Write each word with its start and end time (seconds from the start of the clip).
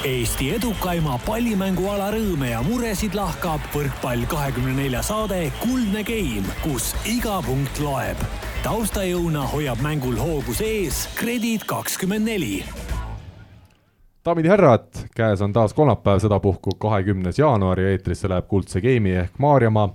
Eesti 0.00 0.46
edukaima 0.56 1.18
pallimänguala 1.26 2.06
rõõme 2.14 2.54
ja 2.54 2.62
muresid 2.64 3.12
lahkab 3.12 3.60
võrkpall 3.74 4.22
kahekümne 4.32 4.72
nelja 4.78 5.02
saade 5.04 5.42
Kuldne 5.60 6.00
Game, 6.08 6.48
kus 6.62 6.94
iga 7.04 7.34
punkt 7.44 7.76
loeb. 7.84 8.16
taustajõuna 8.64 9.44
hoiab 9.52 9.82
mängul 9.84 10.16
hoogus 10.16 10.62
ees 10.64 11.02
Kredit 11.18 11.66
kakskümmend 11.68 12.24
neli 12.24 12.62
daamid 14.24 14.48
ja 14.48 14.54
härrad, 14.54 14.88
käes 15.16 15.42
on 15.44 15.52
taas 15.52 15.76
kolmapäev, 15.76 16.18
sedapuhku 16.24 16.78
kahekümnes 16.80 17.38
jaanuar 17.38 17.80
ja 17.80 17.92
eetrisse 17.92 18.28
läheb 18.28 18.48
Kuldse 18.48 18.80
Game'i 18.80 19.18
ehk 19.26 19.36
Maarjamaa 19.38 19.90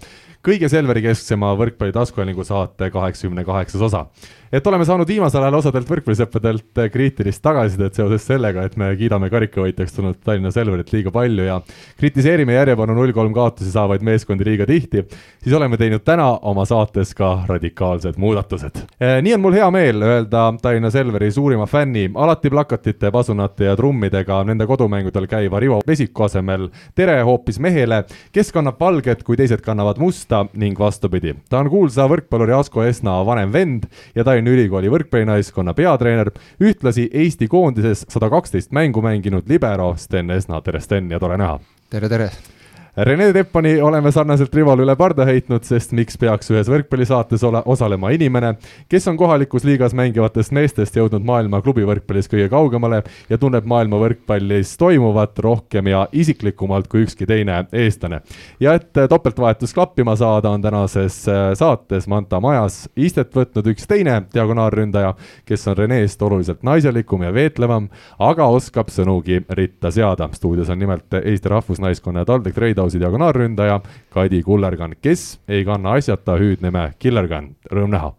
kõige 0.45 0.69
Selveri 0.69 1.01
kesksema 1.01 1.49
võrkpalli 1.57 1.93
taskuhäälingu 1.95 2.43
saate 2.45 2.91
kaheksakümne 2.93 3.43
kaheksas 3.45 3.81
osa. 3.81 4.05
et 4.53 4.67
oleme 4.67 4.85
saanud 4.85 5.07
viimasel 5.07 5.41
ajal 5.43 5.57
osadelt 5.57 5.89
võrkpallisõppedelt 5.89 6.79
kriitilist 6.93 7.41
tagasisidet 7.43 7.97
seoses 7.97 8.23
sellega, 8.27 8.63
et 8.63 8.77
me 8.77 8.91
kiidame 8.95 9.27
karikavõitjaks 9.29 9.95
tulnud 9.95 10.19
Tallinna 10.23 10.51
Selverit 10.51 10.93
liiga 10.93 11.11
palju 11.11 11.47
ja 11.47 11.57
kritiseerime 11.97 12.53
järjepanu 12.53 12.93
null-kolm 12.95 13.33
kaotusi 13.33 13.71
saavaid 13.73 14.05
meeskondi 14.05 14.45
liiga 14.47 14.67
tihti, 14.69 15.03
siis 15.43 15.55
oleme 15.57 15.77
teinud 15.81 16.05
täna 16.05 16.29
oma 16.41 16.65
saates 16.65 17.15
ka 17.15 17.31
radikaalsed 17.49 18.15
muudatused. 18.21 18.79
Eh, 18.99 19.17
nii 19.25 19.33
on 19.33 19.43
mul 19.43 19.57
hea 19.57 19.71
meel 19.71 20.01
öelda 20.01 20.45
Tallinna 20.61 20.93
Selveri 20.93 21.31
suurima 21.31 21.65
fänni, 21.65 22.05
alati 22.15 22.53
plakatite, 22.53 23.11
pasunate 23.11 23.65
ja 23.65 23.75
trummidega 23.75 24.43
nende 24.47 24.69
kodumängudel 24.69 25.27
käiva 25.27 25.59
Rivo 25.59 25.81
Vesiku 25.87 26.29
asemel 26.29 26.69
tere 26.95 27.17
hoopis 27.25 27.59
mehele, 27.59 28.03
kes 28.31 28.53
kannab 28.55 28.79
valget, 28.79 29.23
kui 29.25 29.35
teised 29.35 29.65
kannavad 29.65 29.99
musta, 29.99 30.34
kohta 30.35 30.59
ning 30.59 30.79
vastupidi. 30.79 31.35
ta 31.49 31.59
on 31.59 31.69
kuulsa 31.69 32.07
võrkpalluri 32.09 32.55
Asko 32.55 32.83
Esna 32.83 33.19
vanem 33.25 33.51
vend 33.53 33.85
ja 34.15 34.23
Tallinna 34.23 34.51
Ülikooli 34.51 34.89
võrkpallinaiskonna 34.91 35.73
peatreener, 35.73 36.31
ühtlasi 36.59 37.09
Eesti 37.13 37.47
koondises 37.47 38.05
sada 38.09 38.29
kaksteist 38.29 38.71
mängu 38.71 39.01
mänginud 39.01 39.47
libero 39.49 39.93
Sten 39.97 40.31
Esna, 40.31 40.61
tere 40.61 40.79
Sten 40.79 41.11
ja 41.11 41.19
tore 41.19 41.37
näha! 41.37 41.59
tere, 41.89 42.09
tere! 42.09 42.54
Rene 42.97 43.33
Teppani 43.33 43.81
oleme 43.81 44.11
sarnaselt 44.11 44.53
Rivole 44.55 44.85
üle 44.85 44.93
parda 44.95 45.25
heitnud, 45.27 45.65
sest 45.67 45.91
miks 45.91 46.15
peaks 46.15 46.47
ühes 46.53 46.69
võrkpallisaates 46.71 47.41
ole, 47.43 47.59
osalema 47.67 48.07
inimene, 48.15 48.53
kes 48.87 49.09
on 49.11 49.17
kohalikus 49.19 49.65
liigas 49.67 49.91
mängivatest 49.91 50.53
meestest 50.55 50.95
jõudnud 50.95 51.25
maailma 51.27 51.59
klubivõrkpallis 51.65 52.31
kõige 52.31 52.45
kaugemale 52.53 53.01
ja 53.27 53.37
tunneb 53.41 53.67
maailma 53.67 53.99
võrkpallis 53.99 54.71
toimuvat 54.79 55.41
rohkem 55.43 55.89
ja 55.91 56.05
isiklikumalt 56.15 56.87
kui 56.87 57.03
ükski 57.03 57.27
teine 57.27 57.65
eestlane. 57.75 58.21
ja 58.63 58.77
et 58.79 58.87
topeltvahetus 59.09 59.75
klappima 59.75 60.15
saada, 60.15 60.55
on 60.55 60.63
tänases 60.63 61.27
äh, 61.27 61.51
saates 61.53 62.07
Manta 62.07 62.39
majas 62.39 62.87
istet 62.95 63.35
võtnud 63.35 63.67
üks 63.73 63.91
teine 63.91 64.21
diagonaalründaja, 64.33 65.17
kes 65.43 65.67
on 65.67 65.77
Reneest 65.81 66.21
oluliselt 66.21 66.63
naiselikum 66.63 67.27
ja 67.27 67.33
veetlevam, 67.33 67.91
aga 68.19 68.47
oskab 68.47 68.87
sõnugi 68.87 69.43
ritta 69.49 69.91
seada. 69.91 70.29
stuudios 70.31 70.69
on 70.69 70.79
nimelt 70.79 71.19
Eesti 71.25 71.49
Rahvusnaiskonna 71.49 72.23
ja 72.23 72.31
TalTech 72.31 72.63
Klausi 72.85 72.99
diagonaalründaja 73.01 73.79
Kadi 74.13 74.43
Kullergan, 74.43 74.91
kes 75.01 75.39
ei 75.49 75.63
kanna 75.65 75.95
asjata 75.97 76.35
hüüdnime 76.37 76.91
Killergan, 77.01 77.47
rõõm 77.73 77.89
näha! 77.89 78.11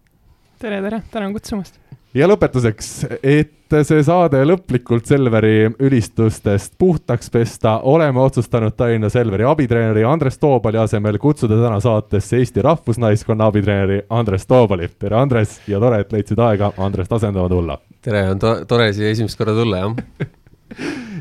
tere, 0.59 0.81
tere, 0.83 0.99
tänan 1.13 1.35
kutsumast! 1.37 1.77
ja 2.11 2.27
lõpetuseks, 2.27 2.89
et 3.23 3.77
see 3.87 4.01
saade 4.03 4.41
lõplikult 4.43 5.07
Selveri 5.07 5.69
ülistustest 5.87 6.75
puhtaks 6.83 7.31
pesta, 7.31 7.77
oleme 7.79 8.19
otsustanud 8.25 8.75
Tallinna 8.75 9.07
Selveri 9.07 9.47
abitreeneri 9.47 10.03
Andres 10.03 10.43
Toobali 10.43 10.83
asemel 10.83 11.21
kutsuda 11.23 11.61
täna 11.61 11.79
saatesse 11.85 12.41
Eesti 12.41 12.65
Rahvusnaiskonna 12.67 13.47
abitreeneri 13.47 14.01
Andres 14.11 14.51
Toobali. 14.51 14.89
tere, 14.99 15.15
Andres, 15.21 15.61
ja 15.71 15.79
tore, 15.79 16.01
et 16.03 16.11
leidsid 16.11 16.43
aega 16.43 16.73
Andrest 16.77 17.15
asendama 17.15 17.47
tulla. 17.55 17.79
tere, 18.03 18.31
on 18.33 18.43
to 18.43 18.57
tore 18.67 18.91
siia 18.93 19.15
esimest 19.15 19.39
korda 19.39 19.55
tulla, 19.61 19.85
jah 19.85 20.27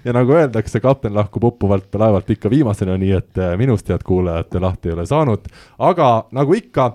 ja 0.05 0.13
nagu 0.13 0.33
öeldakse, 0.35 0.79
kapten 0.79 1.13
lahkub 1.15 1.43
uppuvalt 1.43 1.95
laevalt 1.95 2.29
ikka 2.29 2.49
viimasena, 2.49 2.97
nii 3.01 3.11
et 3.17 3.41
äh, 3.41 3.53
minust, 3.59 3.89
head 3.89 4.03
kuulajad, 4.05 4.49
te 4.49 4.61
lahti 4.63 4.89
ei 4.89 4.97
ole 4.97 5.05
saanud, 5.09 5.47
aga 5.79 6.09
nagu 6.35 6.57
ikka, 6.57 6.89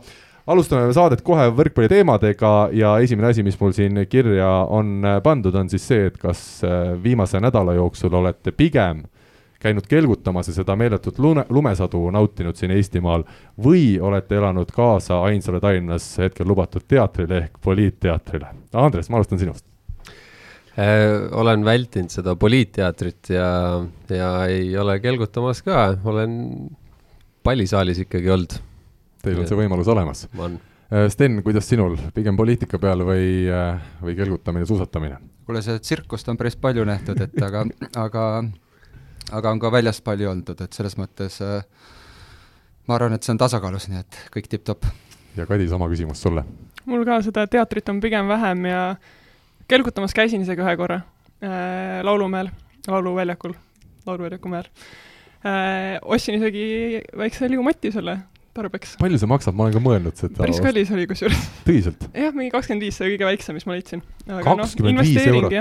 alustame 0.51 0.91
saadet 0.97 1.23
kohe 1.27 1.47
võrkpalliteemadega 1.55 2.53
ja 2.77 2.97
esimene 3.03 3.31
asi, 3.31 3.45
mis 3.47 3.59
mul 3.61 3.75
siin 3.77 4.05
kirja 4.11 4.51
on 4.69 4.99
äh, 5.05 5.23
pandud, 5.25 5.55
on 5.55 5.71
siis 5.73 5.87
see, 5.87 6.11
et 6.11 6.19
kas 6.21 6.43
äh, 6.67 6.93
viimase 7.03 7.41
nädala 7.43 7.77
jooksul 7.79 8.15
olete 8.23 8.53
pigem 8.53 9.05
käinud 9.61 9.85
kelgutamas 9.89 10.49
ja 10.49 10.55
seda 10.57 10.73
meeletut 10.77 11.19
lune, 11.21 11.45
lumesadu 11.53 12.07
nautinud 12.11 12.57
siin 12.57 12.73
Eestimaal 12.73 13.27
või 13.61 13.99
olete 14.01 14.41
elanud 14.41 14.73
kaasa 14.73 15.21
ainsale 15.29 15.61
Tallinnas 15.61 16.15
hetkel 16.19 16.49
lubatud 16.49 16.89
teatrile 16.89 17.45
ehk 17.45 17.61
Poliitteatrile? 17.65 18.55
Andres, 18.73 19.13
ma 19.13 19.21
alustan 19.21 19.39
sinust 19.39 19.70
olen 20.79 21.65
vältinud 21.65 22.13
seda 22.13 22.37
poliitteatrit 22.39 23.33
ja, 23.35 23.49
ja 24.09 24.31
ei 24.47 24.71
ole 24.79 25.01
kelgutamas 25.03 25.63
ka, 25.67 25.97
olen 26.05 26.71
pallisaalis 27.43 28.05
ikkagi 28.05 28.31
olnud. 28.31 28.57
Teil 29.21 29.41
on 29.43 29.49
see 29.49 29.59
võimalus 29.59 29.91
olemas? 29.93 30.25
Äh, 30.39 31.07
Sten, 31.13 31.43
kuidas 31.45 31.69
sinul, 31.69 31.99
pigem 32.15 32.39
poliitika 32.39 32.81
peal 32.81 33.05
või, 33.07 33.45
äh, 33.53 33.83
või 34.03 34.17
kelgutamine, 34.19 34.67
suusatamine? 34.69 35.21
kuule, 35.51 35.65
seda 35.67 35.83
tsirkust 35.83 36.29
on 36.31 36.39
päris 36.39 36.55
palju 36.55 36.85
nähtud, 36.87 37.19
et 37.25 37.35
aga, 37.43 37.65
aga, 37.99 38.25
aga 39.35 39.51
on 39.51 39.59
ka 39.59 39.73
väljast 39.75 40.05
palju 40.07 40.29
oldud, 40.31 40.61
et 40.63 40.77
selles 40.77 40.95
mõttes 40.95 41.41
äh, 41.43 41.65
ma 42.87 42.95
arvan, 42.95 43.17
et 43.17 43.27
see 43.27 43.35
on 43.35 43.41
tasakaalus, 43.43 43.89
nii 43.91 43.99
et 44.05 44.21
kõik 44.31 44.47
tipp-topp. 44.53 44.87
ja 45.37 45.47
Kadi, 45.51 45.67
sama 45.69 45.91
küsimus 45.91 46.23
sulle? 46.23 46.47
mul 46.91 47.03
ka 47.07 47.19
seda 47.23 47.45
teatrit 47.51 47.91
on 47.93 47.99
pigem 48.03 48.31
vähem 48.31 48.65
ja 48.71 48.85
äh, 48.95 49.20
kelgutamas 49.71 50.17
käisin 50.17 50.43
isegi 50.47 50.65
ühe 50.65 50.75
korra 50.81 51.01
äh, 51.45 52.01
laulumäel, 52.07 52.51
lauluväljakul, 52.89 53.55
lauluväljaku 54.09 54.53
mäel 54.53 54.69
äh,. 55.45 55.99
ostsin 56.03 56.41
isegi 56.41 57.01
väikse 57.17 57.51
liumati 57.51 57.93
selle 57.95 58.19
tarbeks. 58.57 58.97
palju 59.01 59.21
see 59.21 59.31
maksab, 59.31 59.57
ma 59.57 59.69
olen 59.69 59.77
ka 59.77 59.85
mõelnud 59.85 60.19
seda. 60.19 60.41
päris 60.41 60.61
kallis 60.63 60.91
oli 60.95 61.07
kusjuures. 61.11 61.47
tõsiselt? 61.67 62.09
jah, 62.15 62.35
mingi 62.35 62.53
kakskümmend 62.55 62.87
viis, 62.87 62.99
see 62.99 63.07
oli 63.07 63.15
kõige 63.17 63.31
väiksem, 63.31 63.59
mis 63.59 63.69
ma 63.69 63.77
leidsin. 63.77 64.05
Noh, 64.29 64.43
kakskümmend 64.47 65.05
viis 65.07 65.31
eurot? 65.31 65.57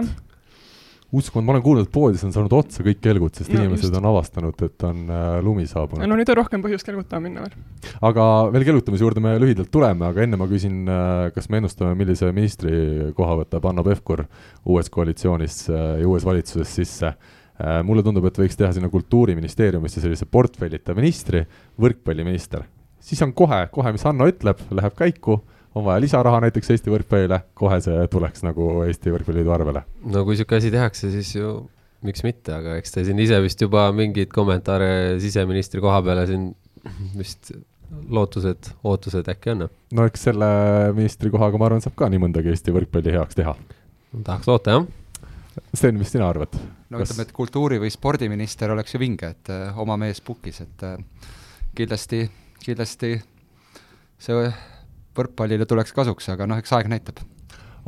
Uskumatu, 1.12 1.46
ma 1.46 1.54
olen 1.56 1.64
kuulnud, 1.66 1.88
et 1.88 1.94
poodides 1.94 2.24
on 2.28 2.34
saanud 2.34 2.54
otsa 2.54 2.84
kõik 2.86 3.00
kelgud, 3.02 3.34
sest 3.34 3.50
no, 3.50 3.64
inimesed 3.64 3.88
just. 3.88 3.98
on 3.98 4.08
avastanud, 4.12 4.62
et 4.66 4.86
on 4.86 5.00
äh, 5.10 5.26
lumi 5.46 5.66
saabunud. 5.70 6.06
no 6.06 6.18
nüüd 6.20 6.30
on 6.30 6.38
rohkem 6.38 6.64
põhjust 6.66 6.86
kelgutama 6.86 7.26
minna 7.26 7.46
veel. 7.46 7.56
aga 8.12 8.28
veel 8.54 8.68
kelgutamise 8.68 9.06
juurde 9.06 9.24
me 9.26 9.34
lühidalt 9.42 9.72
tuleme, 9.74 10.06
aga 10.12 10.26
enne 10.26 10.38
ma 10.40 10.46
küsin 10.52 10.84
äh,, 10.86 11.32
kas 11.34 11.50
me 11.50 11.62
ennustame, 11.62 11.98
millise 11.98 12.30
ministri 12.36 13.12
koha 13.18 13.40
võtab 13.42 13.66
Hanno 13.72 13.86
Pevkur 13.88 14.28
uues 14.70 14.94
koalitsioonis 14.94 15.62
äh, 15.74 15.86
ja 16.04 16.10
uues 16.10 16.28
valitsuses 16.30 16.76
sisse 16.82 17.10
äh,. 17.10 17.80
mulle 17.88 18.06
tundub, 18.06 18.30
et 18.30 18.42
võiks 18.46 18.60
teha 18.60 18.70
sinna 18.78 18.92
Kultuuriministeeriumisse 18.94 20.06
sellise 20.06 20.30
portfellita 20.30 20.94
ministri, 20.98 21.42
võrkpalliminister. 21.82 22.68
siis 23.02 23.26
on 23.26 23.34
kohe, 23.34 23.66
kohe, 23.74 23.98
mis 23.98 24.06
Hanno 24.06 24.30
ütleb, 24.30 24.62
läheb 24.70 24.94
käiku 25.00 25.42
on 25.76 25.86
vaja 25.86 26.02
lisaraha 26.02 26.42
näiteks 26.46 26.72
Eesti 26.74 26.94
võrkpallile, 26.94 27.42
kohe 27.58 27.80
see 27.84 28.06
tuleks 28.12 28.46
nagu 28.46 28.70
Eesti 28.88 29.14
Võrkpalliliidu 29.14 29.54
arvele. 29.54 29.84
no 30.06 30.24
kui 30.26 30.36
niisugune 30.36 30.62
asi 30.62 30.72
tehakse, 30.74 31.12
siis 31.14 31.34
ju 31.36 31.54
miks 32.06 32.24
mitte, 32.24 32.54
aga 32.56 32.78
eks 32.80 32.96
te 32.96 33.04
siin 33.08 33.20
ise 33.20 33.40
vist 33.44 33.62
juba 33.62 33.90
mingeid 33.96 34.32
kommentaare 34.34 35.20
siseministri 35.22 35.84
koha 35.84 36.00
peale 36.06 36.26
siin 36.30 36.50
vist 37.20 37.52
lootused, 38.10 38.72
ootused 38.88 39.30
äkki 39.34 39.54
on? 39.56 39.68
no 39.68 40.08
eks 40.10 40.28
selle 40.30 40.50
ministri 40.98 41.32
kohaga, 41.34 41.60
ma 41.60 41.70
arvan, 41.70 41.84
saab 41.84 41.98
ka 42.00 42.10
nii 42.12 42.22
mõndagi 42.26 42.54
Eesti 42.54 42.74
võrkpalli 42.76 43.16
heaks 43.18 43.40
teha. 43.40 43.56
tahaks 44.24 44.50
loota, 44.50 44.78
jah. 44.78 44.88
Sten, 45.76 45.98
mis 46.00 46.14
sina 46.14 46.30
arvad? 46.30 46.56
no 46.90 47.02
Kas... 47.02 47.10
ütleme, 47.10 47.28
et 47.28 47.36
kultuuri- 47.36 47.82
või 47.82 47.92
spordiminister 47.94 48.72
oleks 48.74 48.96
ju 48.96 49.02
vinge, 49.02 49.34
et 49.36 49.54
uh, 49.54 49.82
oma 49.82 49.98
mees 50.00 50.22
pukis, 50.26 50.62
et 50.64 50.86
uh, 50.88 50.98
kindlasti, 51.78 52.24
kindlasti 52.64 53.18
see 54.20 54.36
võrkpallile 55.18 55.68
tuleks 55.70 55.96
kasuks, 55.96 56.30
aga 56.34 56.50
noh, 56.50 56.60
eks 56.62 56.76
aeg 56.78 56.92
näitab. 56.92 57.24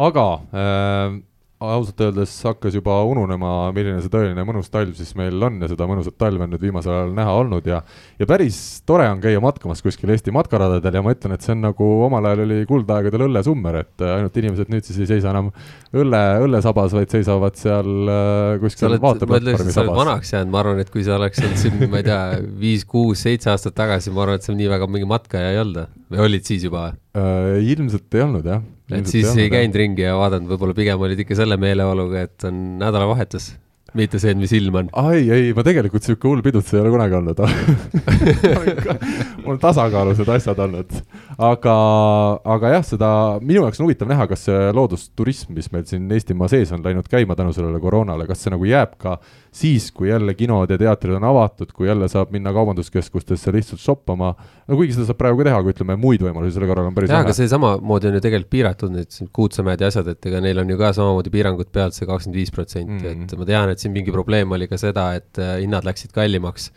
aga 0.02 0.28
äh, 0.56 1.20
ausalt 1.62 2.02
öeldes 2.02 2.34
hakkas 2.46 2.74
juba 2.76 2.96
ununema, 3.06 3.70
milline 3.76 4.02
see 4.02 4.12
tõeline 4.12 4.44
mõnus 4.48 4.72
talv 4.74 4.96
siis 4.98 5.12
meil 5.18 5.38
on 5.46 5.60
ja 5.62 5.70
seda 5.70 5.86
mõnusat 5.90 6.16
talve 6.20 6.46
on 6.46 6.54
nüüd 6.54 6.64
viimasel 6.64 6.94
ajal 6.96 7.12
näha 7.18 7.36
olnud 7.38 7.68
ja 7.70 7.82
ja 8.18 8.28
päris 8.30 8.58
tore 8.88 9.06
on 9.12 9.22
käia 9.22 9.42
matkamas 9.44 9.84
kuskil 9.86 10.10
Eesti 10.14 10.34
matkaradadel 10.34 10.98
ja 10.98 11.04
ma 11.06 11.14
ütlen, 11.14 11.36
et 11.36 11.46
see 11.46 11.54
on 11.54 11.62
nagu 11.68 11.90
omal 12.08 12.26
ajal 12.32 12.44
oli 12.48 12.64
kuldaegadel 12.70 13.28
õllesummer, 13.28 13.78
et 13.84 14.06
ainult 14.08 14.42
inimesed 14.42 14.74
nüüd 14.74 14.88
siis 14.88 15.04
ei 15.04 15.12
seisa 15.14 15.34
enam 15.34 15.52
õlle, 15.94 16.24
õllesabas, 16.48 16.96
vaid 16.98 17.14
seisavad 17.14 17.60
seal 17.62 18.10
äh, 18.10 18.58
kuskil 18.64 18.98
vaateplatvormi 18.98 19.76
sabas. 19.76 19.98
vanaks 20.02 20.34
jäänud, 20.34 20.54
ma 20.56 20.64
arvan, 20.64 20.82
et 20.82 20.94
kui 20.94 21.06
sa 21.06 21.20
oleks 21.20 21.44
olnud 21.46 21.62
siin, 21.62 21.78
ma 21.92 22.02
ei 22.02 22.10
tea, 22.10 22.22
viis, 22.66 22.88
kuus, 22.90 23.22
seitse 23.28 23.54
aastat 23.54 23.78
tagasi, 23.78 24.14
ma 24.16 24.26
arvan, 24.26 24.42
et 24.42 24.50
sa 24.50 24.58
nii 24.58 24.72
väga 24.72 24.90
mingi 24.90 25.10
matkaja 25.14 25.54
ei 25.54 25.62
olnud 25.62 26.00
või 26.12 26.26
olid 26.26 26.48
siis 26.48 26.66
juba 26.66 26.90
äh,? 27.18 27.58
ilmselt 27.74 28.18
ei 28.18 28.24
olnud 28.28 28.48
jah 28.48 28.62
et 28.98 29.10
siis 29.12 29.30
ei 29.40 29.50
käinud 29.52 29.78
ringi 29.80 30.06
ja 30.06 30.16
vaadanud, 30.20 30.50
võib-olla 30.52 30.76
pigem 30.78 31.04
olid 31.08 31.22
ikka 31.24 31.38
selle 31.40 31.58
meeleoluga, 31.62 32.26
et 32.28 32.48
on 32.48 32.58
nädalavahetus. 32.82 33.54
Mitte 33.98 34.20
see, 34.24 34.34
mis 34.40 34.52
ilm 34.56 34.76
on. 34.82 34.90
ai, 35.02 35.26
ei, 35.30 35.52
ma 35.58 35.64
tegelikult 35.68 36.06
sihuke 36.06 36.28
hull 36.30 36.42
pidutseja 36.46 36.80
ei 36.82 36.86
ole 36.88 36.94
kunagi 36.94 37.18
olnud 37.18 37.42
mul 39.44 39.56
on 39.56 39.60
tasakaalused 39.60 40.30
asjad 40.32 40.60
olnud. 40.64 40.94
aga, 41.42 41.76
aga 42.56 42.72
jah, 42.76 42.84
seda 42.86 43.10
minu 43.42 43.64
jaoks 43.66 43.82
on 43.82 43.88
huvitav 43.88 44.10
näha, 44.12 44.28
kas 44.30 44.46
see 44.48 44.72
loodusturism, 44.78 45.54
mis 45.58 45.72
meil 45.74 45.86
siin 45.90 46.06
Eestimaa 46.12 46.50
sees 46.52 46.72
on 46.76 46.84
läinud 46.86 47.08
käima 47.12 47.36
tänu 47.40 47.54
sellele 47.56 47.80
koroonale, 47.84 48.28
kas 48.30 48.44
see 48.46 48.54
nagu 48.54 48.68
jääb 48.68 48.96
ka 49.02 49.18
siis, 49.52 49.90
kui 49.92 50.08
jälle 50.12 50.34
kinod 50.40 50.72
ja 50.72 50.78
teatrid 50.80 51.18
on 51.18 51.26
avatud, 51.28 51.74
kui 51.76 51.90
jälle 51.90 52.08
saab 52.12 52.32
minna 52.32 52.54
kaubanduskeskustesse 52.56 53.52
lihtsalt 53.52 53.82
shoppama. 53.84 54.32
no 54.68 54.78
kuigi 54.80 54.96
seda 54.96 55.10
saab 55.10 55.20
praegu 55.20 55.42
ka 55.42 55.50
teha, 55.50 55.60
aga 55.64 55.74
ütleme, 55.74 55.98
muid 56.00 56.24
võimalusi 56.24 56.56
selle 56.56 56.70
korral 56.70 56.88
on 56.88 56.96
päris 56.96 57.12
jaa, 57.12 57.20
aga 57.26 57.34
vähe. 57.34 57.40
see 57.42 57.52
samamoodi 57.52 58.12
on 58.12 58.16
ju 58.20 58.24
tegelikult 58.24 58.52
piiratud, 58.56 58.94
need 58.96 59.12
siin 59.12 59.28
Kuutsemäed 59.36 59.82
ja 59.84 59.90
asjad, 59.92 60.08
et 60.14 60.30
ega 60.32 60.40
neil 60.44 60.62
on 60.64 60.72
ju 60.72 60.78
ka 60.80 60.94
samamoodi 60.96 61.34
piirangud 61.34 61.72
pealt 61.74 61.98
see 61.98 62.08
kakskümmend 62.08 62.40
viis 62.40 62.54
protsenti, 62.56 63.02
Mhm. 63.02 63.28
et 63.28 63.36
ma 63.40 63.46
tean, 63.50 63.70
et 63.74 63.81
siin 63.82 63.94
mingi 63.96 64.14
probleem 64.14 64.52
oli 64.56 64.70
ka 64.72 64.80
seda, 64.82 65.12
et 65.20 65.42
äh, 65.42 65.58
hinnad 65.64 65.88
läksid 65.88 66.14
kallimaks. 66.16 66.72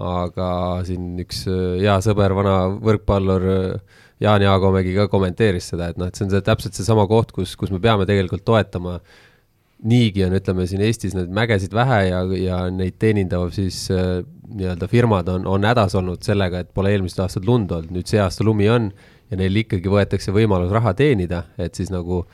aga 0.00 0.50
siin 0.86 1.18
üks 1.20 1.42
äh, 1.50 1.80
hea 1.82 1.96
sõber, 2.04 2.32
vana 2.36 2.54
võrkpallur 2.80 3.48
äh, 3.54 3.98
Jaan 4.20 4.44
Jaakomägi 4.44 4.94
ka 4.96 5.08
kommenteeris 5.12 5.72
seda, 5.72 5.90
et 5.90 5.98
noh, 6.00 6.08
et 6.08 6.16
see 6.16 6.26
on 6.26 6.30
see 6.32 6.44
täpselt 6.44 6.76
seesama 6.76 7.06
koht, 7.10 7.32
kus, 7.36 7.56
kus 7.56 7.72
me 7.72 7.80
peame 7.82 8.06
tegelikult 8.08 8.44
toetama 8.46 8.98
niigi 9.88 10.24
on, 10.26 10.34
ütleme 10.36 10.66
siin 10.68 10.82
Eestis 10.84 11.14
neid 11.16 11.30
mägesid 11.34 11.72
vähe 11.74 12.00
ja, 12.10 12.20
ja 12.36 12.58
neid 12.74 12.98
teenindav 13.00 13.48
siis 13.56 13.86
äh, 13.94 14.20
nii-öelda 14.50 14.88
firmad 14.90 15.28
on, 15.32 15.46
on 15.48 15.64
hädas 15.64 15.94
olnud 15.98 16.22
sellega, 16.26 16.60
et 16.60 16.72
pole 16.74 16.92
eelmised 16.92 17.20
aastad 17.22 17.46
lund 17.48 17.72
olnud, 17.72 17.92
nüüd 17.94 18.10
see 18.10 18.20
aasta 18.20 18.44
lumi 18.46 18.68
on 18.72 18.90
ja 19.30 19.38
neil 19.40 19.62
ikkagi 19.62 19.90
võetakse 19.90 20.34
võimalus 20.34 20.72
raha 20.74 20.92
teenida, 20.98 21.44
et 21.58 21.78
siis 21.78 21.92
nagu 21.92 22.24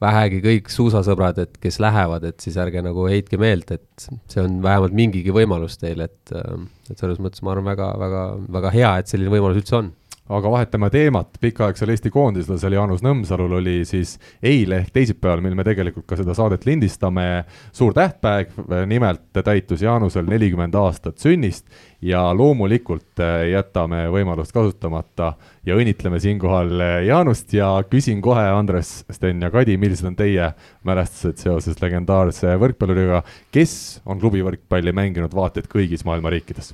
vähegi 0.00 0.40
kõik 0.44 0.70
suusasõbrad, 0.72 1.38
et 1.44 1.56
kes 1.60 1.80
lähevad, 1.82 2.24
et 2.24 2.40
siis 2.40 2.56
ärge 2.60 2.82
nagu 2.84 3.04
heitke 3.10 3.38
meelt, 3.40 3.70
et 3.74 4.08
see 4.32 4.42
on 4.42 4.60
vähemalt 4.64 4.96
mingigi 4.96 5.34
võimalus 5.34 5.76
teil, 5.80 6.00
et, 6.06 6.32
et 6.32 6.96
selles 6.96 7.20
mõttes 7.20 7.44
ma 7.44 7.54
arvan 7.54 7.68
väga, 7.72 7.90
väga, 8.00 8.26
väga 8.58 8.74
hea, 8.76 8.92
et 9.00 9.12
selline 9.12 9.32
võimalus 9.32 9.60
üldse 9.60 9.76
on 9.80 9.92
aga 10.30 10.50
vahetame 10.52 10.90
teemat, 10.94 11.38
pikaaegsel 11.42 11.90
Eesti 11.90 12.10
koondislasel 12.14 12.74
Jaanus 12.76 13.02
Nõmsalul 13.02 13.56
oli 13.58 13.80
siis 13.88 14.14
eile 14.42 14.80
ehk 14.84 14.92
teisipäeval, 14.94 15.42
mil 15.42 15.56
me 15.58 15.64
tegelikult 15.66 16.06
ka 16.08 16.18
seda 16.20 16.36
saadet 16.38 16.66
lindistame, 16.68 17.44
suur 17.74 17.94
tähtpäev, 17.96 18.54
nimelt 18.90 19.40
täitus 19.44 19.82
Jaanusel 19.82 20.28
nelikümmend 20.30 20.76
aastat 20.78 21.18
sünnist 21.22 21.66
ja 22.06 22.22
loomulikult 22.36 23.20
eh, 23.20 23.50
jätame 23.52 24.04
võimalust 24.14 24.54
kasutamata 24.54 25.32
ja 25.66 25.78
õnnitleme 25.78 26.20
siinkohal 26.22 26.76
eh, 26.78 26.94
Jaanust 27.08 27.54
ja 27.56 27.72
küsin 27.90 28.22
kohe, 28.24 28.46
Andres, 28.54 29.00
Sten 29.10 29.42
ja 29.42 29.50
Kadi, 29.50 29.76
millised 29.80 30.06
on 30.12 30.18
teie 30.18 30.52
mälestused 30.86 31.42
seoses 31.42 31.82
legendaarse 31.82 32.54
võrkpalluriga, 32.60 33.24
kes 33.50 33.74
on 34.06 34.22
klubivõrkpalli 34.22 34.94
mänginud 34.94 35.34
vaata 35.34 35.64
et 35.64 35.70
kõigis 35.72 36.06
maailma 36.06 36.32
riikides? 36.36 36.72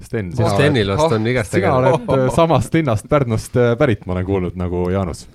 Sten, 0.00 0.32
sina 0.36 0.50
Stenil 0.52 0.90
vast 0.92 1.14
on 1.16 1.26
igast 1.26 1.54
sina 1.56 1.72
oled 1.78 2.10
äh, 2.12 2.26
samast 2.34 2.74
linnast 2.74 3.08
Pärnust 3.08 3.56
äh, 3.56 3.72
pärit, 3.78 4.06
ma 4.06 4.12
olen 4.12 4.26
kuulnud, 4.26 4.58
nagu 4.60 4.88
Jaanus. 4.92 5.26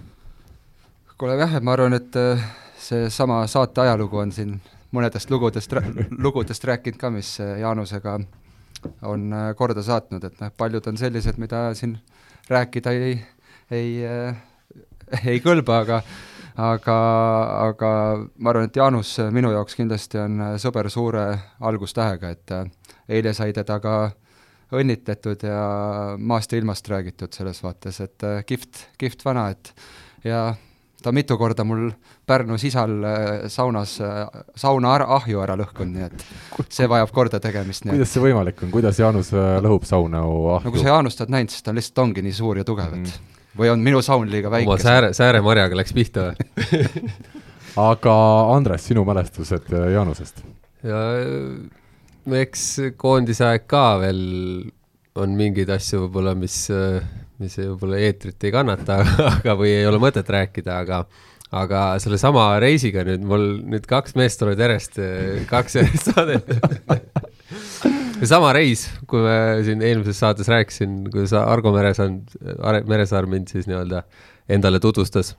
kuule 1.17 1.37
jah, 1.39 1.55
et 1.57 1.63
ma 1.65 1.73
arvan, 1.73 1.97
et 1.97 2.15
äh, 2.19 2.43
seesama 2.77 3.41
saate 3.47 3.81
ajalugu 3.81 4.21
on 4.21 4.31
siin 4.31 4.59
mõnedest 4.93 5.33
lugudest, 5.33 5.73
lugudest 6.25 6.63
rääkinud 6.69 6.99
ka, 7.01 7.09
mis 7.13 7.33
äh, 7.41 7.59
Jaanusega 7.63 8.19
on 9.01 9.33
äh, 9.33 9.51
korda 9.57 9.83
saatnud, 9.85 10.23
et 10.23 10.41
noh, 10.41 10.53
paljud 10.57 10.87
on 10.87 10.97
sellised, 10.97 11.41
mida 11.41 11.71
siin 11.77 11.97
rääkida 12.49 12.91
ei, 12.91 13.15
ei, 13.71 13.95
ei 15.33 15.41
kõlba, 15.41 15.81
aga 15.85 16.03
aga, 16.55 16.97
aga 17.67 17.91
ma 18.37 18.51
arvan, 18.51 18.67
et 18.67 18.75
Jaanus 18.75 19.13
äh, 19.21 19.31
minu 19.33 19.51
jaoks 19.53 19.77
kindlasti 19.77 20.19
on 20.21 20.39
äh, 20.41 20.55
sõber 20.61 20.89
suure 20.91 21.25
algustähega, 21.59 22.31
et 22.35 22.55
äh, 22.55 22.65
eile 23.17 23.33
sai 23.37 23.53
teda 23.55 23.79
ka 23.83 23.95
õnnitletud 24.71 25.45
ja 25.45 25.62
maast 26.18 26.51
ja 26.53 26.59
ilmast 26.62 26.88
räägitud 26.89 27.33
selles 27.35 27.62
vaates, 27.63 28.00
et 28.03 28.27
äh, 28.27 28.41
kihvt, 28.47 28.85
kihvt 29.01 29.25
vana, 29.25 29.50
et 29.51 29.73
ja 30.27 30.51
ta 31.01 31.12
mitu 31.15 31.38
korda 31.38 31.65
mul 31.65 31.89
Pärnus 32.29 32.63
isal 32.68 32.94
äh, 33.03 33.50
saunas 33.51 33.97
äh, 34.06 34.21
sauna 34.56 34.94
ar- 34.95 35.07
ahju 35.18 35.41
ära 35.44 35.57
lõhkunud, 35.59 35.91
nii 35.97 36.07
et 36.07 36.71
see 36.71 36.88
vajab 36.91 37.12
korda 37.15 37.41
tegemist, 37.44 37.83
nii 37.85 37.91
et 37.91 38.00
kuidas 38.00 38.15
see 38.15 38.23
võimalik 38.23 38.63
on, 38.63 38.71
kuidas 38.73 39.01
Jaanus 39.01 39.33
lõhub 39.35 39.88
sauna 39.89 40.23
no 40.23 40.62
kui 40.63 40.71
ahju 40.71 40.85
sa? 40.85 40.88
Jaanust 40.94 41.25
oled 41.25 41.35
näinud, 41.35 41.53
siis 41.53 41.68
ta 41.68 41.75
lihtsalt 41.75 42.03
ongi 42.06 42.23
nii 42.25 42.38
suur 42.39 42.62
ja 42.62 42.68
tugev, 42.68 42.95
et 43.01 43.38
või 43.57 43.73
on 43.73 43.83
minu 43.83 44.00
saun 44.06 44.31
liiga 44.31 44.47
oma 44.47 44.62
väike. 44.62 44.79
sääre, 44.85 45.12
sääremarjaga 45.18 45.81
läks 45.81 45.95
pihta 45.97 46.29
või? 46.29 46.88
aga 47.91 48.15
Andres, 48.56 48.88
sinu 48.88 49.03
mälestused 49.07 49.68
Jaanusest? 49.97 50.45
ja 50.88 51.03
eks 52.41 52.68
koondise 53.00 53.47
aeg 53.47 53.65
ka 53.69 53.85
veel 54.03 54.21
on 55.21 55.33
mingeid 55.35 55.71
asju 55.73 56.06
võib-olla, 56.06 56.35
mis, 56.39 56.56
mis 57.41 57.57
võib-olla 57.59 58.00
eetrit 58.00 58.47
ei 58.47 58.53
kannata, 58.53 59.01
aga, 59.35 59.57
või 59.59 59.73
ei 59.73 59.85
ole 59.89 60.00
mõtet 60.01 60.29
rääkida, 60.31 60.79
aga 60.85 61.03
aga 61.51 61.97
sellesama 62.00 62.45
reisiga 62.63 63.03
nüüd 63.03 63.25
mul 63.27 63.41
nüüd 63.73 63.83
kaks 63.89 64.15
meest 64.15 64.39
tulevad 64.39 64.62
järjest, 64.63 65.01
kaks 65.50 65.75
järjest 65.81 66.07
saadet. 66.13 66.47
seesama 68.21 68.53
reis, 68.56 68.85
kui 69.03 69.23
me 69.25 69.35
siin 69.68 69.83
eelmises 69.83 70.21
saates 70.23 70.47
rääkisin, 70.51 71.01
kuidas 71.12 71.35
Argo 71.35 71.73
Meresaar, 71.75 72.13
Meresaar 72.88 73.27
mind 73.27 73.51
siis 73.51 73.68
nii-öelda 73.68 74.06
endale 74.51 74.79
tutvustas 74.79 75.33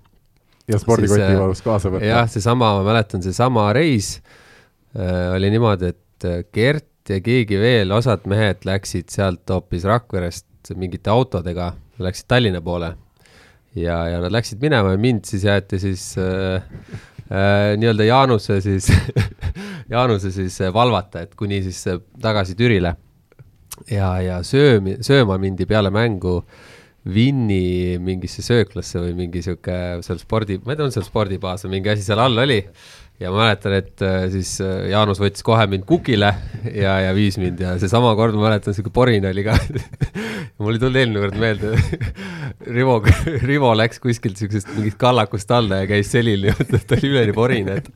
ja 0.68 0.78
spordikoti 0.78 1.32
palus 1.38 1.64
kaasa 1.64 1.90
võtta 1.92 2.06
jah,. 2.06 2.28
seesama, 2.30 2.74
ma 2.78 2.86
mäletan, 2.86 3.24
seesama 3.24 3.70
reis 3.76 4.18
äh, 4.20 5.32
oli 5.36 5.50
niimoodi, 5.54 5.94
et 5.94 6.00
äh, 6.28 6.42
Gert 6.54 7.10
ja 7.10 7.20
keegi 7.22 7.58
veel, 7.58 7.92
osad 7.94 8.26
mehed 8.30 8.66
läksid 8.68 9.10
sealt 9.10 9.48
hoopis 9.50 9.86
Rakverest 9.88 10.72
mingite 10.78 11.10
autodega, 11.10 11.72
läksid 12.02 12.28
Tallinna 12.30 12.60
poole. 12.62 12.94
ja, 13.74 13.96
ja 14.08 14.20
nad 14.20 14.32
läksid 14.32 14.60
minema 14.60 14.92
ja 14.92 15.00
mind 15.00 15.24
siis 15.24 15.44
jäeti 15.44 15.78
siis 15.80 16.14
äh, 16.18 16.62
äh, 17.32 17.72
nii-öelda 17.80 18.04
Jaanuse 18.04 18.60
siis, 18.60 18.92
Jaanuse 19.92 20.30
siis 20.30 20.60
äh, 20.60 20.72
valvata, 20.74 21.24
et 21.24 21.34
kuni 21.34 21.62
siis 21.62 21.86
äh, 21.86 22.00
tagasi 22.20 22.54
Türile. 22.54 22.96
ja, 23.90 24.20
ja 24.20 24.42
söömi, 24.42 24.98
sööma 25.00 25.38
mindi 25.38 25.66
peale 25.66 25.90
mängu 25.90 26.42
Vinni 27.02 27.98
mingisse 27.98 28.44
sööklasse 28.46 29.00
või 29.02 29.16
mingi 29.18 29.40
sihuke 29.42 29.74
seal 30.06 30.20
spordi, 30.20 30.60
ma 30.62 30.74
ei 30.74 30.78
tea, 30.78 30.86
on 30.86 30.92
seal 30.94 31.06
spordibaas 31.06 31.64
või 31.66 31.78
mingi 31.78 31.90
asi 31.90 32.04
seal 32.06 32.22
all 32.22 32.38
oli. 32.38 32.60
Ja 33.22 33.30
ma 33.32 33.44
mäletan, 33.44 33.76
et 33.78 34.02
äh, 34.04 34.26
siis 34.32 34.56
äh, 34.64 34.88
Jaanus 34.92 35.20
võttis 35.22 35.44
kohe 35.46 35.64
mind 35.70 35.86
kukile 35.88 36.32
ja, 36.66 36.96
ja 37.06 37.14
viis 37.16 37.38
mind 37.40 37.62
ja 37.62 37.76
seesama 37.80 38.12
kord 38.18 38.36
ma 38.36 38.48
mäletan, 38.48 38.74
sihuke 38.76 38.92
porin 38.94 39.26
oli 39.30 39.46
ka. 39.46 39.56
mul 40.62 40.76
ei 40.76 40.82
tulnud 40.82 41.00
eelmine 41.00 41.24
kord 41.24 41.40
meelde. 41.40 41.72
Rivo, 42.76 43.00
Rivo 43.46 43.72
läks 43.78 44.02
kuskilt 44.02 44.38
siuksest 44.40 44.70
mingist 44.76 45.00
kallakust 45.00 45.50
alla 45.54 45.82
ja 45.82 45.90
käis 45.90 46.12
selil 46.12 46.46
niimoodi, 46.46 46.78
et 46.78 46.86
ta 46.88 46.98
oli 46.98 47.12
üleni 47.14 47.36
porin, 47.36 47.72
et 47.78 47.90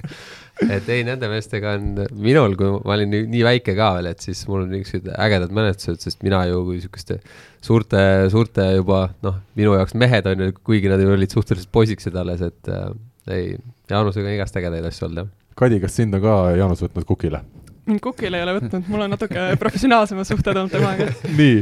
et 0.65 0.87
ei, 0.89 1.03
nende 1.05 1.29
meestega 1.29 1.75
on 1.77 1.89
minul, 2.17 2.55
kui 2.57 2.71
ma 2.79 2.95
olin 2.95 3.11
nii, 3.13 3.27
nii 3.29 3.43
väike 3.45 3.75
ka 3.77 3.91
veel, 3.99 4.09
et 4.09 4.25
siis 4.25 4.41
mul 4.49 4.63
on 4.65 4.71
niisugused 4.73 5.11
ägedad 5.13 5.53
mälestused, 5.55 6.01
sest 6.01 6.25
mina 6.25 6.41
ju 6.49 6.63
kui 6.65 6.79
niisuguste 6.79 7.19
suurte, 7.65 8.01
suurte 8.33 8.71
juba 8.79 9.03
noh, 9.27 9.37
minu 9.59 9.75
jaoks 9.77 9.97
mehed 10.01 10.29
on 10.31 10.47
ju, 10.47 10.55
kuigi 10.65 10.89
nad 10.93 11.03
ju 11.03 11.13
olid 11.13 11.35
suhteliselt 11.35 11.73
poisikesed 11.77 12.17
alles, 12.17 12.45
et 12.47 12.73
äh, 12.73 12.89
ei, 13.31 13.57
Jaanusega 13.91 14.27
on 14.27 14.35
igast 14.35 14.59
ägedaid 14.59 14.89
asju 14.89 15.09
olnud 15.09 15.25
jah. 15.25 15.31
Kadi, 15.57 15.81
kas 15.81 15.95
sind 15.97 16.15
on 16.17 16.25
ka 16.25 16.35
Jaanus 16.57 16.85
võtnud 16.85 17.09
kukile? 17.09 17.43
mind 17.87 18.03
kukile 18.03 18.41
ei 18.41 18.43
ole 18.43 18.57
võtnud, 18.57 18.89
mul 18.91 19.05
on 19.05 19.13
natuke 19.15 19.43
professionaalsemad 19.63 20.27
suhted 20.27 20.59
olnud 20.59 20.75
temaga. 20.75 21.07
nii, 21.41 21.61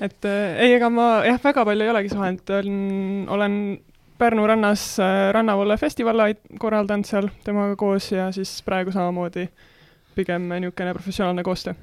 et 0.00 0.28
äh, 0.28 0.62
ei, 0.64 0.72
ega 0.78 0.88
ma 0.92 1.08
jah, 1.26 1.40
väga 1.44 1.64
palju 1.68 1.84
ei 1.84 1.92
olegi 1.92 2.12
suhelnud, 2.14 2.54
olen, 2.58 2.80
olen 3.36 3.58
Pärnu 4.18 4.46
rannas 4.50 4.96
äh, 4.98 5.28
Rannavalle 5.30 5.76
festivali 5.78 6.34
korraldanud 6.58 7.06
seal 7.06 7.28
temaga 7.44 7.76
koos 7.78 8.08
ja 8.10 8.32
siis 8.34 8.56
praegu 8.66 8.90
samamoodi 8.90 9.44
pigem 10.16 10.48
niisugune 10.50 10.94
professionaalne 10.96 11.44
koostöö. 11.46 11.76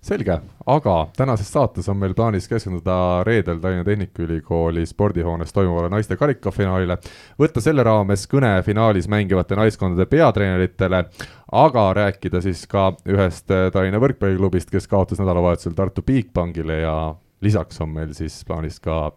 selge, 0.00 0.38
aga 0.66 0.94
tänases 1.16 1.50
saates 1.52 1.88
on 1.92 1.98
meil 2.00 2.14
plaanis 2.16 2.48
keskenduda 2.48 3.22
reedel 3.26 3.58
Tallinna 3.60 3.84
Tehnikaülikooli 3.84 4.86
spordihoones 4.88 5.52
toimuvale 5.52 5.90
naiste 5.92 6.16
karikafinaalile, 6.16 6.96
võtta 7.40 7.60
selle 7.60 7.84
raames 7.84 8.24
kõne 8.30 8.54
finaalis 8.64 9.08
mängivate 9.12 9.58
naiskondade 9.60 10.08
peatreeneritele, 10.10 11.04
aga 11.52 11.86
rääkida 12.00 12.40
siis 12.44 12.64
ka 12.70 12.90
ühest 13.08 13.52
Tallinna 13.72 14.00
võrkpalliklubist, 14.00 14.72
kes 14.72 14.88
kaotas 14.88 15.20
nädalavahetusel 15.20 15.76
Tartu 15.76 16.02
Bigbankile 16.06 16.80
ja 16.80 16.96
lisaks 17.44 17.80
on 17.80 17.92
meil 18.00 18.16
siis 18.16 18.40
plaanis 18.48 18.80
ka 18.80 19.10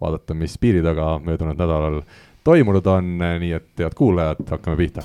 vaadata, 0.00 0.34
mis 0.34 0.56
piiri 0.60 0.82
taga 0.84 1.18
möödunud 1.24 1.60
nädalal 1.60 2.02
toimunud 2.44 2.86
on, 2.88 3.16
nii 3.20 3.56
et 3.60 3.72
head 3.84 3.96
kuulajad, 3.96 4.46
hakkame 4.48 4.80
pihta 4.80 5.04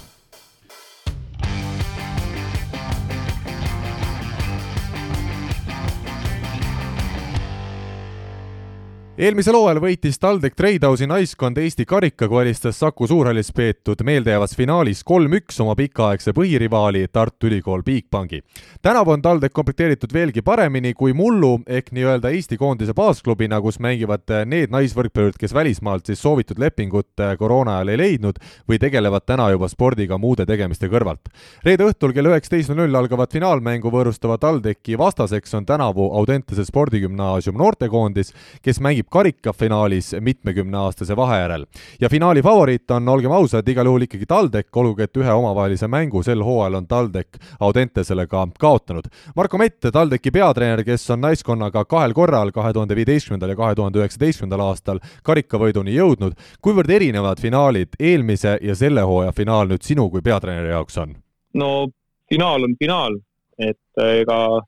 eelmisel 9.16 9.56
hooajal 9.56 9.80
võitis 9.80 10.18
TalTech 10.20 10.58
Tradehouse'i 10.60 11.08
naiskond 11.08 11.56
Eesti 11.62 11.86
karika, 11.88 12.28
kui 12.28 12.42
alistas 12.42 12.82
Saku 12.82 13.08
Suurhallis 13.08 13.54
peetud 13.56 14.02
meeldejäävas 14.04 14.56
finaalis 14.60 15.06
kolm-üks 15.08 15.62
oma 15.64 15.72
pikaaegse 15.80 16.34
põhirivaali 16.36 17.06
Tartu 17.08 17.48
Ülikool 17.48 17.84
Bigbanki. 17.84 18.42
tänavu 18.82 19.12
on 19.12 19.22
TalTech 19.22 19.54
komplekteeritud 19.56 20.14
veelgi 20.14 20.42
paremini 20.42 20.94
kui 20.94 21.14
mullu 21.14 21.62
ehk 21.68 21.92
nii-öelda 21.96 22.30
Eesti 22.36 22.58
koondise 22.58 22.94
baasklubina, 22.94 23.62
kus 23.62 23.80
mängivad 23.80 24.28
need 24.46 24.76
naisvõrkpallurid, 24.76 25.40
kes 25.40 25.54
välismaalt 25.54 26.06
siis 26.06 26.22
soovitud 26.22 26.60
lepingut 26.60 27.24
koroona 27.40 27.78
ajal 27.78 27.94
ei 27.96 27.98
leidnud 27.98 28.44
või 28.68 28.82
tegelevad 28.84 29.24
täna 29.26 29.48
juba 29.56 29.72
spordiga 29.72 30.18
muude 30.18 30.46
tegemiste 30.46 30.92
kõrvalt. 30.92 31.32
reede 31.64 31.88
õhtul 31.88 32.12
kell 32.14 32.34
üheksateist 32.34 32.70
null 32.70 32.84
null 32.84 32.96
algavat 32.96 33.32
finaalmängu 33.32 33.90
võõrustava 33.90 34.38
TalTechi 34.38 34.98
vastaseks 34.98 35.54
on 35.54 35.66
tänavu 35.66 36.12
Audentese 36.12 36.66
spordigümnaasium 36.66 37.58
noortekoondis, 37.58 38.34
kes 38.62 38.80
mängib 38.80 39.05
mängib 39.06 39.10
karikafinaalis 39.10 40.16
mitmekümneaastase 40.20 41.16
vahe 41.16 41.40
järel. 41.40 41.66
ja 42.02 42.10
finaali 42.10 42.42
favoriit 42.42 42.92
on, 42.92 43.08
olgem 43.10 43.32
ausad, 43.32 43.68
igal 43.68 43.86
juhul 43.86 44.02
ikkagi 44.02 44.26
TalTech, 44.26 44.70
olgugi 44.76 45.04
et 45.04 45.18
ühe 45.18 45.32
omavahelise 45.32 45.88
mängu 45.88 46.24
sel 46.24 46.44
hooajal 46.44 46.76
on 46.76 46.88
TalTech 46.88 47.40
Audentesele 47.60 48.28
ka 48.28 48.48
kaotanud. 48.60 49.06
Marko 49.36 49.58
Mett, 49.58 49.80
TalTechi 49.92 50.32
peatreener, 50.32 50.84
kes 50.84 51.10
on 51.12 51.22
naiskonnaga 51.22 51.86
kahel 51.86 52.14
korral, 52.14 52.52
kahe 52.52 52.74
tuhande 52.74 52.96
viieteistkümnendal 52.96 53.50
ja 53.50 53.56
kahe 53.56 53.76
tuhande 53.76 54.00
üheksateistkümnendal 54.00 54.66
aastal 54.68 55.00
karikavõiduni 55.24 55.96
jõudnud, 55.96 56.34
kuivõrd 56.62 56.90
erinevad 56.90 57.42
finaalid, 57.42 57.96
eelmise 58.00 58.58
ja 58.62 58.76
selle 58.76 59.02
hooaja 59.02 59.32
finaal 59.32 59.68
nüüd 59.68 59.84
sinu 59.84 60.10
kui 60.10 60.22
peatreeneri 60.22 60.70
jaoks 60.70 60.98
on? 60.98 61.16
no 61.54 61.88
finaal 62.30 62.64
on 62.64 62.76
finaal, 62.80 63.16
et 63.60 64.04
ega 64.20 64.62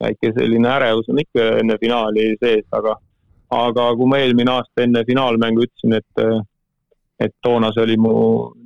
väike 0.00 0.32
selline 0.32 0.68
ärevus 0.68 1.08
on 1.12 1.20
ikka 1.20 1.46
enne 1.60 1.76
finaali 1.80 2.34
sees, 2.40 2.64
aga 2.72 2.96
aga 3.50 3.90
kui 3.98 4.08
ma 4.10 4.20
eelmine 4.22 4.52
aasta 4.52 4.84
enne 4.84 5.02
finaalmängu 5.06 5.66
ütlesin, 5.66 5.96
et, 5.98 6.24
et 7.26 7.34
toona 7.42 7.72
see 7.74 7.84
oli 7.86 7.96
mu 8.00 8.14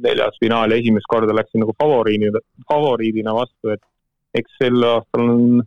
neljas 0.04 0.36
finaal 0.42 0.72
ja 0.72 0.80
esimest 0.80 1.08
korda 1.10 1.36
läksin 1.36 1.64
nagu 1.64 1.74
favoriidina, 1.80 2.42
favoriidina 2.68 3.34
vastu, 3.36 3.74
et 3.74 4.40
eks 4.40 4.58
sel 4.60 4.84
aastal 4.88 5.24
on 5.24 5.62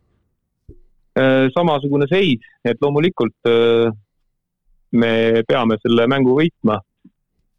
äh, 1.17 1.47
samasugune 1.55 2.09
seis, 2.12 2.43
et 2.65 2.77
loomulikult 2.83 3.50
äh, 3.50 3.89
me 4.91 5.13
peame 5.47 5.79
selle 5.81 6.07
mängu 6.07 6.38
võitma 6.38 6.77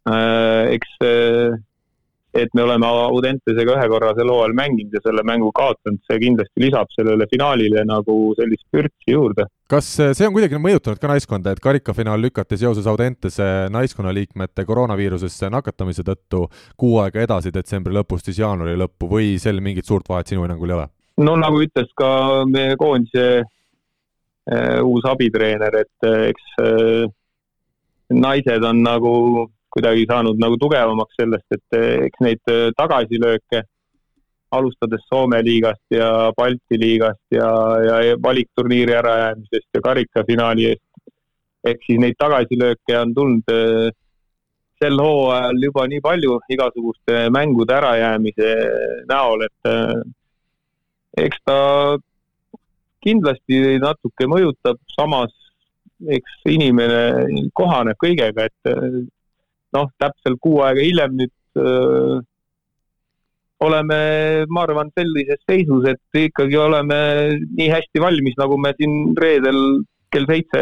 äh,. 0.09 0.75
eks 0.77 0.95
äh, 1.05 1.57
et 2.45 2.53
me 2.57 2.63
oleme 2.65 2.87
Audentesega 2.89 3.75
ühe 3.77 3.87
korra 3.91 4.11
sel 4.17 4.31
hooajal 4.31 4.55
mänginud 4.57 4.97
ja 4.97 5.01
selle 5.03 5.23
mängu 5.27 5.51
kaotanud, 5.55 6.01
see 6.07 6.19
kindlasti 6.23 6.65
lisab 6.65 6.91
sellele 6.95 7.27
finaalile 7.31 7.85
nagu 7.87 8.17
sellist 8.39 8.65
pürtsi 8.73 9.15
juurde. 9.15 9.47
kas 9.69 9.89
see 9.99 10.27
on 10.27 10.33
kuidagi 10.33 10.61
mõjutanud 10.61 11.01
ka 11.01 11.11
naiskonda, 11.11 11.53
et 11.53 11.63
karikafinaal 11.63 12.21
lükati 12.21 12.57
seoses 12.57 12.87
Audentese 12.89 13.49
naiskonnaliikmete 13.73 14.65
koroonaviirusesse 14.65 15.51
nakatamise 15.53 16.05
tõttu 16.07 16.47
kuu 16.77 16.97
aega 17.03 17.21
edasi, 17.25 17.53
detsembri 17.53 17.93
lõpust 17.99 18.29
siis 18.29 18.41
jaanuari 18.41 18.77
lõppu 18.79 19.11
või 19.11 19.35
sel 19.41 19.61
mingit 19.61 19.85
suurt 19.85 20.09
vahet 20.09 20.31
sinu 20.31 20.45
hinnangul 20.45 20.73
ei 20.73 20.79
ole? 20.79 20.89
no 21.19 21.35
nagu 21.39 21.61
ütles 21.63 21.89
ka 21.99 22.09
meie 22.49 22.75
koondise 22.79 23.25
äh, 23.43 24.79
uus 24.83 25.05
abitreener, 25.09 25.81
et 25.83 26.07
äh, 26.07 26.29
eks 26.31 26.59
äh, 26.63 27.07
naised 28.09 28.65
on 28.65 28.83
nagu 28.83 29.13
kuidagi 29.73 30.05
saanud 30.09 30.39
nagu 30.41 30.57
tugevamaks 30.61 31.17
sellest, 31.19 31.45
et 31.53 31.77
eh, 31.77 32.07
eks 32.07 32.23
neid 32.25 32.51
eh, 32.51 32.69
tagasilööke, 32.77 33.63
alustades 34.57 35.03
Soome 35.05 35.43
liigast 35.45 35.93
ja 35.93 36.31
Balti 36.37 36.79
liigast 36.81 37.35
ja, 37.35 37.49
ja 37.85 38.15
valikturniiri 38.21 38.95
ärajäämisest 38.97 39.77
ja 39.77 39.81
karikafinaali 39.85 40.69
eest, 40.71 40.85
ehk 41.69 41.83
siis 41.85 41.99
neid 42.01 42.17
tagasilööke 42.17 42.97
on 42.97 43.13
tulnud 43.13 43.53
eh, 43.53 43.89
sel 44.81 44.97
hooajal 45.03 45.59
juba 45.67 45.85
nii 45.91 46.01
palju 46.01 46.39
igasuguste 46.55 47.27
mängude 47.35 47.75
ärajäämise 47.75 48.53
näol, 49.09 49.43
et 49.43 49.71
eks 51.19 51.41
ta 51.43 51.57
kindlasti 53.03 53.75
natuke 53.83 54.27
mõjutab, 54.31 54.79
samas 54.95 55.35
eks 56.07 56.47
inimene 56.47 57.49
kohaneb 57.59 57.99
kõigega, 57.99 58.47
et 58.47 59.09
noh, 59.75 59.91
täpselt 60.01 60.39
kuu 60.41 60.61
aega 60.65 60.83
hiljem 60.83 61.15
nüüd 61.19 61.33
öö, 61.59 62.19
oleme, 63.59 63.99
ma 64.47 64.63
arvan, 64.63 64.91
sellises 64.95 65.41
seisus, 65.43 65.87
et 65.91 66.21
ikkagi 66.23 66.57
oleme 66.57 66.99
nii 67.43 67.69
hästi 67.73 68.01
valmis, 68.01 68.37
nagu 68.39 68.57
me 68.61 68.71
siin 68.77 69.15
reedel 69.19 69.63
kell 70.13 70.29
seitse 70.29 70.61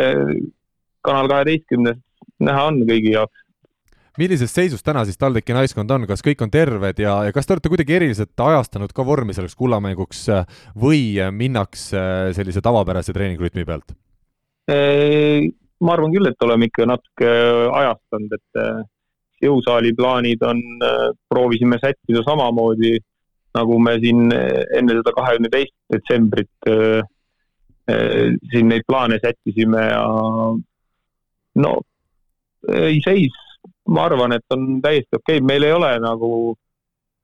Kanal 1.08 1.30
kaheteistkümnes 1.32 2.00
näha 2.44 2.64
on 2.68 2.82
kõigi 2.90 3.14
jaoks 3.14 3.46
millises 4.18 4.52
seisus 4.54 4.84
täna 4.84 5.04
siis 5.06 5.20
TalTechi 5.22 5.56
naiskond 5.56 5.92
on, 5.94 6.08
kas 6.10 6.24
kõik 6.26 6.42
on 6.44 6.52
terved 6.54 7.00
ja, 7.02 7.20
ja 7.28 7.34
kas 7.36 7.48
te 7.48 7.54
olete 7.56 7.72
kuidagi 7.72 7.96
eriliselt 8.00 8.44
ajastanud 8.48 8.94
ka 8.96 9.06
vormi 9.06 9.36
selleks 9.38 9.56
kullamänguks 9.58 10.24
või 10.82 11.16
minnakse 11.38 12.34
sellise 12.38 12.64
tavapärase 12.66 13.16
treeningrütmi 13.16 13.66
pealt? 13.68 13.94
ma 15.78 15.94
arvan 15.94 16.12
küll, 16.12 16.28
et 16.28 16.44
oleme 16.44 16.68
ikka 16.68 16.88
natuke 16.90 17.30
ajastanud, 17.78 18.34
et 18.36 18.62
jõusaali 19.44 19.94
plaanid 19.98 20.44
on, 20.46 20.62
äh, 20.84 21.10
proovisime 21.30 21.78
sättida 21.82 22.24
samamoodi, 22.26 22.98
nagu 23.58 23.80
me 23.82 23.96
siin 24.02 24.28
enne 24.32 24.98
seda 25.00 25.14
kahekümne 25.16 25.50
teist 25.54 25.74
detsembrit 25.94 26.70
äh, 26.70 27.02
äh, 27.90 28.34
siin 28.52 28.72
neid 28.72 28.86
plaane 28.88 29.20
sättisime 29.24 29.84
ja 29.88 30.06
no 31.64 31.74
ei 32.74 32.98
seis, 33.06 33.36
ma 33.94 34.08
arvan, 34.10 34.34
et 34.36 34.54
on 34.54 34.82
täiesti 34.84 35.16
okei 35.16 35.38
okay., 35.38 35.46
meil 35.46 35.64
ei 35.64 35.74
ole 35.74 35.94
nagu 36.04 36.32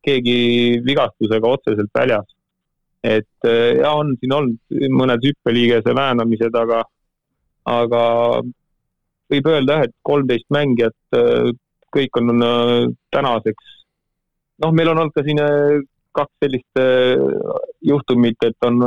keegi 0.06 0.80
vigastusega 0.86 1.50
otseselt 1.58 1.92
väljas. 1.96 2.30
et 3.04 3.48
ja 3.82 3.90
on 3.92 4.14
siin 4.20 4.32
olnud 4.32 4.84
mõned 4.96 5.26
hüppeliigese 5.28 5.92
väänamised, 5.96 6.56
aga, 6.56 6.78
aga 7.68 8.04
võib 9.34 9.50
öelda 9.52 9.76
jah, 9.76 9.90
et 9.90 9.96
kolmteist 10.08 10.48
mängijat 10.56 11.18
kõik 11.94 12.22
on 12.22 12.44
äh, 12.44 12.76
tänaseks, 13.14 13.74
noh, 14.64 14.74
meil 14.76 14.92
on 14.94 15.04
olnud 15.04 15.16
ka 15.16 15.26
siin 15.26 15.42
äh, 15.44 15.82
kaks 16.14 16.34
sellist 16.44 16.82
äh, 16.82 17.18
juhtumit, 17.82 18.38
et 18.46 18.68
on 18.68 18.82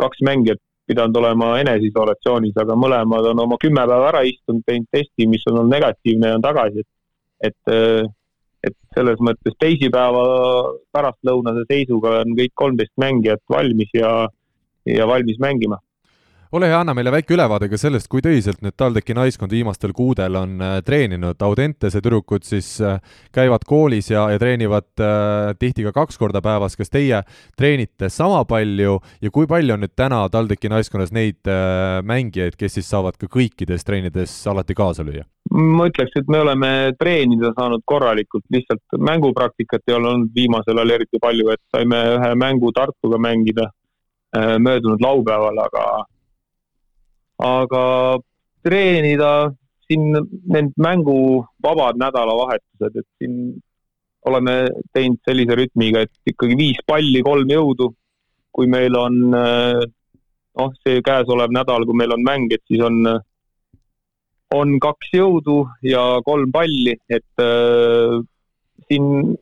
kaks 0.00 0.24
mängijat 0.26 0.60
pidanud 0.88 1.16
olema 1.16 1.54
eneseisolatsioonis, 1.62 2.58
aga 2.60 2.76
mõlemad 2.76 3.30
on 3.30 3.40
oma 3.46 3.56
kümme 3.62 3.86
päeva 3.86 4.10
ära 4.10 4.20
istunud, 4.28 4.64
teinud 4.66 4.90
testi, 4.92 5.28
mis 5.30 5.46
on 5.48 5.62
olnud 5.62 5.72
negatiivne 5.72 6.32
ja 6.32 6.40
on 6.40 6.44
tagasi, 6.44 6.84
et, 6.84 7.56
et 7.72 8.12
et 8.64 8.76
selles 8.96 9.18
mõttes 9.20 9.52
teisipäeva 9.60 10.20
pärastlõunase 10.96 11.66
seisuga 11.68 12.22
on 12.22 12.30
kõik 12.38 12.54
kolmteist 12.56 12.94
mängijat 12.96 13.42
valmis 13.52 13.90
ja, 13.92 14.12
ja 14.88 15.08
valmis 15.08 15.36
mängima 15.42 15.76
ole 16.54 16.68
hea, 16.70 16.76
anna 16.78 16.94
meile 16.94 17.10
väike 17.10 17.34
ülevaade 17.34 17.66
ka 17.70 17.78
sellest, 17.80 18.06
kui 18.10 18.22
tõsiselt 18.22 18.60
nüüd 18.62 18.76
TalTechi 18.78 19.16
naiskond 19.16 19.50
viimastel 19.50 19.90
kuudel 19.96 20.36
on 20.38 20.60
äh, 20.62 20.76
treeninud, 20.86 21.40
Audentese 21.42 21.98
tüdrukud 22.04 22.46
siis 22.46 22.68
äh, 22.84 23.00
käivad 23.34 23.66
koolis 23.66 24.12
ja, 24.12 24.28
ja 24.30 24.38
treenivad 24.38 24.86
äh, 25.02 25.50
tihti 25.58 25.86
ka 25.88 25.94
kaks 25.96 26.20
korda 26.20 26.42
päevas, 26.44 26.78
kas 26.78 26.94
teie 26.94 27.24
treenite 27.58 28.10
sama 28.12 28.44
palju 28.46 29.00
ja 29.24 29.32
kui 29.34 29.50
palju 29.50 29.74
on 29.74 29.82
nüüd 29.82 29.96
täna 29.98 30.22
TalTechi 30.30 30.70
naiskonnas 30.70 31.10
neid 31.14 31.42
mängijaid, 32.06 32.54
kes 32.60 32.78
siis 32.78 32.88
saavad 32.90 33.18
ka 33.18 33.26
kõikides 33.30 33.82
treenides 33.86 34.36
alati 34.50 34.78
kaasa 34.78 35.06
lüüa? 35.06 35.26
ma 35.54 35.90
ütleks, 35.90 36.14
et 36.18 36.30
me 36.30 36.40
oleme 36.40 36.70
treenida 36.98 37.50
saanud 37.58 37.82
korralikult, 37.86 38.46
lihtsalt 38.50 38.96
mängupraktikat 38.98 39.82
ei 39.90 39.98
ole 39.98 40.08
olnud 40.14 40.32
viimasel 40.34 40.78
ajal 40.78 40.96
eriti 40.96 41.20
palju, 41.22 41.50
et 41.52 41.62
saime 41.74 42.00
ühe 42.14 42.32
mängu 42.38 42.72
Tartuga 42.74 43.18
mängida 43.18 43.68
möödunud 44.34 45.02
laupäeval, 45.04 45.60
aga 45.62 45.84
aga 47.42 47.84
treenida 48.64 49.50
siin 49.84 50.14
need 50.48 50.72
mänguvabad 50.80 51.98
nädalavahetused, 52.00 52.96
et 53.00 53.08
siin 53.18 53.34
oleme 54.24 54.54
teinud 54.96 55.20
sellise 55.28 55.56
rütmiga, 55.58 56.04
et 56.04 56.32
ikkagi 56.32 56.56
viis 56.56 56.80
palli, 56.86 57.20
kolm 57.22 57.50
jõudu. 57.50 57.92
kui 58.54 58.68
meil 58.70 58.94
on 58.94 59.14
noh, 60.54 60.74
see 60.86 61.00
käesolev 61.02 61.50
nädal, 61.50 61.82
kui 61.84 61.96
meil 61.98 62.12
on 62.14 62.22
mäng, 62.22 62.52
et 62.54 62.62
siis 62.70 62.84
on, 62.86 63.00
on 64.54 64.76
kaks 64.78 65.10
jõudu 65.16 65.56
ja 65.82 66.04
kolm 66.22 66.52
palli, 66.54 66.94
et 67.10 67.42
äh, 67.42 68.14
siin 68.86 69.34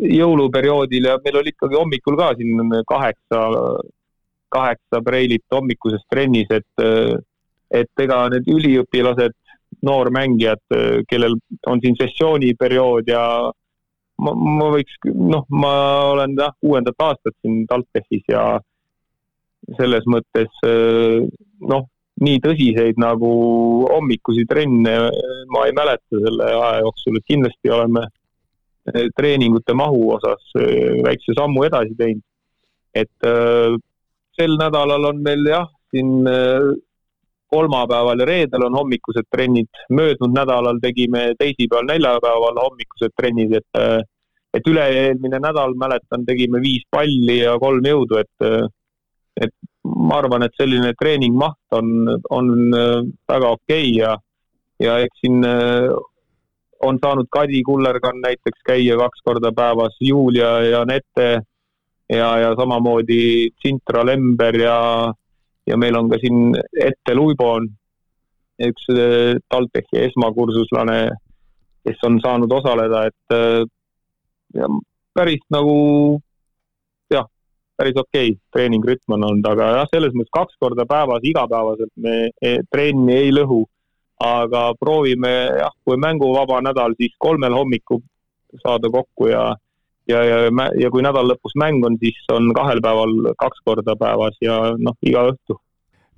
jõuluperioodil 0.00 1.08
ja 1.08 1.16
meil 1.24 1.40
oli 1.40 1.54
ikkagi 1.54 1.78
hommikul 1.80 2.18
ka 2.20 2.34
siin 2.36 2.76
kaheksa, 2.88 3.40
kaheksa 4.52 5.00
preilit 5.08 5.44
hommikuses 5.56 6.04
trennis, 6.12 6.52
et 6.52 6.84
et 7.70 8.02
ega 8.02 8.24
need 8.32 8.48
üliõpilased, 8.50 9.36
noormängijad, 9.86 10.60
kellel 11.08 11.36
on 11.70 11.80
siin 11.80 11.94
sessiooniperiood 11.96 13.06
ja 13.08 13.22
ma, 14.20 14.32
ma 14.34 14.66
võiks, 14.74 14.98
noh, 15.06 15.46
ma 15.48 15.70
olen 16.10 16.34
jah, 16.36 16.52
kuuendat 16.60 17.06
aastat 17.06 17.36
siin 17.38 17.62
TalTechis 17.70 18.26
ja 18.28 18.42
selles 19.78 20.04
mõttes 20.10 20.50
noh, 20.60 21.86
nii 22.20 22.40
tõsiseid 22.44 22.98
nagu 23.00 23.30
hommikusi 23.88 24.44
trenne 24.48 24.96
ma 25.52 25.66
ei 25.66 25.74
mäleta 25.76 26.20
selle 26.24 26.48
aja 26.52 26.82
jooksul, 26.84 27.16
et 27.16 27.28
kindlasti 27.28 27.72
oleme 27.72 28.04
eh, 28.92 29.06
treeningute 29.16 29.76
mahu 29.76 30.02
osas 30.16 30.52
eh, 30.60 31.00
väikse 31.06 31.36
sammu 31.38 31.64
edasi 31.68 31.96
teinud. 31.98 32.26
et 32.94 33.26
äh, 33.26 33.76
sel 34.34 34.56
nädalal 34.58 35.04
on 35.12 35.20
meil 35.22 35.44
jah, 35.46 35.68
siin 35.94 36.24
kolmapäeval 37.50 38.22
ja 38.22 38.26
reedel 38.28 38.66
on 38.66 38.78
hommikused 38.78 39.26
trennid, 39.30 39.68
möödunud 39.90 40.36
nädalal 40.36 40.78
tegime 40.82 41.30
teisipäeval, 41.38 41.88
neljapäeval 41.90 42.62
hommikused 42.64 43.14
trennid, 43.16 43.56
et 43.60 43.80
äh, 43.80 44.00
et 44.54 44.66
üle-eelmine 44.66 45.38
nädal, 45.38 45.76
mäletan, 45.78 46.24
tegime 46.26 46.58
viis 46.62 46.82
palli 46.90 47.36
ja 47.38 47.54
kolm 47.62 47.86
jõudu, 47.86 48.18
et 48.18 48.46
et 49.40 49.52
ma 49.84 50.18
arvan, 50.18 50.42
et 50.42 50.56
selline 50.58 50.90
treeningmaht 50.98 51.76
on, 51.78 52.16
on 52.34 52.48
väga 53.30 53.52
okei 53.54 53.92
okay 53.92 53.92
ja, 53.94 54.16
ja 54.82 54.98
eks 55.04 55.22
siin 55.22 55.46
on 56.80 56.98
saanud 57.02 57.28
Kadi 57.32 57.62
Kullergann 57.62 58.20
näiteks 58.24 58.64
käia 58.66 58.96
kaks 59.00 59.22
korda 59.24 59.52
päevas, 59.56 59.96
Julia 60.00 60.50
ja 60.64 60.84
Nete 60.84 61.30
ja, 62.08 62.30
ja 62.38 62.54
samamoodi 62.58 63.50
Sintra 63.62 64.04
Lember 64.06 64.56
ja, 64.56 64.78
ja 65.66 65.76
meil 65.76 65.96
on 65.98 66.08
ka 66.10 66.18
siin 66.22 66.54
Ette 66.72 67.14
Luibo 67.14 67.52
on 67.58 67.68
üks 68.60 68.88
äh, 68.92 69.36
TalTechi 69.48 70.04
esmakursuslane, 70.06 71.00
kes 71.86 72.02
on 72.08 72.18
saanud 72.24 72.52
osaleda, 72.52 73.06
et 73.08 73.36
äh, 73.36 73.62
ja 74.54 74.68
päris 75.14 75.42
nagu 75.52 75.74
jah, 77.12 77.26
päris 77.78 77.98
okei 77.98 78.34
okay, 78.34 78.38
treeningrütm 78.54 79.16
on 79.16 79.26
olnud, 79.30 79.50
aga 79.52 79.72
jah, 79.78 79.90
selles 79.92 80.14
mõttes 80.16 80.32
kaks 80.36 80.58
korda 80.60 80.86
päevas 80.88 81.24
igapäevaselt 81.26 81.92
me 81.96 82.16
e, 82.42 82.58
trenni 82.70 83.16
ei 83.16 83.34
lõhu. 83.34 83.64
aga 84.20 84.74
proovime 84.76 85.30
jah, 85.56 85.72
kui 85.84 85.96
mänguvaba 85.96 86.58
nädal, 86.60 86.92
siis 86.98 87.14
kolmel 87.16 87.54
hommikul 87.56 88.02
saada 88.60 88.90
kokku 88.92 89.30
ja 89.30 89.54
ja, 90.10 90.20
ja, 90.26 90.68
ja 90.78 90.90
kui 90.92 91.02
nädala 91.04 91.32
lõpus 91.32 91.56
mäng 91.60 91.84
on, 91.86 91.96
siis 92.02 92.18
on 92.32 92.50
kahel 92.56 92.82
päeval 92.84 93.32
kaks 93.40 93.64
korda 93.66 93.96
päevas 93.98 94.38
ja 94.44 94.58
noh, 94.78 94.96
iga 95.06 95.28
õhtu. 95.32 95.58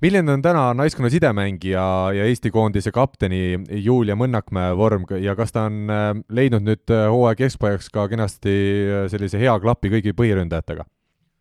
milline 0.03 0.33
on 0.33 0.41
täna 0.43 0.65
naiskonna 0.75 1.09
sidemängija 1.13 1.85
ja 2.17 2.25
Eesti 2.27 2.51
koondise 2.51 2.91
kapteni 2.91 3.59
Julia 3.85 4.17
Mõnnakmäe 4.19 4.73
vorm 4.77 5.05
ja 5.21 5.35
kas 5.39 5.55
ta 5.55 5.67
on 5.69 5.89
äh, 5.89 6.11
leidnud 6.29 6.65
nüüd 6.67 6.91
äh, 6.91 7.07
hooaja 7.11 7.39
keskpaigaks 7.43 7.89
ka 7.93 8.07
kenasti 8.11 8.55
äh, 8.83 9.05
sellise 9.11 9.39
hea 9.39 9.55
klapi 9.63 9.93
kõigi 9.93 10.15
põhiründajatega? 10.17 10.87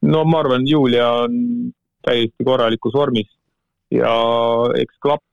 no 0.07 0.25
ma 0.25 0.43
arvan, 0.45 0.67
Julia 0.69 1.09
on 1.25 1.73
täiesti 2.07 2.45
korralikus 2.47 2.95
vormis 2.95 3.31
ja 3.91 4.15
eks 4.79 4.99
klapp 5.03 5.27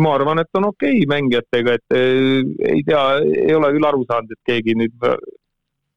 ma 0.00 0.14
arvan, 0.16 0.40
et 0.40 0.58
on 0.58 0.70
okei 0.70 1.02
okay 1.02 1.08
mängijatega, 1.10 1.76
et 1.78 1.96
eh, 1.96 2.42
ei 2.72 2.82
tea, 2.86 3.02
ei 3.22 3.54
ole 3.54 3.72
küll 3.74 3.88
aru 3.88 4.04
saanud, 4.08 4.32
et 4.32 4.52
keegi 4.52 4.76
nüüd 4.80 5.08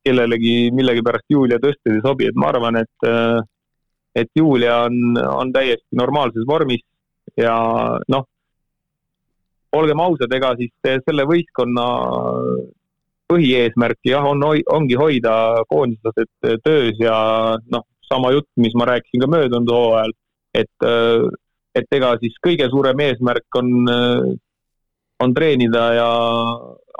kellelegi 0.05 0.55
millegipärast 0.75 1.31
Julia 1.31 1.59
tõstes 1.63 1.95
ei 1.95 2.03
sobi, 2.03 2.29
et 2.29 2.37
ma 2.37 2.51
arvan, 2.51 2.81
et 2.83 3.07
eh, 3.09 3.39
et 4.15 4.29
Julia 4.35 4.85
on, 4.87 5.17
on 5.19 5.51
täiesti 5.51 5.97
normaalses 5.99 6.45
vormis 6.47 6.83
ja 7.37 7.55
noh, 8.07 8.27
olgem 9.75 9.99
ausad, 9.99 10.31
ega 10.31 10.53
siis 10.55 10.71
selle 11.03 11.25
võistkonna 11.27 11.87
põhieesmärk 13.27 13.99
jah, 14.07 14.23
on, 14.29 14.43
ongi 14.71 14.95
hoida 14.99 15.33
koondislased 15.67 16.61
töös 16.63 17.01
ja 17.01 17.17
noh, 17.73 17.83
sama 18.07 18.31
jutt, 18.35 18.47
mis 18.61 18.75
ma 18.77 18.87
rääkisin 18.91 19.23
ka 19.23 19.29
möödunud 19.31 19.71
hooajal, 19.73 20.15
et 20.61 20.87
eh, 20.87 21.25
et 21.75 21.97
ega 21.97 22.13
siis 22.21 22.35
kõige 22.43 22.67
suurem 22.71 23.01
eesmärk 23.05 23.59
on, 23.59 23.71
äh, 23.91 24.29
on 25.23 25.33
treenida 25.35 25.85
ja 25.97 26.09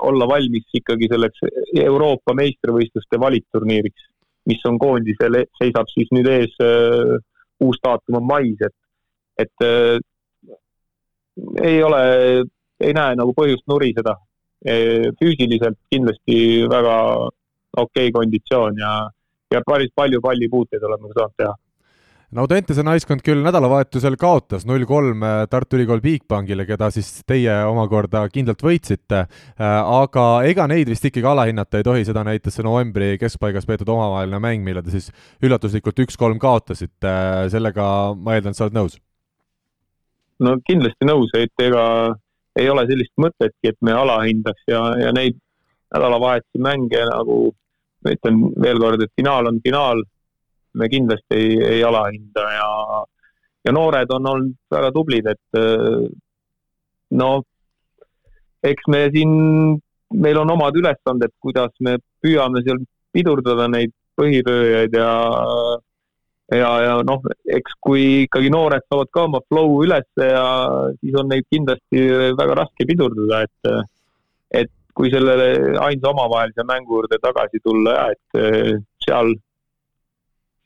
olla 0.06 0.28
valmis 0.28 0.66
ikkagi 0.76 1.08
selleks 1.12 1.46
Euroopa 1.80 2.34
meistrivõistluste 2.36 3.20
valitturniiriks, 3.20 4.10
mis 4.50 4.66
on 4.68 4.78
koondisel, 4.78 5.40
seisab 5.60 5.88
siis 5.92 6.12
nüüd 6.12 6.28
ees 6.30 6.52
uh,, 6.62 7.16
uus 7.64 7.80
daatum 7.84 8.20
on 8.20 8.26
mais, 8.28 8.60
et, 8.60 8.74
et 9.46 9.64
uh, 9.64 9.96
ei 11.64 11.82
ole, 11.84 12.00
ei 12.80 12.92
näe 12.96 13.16
nagu 13.16 13.32
põhjust 13.36 13.64
nuriseda. 13.68 14.16
Füüsiliselt 14.66 15.76
kindlasti 15.92 16.36
väga 16.66 16.94
okei 17.76 18.08
okay 18.08 18.12
konditsioon 18.12 18.80
ja, 18.80 18.92
ja 19.52 19.60
päris 19.66 19.92
palju 19.94 20.20
pallipuuteid 20.24 20.82
oleme 20.88 21.12
saanud 21.12 21.34
teha 21.38 21.52
Naudentese 22.34 22.82
naiskond 22.82 23.22
küll 23.22 23.38
nädalavahetusel 23.44 24.16
kaotas 24.18 24.64
null 24.66 24.82
kolm 24.88 25.20
äh, 25.22 25.44
Tartu 25.46 25.78
Ülikool 25.78 26.00
Bigbankile, 26.02 26.64
keda 26.66 26.88
siis 26.90 27.20
teie 27.22 27.52
omakorda 27.68 28.24
kindlalt 28.34 28.64
võitsite, 28.66 29.20
äh, 29.22 29.62
aga 29.62 30.24
ega 30.50 30.66
neid 30.66 30.90
vist 30.90 31.06
ikkagi 31.06 31.28
alahinnata 31.30 31.78
ei 31.78 31.86
tohi, 31.86 32.02
seda 32.08 32.24
näitas 32.26 32.58
see 32.58 32.66
novembri 32.66 33.12
keskpaigas 33.22 33.68
peetud 33.68 33.92
omavaheline 33.94 34.40
mäng, 34.42 34.66
mille 34.66 34.82
te 34.82 34.90
siis 34.96 35.12
üllatuslikult 35.46 36.02
üks-kolm 36.02 36.42
kaotasite, 36.42 37.12
sellega 37.54 37.86
ma 38.18 38.34
eeldan, 38.34 38.56
et 38.56 38.58
sa 38.58 38.66
oled 38.66 38.80
nõus? 38.80 38.98
no 40.42 40.56
kindlasti 40.66 41.06
nõus, 41.06 41.30
et 41.38 41.62
ega 41.62 41.86
ei 42.58 42.66
ole 42.72 42.88
sellist 42.90 43.14
mõtetki, 43.22 43.70
et 43.70 43.78
me 43.86 43.94
alahindaks 43.94 44.66
ja, 44.66 44.82
ja 44.98 45.14
neid 45.14 45.38
nädalavahetuse 45.94 46.58
mänge 46.58 47.06
nagu 47.06 47.38
ma 48.02 48.18
ütlen 48.18 48.42
veel 48.66 48.82
kord, 48.82 49.06
et 49.06 49.14
finaal 49.14 49.54
on 49.54 49.62
finaal 49.62 50.02
me 50.76 50.88
kindlasti 50.92 51.36
ei, 51.36 51.58
ei 51.76 51.82
alahinda 51.84 52.46
ja, 52.54 52.70
ja 53.66 53.74
noored 53.74 54.12
on 54.14 54.30
olnud 54.32 54.54
väga 54.72 54.92
tublid, 54.94 55.28
et 55.32 55.60
no 57.20 57.30
eks 58.66 58.88
me 58.92 59.06
siin, 59.14 59.32
meil 60.14 60.40
on 60.42 60.52
omad 60.54 60.76
ülesanded, 60.78 61.34
kuidas 61.42 61.72
me 61.80 61.96
püüame 62.24 62.62
seal 62.66 62.80
pidurdada 63.14 63.68
neid 63.72 63.94
põhirööjaid 64.18 64.96
ja 64.96 65.10
ja, 66.54 66.70
ja 66.84 66.94
noh, 67.06 67.24
eks 67.58 67.74
kui 67.82 68.04
ikkagi 68.26 68.52
noored 68.54 68.84
saavad 68.86 69.10
ka 69.14 69.26
oma 69.26 69.42
flow 69.48 69.80
ülesse 69.84 70.28
ja 70.30 70.46
siis 71.00 71.16
on 71.18 71.30
neid 71.32 71.46
kindlasti 71.50 72.06
väga 72.38 72.60
raske 72.62 72.86
pidurdada, 72.88 73.44
et 73.46 74.62
et 74.62 74.72
kui 74.96 75.10
sellele 75.12 75.76
ainsa 75.82 76.12
omavahelise 76.12 76.64
mängu 76.64 77.00
juurde 77.00 77.18
tagasi 77.20 77.60
tulla 77.64 77.96
ja 77.96 78.06
et 78.14 78.86
seal 79.04 79.34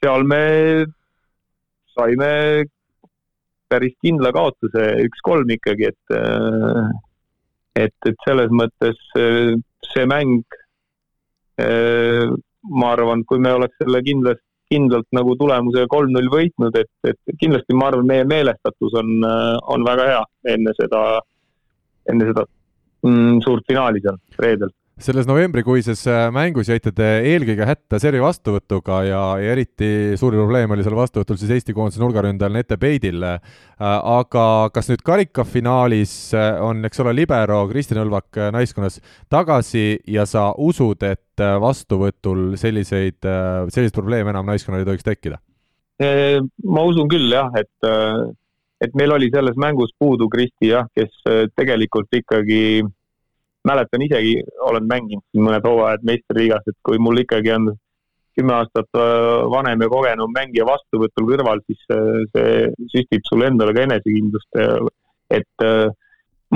seal 0.00 0.24
me 0.24 0.42
saime 1.94 2.30
päris 3.70 3.94
kindla 4.02 4.32
kaotuse, 4.34 4.86
üks-kolm 5.06 5.52
ikkagi, 5.54 5.90
et 5.92 6.16
et, 7.78 7.94
et 8.08 8.24
selles 8.26 8.50
mõttes 8.50 8.98
see 9.14 10.06
mäng, 10.10 10.42
ma 11.60 12.92
arvan, 12.94 13.22
kui 13.28 13.38
me 13.42 13.52
oleks 13.58 13.78
selle 13.82 14.02
kindlasti, 14.06 14.44
kindlalt 14.70 15.06
nagu 15.16 15.34
tulemusega 15.38 15.88
kolm-null 15.90 16.28
võitnud, 16.30 16.76
et, 16.78 16.90
et 17.10 17.38
kindlasti 17.42 17.74
ma 17.74 17.88
arvan, 17.90 18.06
meie 18.06 18.26
meelestatus 18.30 18.94
on, 19.00 19.16
on 19.74 19.86
väga 19.86 20.06
hea 20.10 20.20
enne 20.54 20.74
seda, 20.78 21.00
enne 22.10 22.28
seda 22.28 22.44
mm, 23.06 23.40
suurt 23.46 23.66
finaali 23.70 24.02
seal 24.04 24.18
reedel 24.38 24.70
selles 25.00 25.26
novembrikuises 25.28 26.02
äh, 26.08 26.26
mängus 26.34 26.68
jäite 26.68 26.92
te 26.92 27.06
eelkõige 27.30 27.64
hätta 27.68 27.98
servi 28.02 28.20
vastuvõtuga 28.22 29.00
ja, 29.06 29.20
ja 29.40 29.54
eriti 29.54 30.18
suur 30.20 30.36
probleem 30.36 30.72
oli 30.74 30.84
seal 30.84 30.96
vastuvõtul 30.98 31.38
siis 31.40 31.52
Eesti 31.56 31.74
koondise 31.76 32.02
nurgaründajal 32.02 32.52
Nete 32.54 32.76
Peidil. 32.80 33.24
Äh, 33.24 33.38
aga 33.80 34.44
kas 34.74 34.90
nüüd 34.90 35.04
karikafinaalis 35.06 36.14
äh, 36.36 36.60
on, 36.64 36.84
eks 36.88 37.00
ole, 37.04 37.14
libero 37.16 37.62
Kristjan 37.70 38.02
Õlvak 38.04 38.42
naiskonnas 38.54 39.00
tagasi 39.32 40.02
ja 40.10 40.26
sa 40.28 40.50
usud, 40.58 41.00
et 41.08 41.40
vastuvõtul 41.40 42.58
selliseid, 42.60 43.16
selliseid 43.24 43.96
probleeme 43.96 44.34
enam 44.34 44.48
naiskonnal 44.50 44.82
ei 44.82 44.90
tohiks 44.90 45.06
tekkida? 45.06 45.40
ma 46.00 46.82
usun 46.88 47.10
küll 47.12 47.28
jah, 47.28 47.50
et, 47.60 47.88
et 48.80 48.94
meil 48.96 49.12
oli 49.12 49.26
selles 49.32 49.56
mängus 49.60 49.92
puudu 50.00 50.30
Kristi 50.32 50.70
jah, 50.70 50.86
kes 50.96 51.12
tegelikult 51.56 52.08
ikkagi 52.16 52.60
mäletan 53.68 54.02
isegi, 54.02 54.40
olen 54.66 54.86
mänginud 54.88 55.24
siin 55.30 55.44
mõned 55.46 55.66
hooajad 55.66 56.04
meistriliigas, 56.08 56.66
et 56.70 56.78
kui 56.86 57.00
mul 57.02 57.22
ikkagi 57.22 57.52
on 57.56 57.70
kümme 58.38 58.54
aastat 58.56 58.88
äh, 58.96 59.48
vanem 59.52 59.82
ja 59.84 59.88
kogenum 59.90 60.30
mängija 60.34 60.66
vastuvõtul 60.68 61.26
kõrval, 61.32 61.62
siis 61.66 61.82
äh, 61.92 62.22
see 62.34 62.54
süstib 62.94 63.26
sulle 63.28 63.50
endale 63.50 63.74
ka 63.76 63.84
enesekindlust. 63.88 64.60
et 65.30 65.66
äh, 65.66 65.90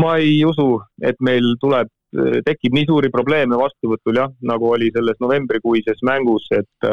ma 0.01 0.17
ei 0.23 0.41
usu, 0.47 0.79
et 1.03 1.21
meil 1.21 1.55
tuleb, 1.63 1.91
tekib 2.47 2.75
nii 2.75 2.87
suuri 2.87 3.11
probleeme 3.11 3.59
vastuvõtul 3.59 4.19
jah, 4.21 4.31
nagu 4.47 4.69
oli 4.71 4.91
selles 4.95 5.19
novembrikuises 5.23 5.99
mängus, 6.07 6.45
et 6.55 6.87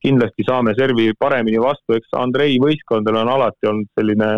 kindlasti 0.00 0.44
saame 0.48 0.72
servi 0.78 1.10
paremini 1.20 1.60
vastu, 1.60 1.96
eks 1.96 2.16
Andrei 2.16 2.56
võistkondadel 2.60 3.20
on 3.20 3.32
alati 3.34 3.68
olnud 3.68 3.90
selline 3.92 4.30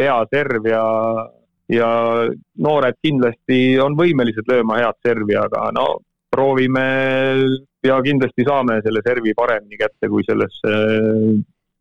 hea 0.00 0.18
serv 0.32 0.68
ja 0.68 0.82
ja 1.70 1.88
noored 2.58 2.98
kindlasti 3.04 3.78
on 3.82 3.96
võimelised 3.98 4.48
lööma 4.50 4.80
head 4.80 4.98
servi, 5.06 5.36
aga 5.38 5.68
no 5.76 5.86
proovime 6.32 6.84
ja 7.84 7.98
kindlasti 8.04 8.46
saame 8.48 8.80
selle 8.84 9.02
servi 9.04 9.34
paremini 9.36 9.78
kätte 9.80 10.10
kui 10.10 10.24
selles 10.26 10.58
äh, 10.68 11.32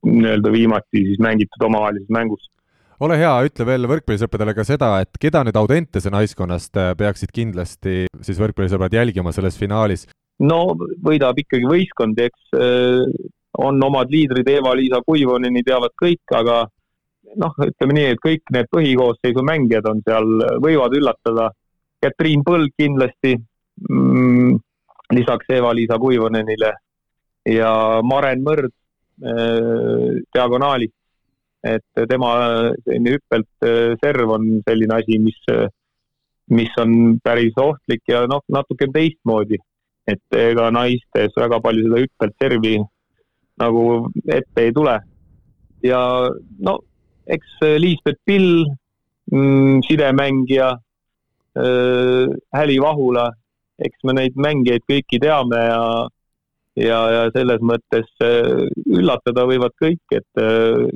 nii-öelda 0.05 0.53
viimati 0.53 1.05
siis 1.07 1.21
mängitud 1.21 1.67
omavahelises 1.67 2.09
mängus. 2.09 2.49
ole 3.01 3.17
hea, 3.17 3.33
ütle 3.47 3.65
veel 3.65 3.87
võrkpallisõpradele 3.89 4.53
ka 4.57 4.65
seda, 4.67 4.93
et 5.01 5.21
keda 5.21 5.43
nüüd 5.45 5.57
Audentese 5.57 6.11
naiskonnast 6.13 6.77
äh, 6.77 6.93
peaksid 6.97 7.33
kindlasti 7.33 8.05
siis 8.21 8.41
võrkpallisõbrad 8.41 8.93
jälgima 8.97 9.33
selles 9.35 9.57
finaalis? 9.57 10.07
no 10.41 10.73
võidab 11.05 11.37
ikkagi 11.37 11.67
võistkond, 11.69 12.17
eks 12.17 12.53
on 13.61 13.83
omad 13.83 14.09
liidrid, 14.09 14.47
Eva-Liisa 14.47 15.01
Kuivoneni 15.05 15.61
teavad 15.65 15.93
kõik, 16.01 16.23
aga 16.33 16.63
noh, 17.39 17.55
ütleme 17.65 17.95
nii, 17.95 18.11
et 18.13 18.21
kõik 18.23 18.53
need 18.53 18.69
põhikoosseisu 18.73 19.43
mängijad 19.45 19.87
on 19.89 20.01
seal, 20.07 20.29
võivad 20.63 20.95
üllatada. 20.97 21.49
Katriin 22.01 22.41
Põld 22.45 22.71
kindlasti 22.79 23.35
mm,, 23.37 24.55
lisaks 25.13 25.51
Eva-Liisa 25.53 25.99
Kuivonenile 26.01 26.71
ja 27.51 27.73
Maren 28.05 28.41
Mõrd 28.45 28.71
äh, 28.71 30.21
diagonaalist. 30.33 30.95
et 31.61 32.07
tema 32.09 32.29
selline 32.81 33.11
hüppelt 33.13 33.65
äh, 33.67 33.93
serv 34.01 34.31
on 34.33 34.47
selline 34.65 34.95
asi, 34.95 35.19
mis, 35.21 35.37
mis 36.49 36.71
on 36.81 37.19
päris 37.21 37.53
ohtlik 37.61 38.01
ja 38.09 38.23
noh, 38.25 38.41
natuke 38.49 38.87
teistmoodi. 38.93 39.59
et 40.09 40.35
ega 40.35 40.71
naistes 40.73 41.37
väga 41.37 41.61
palju 41.61 41.85
seda 41.85 42.01
hüppelt 42.01 42.33
servi 42.41 42.79
nagu 43.61 43.83
ette 44.25 44.63
ei 44.65 44.73
tule. 44.73 44.97
ja 45.83 46.01
no 46.59 46.79
eks 47.27 47.59
äh, 47.65 47.77
Liisbet 47.81 48.19
Pill 48.25 48.65
mm,, 49.31 49.81
sidemängija 49.87 50.71
äh,, 51.57 52.25
Häli 52.57 52.79
Vahula, 52.81 53.29
eks 53.81 54.03
me 54.03 54.15
neid 54.17 54.37
mängijaid 54.37 54.85
kõiki 54.89 55.21
teame 55.21 55.61
ja 55.67 55.83
ja, 56.79 56.99
ja 57.11 57.23
selles 57.35 57.59
mõttes 57.67 58.07
äh, 58.23 58.67
üllatada 58.87 59.43
võivad 59.49 59.75
kõik, 59.81 60.03
et 60.15 60.41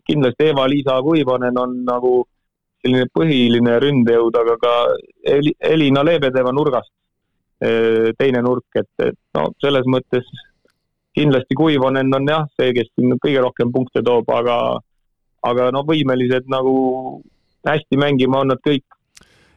kindlasti 0.08 0.52
Eva-Liisa 0.54 1.02
Kuivanen 1.04 1.58
on 1.60 1.82
nagu 1.88 2.14
selline 2.80 3.10
põhiline 3.12 3.80
ründejõud, 3.82 4.38
aga 4.40 4.56
ka 4.62 4.74
Eli, 5.36 5.52
Elina 5.60 6.04
Lebedeva 6.06 6.54
nurgast 6.56 6.92
teine 7.60 8.42
nurk, 8.44 8.68
et, 8.76 8.90
et 9.02 9.16
no 9.34 9.46
selles 9.64 9.88
mõttes 9.90 10.28
kindlasti 11.16 11.56
Kuivonen 11.56 12.14
on 12.14 12.28
jah, 12.30 12.44
see, 12.60 12.74
kes 12.76 12.92
siin 12.94 13.16
kõige 13.24 13.44
rohkem 13.46 13.72
punkte 13.74 14.04
toob, 14.06 14.30
aga, 14.36 14.58
aga 15.46 15.70
no 15.74 15.86
võimelised 15.88 16.50
nagu 16.52 16.76
hästi 17.66 17.98
mängima 17.98 18.44
on 18.44 18.54
nad 18.54 18.62
kõik. 18.66 18.84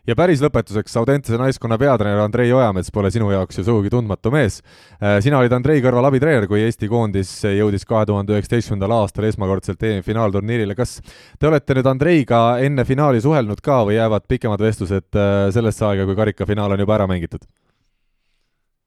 ja 0.08 0.14
päris 0.16 0.40
lõpetuseks, 0.40 0.94
Audentese 0.96 1.36
naiskonna 1.36 1.76
peatreener 1.78 2.22
Andrei 2.22 2.52
Ojamets 2.52 2.88
pole 2.92 3.10
sinu 3.12 3.28
jaoks 3.28 3.58
ju 3.58 3.64
sugugi 3.66 3.90
tundmatu 3.92 4.30
mees. 4.32 4.62
Äh, 5.02 5.18
sina 5.20 5.36
olid 5.42 5.52
Andrei 5.52 5.82
kõrval 5.84 6.08
abitreener, 6.08 6.46
kui 6.48 6.62
Eesti 6.64 6.88
koondis 6.88 7.32
jõudis 7.44 7.84
kahe 7.88 8.06
tuhande 8.08 8.32
üheksateistkümnendal 8.32 8.94
aastal 9.02 9.28
esmakordselt 9.28 9.84
EM-finaalturniirile. 9.84 10.74
kas 10.74 10.98
te 11.38 11.48
olete 11.50 11.76
nüüd 11.76 11.92
Andreiga 11.92 12.42
enne 12.64 12.88
finaali 12.88 13.20
suhelnud 13.20 13.60
ka 13.60 13.82
või 13.84 13.98
jäävad 13.98 14.24
pikemad 14.28 14.64
vestlused 14.64 15.12
äh, 15.12 15.48
sellesse 15.52 15.84
aega, 15.84 16.08
kui 16.08 16.16
karikafinaal 16.16 16.72
on 16.72 16.86
juba 16.86 16.96
ära 16.96 17.08
mängitud? 17.10 17.44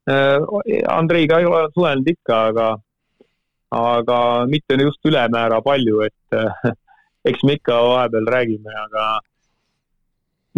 Äh, 0.10 0.42
Andreiga 0.90 1.40
ei 1.40 1.46
ole 1.46 1.68
suhelnud 1.76 2.08
ikka, 2.16 2.46
aga, 2.50 2.70
aga 3.78 4.22
mitte 4.50 4.82
just 4.82 5.06
ülemäära 5.06 5.62
palju, 5.62 6.02
et 6.10 6.42
eks 7.28 7.44
me 7.46 7.58
ikka 7.58 7.78
vahepeal 7.86 8.30
räägime, 8.34 8.74
aga 8.86 9.06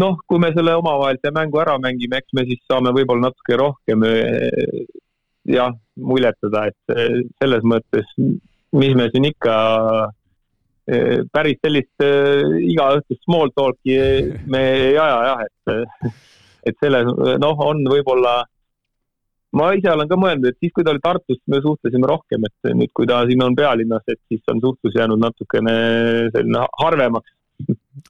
noh, 0.02 0.18
kui 0.28 0.42
me 0.42 0.52
selle 0.56 0.76
omavahelise 0.80 1.34
mängu 1.36 1.62
ära 1.62 1.78
mängime, 1.82 2.22
eks 2.22 2.36
me 2.38 2.46
siis 2.50 2.62
saame 2.70 2.94
võib-olla 2.96 3.30
natuke 3.30 3.60
rohkem 3.60 4.06
äh, 4.08 4.84
jah, 5.50 5.74
muljetada, 6.00 6.68
et 6.72 6.98
selles 7.42 7.66
mõttes, 7.68 8.08
mis 8.74 8.96
me 8.98 9.10
siin 9.12 9.28
ikka 9.30 9.56
päris 11.32 11.60
sellist 11.64 12.04
igaõhtust 12.04 13.22
small 13.24 13.52
talk'i 13.56 13.98
me 14.52 14.64
ei 14.72 14.98
aja 15.00 15.20
jah, 15.28 15.44
et, 15.46 16.16
et 16.72 16.80
selles, 16.84 17.08
noh, 17.40 17.62
on 17.64 17.84
võib-olla 17.88 18.42
ma 19.58 19.70
ise 19.78 19.92
olen 19.94 20.10
ka 20.10 20.18
mõelnud, 20.20 20.50
et 20.50 20.58
siis, 20.60 20.74
kui 20.74 20.86
ta 20.86 20.94
oli 20.94 21.02
Tartus, 21.04 21.40
me 21.52 21.62
suhtlesime 21.64 22.10
rohkem, 22.10 22.48
et 22.50 22.74
nüüd, 22.74 22.92
kui 22.96 23.08
ta 23.10 23.22
siin 23.30 23.44
on 23.46 23.56
pealinnas, 23.58 24.04
et 24.10 24.20
siis 24.32 24.42
on 24.52 24.62
suhtlus 24.64 24.98
jäänud 24.98 25.22
natukene 25.22 25.74
selline 26.34 26.68
harvemaks. 26.82 27.34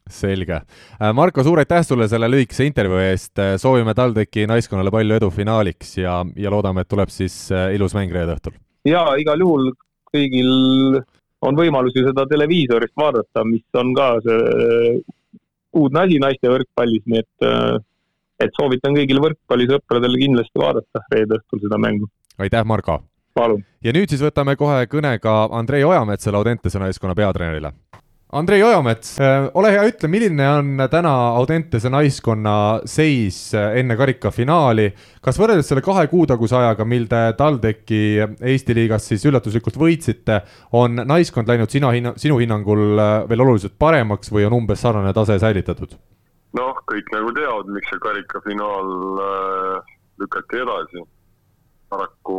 selge. 0.09 0.61
Äh, 1.01 1.11
Marko, 1.13 1.43
suur 1.43 1.59
aitäh 1.59 1.83
sulle 1.85 2.07
selle 2.07 2.29
lühikese 2.31 2.65
intervjuu 2.65 3.01
eest, 3.03 3.33
äh, 3.43 3.55
soovime 3.61 3.93
TalTechi 3.93 4.47
naiskonnale 4.49 4.91
palju 4.93 5.17
edu 5.19 5.29
finaaliks 5.35 5.97
ja, 5.99 6.21
ja 6.39 6.53
loodame, 6.53 6.81
et 6.81 6.89
tuleb 6.89 7.11
siis 7.11 7.35
äh, 7.51 7.73
ilus 7.75 7.93
mäng 7.97 8.13
reede 8.15 8.37
õhtul. 8.37 8.55
jaa, 8.87 9.17
igal 9.19 9.43
juhul 9.43 9.73
kõigil 10.13 11.01
on 11.43 11.59
võimalus 11.59 11.95
ju 11.97 12.05
seda 12.07 12.23
televiisorist 12.31 12.95
vaadata, 12.95 13.43
mis 13.43 13.65
on 13.75 13.91
ka 13.97 14.13
see 14.23 14.95
uudne 15.75 16.05
asi 16.05 16.21
naiste 16.23 16.47
võrkpallis, 16.47 17.03
nii 17.09 17.19
et 17.19 17.47
et 18.43 18.59
soovitan 18.59 18.95
kõigil 18.97 19.21
võrkpallisõpradel 19.23 20.19
kindlasti 20.19 20.59
vaadata 20.59 21.05
reede 21.13 21.39
õhtul 21.39 21.63
seda 21.63 21.79
mängu. 21.81 22.09
aitäh, 22.39 22.65
Marko! 22.65 23.01
palun! 23.33 23.63
ja 23.83 23.93
nüüd 23.95 24.11
siis 24.11 24.21
võtame 24.23 24.57
kohe 24.59 24.85
kõne 24.91 25.17
ka 25.23 25.47
Andrei 25.51 25.83
Ojametsale, 25.83 26.37
Audentese 26.37 26.81
naiskonna 26.81 27.15
peatreenerile. 27.17 27.73
Andrei 28.33 28.63
Ojamets 28.65 29.19
äh,, 29.21 29.43
ole 29.53 29.69
hea, 29.75 29.83
ütle, 29.85 30.07
milline 30.09 30.45
on 30.49 30.81
täna 30.89 31.11
Audentese 31.37 31.89
naiskonna 31.93 32.55
seis 32.89 33.37
äh, 33.53 33.75
enne 33.77 33.93
karikafinaali. 33.99 34.87
kas 35.21 35.37
võrreldes 35.37 35.69
selle 35.69 35.83
kahe 35.85 36.07
kuu 36.09 36.25
taguse 36.29 36.57
ajaga, 36.57 36.87
mil 36.89 37.05
te 37.11 37.21
TalTechi 37.37 37.99
Eesti 38.41 38.73
liigas 38.73 39.05
siis 39.11 39.27
üllatuslikult 39.29 39.77
võitsite, 39.77 40.39
on 40.73 41.03
naiskond 41.05 41.53
läinud 41.53 41.69
sina 41.69 41.93
hinna, 41.93 42.15
sinu 42.17 42.39
hinnangul 42.41 42.97
äh, 42.97 43.13
veel 43.29 43.45
oluliselt 43.45 43.77
paremaks 43.77 44.33
või 44.33 44.49
on 44.49 44.57
umbes 44.63 44.81
sarnane 44.81 45.13
tase 45.13 45.37
säilitatud? 45.37 45.93
Noh, 46.57 46.77
kõik 46.91 47.09
nagu 47.15 47.33
teavad, 47.37 47.71
miks 47.75 47.89
see 47.91 48.03
karikafinaal 48.05 48.93
äh, 49.25 49.93
lükati 50.21 50.61
edasi. 50.63 51.05
paraku 51.93 52.37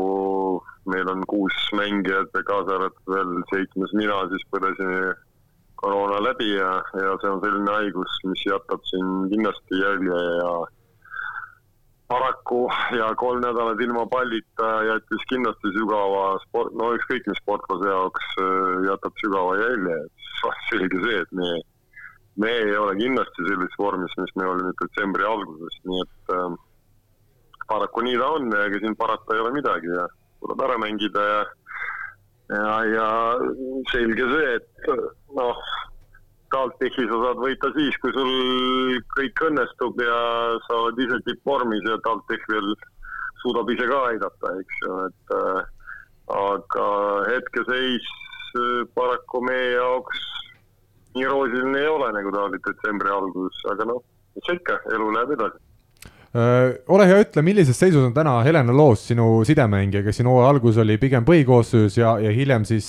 meil 0.91 1.09
on 1.09 1.21
kuus 1.31 1.55
mängijat 1.73 2.33
ja 2.35 2.43
kaasa 2.43 2.75
arvatud 2.77 3.13
veel 3.15 3.35
seitsmes 3.53 3.93
mina, 3.95 4.17
siis 4.33 4.43
põdesin 4.51 4.91
koroona 5.79 6.19
läbi 6.25 6.49
ja, 6.57 6.73
ja 6.99 7.13
see 7.21 7.31
on 7.31 7.43
selline 7.45 7.77
haigus, 7.77 8.17
mis 8.29 8.43
jätab 8.49 8.83
siin 8.91 9.13
kindlasti 9.33 9.79
jälje 9.81 10.19
ja 10.41 10.51
paraku 12.09 12.61
ja 12.99 13.13
kolm 13.21 13.41
nädalat 13.45 13.81
ilma 13.81 14.07
pallita 14.07 14.71
jättis 14.91 15.29
kindlasti 15.31 15.73
sügava 15.79 16.25
sport, 16.47 16.75
no 16.81 16.91
ükskõik 16.99 17.31
mis 17.31 17.41
sportlase 17.43 17.89
jaoks 17.95 18.35
äh, 18.43 18.75
jätab 18.91 19.23
sügava 19.23 19.57
jälje, 19.63 20.01
et 20.03 20.61
selge 20.73 21.01
see, 21.07 21.23
et 21.23 21.33
me 21.41 21.55
me 22.37 22.51
ei 22.51 22.77
ole 22.77 22.97
kindlasti 22.99 23.47
sellises 23.49 23.79
vormis, 23.79 24.15
mis 24.19 24.33
me 24.39 24.47
olime 24.51 24.73
detsembri 24.81 25.27
alguses, 25.27 25.77
nii 25.89 26.01
et 26.03 26.33
äh, 26.35 26.57
paraku 27.71 28.05
nii 28.05 28.19
ta 28.21 28.31
on 28.37 28.51
ja 28.53 28.65
ega 28.69 28.81
siin 28.83 28.97
parata 28.99 29.35
ei 29.35 29.45
ole 29.45 29.53
midagi 29.55 29.93
ja 29.93 30.09
tuleb 30.43 30.65
ära 30.67 30.79
mängida 30.83 31.29
ja 31.31 31.45
ja, 32.53 32.73
ja 32.85 33.09
selge 33.93 34.27
see, 34.33 34.57
et 34.59 34.89
noh, 35.37 35.61
TalTechi 36.53 37.07
sa 37.09 37.21
saad 37.23 37.41
võita 37.43 37.71
siis, 37.77 37.97
kui 38.03 38.13
sul 38.15 38.99
kõik 39.17 39.47
õnnestub 39.49 40.03
ja 40.03 40.19
sa 40.67 40.83
oled 40.83 41.01
ise 41.03 41.21
tippvormis 41.29 41.87
ja 41.89 41.97
TalTech 42.05 42.45
veel 42.53 42.75
suudab 43.43 43.71
ise 43.73 43.89
ka 43.89 44.03
aidata, 44.11 44.53
eks 44.61 44.83
ju, 44.85 44.99
et 45.09 45.35
äh, 45.39 45.63
aga 46.37 46.87
hetkeseis 47.31 48.13
äh, 48.61 48.85
paraku 48.97 49.43
meie 49.49 49.75
jaoks 49.75 50.23
nii 51.15 51.29
roosiline 51.31 51.79
ei 51.81 51.89
ole, 51.89 52.11
nagu 52.17 52.33
ta 52.35 52.49
oli 52.49 52.59
detsembri 52.67 53.13
alguses, 53.15 53.63
aga 53.73 53.87
noh, 53.93 54.03
mis 54.35 54.51
ikka, 54.57 54.81
elu 54.95 55.13
läheb 55.15 55.37
edasi 55.39 55.63
ole 56.35 57.07
hea, 57.07 57.21
ütle, 57.23 57.43
millises 57.47 57.79
seisus 57.79 58.03
on 58.03 58.15
täna 58.15 58.33
Helena 58.43 58.75
Loos, 58.75 59.05
sinu 59.07 59.45
sidemängija, 59.47 60.03
kes 60.03 60.19
siin 60.19 60.27
hooaja 60.27 60.49
alguses 60.51 60.81
oli 60.83 60.97
pigem 60.99 61.27
põhikoosseisus 61.27 61.99
ja, 62.01 62.17
ja 62.19 62.33
hiljem 62.35 62.65
siis 62.67 62.89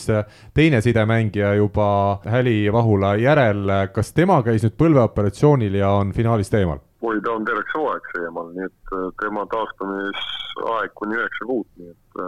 teine 0.57 0.81
sidemängija 0.81 1.53
juba 1.59 1.87
Häli 2.25 2.71
Vahula 2.73 3.13
järel. 3.21 3.69
kas 3.93 4.13
tema 4.17 4.39
käis 4.43 4.65
nüüd 4.65 4.77
põlveoperatsioonil 4.81 5.77
ja 5.77 5.93
on 5.99 6.13
finaalist 6.17 6.57
eemal? 6.57 6.81
oi, 7.05 7.21
ta 7.21 7.35
on 7.37 7.45
terveks 7.45 7.77
hooajaks 7.77 8.17
eemal, 8.23 8.49
nii 8.55 8.65
et 8.65 8.97
tema 9.21 9.45
taastumisaeg 9.53 10.97
kuni 10.97 11.19
üheksa 11.19 11.45
kuud, 11.45 11.67
nii 11.77 11.93
et 11.93 12.25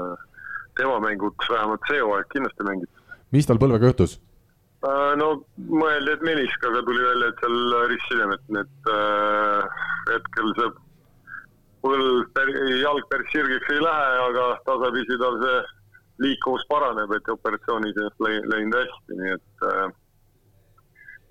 tema 0.78 1.00
mängud 1.02 1.50
vähemalt 1.50 1.90
see 1.90 2.04
hooaeg 2.04 2.30
kindlasti 2.36 2.70
mängib. 2.70 3.06
mis 3.34 3.50
tal 3.50 3.58
põlvega 3.58 3.90
juhtus? 3.90 4.20
Äh, 4.86 5.14
no 5.18 5.30
mõeldi, 5.58 6.12
et 6.14 6.26
meniskaga 6.26 6.84
tuli 6.86 7.02
välja, 7.02 7.32
et 7.32 7.40
seal 7.42 7.78
ristsidemed, 7.90 8.44
et 8.62 8.90
äh, 8.94 9.80
hetkel 10.12 10.52
see 10.60 10.68
põlv, 11.82 12.44
jalg 12.84 13.08
päris 13.10 13.32
sirgeks 13.34 13.72
ei 13.74 13.82
lähe, 13.82 14.12
aga 14.28 14.44
tasapisi 14.68 15.18
tal 15.22 15.40
see 15.42 15.56
liikuvus 16.28 16.66
paraneb, 16.70 17.10
et 17.18 17.32
operatsioonis 17.34 17.98
läinud 18.22 18.78
hästi, 18.78 19.18
nii 19.18 19.34
et 19.38 19.66
äh, 19.72 19.88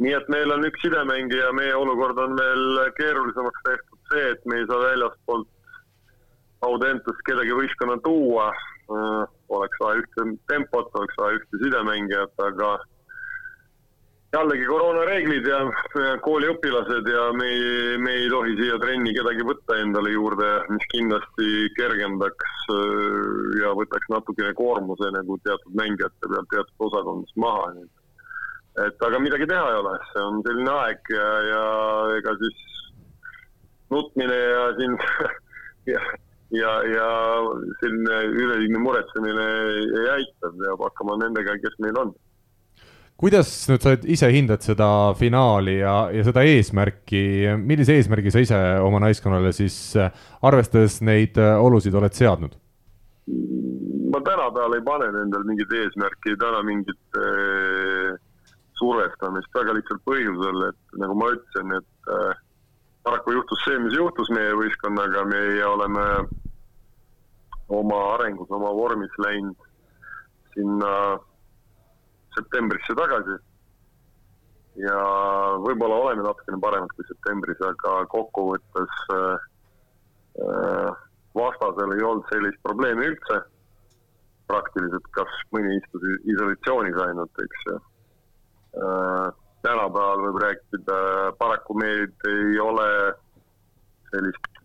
nii 0.02 0.16
et 0.18 0.26
meil 0.34 0.56
on 0.56 0.66
üks 0.66 0.82
sidemängija, 0.82 1.52
meie 1.54 1.78
olukord 1.78 2.18
on 2.18 2.34
veel 2.40 2.82
keerulisemaks 2.98 3.62
tehtud 3.68 4.10
see, 4.10 4.26
et 4.34 4.42
me 4.50 4.58
ei 4.58 4.66
saa 4.66 4.82
väljastpoolt 4.88 5.52
Audentust 6.66 7.22
kedagi 7.28 7.54
võistkonna 7.54 8.00
tuua 8.02 8.50
äh,. 8.50 9.24
oleks 9.54 9.78
vaja 9.78 10.02
ühte 10.02 10.28
tempot, 10.50 10.90
oleks 10.98 11.18
vaja 11.20 11.38
ühte 11.38 11.62
sidemängijat, 11.62 12.32
aga 12.42 12.74
jällegi 14.36 14.66
koroonareeglid 14.68 15.46
ja 15.48 15.58
kooliõpilased 16.24 17.08
ja 17.10 17.26
me 17.36 17.46
ei, 17.52 17.98
me 18.02 18.14
ei 18.20 18.26
tohi 18.32 18.56
siia 18.58 18.78
trenni 18.82 19.14
kedagi 19.16 19.46
võtta 19.48 19.78
endale 19.80 20.12
juurde, 20.12 20.48
mis 20.72 20.86
kindlasti 20.92 21.68
kergendaks 21.78 22.58
äh, 22.74 23.30
ja 23.62 23.72
võtaks 23.78 24.10
natukene 24.12 24.52
koormuse 24.58 25.10
nagu 25.14 25.38
teatud 25.46 25.78
mängijate 25.78 26.32
pealt 26.32 26.50
teatud 26.52 26.86
osakondadest 26.88 27.40
maha, 27.40 27.72
et 28.86 29.08
aga 29.08 29.22
midagi 29.22 29.48
teha 29.48 29.72
ei 29.72 29.80
ole, 29.80 29.96
see 30.12 30.26
on 30.28 30.44
selline 30.48 30.76
aeg 30.82 31.12
ja, 31.16 31.26
ja 31.50 31.64
ega 32.18 32.36
siis 32.42 32.62
nutmine 33.94 34.36
ja 34.36 34.68
siin 34.80 34.98
ja, 35.94 36.04
ja, 36.60 36.76
ja 36.92 37.08
selline 37.80 38.20
üleliigne 38.34 38.84
muretsemine 38.84 39.48
ei 40.02 40.14
aita, 40.18 40.52
peab 40.60 40.88
hakkama 40.90 41.20
nendega, 41.24 41.56
kes 41.64 41.80
meil 41.84 42.04
on 42.04 42.16
kuidas 43.16 43.50
nüüd 43.70 43.84
sa 43.84 43.94
ise 44.04 44.28
hindad 44.32 44.64
seda 44.64 44.88
finaali 45.16 45.78
ja, 45.78 45.96
ja 46.12 46.24
seda 46.26 46.44
eesmärki, 46.44 47.22
millise 47.62 47.96
eesmärgi 47.96 48.32
sa 48.34 48.42
ise 48.44 48.60
oma 48.84 49.00
naiskonnale 49.06 49.54
siis 49.56 49.78
arvestades 50.44 51.00
neid 51.06 51.40
äh, 51.40 51.56
olusid 51.56 51.96
oled 51.96 52.16
seadnud? 52.16 52.56
ma 54.12 54.20
tänapäeval 54.20 54.76
ei 54.76 54.84
pane 54.86 55.06
endale 55.22 55.44
mingit 55.44 55.72
eesmärki, 55.72 56.36
täna 56.40 56.62
mingit 56.62 57.18
äh, 57.18 58.16
survestamist. 58.78 59.50
Väga 59.54 59.74
lihtsal 59.76 60.00
põhjusel, 60.08 60.68
et 60.70 60.98
nagu 61.00 61.16
ma 61.18 61.30
ütlesin, 61.34 61.74
et 61.76 62.12
äh, 62.14 62.42
paraku 63.06 63.36
juhtus 63.36 63.64
see, 63.64 63.78
mis 63.82 63.96
juhtus 63.96 64.30
meie 64.34 64.54
võistkonnaga, 64.58 65.24
meie 65.28 65.64
oleme 65.66 66.06
oma 67.68 68.02
arengus, 68.14 68.50
oma 68.54 68.70
vormis 68.78 69.12
läinud 69.20 69.68
sinna 70.54 70.92
äh, 71.14 71.24
septembrisse 72.36 72.96
tagasi. 72.98 73.36
ja 74.76 74.96
võib-olla 75.64 75.98
oleme 76.04 76.24
natukene 76.26 76.60
paremad 76.60 76.90
kui 76.96 77.06
septembris, 77.08 77.60
aga 77.64 77.92
kokkuvõttes 78.12 78.96
äh, 79.14 79.46
äh, 80.44 80.90
vastasel 81.36 81.94
ei 81.96 82.04
olnud 82.04 82.28
sellist 82.32 82.60
probleemi 82.66 83.12
üldse. 83.12 83.42
praktiliselt, 84.46 85.06
kas 85.16 85.38
mõni 85.50 85.72
istus 85.74 86.04
isolatsioonis 86.30 86.98
ainult, 87.08 87.40
eks 87.42 87.64
ju 87.66 87.76
äh,. 88.78 89.28
tänapäeval 89.66 90.20
võib 90.28 90.36
rääkida, 90.44 90.98
paraku 91.40 91.74
meil 91.74 92.04
ei 92.30 92.58
ole 92.62 92.90
sellist, 94.12 94.60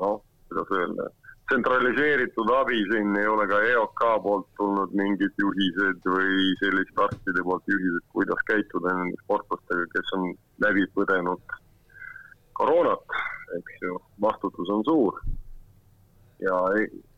noh, 0.00 0.22
kuidas 0.48 0.72
öelda 0.78 1.10
tsentraliseeritud 1.50 2.50
abi 2.54 2.78
siin 2.90 3.16
ei 3.18 3.26
ole 3.26 3.44
ka 3.50 3.58
EOK 3.72 4.02
poolt 4.22 4.46
tulnud 4.58 4.92
mingid 4.94 5.32
juhised 5.42 6.04
või 6.06 6.52
sellist 6.60 7.00
arstide 7.04 7.42
poolt 7.42 7.66
juhised, 7.66 8.04
kuidas 8.14 8.44
käituda 8.50 8.92
nende 8.94 9.18
sportlastega, 9.24 9.88
kes 9.94 10.12
on 10.18 10.28
läbi 10.62 10.86
põdenud 10.94 11.56
koroonat, 12.60 13.16
eks 13.58 13.82
ju, 13.82 13.98
vastutus 14.22 14.70
on 14.76 14.86
suur. 14.86 15.18
ja 16.40 16.54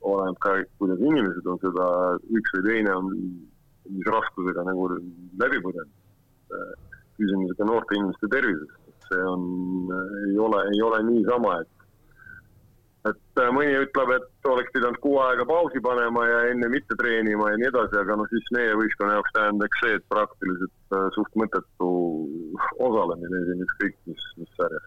oleneb 0.01 0.39
ka, 0.43 0.55
kuidas 0.81 1.05
inimesed 1.11 1.47
on 1.47 1.61
seda, 1.63 1.91
üks 2.39 2.57
või 2.57 2.65
teine 2.71 2.97
on, 3.03 3.13
mis 3.93 4.09
raskusega 4.17 4.65
nagu 4.71 4.89
läbi 5.45 5.61
põdenud. 5.67 5.93
küsimus 7.21 7.53
ka 7.61 7.69
noorte 7.69 8.01
inimeste 8.01 8.33
tervisest, 8.33 8.81
see 9.11 9.23
on, 9.29 9.45
ei 10.25 10.41
ole, 10.41 10.65
ei 10.73 10.81
ole 10.89 11.05
niisama, 11.11 11.61
et 11.61 11.82
et 13.11 13.41
äh, 13.41 13.51
mõni 13.55 13.75
ütleb, 13.83 14.13
et 14.15 14.49
oleks 14.49 14.73
pidanud 14.75 15.01
kuu 15.03 15.19
aega 15.25 15.47
pausi 15.49 15.83
panema 15.83 16.25
ja 16.29 16.41
enne 16.53 16.71
mitte 16.71 16.97
treenima 16.99 17.51
ja 17.51 17.59
nii 17.59 17.69
edasi, 17.73 17.99
aga 17.99 18.17
noh, 18.19 18.29
siis 18.31 18.47
meie 18.55 18.77
võistkonna 18.79 19.19
jaoks 19.19 19.35
tähendaks 19.37 19.83
see, 19.83 19.99
et 19.99 20.09
praktiliselt 20.13 20.97
äh, 20.97 21.07
suht 21.17 21.39
mõttetu 21.43 21.93
osalemine 22.79 23.45
siin 23.49 23.65
ükskõik 23.67 23.97
mis, 24.11 24.27
mis 24.39 24.59
sarjas. 24.59 24.87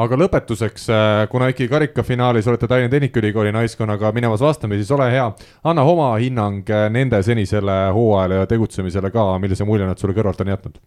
Aga 0.00 0.16
lõpetuseks, 0.16 0.86
äh, 0.94 1.22
kuna 1.28 1.50
ikkagi 1.52 1.68
karikafinaalis 1.68 2.48
olete 2.48 2.68
Tallinna 2.70 2.92
Tehnikaülikooli 2.94 3.52
naiskonnaga 3.52 4.12
minemas 4.16 4.40
vastamisi, 4.40 4.86
siis 4.86 4.96
ole 4.96 5.10
hea, 5.12 5.26
anna 5.68 5.84
oma 5.84 6.14
hinnang 6.22 6.70
nende 6.94 7.20
senisele 7.26 7.80
hooajale 7.92 8.40
ja 8.40 8.48
tegutsemisele 8.48 9.12
ka, 9.12 9.26
millise 9.42 9.68
mulje 9.68 9.88
nad 9.90 10.00
sulle 10.00 10.16
kõrvalt 10.16 10.40
on 10.46 10.54
jätnud? 10.54 10.80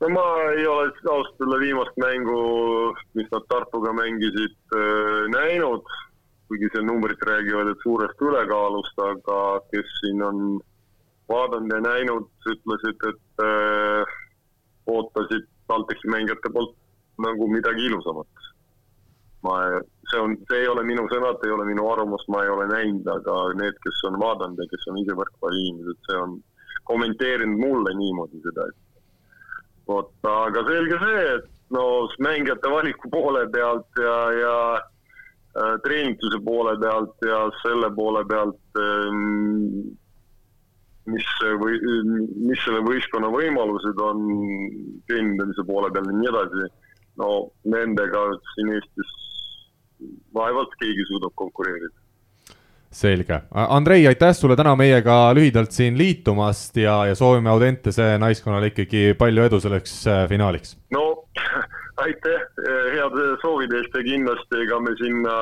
no 0.00 0.08
ma 0.14 0.22
ei 0.54 0.62
ole 0.64 0.86
ausalt 1.12 1.42
öelda 1.42 1.58
viimast 1.60 1.98
mängu, 2.00 2.38
mis 3.18 3.26
nad 3.34 3.44
Tartuga 3.50 3.92
mängisid, 3.92 4.54
näinud 5.34 5.90
kuigi 6.50 6.66
seal 6.72 6.82
numbrid 6.88 7.22
räägivad, 7.22 7.70
et 7.70 7.84
suurest 7.84 8.22
ülekaalust, 8.26 8.98
aga 9.06 9.38
kes 9.70 9.92
siin 10.00 10.22
on 10.26 10.40
vaadanud 11.30 11.76
ja 11.76 11.78
näinud, 11.84 12.26
ütlesid, 12.52 13.06
et 13.12 13.44
äh, 13.46 14.16
ootasid 14.90 15.46
TalTechi 15.70 16.10
mängijate 16.10 16.50
poolt 16.52 16.74
nagu 17.22 17.46
midagi 17.52 17.86
ilusamat. 17.86 18.26
ma, 19.46 19.54
see 20.10 20.20
on, 20.20 20.34
see 20.50 20.58
ei 20.64 20.68
ole 20.68 20.82
minu 20.84 21.06
sõnad, 21.08 21.38
ei 21.46 21.54
ole 21.54 21.64
minu 21.70 21.86
arvamus, 21.88 22.26
ma 22.28 22.42
ei 22.44 22.50
ole 22.52 22.66
näinud, 22.68 23.06
aga 23.14 23.36
need, 23.62 23.78
kes 23.86 24.02
on 24.10 24.18
vaadanud 24.20 24.58
ja 24.60 24.66
kes 24.72 24.88
on 24.90 24.98
ise 25.00 25.16
võrkpalliinimesed, 25.16 26.00
see 26.08 26.18
on 26.20 26.34
kommenteerinud 26.90 27.62
mulle 27.62 27.94
niimoodi 27.96 28.42
seda, 28.44 28.66
et 28.68 29.88
vot, 29.88 30.12
aga 30.28 30.66
selge 30.66 30.98
see, 31.04 31.22
et 31.38 31.48
no 31.72 31.84
mängijate 32.26 32.74
valiku 32.74 33.10
poole 33.14 33.46
pealt 33.54 34.02
ja, 34.02 34.16
ja 34.34 34.56
Äh, 35.50 35.78
treeninguse 35.82 36.38
poole 36.46 36.76
pealt 36.78 37.24
ja 37.26 37.40
selle 37.58 37.88
poole 37.94 38.20
pealt, 38.30 38.60
ähm, 38.78 39.88
mis 41.10 41.30
või, 41.58 41.80
mis 42.46 42.60
selle 42.62 42.84
võistkonna 42.86 43.32
võimalused 43.34 43.98
on 44.04 44.28
teenindamise 45.10 45.64
poole 45.66 45.90
peal 45.90 46.06
ja 46.06 46.14
nii 46.20 46.30
edasi. 46.30 46.68
no 47.18 47.50
nendega 47.66 48.20
siin 48.52 48.70
Eestis 48.76 49.10
vaevalt 50.32 50.70
keegi 50.78 51.02
suudab 51.08 51.34
konkureerida 51.34 51.90
selge, 52.90 53.42
Andrei, 53.50 54.06
aitäh 54.06 54.32
sulle 54.34 54.56
täna 54.58 54.76
meiega 54.78 55.34
lühidalt 55.34 55.74
siin 55.74 55.98
liitumast 55.98 56.78
ja, 56.78 56.94
ja 57.10 57.18
soovime 57.18 57.50
Audentese 57.50 58.12
naiskonnale 58.22 58.70
ikkagi 58.70 59.16
palju 59.18 59.50
edu 59.50 59.60
selleks 59.62 59.98
äh, 60.06 60.24
finaaliks. 60.30 60.76
no 60.94 61.26
aitäh 62.04 62.42
heade 62.94 63.28
soovide 63.42 63.78
eest 63.80 63.94
ja 63.94 64.02
kindlasti 64.06 64.64
ega 64.64 64.80
me 64.80 64.96
sinna, 65.00 65.36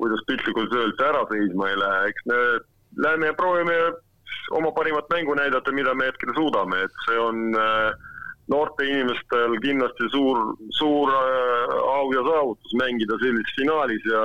kuidas 0.00 0.22
piltlikult 0.28 0.72
öelda, 0.74 1.08
ära 1.12 1.24
seisma 1.32 1.70
ei 1.70 1.80
lähe, 1.80 2.12
eks 2.12 2.28
me 2.30 2.38
läheme 3.04 3.30
ja 3.30 3.34
proovime 3.38 3.80
oma 4.50 4.72
parimat 4.72 5.10
mängu 5.10 5.34
näidata, 5.34 5.72
mida 5.72 5.94
me 5.94 6.10
hetkel 6.10 6.32
suudame, 6.34 6.84
et 6.84 7.02
see 7.06 7.18
on 7.18 7.54
äh, 7.54 7.90
noorte 8.50 8.86
inimestel 8.86 9.56
kindlasti 9.62 10.08
suur, 10.10 10.40
suur 10.78 11.12
äh, 11.14 11.74
au 11.94 12.12
ja 12.14 12.22
saavutus 12.26 12.74
mängida 12.82 13.18
sellises 13.22 13.56
finaalis 13.58 14.06
ja, 14.10 14.22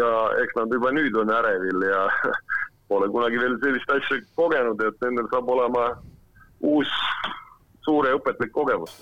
ja 0.00 0.12
eks 0.42 0.56
nad 0.58 0.74
juba 0.74 0.92
nüüd 0.94 1.18
on 1.20 1.32
ärevil 1.34 1.86
ja 1.86 2.04
pole 2.90 3.10
kunagi 3.14 3.40
veel 3.40 3.58
sellist 3.62 3.90
asja 3.92 4.22
kogenud, 4.38 4.82
et 4.82 5.04
nendel 5.04 5.28
saab 5.32 5.50
olema 5.54 5.90
uus 6.64 6.94
suur 7.86 8.08
ja 8.08 8.16
õpetlik 8.18 8.54
kogemus 8.56 8.98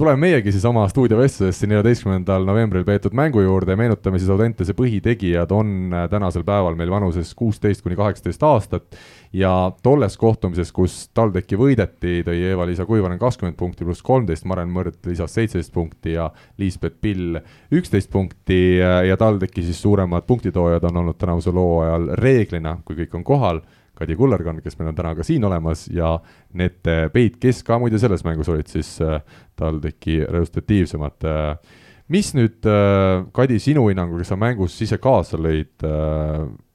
tuleme 0.00 0.16
meiegi 0.16 0.52
siis 0.52 0.64
oma 0.64 0.86
stuudiovestlusest 0.88 1.60
siin 1.60 1.68
neljateistkümnendal 1.74 2.46
novembril 2.48 2.86
peetud 2.88 3.12
mängu 3.16 3.42
juurde. 3.44 3.74
Ja 3.74 3.76
meenutame 3.76 4.18
siis 4.18 4.30
Audentese 4.32 4.72
põhitegijad 4.78 5.52
on 5.52 5.92
äh, 5.92 6.06
tänasel 6.08 6.44
päeval 6.46 6.78
meil 6.78 6.88
vanuses 6.90 7.34
kuusteist 7.36 7.84
kuni 7.84 7.98
kaheksateist 7.98 8.42
aastat. 8.48 8.96
Ja 9.36 9.52
tolles 9.84 10.16
kohtumises, 10.18 10.72
kus 10.72 10.94
TalTechi 11.14 11.58
võideti, 11.60 12.14
tõi 12.24 12.38
Eva-Liisa 12.48 12.86
Kuivanen 12.88 13.20
kakskümmend 13.20 13.58
punkti 13.60 13.84
pluss 13.84 14.00
kolmteist, 14.06 14.46
Maren 14.48 14.72
Mõrt 14.72 15.04
lisas 15.06 15.36
seitseteist 15.36 15.74
punkti 15.74 16.16
ja 16.16 16.30
Liisbeth 16.58 16.96
Pill 17.04 17.36
üksteist 17.68 18.08
punkti. 18.10 18.80
Äh, 18.80 19.02
ja 19.10 19.20
TalTechi 19.20 19.66
siis 19.68 19.82
suuremad 19.84 20.24
punktitoojad 20.24 20.88
on 20.88 21.02
olnud 21.02 21.20
tänavusel 21.20 21.60
hooajal 21.60 22.14
reeglina, 22.24 22.78
kui 22.88 23.02
kõik 23.02 23.20
on 23.20 23.26
kohal 23.34 23.60
Kadi 24.00 24.16
Kullergann, 24.16 24.62
kes 24.64 24.78
meil 24.78 24.90
on 24.92 24.96
täna 24.96 25.12
ka 25.18 25.26
siin 25.26 25.44
olemas 25.44 25.84
ja 25.92 26.14
Nete 26.56 27.10
Peit, 27.12 27.36
kes 27.42 27.60
ka 27.66 27.76
muide 27.82 28.00
selles 28.00 28.24
mängus 28.24 28.48
olid 28.48 28.70
siis 28.72 28.94
äh, 29.04 29.20
TalTechi 29.60 30.22
resultatiivsemad 30.24 31.28
äh,. 31.28 31.76
mis 32.08 32.32
nüüd 32.34 32.64
äh,, 32.64 33.26
Kadi, 33.36 33.60
sinu 33.60 33.88
hinnangul, 33.90 34.22
kes 34.22 34.32
sa 34.32 34.40
mängus 34.40 34.80
ise 34.82 34.98
kaasa 35.02 35.40
lõid 35.40 35.88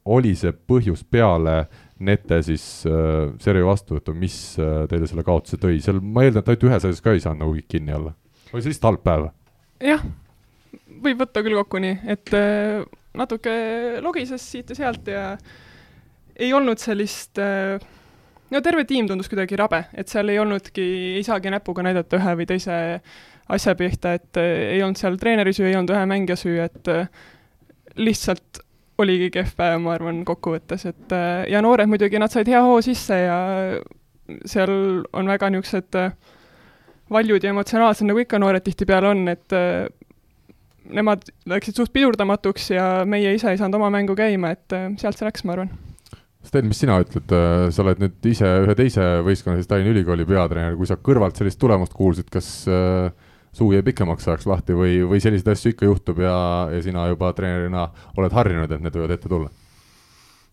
oli 0.06 0.36
see 0.38 0.54
põhjus 0.54 1.04
peale 1.10 1.66
Nete 2.06 2.42
siis 2.44 2.84
äh, 2.90 3.32
servi 3.40 3.64
vastuvõttu, 3.64 4.12
mis 4.20 4.36
äh, 4.60 4.84
teile 4.92 5.08
selle 5.08 5.24
kaotuse 5.24 5.56
tõi, 5.62 5.78
seal 5.84 6.02
ma 6.04 6.26
eeldan, 6.26 6.44
et 6.44 6.50
ainult 6.52 6.66
ühes 6.68 6.82
asjas 6.82 7.00
ka 7.04 7.14
ei 7.16 7.22
saanud 7.24 7.46
nagu 7.46 7.54
kõik 7.56 7.70
kinni 7.72 7.96
olla. 7.96 8.12
oli 8.52 8.66
see 8.66 8.74
lihtsalt 8.74 8.90
halb 8.90 9.06
päev? 9.06 9.30
jah, 9.80 10.04
võib 11.06 11.24
võtta 11.24 11.44
küll 11.46 11.56
kokku 11.62 11.80
nii, 11.80 11.96
et 12.12 12.36
äh, 12.36 12.84
natuke 13.16 13.54
logises 14.04 14.44
siit 14.44 14.74
ja 14.74 14.78
sealt 14.82 15.08
ja 15.08 15.24
äh, 15.38 15.56
ei 16.36 16.54
olnud 16.54 16.82
sellist 16.82 17.40
äh, 17.40 17.80
no 18.52 18.62
terve 18.64 18.86
tiim 18.88 19.08
tundus 19.10 19.30
kuidagi 19.32 19.58
rabe, 19.60 19.86
et 19.96 20.12
seal 20.12 20.30
ei 20.32 20.40
olnudki, 20.42 20.86
ei 21.20 21.24
saagi 21.26 21.54
näpuga 21.54 21.86
näidata 21.86 22.20
ühe 22.20 22.36
või 22.42 22.50
teise 22.50 22.78
asja 23.56 23.76
pihta, 23.80 24.16
et 24.20 24.42
äh, 24.42 24.52
ei 24.76 24.84
olnud 24.84 25.00
seal 25.00 25.18
treeneri 25.22 25.56
süü, 25.56 25.70
ei 25.70 25.80
olnud 25.80 25.96
ühe 25.96 26.06
mängija 26.12 26.38
süü, 26.40 26.60
et 26.66 26.92
äh, 26.92 27.10
lihtsalt 27.96 28.62
oligi 29.00 29.30
kehv 29.32 29.56
päev, 29.58 29.80
ma 29.84 29.96
arvan, 29.96 30.22
kokkuvõttes, 30.28 30.86
et 30.88 31.14
ja 31.52 31.60
noored 31.60 31.90
muidugi, 31.92 32.20
nad 32.20 32.32
said 32.32 32.48
hea 32.48 32.62
hoo 32.64 32.78
sisse 32.84 33.18
ja 33.20 33.40
seal 34.48 34.72
on 35.12 35.28
väga 35.28 35.50
niisugused 35.52 35.98
valjud 37.12 37.44
ja 37.44 37.52
emotsionaalsed, 37.52 38.08
nagu 38.08 38.24
ikka 38.24 38.40
noored 38.40 38.64
tihtipeale 38.64 39.12
on, 39.12 39.28
et 39.28 39.56
nemad 40.96 41.28
läksid 41.52 41.76
suht 41.76 41.92
pidurdamatuks 41.92 42.72
ja 42.72 42.88
meie 43.04 43.36
ise 43.36 43.52
ei 43.52 43.60
saanud 43.60 43.82
oma 43.82 43.92
mängu 43.98 44.16
käima, 44.16 44.56
et 44.56 44.78
sealt 44.96 45.20
see 45.20 45.28
läks, 45.28 45.44
ma 45.44 45.58
arvan 45.58 45.76
Sten, 46.46 46.68
mis 46.70 46.80
sina 46.82 46.98
ütled, 47.02 47.32
äh, 47.34 47.68
sa 47.74 47.84
oled 47.84 48.02
nüüd 48.04 48.28
ise 48.30 48.50
ühe 48.64 48.76
teise 48.78 49.04
võistkonna, 49.26 49.60
siis 49.60 49.70
Tallinna 49.70 49.96
Ülikooli 49.96 50.28
peatreener, 50.30 50.76
kui 50.78 50.90
sa 50.90 50.98
kõrvalt 51.02 51.40
sellist 51.40 51.60
tulemust 51.62 51.96
kuulsid, 51.98 52.30
kas 52.34 52.50
äh, 52.70 53.10
suu 53.56 53.72
jäi 53.74 53.86
pikemaks 53.86 54.28
ajaks 54.28 54.48
lahti 54.50 54.76
või, 54.78 55.00
või 55.10 55.22
selliseid 55.24 55.54
asju 55.56 55.74
ikka 55.74 55.90
juhtub 55.90 56.20
ja, 56.22 56.36
ja 56.74 56.82
sina 56.86 57.08
juba 57.10 57.32
treenerina 57.38 57.88
oled 58.20 58.36
harjunud, 58.36 58.72
et 58.72 58.84
need 58.84 58.98
võivad 58.98 59.16
ette 59.16 59.32
tulla? 59.32 59.50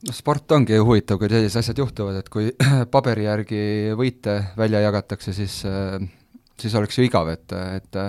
noh, 0.02 0.16
sport 0.16 0.54
ongi 0.56 0.78
ju 0.78 0.86
huvitav, 0.86 1.18
kui 1.20 1.28
sellised 1.30 1.60
asjad 1.60 1.82
juhtuvad, 1.82 2.22
et 2.22 2.30
kui 2.32 2.48
paberi 2.94 3.26
järgi 3.28 3.64
võite 3.98 4.38
välja 4.58 4.80
jagatakse, 4.86 5.34
siis, 5.36 5.58
äh, 5.68 5.98
siis 6.58 6.78
oleks 6.78 6.98
ju 6.98 7.08
igav, 7.08 7.30
et, 7.34 7.52
et 7.76 8.00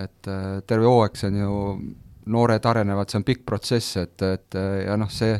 et 0.00 0.28
terve 0.64 0.88
hooaeg, 0.88 1.18
see 1.20 1.28
on 1.28 1.34
ju, 1.36 1.56
noored 2.32 2.64
arenevad, 2.64 3.10
see 3.10 3.18
on 3.18 3.26
pikk 3.28 3.42
protsess, 3.44 3.98
et, 4.00 4.22
et 4.24 4.56
ja 4.56 4.94
noh, 4.96 5.10
see 5.12 5.34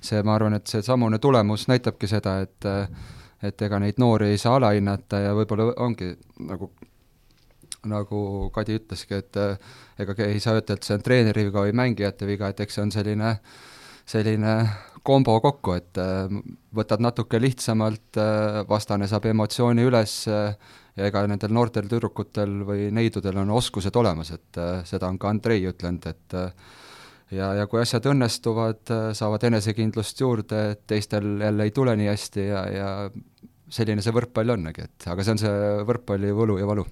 see, 0.00 0.22
ma 0.22 0.34
arvan, 0.34 0.58
et 0.58 0.66
seesamune 0.66 1.18
tulemus 1.18 1.68
näitabki 1.68 2.10
seda, 2.10 2.40
et 2.46 2.68
et 3.42 3.62
ega 3.62 3.78
neid 3.78 4.00
noori 4.02 4.32
ei 4.32 4.38
saa 4.38 4.56
alahinnata 4.58 5.20
ja 5.22 5.34
võib-olla 5.36 5.70
ongi 5.84 6.10
nagu 6.42 6.72
nagu 7.86 8.50
Kadi 8.54 8.78
ütleski, 8.80 9.20
et 9.22 9.36
ega 10.02 10.14
ei 10.24 10.40
saa 10.42 10.56
öelda, 10.58 10.74
et 10.74 10.86
see 10.86 10.96
on 10.96 11.04
treeneri 11.04 11.46
viga 11.46 11.62
või 11.62 11.74
mängijate 11.78 12.26
viga, 12.26 12.50
et 12.50 12.60
eks 12.64 12.78
see 12.78 12.82
on 12.82 12.90
selline, 12.94 13.36
selline 14.08 14.54
kombo 15.06 15.38
kokku, 15.40 15.76
et 15.78 16.00
võtad 16.74 17.02
natuke 17.04 17.40
lihtsamalt, 17.40 18.18
vastane 18.68 19.08
saab 19.08 19.28
emotsiooni 19.30 19.86
üles 19.86 20.16
ja 20.26 21.06
ega 21.06 21.22
nendel 21.30 21.54
noortel 21.54 21.86
tüdrukutel 21.88 22.58
või 22.66 22.88
neidudel 22.94 23.38
on 23.44 23.54
oskused 23.54 23.94
olemas, 23.96 24.34
et 24.34 24.60
seda 24.88 25.08
on 25.08 25.18
ka 25.22 25.30
Andrei 25.30 25.62
ütlenud, 25.70 26.10
et 26.10 26.38
ja, 27.34 27.50
ja 27.58 27.66
kui 27.70 27.80
asjad 27.82 28.06
õnnestuvad, 28.12 28.84
äh, 28.94 29.08
saavad 29.18 29.48
enesekindlust 29.50 30.20
juurde, 30.20 30.62
teistel 30.86 31.36
jälle 31.42 31.68
ei 31.68 31.74
tule 31.74 31.96
nii 31.98 32.08
hästi 32.10 32.46
ja, 32.46 32.62
ja 32.72 32.88
selline 33.68 34.04
see 34.04 34.14
võrkpall 34.16 34.54
ongi, 34.54 34.86
et 34.88 35.08
aga 35.12 35.24
see 35.24 35.36
on 35.36 35.42
see 35.42 35.84
võrkpalli 35.88 36.32
võlu 36.36 36.58
ja 36.60 36.68
valu 36.68 36.86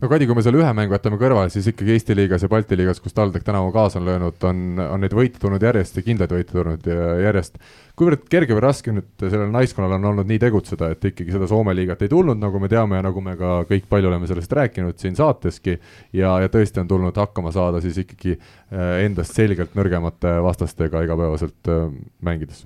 no 0.00 0.08
Kadi, 0.08 0.26
kui 0.28 0.36
me 0.36 0.42
selle 0.44 0.60
ühe 0.60 0.70
mängu 0.76 0.94
jätame 0.96 1.18
kõrvale, 1.20 1.50
siis 1.52 1.66
ikkagi 1.70 1.92
Eesti 1.94 2.16
liigas 2.16 2.44
ja 2.44 2.48
Balti 2.50 2.76
liigas, 2.78 3.02
kus 3.04 3.14
TalTech 3.16 3.44
tänavu 3.44 3.68
kaasa 3.74 4.00
on 4.00 4.06
löönud, 4.08 4.38
on, 4.48 4.80
on 4.86 5.04
neid 5.04 5.14
võite 5.16 5.40
tulnud 5.42 5.62
järjest 5.64 5.98
ja 5.98 6.04
kindlaid 6.06 6.32
võite 6.32 6.56
tulnud 6.56 6.88
järjest. 7.24 7.60
kuivõrd 8.00 8.24
kerge 8.32 8.56
või 8.56 8.64
raske 8.64 8.94
nüüd 8.96 9.26
sellel 9.26 9.52
naiskonnal 9.52 9.98
on 9.98 10.08
olnud 10.12 10.30
nii 10.30 10.40
tegutseda, 10.40 10.90
et 10.94 11.04
ikkagi 11.10 11.34
seda 11.34 11.48
Soome 11.50 11.74
liigat 11.76 12.00
ei 12.06 12.12
tulnud, 12.12 12.40
nagu 12.40 12.62
me 12.62 12.70
teame 12.72 12.96
ja 12.96 13.04
nagu 13.04 13.24
me 13.24 13.36
ka 13.36 13.52
kõik 13.68 13.90
palju 13.92 14.08
oleme 14.08 14.30
sellest 14.30 14.56
rääkinud 14.56 14.96
siin 15.00 15.18
saateski, 15.18 15.76
ja, 16.16 16.32
ja 16.40 16.52
tõesti 16.52 16.80
on 16.80 16.88
tulnud 16.88 17.20
hakkama 17.20 17.52
saada 17.52 17.82
siis 17.84 18.00
ikkagi 18.00 18.38
äh, 18.38 19.02
endast 19.04 19.36
selgelt 19.36 19.76
nõrgemate 19.76 20.38
vastastega 20.46 21.04
igapäevaselt 21.04 21.68
äh, 21.68 21.90
mängides 22.24 22.64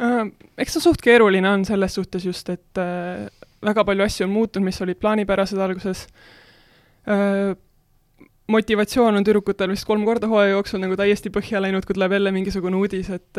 äh, 0.00 0.24
eks 0.56 0.78
see 0.78 0.88
suht 0.88 1.04
keeruline 1.04 1.52
on 1.52 1.68
selles 1.68 2.00
suhtes 2.00 2.24
just, 2.24 2.48
et 2.48 2.80
väga 3.64 3.84
palju 3.84 4.04
asju 4.04 4.26
on 4.26 4.32
muutunud, 4.34 4.64
mis 4.68 4.80
olid 4.82 5.00
plaanipärased 5.00 5.58
alguses. 5.58 6.06
motivatsioon 8.50 9.16
on 9.16 9.24
tüdrukutel 9.24 9.70
vist 9.70 9.86
kolm 9.86 10.04
korda 10.04 10.28
hooaja 10.28 10.56
jooksul 10.56 10.82
nagu 10.82 10.96
täiesti 10.98 11.30
põhja 11.30 11.62
läinud, 11.62 11.86
kui 11.86 11.94
tuleb 11.94 12.12
jälle 12.12 12.32
mingisugune 12.34 12.76
uudis, 12.76 13.10
et 13.10 13.38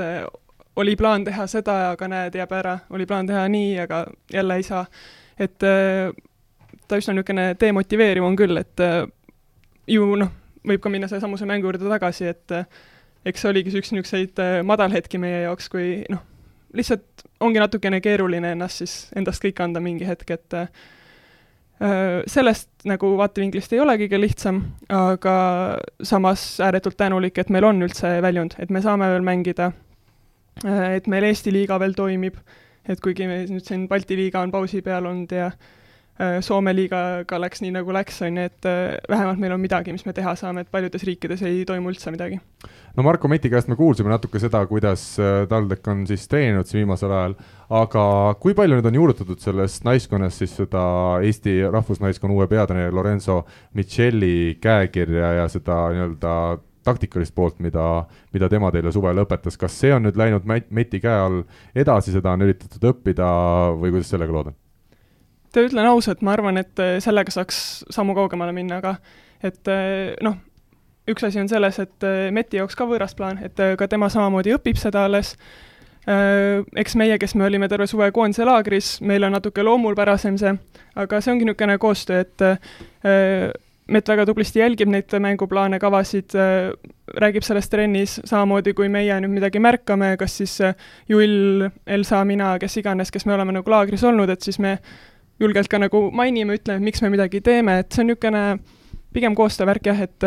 oli 0.75 0.95
plaan 0.95 1.23
teha 1.27 1.47
seda, 1.47 1.77
aga 1.91 2.07
näed, 2.07 2.35
jääb 2.35 2.51
ära, 2.55 2.77
oli 2.89 3.05
plaan 3.05 3.27
teha 3.27 3.43
nii, 3.51 3.79
aga 3.79 4.05
jälle 4.33 4.55
ei 4.55 4.63
saa. 4.63 4.85
et 5.39 5.57
ta 5.59 6.99
üsna 6.99 7.15
niisugune 7.15 7.55
demotiveeriv 7.59 8.23
on 8.23 8.35
küll, 8.39 8.57
et 8.57 8.83
ju 9.87 10.15
noh, 10.19 10.31
võib 10.67 10.81
ka 10.83 10.91
minna 10.93 11.09
sellesamuse 11.11 11.47
mängu 11.49 11.69
juurde 11.69 11.89
tagasi, 11.89 12.31
et 12.31 12.55
eks 13.25 13.43
see 13.43 13.51
oligi 13.51 13.73
üks 13.77 13.91
niisuguseid 13.93 14.41
madalhetki 14.67 15.19
meie 15.21 15.43
jaoks, 15.45 15.69
kui 15.71 16.01
noh, 16.11 16.23
lihtsalt 16.77 17.20
ongi 17.41 17.61
natukene 17.61 18.01
keeruline 18.03 18.53
ennast 18.55 18.83
siis, 18.83 18.95
endast 19.17 19.43
kõik 19.43 19.61
anda 19.63 19.81
mingi 19.83 20.07
hetk, 20.07 20.33
et 20.37 20.57
äh, 20.57 20.69
sellest 22.29 22.69
nagu 22.89 23.13
vaatevinklist 23.19 23.73
ei 23.73 23.83
ole 23.83 23.97
kõige 24.03 24.21
lihtsam, 24.21 24.63
aga 24.93 25.35
samas 26.05 26.45
ääretult 26.63 26.97
tänulik, 26.99 27.37
et 27.41 27.49
meil 27.53 27.67
on 27.69 27.81
üldse 27.87 28.17
väljund, 28.23 28.57
et 28.61 28.73
me 28.73 28.83
saame 28.83 29.09
veel 29.13 29.25
mängida, 29.25 29.71
äh, 30.65 30.87
et 31.01 31.11
meil 31.11 31.29
Eesti 31.29 31.53
liiga 31.53 31.79
veel 31.81 31.97
toimib, 31.97 32.39
et 32.89 33.01
kuigi 33.01 33.27
me 33.29 33.43
nüüd 33.49 33.65
siin 33.67 33.87
Balti 33.89 34.17
liiga 34.17 34.41
on 34.41 34.53
pausi 34.53 34.81
peal 34.85 35.05
olnud 35.09 35.33
ja 35.35 35.51
äh, 35.51 35.69
Soome 36.45 36.73
liigaga 36.75 37.39
läks 37.41 37.63
nii, 37.63 37.71
nagu 37.73 37.93
läks, 37.95 38.21
on 38.27 38.37
ju, 38.37 38.49
et 38.51 38.67
vähemalt 39.09 39.41
meil 39.41 39.55
on 39.55 39.61
midagi, 39.63 39.95
mis 39.95 40.05
me 40.05 40.13
teha 40.13 40.35
saame, 40.37 40.65
et 40.65 40.71
paljudes 40.71 41.05
riikides 41.07 41.41
ei 41.47 41.63
toimu 41.65 41.93
üldse 41.93 42.13
midagi 42.13 42.39
no 42.95 43.03
Marko 43.03 43.29
Meti 43.31 43.49
käest 43.51 43.69
me 43.71 43.77
kuulsime 43.79 44.11
natuke 44.11 44.39
seda, 44.41 44.63
kuidas 44.69 45.03
äh, 45.19 45.43
TalTech 45.49 45.91
on 45.91 46.03
siis 46.09 46.27
treeninud 46.31 46.67
siin 46.67 46.81
viimasel 46.81 47.13
ajal, 47.15 47.35
aga 47.81 48.03
kui 48.41 48.55
palju 48.57 48.77
nüüd 48.77 48.89
on 48.89 48.97
juurutatud 48.99 49.43
selles 49.43 49.79
naiskonnas 49.87 50.39
siis 50.41 50.55
seda 50.59 50.83
Eesti 51.25 51.59
rahvusnaiskonna 51.71 52.35
uue 52.35 52.49
peatreeneri 52.51 52.95
Lorenzo 52.95 53.41
Michelli 53.77 54.57
käekirja 54.61 55.33
ja 55.41 55.47
seda 55.51 55.85
nii-öelda 55.95 56.35
taktikalist 56.85 57.35
poolt, 57.37 57.59
mida, 57.61 57.85
mida 58.33 58.49
tema 58.49 58.71
teile 58.73 58.91
suvel 58.91 59.21
õpetas, 59.21 59.57
kas 59.61 59.75
see 59.83 59.93
on 59.93 60.07
nüüd 60.07 60.17
läinud 60.17 60.47
Meti 60.49 60.99
käe 61.03 61.19
all 61.27 61.43
edasi, 61.77 62.13
seda 62.15 62.33
on 62.35 62.47
üritatud 62.47 62.89
õppida 62.91 63.29
või 63.77 63.93
kuidas 63.93 64.11
sellega 64.11 64.35
lood 64.35 64.51
on? 64.51 64.60
Ütlen 65.59 65.87
ausalt, 65.89 66.21
ma 66.23 66.35
arvan, 66.35 66.59
et 66.61 66.79
äh, 66.79 66.97
sellega 67.03 67.33
saaks 67.33 67.57
sammu 67.91 68.15
kaugemale 68.15 68.53
minna, 68.55 68.79
aga 68.79 68.95
et 69.43 69.67
äh, 69.71 70.13
noh, 70.23 70.37
üks 71.11 71.25
asi 71.27 71.41
on 71.41 71.49
selles, 71.51 71.79
et 71.83 72.07
äh, 72.07 72.29
Meti 72.31 72.61
jaoks 72.61 72.77
ka 72.79 72.87
võõras 72.87 73.17
plaan, 73.17 73.41
et 73.43 73.59
ka 73.77 73.87
tema 73.91 74.09
samamoodi 74.11 74.55
õpib 74.55 74.79
seda 74.79 75.05
alles, 75.09 75.35
eks 76.01 76.95
meie, 76.97 77.19
kes 77.21 77.35
me 77.37 77.45
olime 77.45 77.67
terve 77.69 77.85
suve 77.85 78.07
koondise 78.09 78.41
laagris, 78.47 78.95
meil 79.05 79.21
on 79.27 79.35
natuke 79.35 79.61
loomulpärasem 79.61 80.39
see, 80.41 80.55
aga 80.97 81.19
see 81.21 81.35
ongi 81.35 81.45
niisugune 81.45 81.75
koostöö, 81.81 82.23
et 82.25 83.59
Met 83.91 84.07
väga 84.07 84.23
tublisti 84.23 84.61
jälgib 84.61 84.87
neid 84.87 85.11
mänguplaane, 85.19 85.75
kavasid, 85.81 86.31
räägib 87.19 87.43
sellest 87.43 87.69
trennis, 87.73 88.13
samamoodi 88.29 88.71
kui 88.77 88.87
meie 88.89 89.17
nüüd 89.19 89.33
midagi 89.33 89.59
märkame, 89.59 90.13
kas 90.21 90.37
siis 90.39 90.53
Jull, 91.11 91.65
Elsa, 91.85 92.21
mina, 92.25 92.53
kes 92.61 92.77
iganes, 92.79 93.11
kes 93.11 93.27
me 93.27 93.35
oleme 93.35 93.57
nagu 93.57 93.73
laagris 93.73 94.05
olnud, 94.07 94.31
et 94.31 94.47
siis 94.47 94.61
me 94.63 94.77
julgelt 95.41 95.67
ka 95.71 95.79
nagu 95.81 96.05
mainime, 96.15 96.59
ütleme, 96.59 96.85
miks 96.85 97.01
me 97.01 97.09
midagi 97.13 97.41
teeme, 97.41 97.81
et 97.81 97.91
see 97.91 98.05
on 98.05 98.13
niisugune 98.13 98.43
pigem 99.11 99.35
koostöövärk 99.35 99.89
jah, 99.89 100.05
et 100.05 100.25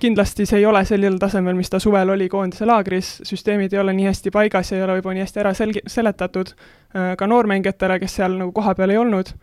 kindlasti 0.00 0.46
see 0.48 0.60
ei 0.62 0.66
ole 0.66 0.80
sellel 0.88 1.18
tasemel, 1.20 1.56
mis 1.58 1.70
ta 1.70 1.78
suvel 1.82 2.14
oli 2.14 2.28
koondise 2.32 2.66
laagris, 2.68 3.12
süsteemid 3.28 3.74
ei 3.74 3.80
ole 3.82 3.94
nii 3.96 4.08
hästi 4.08 4.32
paigas 4.34 4.72
ja 4.72 4.78
ei 4.78 4.84
ole 4.86 4.96
võib-olla 4.98 5.18
nii 5.18 5.26
hästi 5.26 5.42
ära 5.42 5.52
selgi-, 5.56 5.84
seletatud 5.90 6.54
äh, 6.54 7.12
ka 7.20 7.28
noormängijatele, 7.28 7.98
kes 8.02 8.16
seal 8.20 8.38
nagu 8.40 8.54
kohapeal 8.56 8.94
ei 8.94 9.00
olnud, 9.00 9.34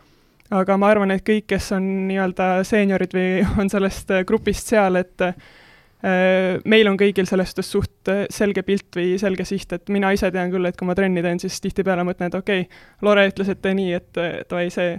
aga 0.58 0.78
ma 0.80 0.92
arvan, 0.94 1.14
et 1.14 1.26
kõik, 1.28 1.48
kes 1.54 1.72
on 1.78 1.88
nii-öelda 2.10 2.50
seeniorid 2.68 3.16
või 3.18 3.30
on 3.62 3.72
sellest 3.74 4.14
äh, 4.16 4.26
grupist 4.28 4.74
seal, 4.74 5.00
et 5.04 5.26
äh, 5.26 5.38
meil 5.98 6.88
on 6.92 6.98
kõigil 7.00 7.26
sellest 7.26 7.58
suht 7.66 8.12
selge 8.30 8.62
pilt 8.64 8.94
või 8.96 9.16
selge 9.18 9.48
siht, 9.50 9.72
et 9.74 9.90
mina 9.90 10.12
ise 10.14 10.30
tean 10.32 10.52
küll, 10.54 10.70
et 10.70 10.78
kui 10.78 10.86
ma 10.86 10.94
trenni 10.96 11.24
teen, 11.26 11.40
siis 11.42 11.58
tihtipeale 11.64 12.06
mõtlen, 12.06 12.30
et 12.30 12.38
okei 12.38 12.68
okay,, 12.68 12.84
Lore 13.02 13.24
ütles, 13.32 13.50
et 13.50 13.64
tee 13.64 13.74
nii, 13.74 13.96
et 13.98 14.20
davai, 14.50 14.68
see 14.70 14.94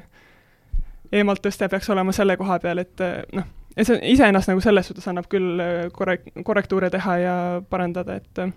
eemalt 1.15 1.45
tõste 1.45 1.71
peaks 1.71 1.89
olema 1.95 2.13
selle 2.17 2.35
koha 2.41 2.59
peal, 2.65 2.83
et 2.83 3.07
noh, 3.31 3.47
ja 3.79 3.87
see 3.87 3.99
iseennast 4.13 4.51
nagu 4.51 4.63
selles 4.65 4.91
suhtes 4.91 5.07
annab 5.11 5.29
küll 5.31 5.61
äh, 5.63 5.87
korrek-, 5.95 6.31
korrektuure 6.47 6.91
teha 6.91 7.17
ja 7.23 7.35
parandada, 7.71 8.19
et 8.19 8.43
äh, 8.43 8.55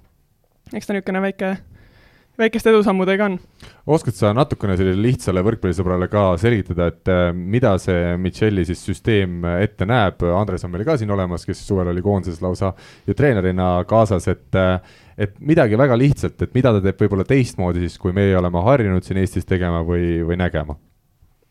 eks 0.73 0.89
ta 0.89 0.95
niisugune 0.95 1.21
väike, 1.27 1.55
väikeste 2.41 2.71
edusammudega 2.73 3.29
on. 3.29 3.37
oskad 3.95 4.17
sa 4.17 4.33
natukene 4.35 4.75
sellele 4.79 5.01
lihtsale 5.07 5.43
võrkpallisõbrale 5.45 6.09
ka 6.11 6.25
selgitada, 6.41 6.89
et 6.91 7.11
äh, 7.11 7.23
mida 7.33 7.75
see 7.81 8.17
Michelli 8.21 8.65
siis 8.67 8.83
süsteem 8.89 9.45
ette 9.59 9.87
näeb, 9.89 10.25
Andres 10.35 10.65
on 10.67 10.75
meil 10.75 10.85
ka 10.87 10.97
siin 10.99 11.13
olemas, 11.13 11.45
kes 11.47 11.63
suvel 11.67 11.93
oli 11.93 12.03
koondises 12.05 12.43
lausa 12.43 12.73
ju 13.07 13.17
treenerina 13.17 13.73
kaasas, 13.89 14.27
et 14.31 14.61
et 15.21 15.35
midagi 15.43 15.77
väga 15.77 15.97
lihtsalt, 15.99 16.39
et 16.41 16.55
mida 16.55 16.71
ta 16.73 16.79
teeb 16.81 17.03
võib-olla 17.03 17.25
teistmoodi 17.27 17.83
siis, 17.83 17.99
kui 18.01 18.13
meie 18.15 18.33
oleme 18.37 18.63
harjunud 18.65 19.05
siin 19.05 19.19
Eestis 19.21 19.45
tegema 19.45 19.83
või, 19.85 20.23
või 20.25 20.39
nägema 20.39 20.77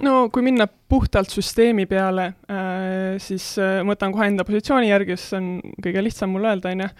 no 0.04 0.28
kui 0.32 0.44
minna 0.44 0.66
puhtalt 0.66 1.32
süsteemi 1.32 1.86
peale 1.90 2.32
äh,, 2.50 3.16
siis 3.22 3.52
äh, 3.60 3.80
ma 3.84 3.94
võtan 3.94 4.14
kohe 4.14 4.28
enda 4.30 4.46
positsiooni 4.48 4.90
järgi, 4.90 5.16
sest 5.16 5.34
see 5.34 5.40
on 5.40 5.50
kõige 5.84 6.04
lihtsam 6.06 6.32
mul 6.34 6.48
öelda, 6.50 6.72
on 6.74 6.86
ju. 6.86 6.90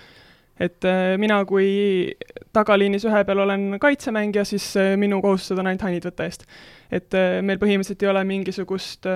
Et 0.61 0.85
äh, 0.85 1.17
mina, 1.19 1.41
kui 1.49 2.13
tagaliinis 2.53 3.07
ühe 3.09 3.23
peal 3.25 3.45
olen 3.47 3.79
kaitsemängija, 3.81 4.45
siis 4.45 4.67
äh, 4.77 4.93
minu 5.01 5.23
kohustused 5.25 5.59
on 5.59 5.71
ainult 5.71 5.87
hannid 5.87 6.09
võtta 6.11 6.27
eest. 6.29 6.45
et 6.93 7.15
äh, 7.17 7.39
meil 7.43 7.61
põhimõtteliselt 7.63 8.05
ei 8.05 8.13
ole 8.13 8.25
mingisugust 8.29 9.09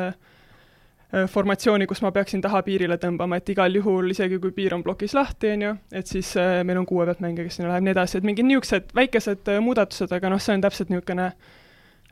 formatsiooni, 1.31 1.87
kus 1.87 2.01
ma 2.03 2.11
peaksin 2.11 2.41
taha 2.43 2.65
piirile 2.67 2.97
tõmbama, 2.99 3.37
et 3.39 3.51
igal 3.53 3.77
juhul, 3.77 4.09
isegi 4.11 4.41
kui 4.43 4.51
piir 4.51 4.73
on 4.75 4.81
plokis 4.83 5.13
lahti, 5.15 5.53
on 5.55 5.61
ju, 5.63 5.75
et 5.95 6.11
siis 6.11 6.33
meil 6.67 6.81
on 6.81 6.87
kuue 6.91 7.05
pealt 7.07 7.21
mängija, 7.23 7.47
kes 7.47 7.61
sinna 7.61 7.69
läheb, 7.71 7.85
nii 7.87 7.93
edasi, 7.93 8.19
et 8.19 8.27
mingid 8.27 8.49
niisugused 8.49 8.91
väikesed 8.99 9.53
muudatused, 9.63 10.11
aga 10.17 10.33
noh, 10.33 10.43
see 10.43 10.57
on 10.57 10.65
täpselt 10.65 10.91
niisugune 10.91 11.29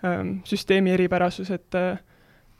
ähm, 0.06 0.30
süsteemi 0.46 0.94
eripärasus, 0.94 1.50
et 1.50 1.74
äh, 1.80 1.98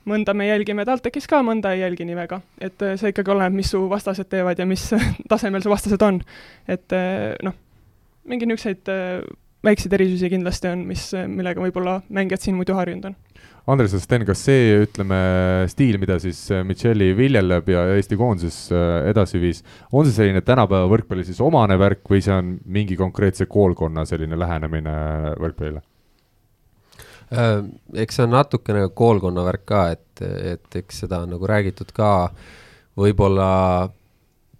mõnda 0.09 0.34
me 0.36 0.48
jälgime 0.48 0.86
TalTechis 0.88 1.28
ka, 1.30 1.42
mõnda 1.46 1.74
ei 1.74 1.82
jälgi 1.82 2.07
nii 2.09 2.18
väga. 2.18 2.40
et 2.61 2.82
äh, 2.82 2.96
see 3.00 3.12
ikkagi 3.12 3.34
oleneb, 3.34 3.59
mis 3.61 3.70
su 3.74 3.84
vastased 3.90 4.30
teevad 4.30 4.59
ja 4.59 4.66
mis 4.68 4.88
tasemel 5.32 5.62
su 5.62 5.72
vastased 5.72 6.03
on. 6.03 6.20
et 6.68 6.96
äh, 6.96 7.32
noh, 7.42 7.57
mingeid 8.28 8.50
niisuguseid 8.50 8.92
äh, 8.92 9.22
väikseid 9.62 9.92
erisusi 9.94 10.30
kindlasti 10.32 10.72
on, 10.72 10.86
mis, 10.88 11.12
millega 11.30 11.62
võib-olla 11.62 12.00
mängijad 12.11 12.42
siin 12.42 12.57
muidu 12.59 12.74
harjunud 12.74 13.12
on. 13.12 13.18
Andres 13.70 13.92
ja 13.94 14.00
Sten, 14.03 14.24
kas 14.26 14.40
see, 14.42 14.80
ütleme, 14.82 15.18
stiil, 15.70 16.00
mida 16.03 16.16
siis 16.18 16.40
Micheli 16.66 17.12
viljeleb 17.14 17.68
ja 17.70 17.84
Eesti 17.94 18.18
koondises 18.18 18.72
edasi 19.07 19.38
viis, 19.38 19.62
on 19.94 20.09
see 20.09 20.16
selline 20.16 20.42
tänapäeva 20.42 20.90
võrkpalli 20.90 21.22
siis 21.28 21.38
omane 21.46 21.78
värk 21.78 22.03
või 22.11 22.24
see 22.26 22.34
on 22.34 22.57
mingi 22.66 22.98
konkreetse 22.98 23.46
koolkonna 23.46 24.03
selline 24.11 24.38
lähenemine 24.42 24.96
võrkpallile? 25.38 25.84
Äh, 27.33 27.62
eks 28.05 28.18
see 28.18 28.26
on 28.26 28.35
natukene 28.37 28.85
koolkonna 28.95 29.45
värk 29.47 29.64
ka, 29.68 29.83
et, 29.95 30.22
et 30.22 30.80
eks 30.83 31.05
seda 31.05 31.22
on 31.24 31.33
nagu 31.33 31.49
räägitud 31.49 31.93
ka, 31.97 32.30
võib-olla 32.99 33.49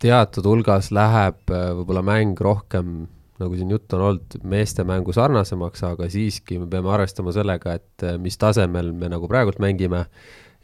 teatud 0.03 0.47
hulgas 0.49 0.91
läheb 0.95 1.53
äh, 1.53 1.69
võib-olla 1.77 2.03
mäng 2.07 2.41
rohkem, 2.41 2.95
nagu 3.43 3.59
siin 3.59 3.75
juttu 3.75 3.99
on 3.99 4.07
olnud, 4.09 4.39
meeste 4.49 4.87
mängu 4.89 5.15
sarnasemaks, 5.15 5.85
aga 5.91 6.09
siiski 6.13 6.61
me 6.63 6.71
peame 6.71 6.91
arvestama 6.95 7.35
sellega, 7.35 7.77
et 7.81 8.07
äh, 8.07 8.17
mis 8.23 8.39
tasemel 8.41 8.93
me 8.97 9.11
nagu 9.13 9.29
praegult 9.31 9.61
mängime 9.63 10.07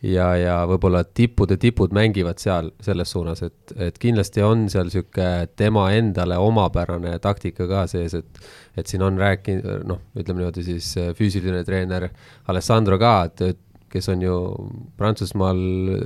ja, 0.03 0.29
ja 0.39 0.57
võib-olla 0.69 1.03
tipude 1.05 1.59
tipud 1.61 1.95
mängivad 1.97 2.39
seal 2.43 2.71
selles 2.85 3.11
suunas, 3.15 3.43
et, 3.47 3.75
et 3.89 3.99
kindlasti 3.99 4.45
on 4.47 4.67
seal 4.71 4.89
niisugune 4.89 5.49
tema 5.59 5.89
endale 5.97 6.39
omapärane 6.43 7.17
taktika 7.25 7.69
ka 7.71 7.87
sees, 7.91 8.15
et 8.19 8.43
et 8.79 8.87
siin 8.87 9.03
on 9.03 9.17
rääkinud, 9.19 9.87
noh, 9.91 10.05
ütleme 10.15 10.45
niimoodi 10.45 10.63
siis 10.63 10.93
äh, 11.01 11.11
füüsiline 11.19 11.65
treener 11.67 12.09
Alessandro 12.47 12.99
ka, 13.01 13.15
et 13.27 13.59
kes 13.91 14.09
on 14.13 14.23
ju 14.23 14.37
Prantsusmaal 15.01 15.59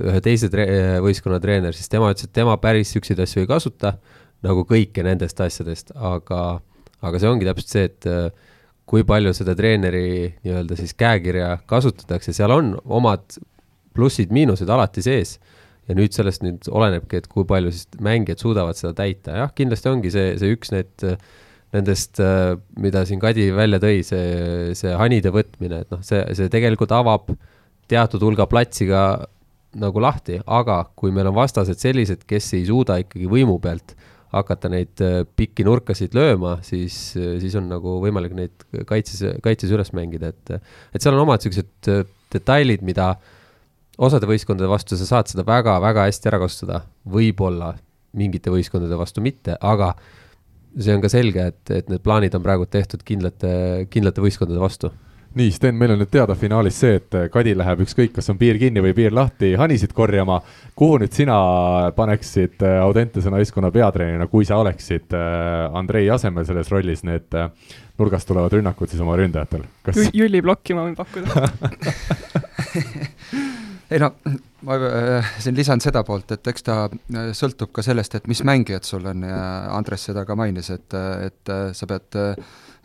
ühe 0.09 0.21
teise 0.23 0.49
tre-, 0.49 0.97
võistkonna 1.03 1.37
treener, 1.43 1.75
siis 1.75 1.91
tema 1.91 2.09
ütles, 2.09 2.25
et 2.25 2.33
tema 2.33 2.55
päris 2.61 2.89
niisuguseid 2.89 3.21
asju 3.25 3.43
ei 3.43 3.49
kasuta, 3.51 3.93
nagu 4.43 4.65
kõike 4.67 5.05
nendest 5.05 5.39
asjadest, 5.43 5.93
aga, 5.95 6.41
aga 7.03 7.21
see 7.21 7.29
ongi 7.29 7.47
täpselt 7.47 7.75
see, 7.75 7.85
et 7.91 8.09
äh, 8.09 8.49
kui 8.89 9.05
palju 9.07 9.31
seda 9.35 9.55
treeneri 9.55 10.05
nii-öelda 10.43 10.77
siis 10.79 10.95
käekirja 10.97 11.59
kasutatakse, 11.69 12.33
seal 12.35 12.51
on 12.55 12.73
omad 12.83 13.37
plussid-miinused 13.97 14.69
alati 14.69 15.03
sees. 15.05 15.37
Ja 15.89 15.95
nüüd 15.97 16.15
sellest 16.15 16.43
nüüd 16.45 16.69
olenebki, 16.71 17.19
et 17.19 17.25
kui 17.31 17.43
palju 17.47 17.73
siis 17.73 17.89
mängijad 18.03 18.39
suudavad 18.39 18.77
seda 18.79 18.93
täita, 19.01 19.33
jah, 19.41 19.49
kindlasti 19.55 19.89
ongi 19.91 20.13
see, 20.13 20.29
see 20.39 20.53
üks 20.55 20.71
need, 20.71 21.03
nendest, 21.75 22.21
mida 22.79 23.01
siin 23.09 23.19
Kadi 23.19 23.49
välja 23.55 23.81
tõi, 23.83 23.99
see, 24.07 24.71
see 24.79 24.93
hanide 24.95 25.33
võtmine, 25.35 25.81
et 25.83 25.91
noh, 25.91 25.99
see, 26.05 26.21
see 26.39 26.47
tegelikult 26.53 26.95
avab 26.95 27.33
teatud 27.91 28.23
hulga 28.23 28.47
platsi 28.47 28.87
ka 28.87 29.03
nagu 29.83 29.99
lahti, 29.99 30.39
aga 30.45 30.85
kui 30.95 31.11
meil 31.11 31.27
on 31.33 31.35
vastased 31.35 31.81
sellised, 31.81 32.23
kes 32.29 32.53
ei 32.55 32.63
suuda 32.69 33.01
ikkagi 33.03 33.27
võimu 33.27 33.59
pealt 33.59 33.97
hakata 34.33 34.71
neid 34.71 35.01
pikki 35.35 35.65
nurkasid 35.67 36.15
lööma, 36.17 36.55
siis, 36.65 36.95
siis 37.13 37.59
on 37.59 37.67
nagu 37.69 37.99
võimalik 38.01 38.33
neid 38.37 38.63
kaitses, 38.89 39.35
kaitses 39.43 39.73
üles 39.75 39.91
mängida, 39.93 40.31
et 40.31 40.55
et 40.57 41.03
seal 41.03 41.17
on 41.17 41.25
omad 41.27 41.43
niisugused 41.43 41.91
detailid, 42.33 42.81
mida 42.87 43.11
äh, 43.13 43.32
osade 43.97 44.27
võistkondade 44.29 44.69
vastu 44.69 44.97
sa 44.97 45.07
saad 45.09 45.31
seda 45.31 45.45
väga-väga 45.47 46.07
hästi 46.07 46.31
ära 46.31 46.41
kasutada, 46.41 46.83
võib-olla 47.05 47.73
mingite 48.17 48.53
võistkondade 48.53 48.97
vastu 48.97 49.23
mitte, 49.25 49.57
aga 49.61 49.93
see 50.79 50.93
on 50.95 51.01
ka 51.03 51.09
selge, 51.11 51.49
et, 51.53 51.63
et 51.73 51.89
need 51.89 52.01
plaanid 52.05 52.33
on 52.37 52.45
praegu 52.45 52.65
tehtud 52.69 53.03
kindlate, 53.05 53.53
kindlate 53.93 54.23
võistkondade 54.23 54.61
vastu 54.61 54.93
nii, 55.33 55.51
Sten, 55.53 55.77
meil 55.77 55.93
on 55.95 56.01
nüüd 56.01 56.11
teada 56.13 56.35
finaalis 56.37 56.75
see, 56.83 56.97
et 56.99 57.15
Kadi 57.33 57.55
läheb 57.57 57.81
ükskõik, 57.85 58.11
kas 58.13 58.29
on 58.29 58.37
piir 58.37 58.59
kinni 58.61 58.83
või 58.85 58.93
piir 58.93 59.15
lahti, 59.15 59.53
hanisid 59.57 59.93
korjama. 59.97 60.39
kuhu 60.77 60.99
nüüd 61.01 61.13
sina 61.13 61.37
paneksid 61.95 62.61
Audentese 62.83 63.33
naiskonna 63.33 63.71
peatreenerina, 63.73 64.27
kui 64.29 64.45
sa 64.45 64.59
oleksid 64.61 65.13
äh, 65.17 65.73
Andrei 65.73 66.09
asemel 66.13 66.45
selles 66.45 66.69
rollis, 66.69 67.01
need 67.03 67.33
äh, 67.33 67.49
nurgast 67.97 68.29
tulevad 68.29 68.53
rünnakud 68.53 68.89
siis 68.89 69.01
oma 69.01 69.17
ründajatel? 69.17 69.65
kas 69.85 70.13
Jülli 70.13 70.41
plokki 70.45 70.77
ma 70.77 70.85
võin 70.85 70.97
pakkuda 70.97 71.49
ei 73.93 74.01
no 74.01 74.09
ma 74.65 74.75
äh, 74.75 75.31
siin 75.39 75.55
lisan 75.57 75.81
seda 75.83 76.03
poolt, 76.07 76.31
et 76.35 76.47
eks 76.49 76.65
ta 76.65 76.77
äh, 76.87 77.31
sõltub 77.35 77.73
ka 77.75 77.83
sellest, 77.85 78.17
et 78.17 78.27
mis 78.31 78.43
mängijad 78.47 78.87
sul 78.87 79.05
on 79.11 79.25
ja 79.27 79.39
Andres 79.75 80.07
seda 80.09 80.25
ka 80.27 80.37
mainis, 80.39 80.71
et, 80.73 80.97
et 81.27 81.53
äh, 81.53 81.69
sa 81.75 81.89
pead, 81.89 82.19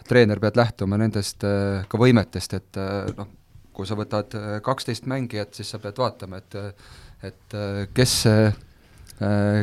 treener 0.08 0.40
pead 0.40 0.56
lähtuma 0.56 0.98
nendest 1.00 1.44
ka 1.44 1.98
võimetest, 2.00 2.54
et 2.56 2.78
noh, 3.18 3.28
kui 3.76 3.84
sa 3.86 3.92
võtad 3.98 4.32
kaksteist 4.64 5.04
mängijat, 5.10 5.52
siis 5.58 5.68
sa 5.74 5.80
pead 5.82 6.00
vaatama, 6.00 6.40
et 6.40 6.56
et 7.28 7.54
kes 7.92 8.12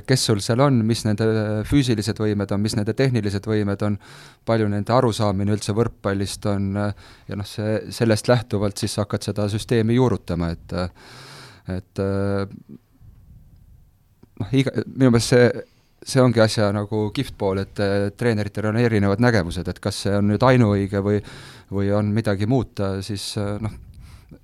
kes 0.05 0.25
sul 0.27 0.41
seal 0.43 0.59
on, 0.59 0.81
mis 0.85 1.01
nende 1.07 1.25
füüsilised 1.65 2.19
võimed 2.19 2.51
on, 2.51 2.59
mis 2.61 2.75
nende 2.75 2.93
tehnilised 2.93 3.47
võimed 3.47 3.85
on, 3.87 3.95
palju 4.45 4.67
nende 4.69 4.91
arusaamine 4.93 5.55
üldse 5.55 5.73
võrkpallist 5.73 6.45
on 6.51 6.73
ja 6.75 7.39
noh, 7.39 7.47
see, 7.47 7.79
sellest 7.95 8.27
lähtuvalt 8.29 8.83
siis 8.83 8.99
hakkad 8.99 9.25
seda 9.31 9.47
süsteemi 9.49 9.95
juurutama, 9.95 10.51
et 10.51 10.75
et 11.71 12.03
äh, 12.03 12.45
noh, 14.39 14.53
iga, 14.53 14.75
minu 14.85 15.13
meelest 15.15 15.33
see, 15.33 15.49
see 16.05 16.21
ongi 16.21 16.43
asja 16.43 16.69
nagu 16.75 17.07
kihvt 17.15 17.37
pool, 17.37 17.63
et 17.63 17.83
treeneritel 18.17 18.69
on 18.69 18.77
erinevad 18.81 19.23
nägemused, 19.23 19.67
et 19.67 19.81
kas 19.81 20.05
see 20.05 20.15
on 20.19 20.29
nüüd 20.33 20.43
ainuõige 20.45 21.01
või 21.05 21.21
või 21.71 21.91
on 21.93 22.11
midagi 22.13 22.45
muuta, 22.45 23.01
siis 23.01 23.33
äh, 23.41 23.55
noh, 23.61 23.73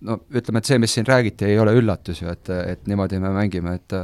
no 0.07 0.17
ütleme, 0.33 0.61
et 0.61 0.69
see, 0.69 0.79
mis 0.81 0.93
siin 0.95 1.07
räägiti, 1.07 1.47
ei 1.49 1.59
ole 1.59 1.73
üllatus 1.77 2.21
ju, 2.23 2.29
et, 2.31 2.49
et 2.49 2.87
niimoodi 2.89 3.19
me 3.21 3.33
mängime, 3.35 3.75
et 3.77 3.97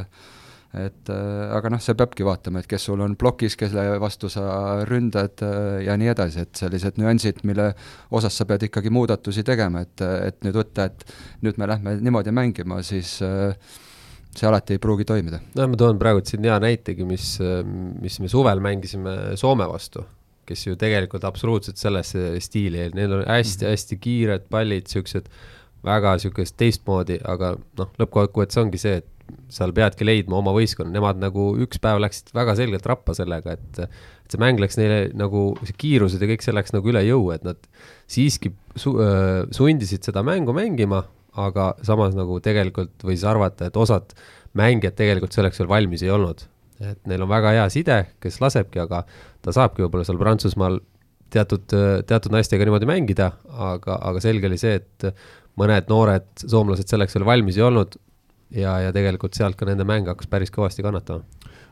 et 0.76 1.10
aga 1.10 1.72
noh, 1.72 1.82
see 1.82 1.96
peabki 1.98 2.26
vaatama, 2.28 2.62
et 2.62 2.70
kes 2.70 2.88
sul 2.90 3.02
on 3.04 3.16
plokis, 3.20 3.56
kelle 3.60 3.86
vastu 4.04 4.30
sa 4.32 4.84
ründad 4.88 5.44
ja 5.86 5.96
nii 6.00 6.12
edasi, 6.12 6.44
et 6.44 6.60
sellised 6.60 7.00
nüansid, 7.00 7.44
mille 7.48 7.70
osas 8.18 8.36
sa 8.36 8.48
pead 8.50 8.68
ikkagi 8.68 8.92
muudatusi 8.94 9.46
tegema, 9.48 9.86
et, 9.88 10.04
et 10.04 10.40
nüüd 10.46 10.60
võtta, 10.60 10.90
et 10.92 11.08
nüüd 11.46 11.60
me 11.62 11.70
lähme 11.72 11.96
niimoodi 12.04 12.36
mängima, 12.36 12.82
siis 12.86 13.18
see 14.38 14.50
alati 14.50 14.76
ei 14.76 14.82
pruugi 14.84 15.08
toimida. 15.08 15.40
no 15.56 15.68
ma 15.72 15.80
toon 15.80 16.00
praegu 16.02 16.22
siin 16.26 16.46
hea 16.46 16.60
näitegi, 16.62 17.08
mis, 17.08 17.38
mis 18.04 18.20
me 18.22 18.30
suvel 18.32 18.62
mängisime 18.64 19.38
Soome 19.40 19.66
vastu, 19.72 20.04
kes 20.48 20.68
ju 20.68 20.78
tegelikult 20.80 21.26
absoluutselt 21.28 21.80
sellesse 21.80 22.36
stiili, 22.44 22.90
neil 22.96 23.20
on 23.20 23.26
hästi-hästi 23.28 23.96
mhm. 23.98 24.04
kiired 24.04 24.50
pallid, 24.52 24.88
niisugused 24.88 25.32
väga 25.88 26.18
niisugust 26.18 26.58
teistmoodi, 26.60 27.20
aga 27.24 27.56
noh, 27.80 27.94
lõppkokkuvõttes 28.02 28.60
ongi 28.62 28.82
see, 28.82 29.00
et 29.02 29.14
seal 29.52 29.74
peadki 29.76 30.06
leidma 30.08 30.40
oma 30.40 30.54
võistkonna, 30.56 30.92
nemad 30.94 31.20
nagu 31.22 31.50
üks 31.64 31.80
päev 31.84 32.02
läksid 32.04 32.34
väga 32.36 32.56
selgelt 32.60 32.88
rappa 32.90 33.16
sellega, 33.18 33.58
et 33.58 33.82
et 34.28 34.34
see 34.36 34.42
mäng 34.44 34.60
läks 34.60 34.76
neile 34.76 35.14
nagu, 35.16 35.54
see 35.64 35.76
kiirused 35.80 36.20
ja 36.20 36.28
kõik 36.28 36.44
see 36.44 36.56
läks 36.56 36.74
nagu 36.76 36.90
üle 36.92 37.00
jõu, 37.08 37.30
et 37.32 37.46
nad 37.48 37.60
siiski 38.12 38.52
su-, 38.76 38.98
sundisid 39.56 40.04
seda 40.04 40.24
mängu 40.28 40.52
mängima, 40.56 41.06
aga 41.40 41.70
samas 41.88 42.18
nagu 42.18 42.42
tegelikult 42.44 43.06
võis 43.08 43.24
arvata, 43.28 43.70
et 43.70 43.80
osad 43.80 44.12
mängijad 44.58 44.98
tegelikult 45.00 45.36
selleks 45.38 45.62
veel 45.62 45.72
valmis 45.72 46.04
ei 46.04 46.12
olnud. 46.12 46.44
et 46.78 47.00
neil 47.10 47.24
on 47.26 47.30
väga 47.32 47.56
hea 47.56 47.70
side, 47.74 47.96
kes 48.22 48.36
lasebki, 48.38 48.84
aga 48.84 49.00
ta 49.42 49.54
saabki 49.56 49.82
võib-olla 49.82 50.06
seal 50.06 50.20
Prantsusmaal 50.20 50.76
teatud, 51.34 51.64
teatud 52.06 52.36
naistega 52.36 52.68
niimoodi 52.68 52.90
mängida, 52.90 53.32
aga, 53.50 53.96
aga 54.12 54.22
selge 54.22 54.46
oli 54.50 54.60
see, 54.62 54.76
et 54.78 55.08
mõned 55.58 55.90
noored 55.90 56.28
soomlased 56.44 56.92
selleks 56.92 57.18
veel 57.18 57.26
valmis 57.26 57.58
ei 57.58 57.66
olnud, 57.66 57.98
ja, 58.52 58.78
ja 58.86 58.94
tegelikult 58.96 59.38
sealt 59.38 59.58
ka 59.60 59.68
nende 59.68 59.88
mäng 59.88 60.08
hakkas 60.08 60.30
päris 60.32 60.54
kõvasti 60.54 60.86
kannatama. 60.86 61.26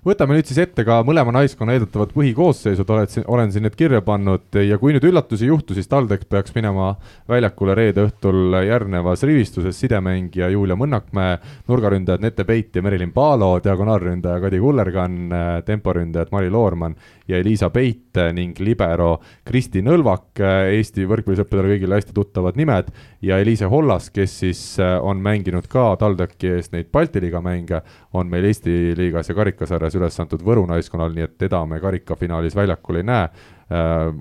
Võtame 0.05 0.35
nüüd 0.37 0.45
siis 0.45 0.59
ette 0.61 0.83
ka 0.85 0.99
mõlema 1.01 1.31
naiskonna 1.33 1.73
eeldatavad 1.73 2.11
põhikoosseisud, 2.13 2.91
oled 2.93 3.13
olen 3.25 3.49
siin 3.49 3.63
need 3.65 3.73
kirja 3.73 4.03
pannud 4.05 4.53
ja 4.61 4.77
kui 4.77 4.93
nüüd 4.93 5.07
üllatusi 5.09 5.47
ei 5.47 5.49
juhtu, 5.49 5.73
siis 5.73 5.89
TalTech 5.89 6.27
peaks 6.29 6.53
minema 6.53 6.91
väljakule 7.25 7.73
reede 7.73 8.03
õhtul 8.05 8.53
järgnevas 8.67 9.25
rivistuses 9.25 9.79
sidemängija 9.81 10.51
Julia 10.53 10.77
Mõnnakmäe, 10.77 11.39
nurgaründajad 11.65 12.21
Nete 12.21 12.45
Peit 12.45 12.77
ja 12.77 12.85
Merilin 12.85 13.15
Paalo, 13.17 13.55
diagonaalründaja 13.65 14.43
Kadi 14.45 14.61
Kullergann, 14.61 15.33
temporündajad 15.65 16.29
Mari 16.37 16.53
Loormann 16.53 17.01
ja 17.27 17.39
Elisa 17.41 17.69
Peit 17.73 18.19
ning 18.33 18.59
libero 18.59 19.17
Kristi 19.45 19.81
Nõlvak, 19.85 20.39
Eesti 20.71 21.07
võrkpallisõppedele 21.09 21.73
kõigile 21.73 21.99
hästi 21.99 22.15
tuttavad 22.15 22.59
nimed, 22.59 22.91
ja 23.25 23.39
Eliise 23.41 23.69
Hollas, 23.71 24.11
kes 24.13 24.37
siis 24.43 24.61
on 24.79 25.23
mänginud 25.25 25.67
ka 25.71 25.87
TalTechi 25.99 26.53
eest 26.55 26.75
neid 26.75 26.91
Balti 26.93 27.23
liiga 27.23 27.41
mänge, 27.41 27.81
on 28.13 28.29
meil 28.31 28.45
Eesti 28.51 28.93
liigas 28.97 29.29
ja 29.29 29.37
karikasarjas 29.37 29.97
üles 29.99 30.21
antud 30.21 30.45
Võru 30.45 30.67
naiskonnal, 30.69 31.13
nii 31.15 31.27
et 31.27 31.37
teda 31.47 31.65
me 31.65 31.81
karikafinaalis 31.83 32.55
väljakul 32.55 33.01
ei 33.01 33.09
näe. 33.09 33.29
Äh, 33.29 33.54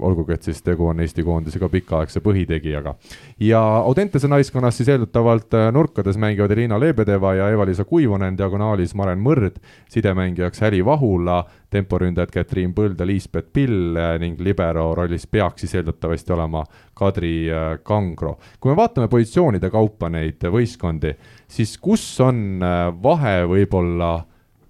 olgugi, 0.01 0.33
et 0.33 0.43
siis 0.43 0.63
tegu 0.65 0.87
on 0.89 1.01
Eesti 1.05 1.23
koondisega 1.23 1.69
pikaaegse 1.69 2.21
põhitegijaga. 2.25 2.95
ja 3.41 3.61
Audentese 3.77 4.29
naiskonnas 4.29 4.77
siis 4.77 4.89
eeldatavalt 4.89 5.55
äh, 5.55 5.73
nurkades 5.73 6.17
mängivad 6.17 6.51
Elina 6.51 6.81
Lebedeva 6.81 7.35
ja 7.35 7.51
Eva-Liisa 7.51 7.85
Kuivonen, 7.85 8.39
diagonaalis 8.39 8.95
Maren 8.95 9.21
Mõrd, 9.21 9.61
sidemängijaks 9.89 10.61
Häli 10.61 10.85
Vahula, 10.85 11.45
temporündajad 11.71 12.33
Katriin 12.33 12.73
Põld 12.75 13.01
ja 13.01 13.07
Liisbet 13.07 13.53
Pill 13.53 13.97
äh, 13.97 14.17
ning 14.19 14.41
libero 14.41 14.95
rollis 14.95 15.27
peaks 15.27 15.61
siis 15.61 15.75
eeldatavasti 15.75 16.33
olema 16.33 16.65
Kadri 16.95 17.49
Kangro. 17.83 18.39
kui 18.61 18.73
me 18.73 18.77
vaatame 18.77 19.09
positsioonide 19.09 19.71
kaupa 19.71 20.09
neid 20.09 20.41
võistkondi, 20.41 21.13
siis 21.49 21.77
kus 21.79 22.21
on 22.21 22.63
vahe 23.03 23.43
võib-olla 23.45 24.23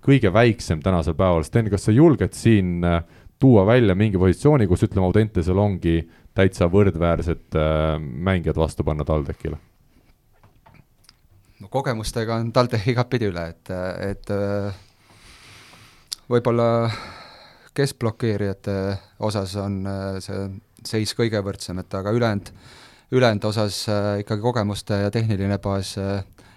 kõige 0.05 0.33
väiksem 0.33 0.83
tänasel 0.85 1.17
päeval, 1.17 1.45
Sten, 1.47 1.71
kas 1.73 1.87
sa 1.89 1.95
julged 1.95 2.37
siin 2.37 2.85
äh, 2.85 3.01
tuua 3.39 3.67
välja 3.67 3.95
mingi 3.95 4.19
positsiooni, 4.19 4.67
kus 4.67 4.87
ütleme, 4.87 5.07
Audentesel 5.07 5.59
ongi 5.59 6.01
täitsa 6.35 6.69
võrdväärsed 6.71 7.59
äh, 7.59 7.99
mängijad 8.01 8.59
vastu 8.59 8.87
panna 8.87 9.05
TalTechile? 9.05 9.61
no 11.65 11.71
kogemustega 11.73 12.37
on 12.41 12.53
TalTech 12.53 12.89
igatpidi 12.93 13.31
üle, 13.31 13.47
et, 13.55 13.71
et 14.05 14.33
äh, 14.35 14.75
võib-olla 16.31 16.69
keskblokeerijate 17.75 18.77
osas 19.25 19.55
on 19.61 19.81
äh, 19.89 20.19
see 20.25 20.49
seis 20.85 21.15
kõige 21.17 21.41
võrdsem, 21.45 21.81
et 21.81 21.95
aga 21.97 22.13
ülejäänud, 22.13 22.51
ülejäänud 23.17 23.49
osas 23.49 23.85
äh, 23.89 24.11
ikkagi 24.25 24.45
kogemuste 24.45 25.01
ja 25.07 25.15
tehniline 25.15 25.59
baas 25.63 25.95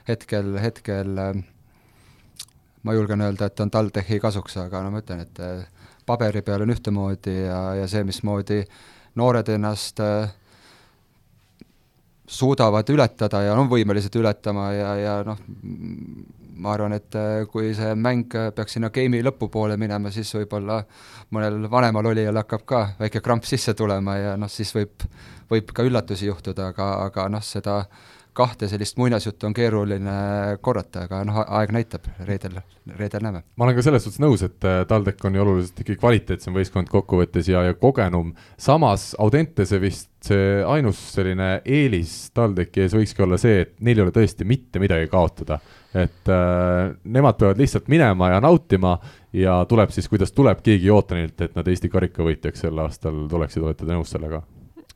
hetkel, 0.08 0.58
hetkel 0.60 1.14
ma 2.84 2.96
julgen 2.96 3.24
öelda, 3.24 3.48
et 3.48 3.60
on 3.64 3.72
TalTechi 3.72 4.20
kasuks, 4.24 4.58
aga 4.66 4.84
no 4.84 4.92
ma 4.92 5.04
ütlen, 5.04 5.24
et 5.24 5.42
paberi 6.08 6.42
peal 6.46 6.64
on 6.66 6.74
ühtemoodi 6.74 7.36
ja, 7.44 7.62
ja 7.82 7.88
see, 7.92 8.04
mismoodi 8.08 8.62
noored 9.20 9.50
ennast 9.54 10.02
äh, 10.04 10.32
suudavad 12.28 12.90
ületada 12.94 13.44
ja 13.46 13.56
on 13.60 13.70
võimelised 13.72 14.16
ületama 14.20 14.72
ja, 14.76 14.90
ja 15.00 15.16
noh, 15.28 15.40
ma 16.58 16.74
arvan, 16.74 16.98
et 16.98 17.16
äh, 17.20 17.46
kui 17.52 17.74
see 17.78 17.94
mäng 17.96 18.34
peaks 18.56 18.78
sinna 18.78 18.92
game'i 18.94 19.24
lõpupoole 19.26 19.78
minema, 19.80 20.12
siis 20.14 20.34
võib-olla 20.36 20.82
mõnel 21.36 21.68
vanemal 21.72 22.14
olijal 22.14 22.44
hakkab 22.44 22.68
ka 22.68 22.84
väike 23.00 23.24
kramp 23.24 23.48
sisse 23.48 23.76
tulema 23.78 24.18
ja 24.20 24.38
noh, 24.40 24.52
siis 24.52 24.74
võib, 24.76 25.08
võib 25.52 25.74
ka 25.74 25.86
üllatusi 25.88 26.30
juhtuda, 26.32 26.72
aga, 26.74 26.94
aga 27.08 27.28
noh, 27.32 27.44
seda 27.46 27.82
äh, 27.84 28.06
kahte 28.38 28.70
sellist 28.70 28.98
muinasjuttu 29.00 29.48
on 29.50 29.56
keeruline 29.58 30.18
korrata, 30.62 31.06
aga 31.08 31.24
noh, 31.28 31.40
aeg 31.60 31.74
näitab, 31.76 32.06
reedel, 32.28 32.60
reedel 33.00 33.26
näeme. 33.26 33.44
ma 33.56 33.68
olen 33.68 33.78
ka 33.78 33.86
selles 33.86 34.06
suhtes 34.06 34.22
nõus, 34.22 34.44
et 34.46 34.68
äh, 34.68 34.84
TalTech 34.90 35.26
on 35.28 35.38
ju 35.38 35.44
oluliselt 35.44 35.82
ikkagi 35.82 36.00
kvaliteetsem 36.02 36.56
võistkond 36.58 36.92
kokkuvõttes 36.92 37.50
ja, 37.52 37.64
ja 37.68 37.78
kogenum, 37.78 38.34
samas 38.62 39.10
Audentese 39.22 39.82
vist 39.82 40.12
see 40.28 40.62
ainus 40.66 41.00
selline 41.14 41.50
eelis 41.66 42.16
TalTechi 42.36 42.86
ees 42.86 42.96
võikski 42.98 43.26
olla 43.26 43.40
see, 43.42 43.64
et 43.66 43.76
neil 43.86 44.02
ei 44.02 44.08
ole 44.08 44.16
tõesti 44.16 44.48
mitte 44.48 44.82
midagi 44.84 45.10
kaotada. 45.12 45.60
et 45.98 46.30
äh, 46.30 46.94
nemad 47.04 47.40
peavad 47.40 47.58
lihtsalt 47.58 47.88
minema 47.90 48.30
ja 48.36 48.42
nautima 48.44 48.98
ja 49.34 49.64
tuleb 49.70 49.90
siis, 49.96 50.10
kuidas 50.10 50.32
tuleb, 50.32 50.62
keegi 50.64 50.90
ei 50.90 50.94
oota 50.94 51.18
neilt, 51.18 51.42
et 51.42 51.56
nad 51.58 51.68
Eesti 51.68 51.90
karikavõitjaks 51.90 52.68
sel 52.68 52.86
aastal 52.86 53.26
tuleksid, 53.32 53.64
olete 53.64 53.86
te 53.86 53.94
nõus 53.94 54.14
sellega? 54.14 54.44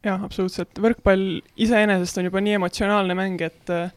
Jah, 0.05 0.23
absoluutselt, 0.25 0.79
võrkpall 0.81 1.41
iseenesest 1.61 2.19
on 2.19 2.29
juba 2.29 2.41
nii 2.43 2.57
emotsionaalne 2.57 3.15
mäng, 3.17 3.41
et 3.45 3.73
äh, 3.73 3.93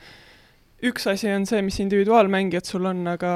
üks 0.85 1.09
asi 1.11 1.31
on 1.33 1.47
see, 1.49 1.63
mis 1.65 1.81
individuaalmängijad 1.83 2.69
sul 2.69 2.89
on, 2.91 3.05
aga 3.15 3.33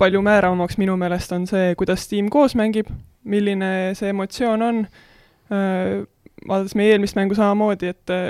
palju 0.00 0.22
määravamaks 0.24 0.78
minu 0.80 0.96
meelest 1.00 1.32
on 1.36 1.46
see, 1.50 1.74
kuidas 1.78 2.08
tiim 2.10 2.30
koos 2.32 2.56
mängib, 2.58 2.90
milline 3.30 3.70
see 3.98 4.10
emotsioon 4.14 4.64
on, 4.64 4.82
äh, 5.52 6.02
vaadates 6.48 6.76
meie 6.78 6.96
eelmist 6.96 7.18
mängu 7.20 7.36
samamoodi, 7.38 7.92
et 7.94 8.14
äh, 8.14 8.28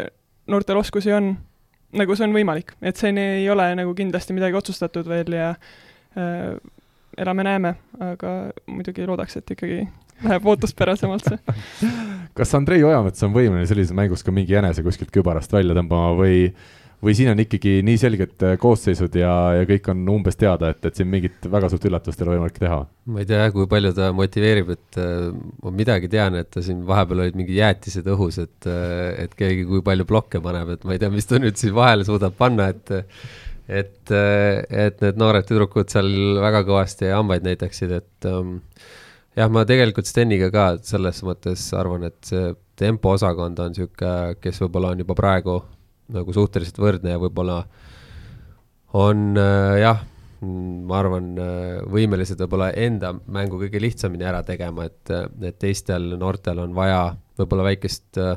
noortel 0.50 0.82
oskusi 0.82 1.14
on, 1.14 1.34
nagu 1.94 2.18
see 2.18 2.26
on 2.26 2.34
võimalik, 2.34 2.74
et 2.82 2.98
seni 2.98 3.22
ei 3.38 3.50
ole 3.50 3.70
nagu 3.78 3.94
kindlasti 3.94 4.34
midagi 4.34 4.58
otsustatud 4.58 5.06
veel 5.06 5.36
ja 5.36 5.52
elame-näeme, 7.18 7.70
aga 8.02 8.32
muidugi 8.70 9.06
loodaks, 9.06 9.38
et 9.38 9.50
ikkagi 9.50 9.80
läheb 10.22 10.46
ootuspärasemalt 10.54 11.32
see. 11.32 11.90
kas 12.38 12.54
Andrei 12.58 12.82
Ojamets 12.84 13.22
on 13.26 13.34
võimeline 13.34 13.66
sellises 13.70 13.94
mängus 13.96 14.24
ka 14.26 14.34
mingi 14.34 14.56
jänese 14.56 14.84
kuskilt 14.86 15.12
kübarast 15.14 15.52
välja 15.54 15.76
tõmbama 15.76 16.14
või, 16.18 16.38
või 17.04 17.14
siin 17.16 17.30
on 17.32 17.42
ikkagi 17.44 17.76
nii 17.86 18.00
selged 18.00 18.42
äh, 18.46 18.56
koosseisud 18.60 19.14
ja, 19.18 19.34
ja 19.60 19.68
kõik 19.68 19.86
on 19.92 20.02
umbes 20.16 20.38
teada, 20.40 20.72
et, 20.74 20.80
et 20.88 20.98
siin 20.98 21.10
mingit 21.10 21.46
väga 21.50 21.70
suurt 21.70 21.86
üllatust 21.90 22.20
ei 22.20 22.26
ole 22.26 22.36
võimalik 22.38 22.58
teha? 22.58 22.80
ma 23.14 23.22
ei 23.22 23.28
tea, 23.30 23.46
kui 23.54 23.68
palju 23.70 23.94
ta 23.96 24.10
motiveerib, 24.16 24.74
et 24.74 25.00
äh, 25.02 25.30
ma 25.62 25.74
midagi 25.82 26.10
tean, 26.12 26.38
et 26.40 26.50
ta 26.54 26.64
siin 26.64 26.82
vahepeal 26.88 27.26
olid 27.26 27.38
mingi 27.38 27.58
jäätised 27.60 28.10
õhus, 28.16 28.40
et, 28.42 28.58
äh, 28.70 29.14
et 29.26 29.38
keegi 29.38 29.66
kui 29.70 29.84
palju 29.86 30.08
blokke 30.10 30.42
paneb, 30.44 30.74
et 30.76 30.86
ma 30.88 30.96
ei 30.96 31.02
tea, 31.02 31.12
mis 31.14 31.30
ta 31.30 31.40
nüüd 31.42 31.60
siis 31.60 31.74
vahele 31.76 32.06
suudab 32.08 32.36
panna, 32.38 32.70
et 32.74 32.98
et, 33.64 34.10
et 34.12 34.98
need 35.00 35.16
noored 35.16 35.46
tüdrukud 35.48 35.88
seal 35.88 36.10
väga 36.36 36.60
kõvasti 36.66 37.08
hambaid 37.08 37.46
näitaksid, 37.46 37.94
et 37.96 38.26
um, 38.28 38.58
jah, 39.34 39.50
ma 39.50 39.64
tegelikult 39.68 40.08
Steniga 40.08 40.50
ka 40.54 40.66
selles 40.86 41.22
mõttes 41.26 41.66
arvan, 41.76 42.06
et 42.10 42.18
see 42.28 42.52
tempoosakond 42.80 43.60
on 43.62 43.74
niisugune, 43.74 44.36
kes 44.42 44.60
võib-olla 44.64 44.94
on 44.94 45.04
juba 45.04 45.16
praegu 45.18 45.60
nagu 46.14 46.34
suhteliselt 46.36 46.80
võrdne 46.80 47.14
ja 47.14 47.20
võib-olla 47.22 47.62
on 48.94 49.38
äh, 49.40 49.76
jah, 49.82 50.02
ma 50.44 50.98
arvan, 51.00 51.30
äh, 51.40 51.78
võimelised 51.90 52.40
võib-olla 52.44 52.70
enda 52.78 53.14
mängu 53.14 53.58
kõige 53.62 53.80
lihtsamini 53.82 54.26
ära 54.28 54.42
tegema, 54.46 54.88
et, 54.90 55.14
et 55.42 55.58
teistel 55.58 56.14
noortel 56.20 56.60
on 56.62 56.74
vaja 56.76 57.14
võib-olla 57.38 57.70
väikest 57.70 58.20
äh, 58.22 58.36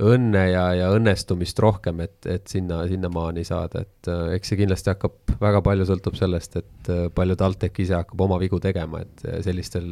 õnne 0.00 0.42
ja, 0.50 0.62
ja 0.76 0.88
õnnestumist 0.94 1.58
rohkem, 1.62 2.00
et, 2.04 2.18
et 2.28 2.48
sinna, 2.50 2.80
sinnamaani 2.88 3.44
saada, 3.46 3.84
et 3.84 4.10
äh, 4.10 4.34
eks 4.36 4.52
see 4.52 4.60
kindlasti 4.62 4.92
hakkab, 4.92 5.34
väga 5.40 5.62
palju 5.66 5.86
sõltub 5.88 6.16
sellest, 6.18 6.56
et 6.60 6.90
äh, 6.92 7.04
palju 7.14 7.36
TalTech 7.40 7.82
ise 7.84 7.96
hakkab 7.98 8.24
oma 8.26 8.38
vigu 8.40 8.60
tegema, 8.62 9.02
et 9.04 9.24
äh, 9.28 9.38
sellistel 9.44 9.86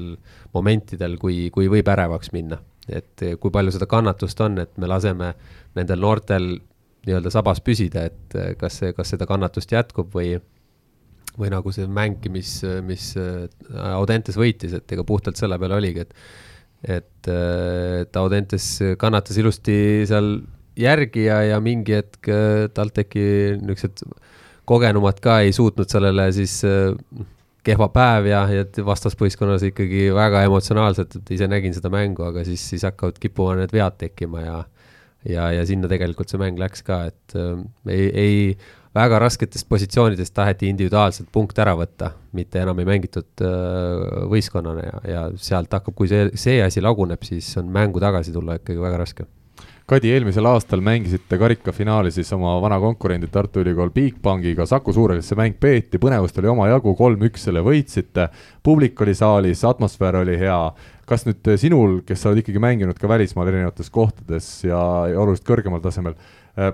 momentidel, 0.57 1.19
kui, 1.21 1.49
kui 1.55 1.69
võib 1.73 1.93
ärevaks 1.95 2.33
minna. 2.37 2.61
et 2.89 3.21
kui 3.37 3.53
palju 3.53 3.75
seda 3.75 3.85
kannatust 3.85 4.39
on, 4.41 4.55
et 4.63 4.79
me 4.81 4.89
laseme 4.89 5.35
nendel 5.77 6.01
noortel 6.01 6.55
nii-öelda 7.05 7.29
sabas 7.29 7.61
püsida, 7.61 8.07
et 8.09 8.37
kas 8.57 8.79
see, 8.81 8.95
kas 8.97 9.13
seda 9.13 9.27
kannatust 9.29 9.75
jätkub 9.75 10.09
või 10.17 10.39
või 11.39 11.51
nagu 11.53 11.71
see 11.71 11.85
mäng, 11.85 12.25
mis, 12.33 12.55
mis 12.83 13.13
Audentes 13.77 14.41
võitis, 14.41 14.73
et 14.75 14.97
ega 14.97 15.05
puhtalt 15.07 15.37
selle 15.37 15.59
peale 15.61 15.77
oligi, 15.77 16.07
et 16.07 16.17
et, 16.83 17.29
äh, 17.31 18.03
et 18.05 18.17
Audentes 18.17 18.71
kannatas 19.01 19.39
ilusti 19.41 19.79
seal 20.09 20.37
järgi 20.79 21.27
ja, 21.27 21.41
ja 21.47 21.59
mingi 21.63 21.97
hetk 21.99 22.31
äh, 22.31 22.69
TalTechi 22.75 23.25
niisugused 23.63 24.05
kogenumad 24.69 25.19
ka 25.25 25.41
ei 25.47 25.53
suutnud 25.57 25.91
sellele 25.91 26.29
siis 26.37 26.61
äh, 26.69 26.93
kehva 27.67 27.91
päev 27.93 28.29
ja, 28.31 28.45
ja 28.53 28.65
vastaspõistkonnas 28.87 29.65
ikkagi 29.69 30.09
väga 30.15 30.45
emotsionaalselt, 30.47 31.19
et 31.19 31.33
ise 31.37 31.49
nägin 31.51 31.75
seda 31.77 31.91
mängu, 31.93 32.25
aga 32.29 32.45
siis, 32.47 32.63
siis 32.71 32.87
hakkavad, 32.87 33.19
kipuvad 33.21 33.63
need 33.63 33.75
vead 33.75 33.99
tekkima 34.01 34.45
ja 34.45 34.59
ja, 35.27 35.49
ja 35.53 35.65
sinna 35.67 35.91
tegelikult 35.91 36.31
see 36.31 36.41
mäng 36.41 36.61
läks 36.61 36.85
ka, 36.87 37.03
et 37.11 37.39
äh, 37.39 37.59
ei, 37.91 38.09
ei 38.13 38.37
väga 38.99 39.19
rasketest 39.23 39.69
positsioonidest 39.71 40.35
taheti 40.35 40.71
individuaalselt 40.73 41.31
punkt 41.33 41.59
ära 41.63 41.77
võtta, 41.79 42.13
mitte 42.35 42.63
enam 42.63 42.79
ei 42.83 42.89
mängitud 42.89 43.47
äh, 43.47 44.29
võistkonnana 44.33 44.85
ja, 44.85 45.01
ja 45.13 45.25
sealt 45.39 45.73
hakkab, 45.75 45.97
kui 45.99 46.11
see, 46.11 46.31
see 46.39 46.61
asi 46.65 46.83
laguneb, 46.85 47.23
siis 47.27 47.51
on 47.61 47.71
mängu 47.75 48.03
tagasi 48.03 48.35
tulla 48.35 48.59
ikkagi 48.59 48.83
väga 48.83 49.03
raske. 49.05 49.29
Kadi, 49.89 50.11
eelmisel 50.13 50.45
aastal 50.45 50.83
mängisite 50.85 51.39
karikafinaali 51.41 52.11
siis 52.13 52.29
oma 52.37 52.51
vana 52.61 52.77
konkurendi 52.83 53.31
Tartu 53.33 53.63
Ülikool 53.63 53.89
Bigbankiga, 53.95 54.67
Saku 54.69 54.93
Suures 54.93 55.25
see 55.25 55.39
mäng 55.39 55.57
peeti, 55.57 55.97
põnevust 56.03 56.37
oli 56.43 56.51
omajagu, 56.53 56.93
kolm-üks 56.99 57.47
selle 57.49 57.63
võitsite, 57.65 58.27
publik 58.63 59.01
oli 59.01 59.15
saalis, 59.17 59.65
atmosfäär 59.65 60.21
oli 60.21 60.37
hea, 60.43 60.59
kas 61.09 61.25
nüüd 61.25 61.55
sinul, 61.57 62.03
kes 62.05 62.21
sa 62.21 62.29
oled 62.29 62.43
ikkagi 62.43 62.61
mänginud 62.61 63.01
ka 63.01 63.09
välismaal 63.09 63.49
erinevates 63.49 63.89
kohtades 63.95 64.51
ja, 64.67 64.83
ja 65.09 65.23
oluliselt 65.23 65.49
kõrgemal 65.49 65.81
tasemel, 65.81 66.19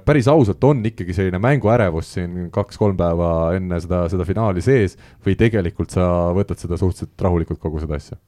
päris 0.05 0.29
ausalt 0.29 0.65
on 0.65 0.85
ikkagi 0.87 1.13
selline 1.17 1.39
mänguärevus 1.43 2.15
siin 2.17 2.49
kaks-kolm 2.55 2.97
päeva 2.97 3.31
enne 3.57 3.81
seda, 3.85 4.05
seda 4.13 4.25
finaali 4.29 4.63
sees 4.65 4.97
või 5.27 5.37
tegelikult 5.41 5.93
sa 5.93 6.07
võtad 6.37 6.61
seda 6.61 6.79
suhteliselt 6.81 7.27
rahulikult, 7.27 7.61
kogu 7.61 7.83
seda 7.83 7.99
asja? 8.01 8.21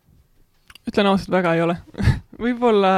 ütlen 0.87 1.09
ausalt, 1.11 1.33
väga 1.35 1.55
ei 1.57 1.65
ole 1.65 1.79
võib-olla 2.45 2.93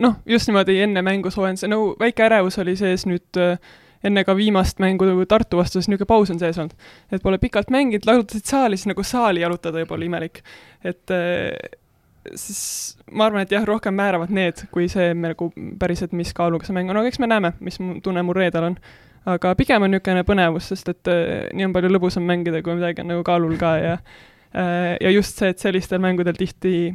noh, 0.00 0.16
just 0.26 0.50
niimoodi 0.50 0.80
enne 0.86 1.04
mängu 1.06 1.32
soojendus, 1.32 1.68
no 1.70 1.92
väike 2.00 2.26
ärevus 2.26 2.58
oli 2.62 2.76
sees 2.80 3.06
nüüd 3.08 3.40
äh, 3.40 3.58
enne 4.06 4.24
ka 4.24 4.34
viimast 4.36 4.80
mängu 4.80 5.08
Tartu 5.28 5.60
vastu, 5.60 5.80
siis 5.80 5.90
niisugune 5.90 6.08
paus 6.08 6.32
on 6.32 6.40
sees 6.40 6.58
olnud. 6.58 6.88
et 7.12 7.22
pole 7.22 7.38
pikalt 7.38 7.70
mänginud, 7.70 8.06
jalutasid 8.06 8.48
saali, 8.48 8.78
siis 8.80 8.90
nagu 8.90 9.04
saali 9.04 9.44
jalutada 9.44 9.84
juba 9.84 9.98
oli 9.98 10.08
imelik. 10.08 10.42
et 10.84 11.12
äh, 11.14 11.52
siis 12.34 12.96
ma 13.12 13.26
arvan, 13.26 13.44
et 13.44 13.52
jah, 13.52 13.64
rohkem 13.66 13.94
määravad 13.96 14.32
need, 14.34 14.64
kui 14.74 14.88
see 14.92 15.12
nagu 15.16 15.50
päriselt, 15.80 16.12
mis 16.16 16.32
kaaluga 16.36 16.68
see 16.68 16.76
mäng 16.76 16.92
on, 16.92 17.00
aga 17.00 17.10
eks 17.10 17.20
me 17.22 17.28
näeme, 17.30 17.54
mis 17.64 17.80
tunne 18.04 18.24
mul 18.26 18.36
reedel 18.36 18.70
on. 18.70 18.80
aga 19.28 19.52
pigem 19.56 19.84
on 19.84 19.92
niisugune 19.92 20.24
põnevus, 20.28 20.70
sest 20.72 20.88
et 20.92 21.10
äh, 21.12 21.48
nii 21.56 21.68
on 21.68 21.76
palju 21.76 21.90
lõbusam 21.92 22.24
mängida, 22.28 22.62
kui 22.64 22.76
midagi 22.78 23.02
on 23.04 23.10
nagu 23.12 23.24
kaalul 23.26 23.56
ka 23.60 23.74
ja 23.80 23.94
äh, 23.96 24.96
ja 25.00 25.12
just 25.12 25.40
see, 25.40 25.52
et 25.52 25.60
sellistel 25.60 26.00
mängudel 26.00 26.38
tihti 26.38 26.94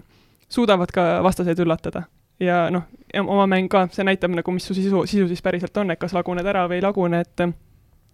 suudavad 0.50 0.94
ka 0.94 1.20
vastaseid 1.26 1.62
üllatada. 1.62 2.06
ja 2.40 2.66
noh, 2.74 2.88
oma 3.22 3.46
mäng 3.50 3.70
ka, 3.72 3.86
see 3.94 4.06
näitab 4.06 4.34
nagu, 4.34 4.52
mis 4.52 4.66
su 4.66 4.74
sisu, 4.78 5.06
sisu 5.10 5.28
siis 5.30 5.42
päriselt 5.42 5.78
on, 5.78 5.94
et 5.94 6.02
kas 6.02 6.14
laguned 6.14 6.46
ära 6.46 6.66
või 6.70 6.82
ei 6.82 6.86
lagune, 6.86 7.22
et 7.22 7.46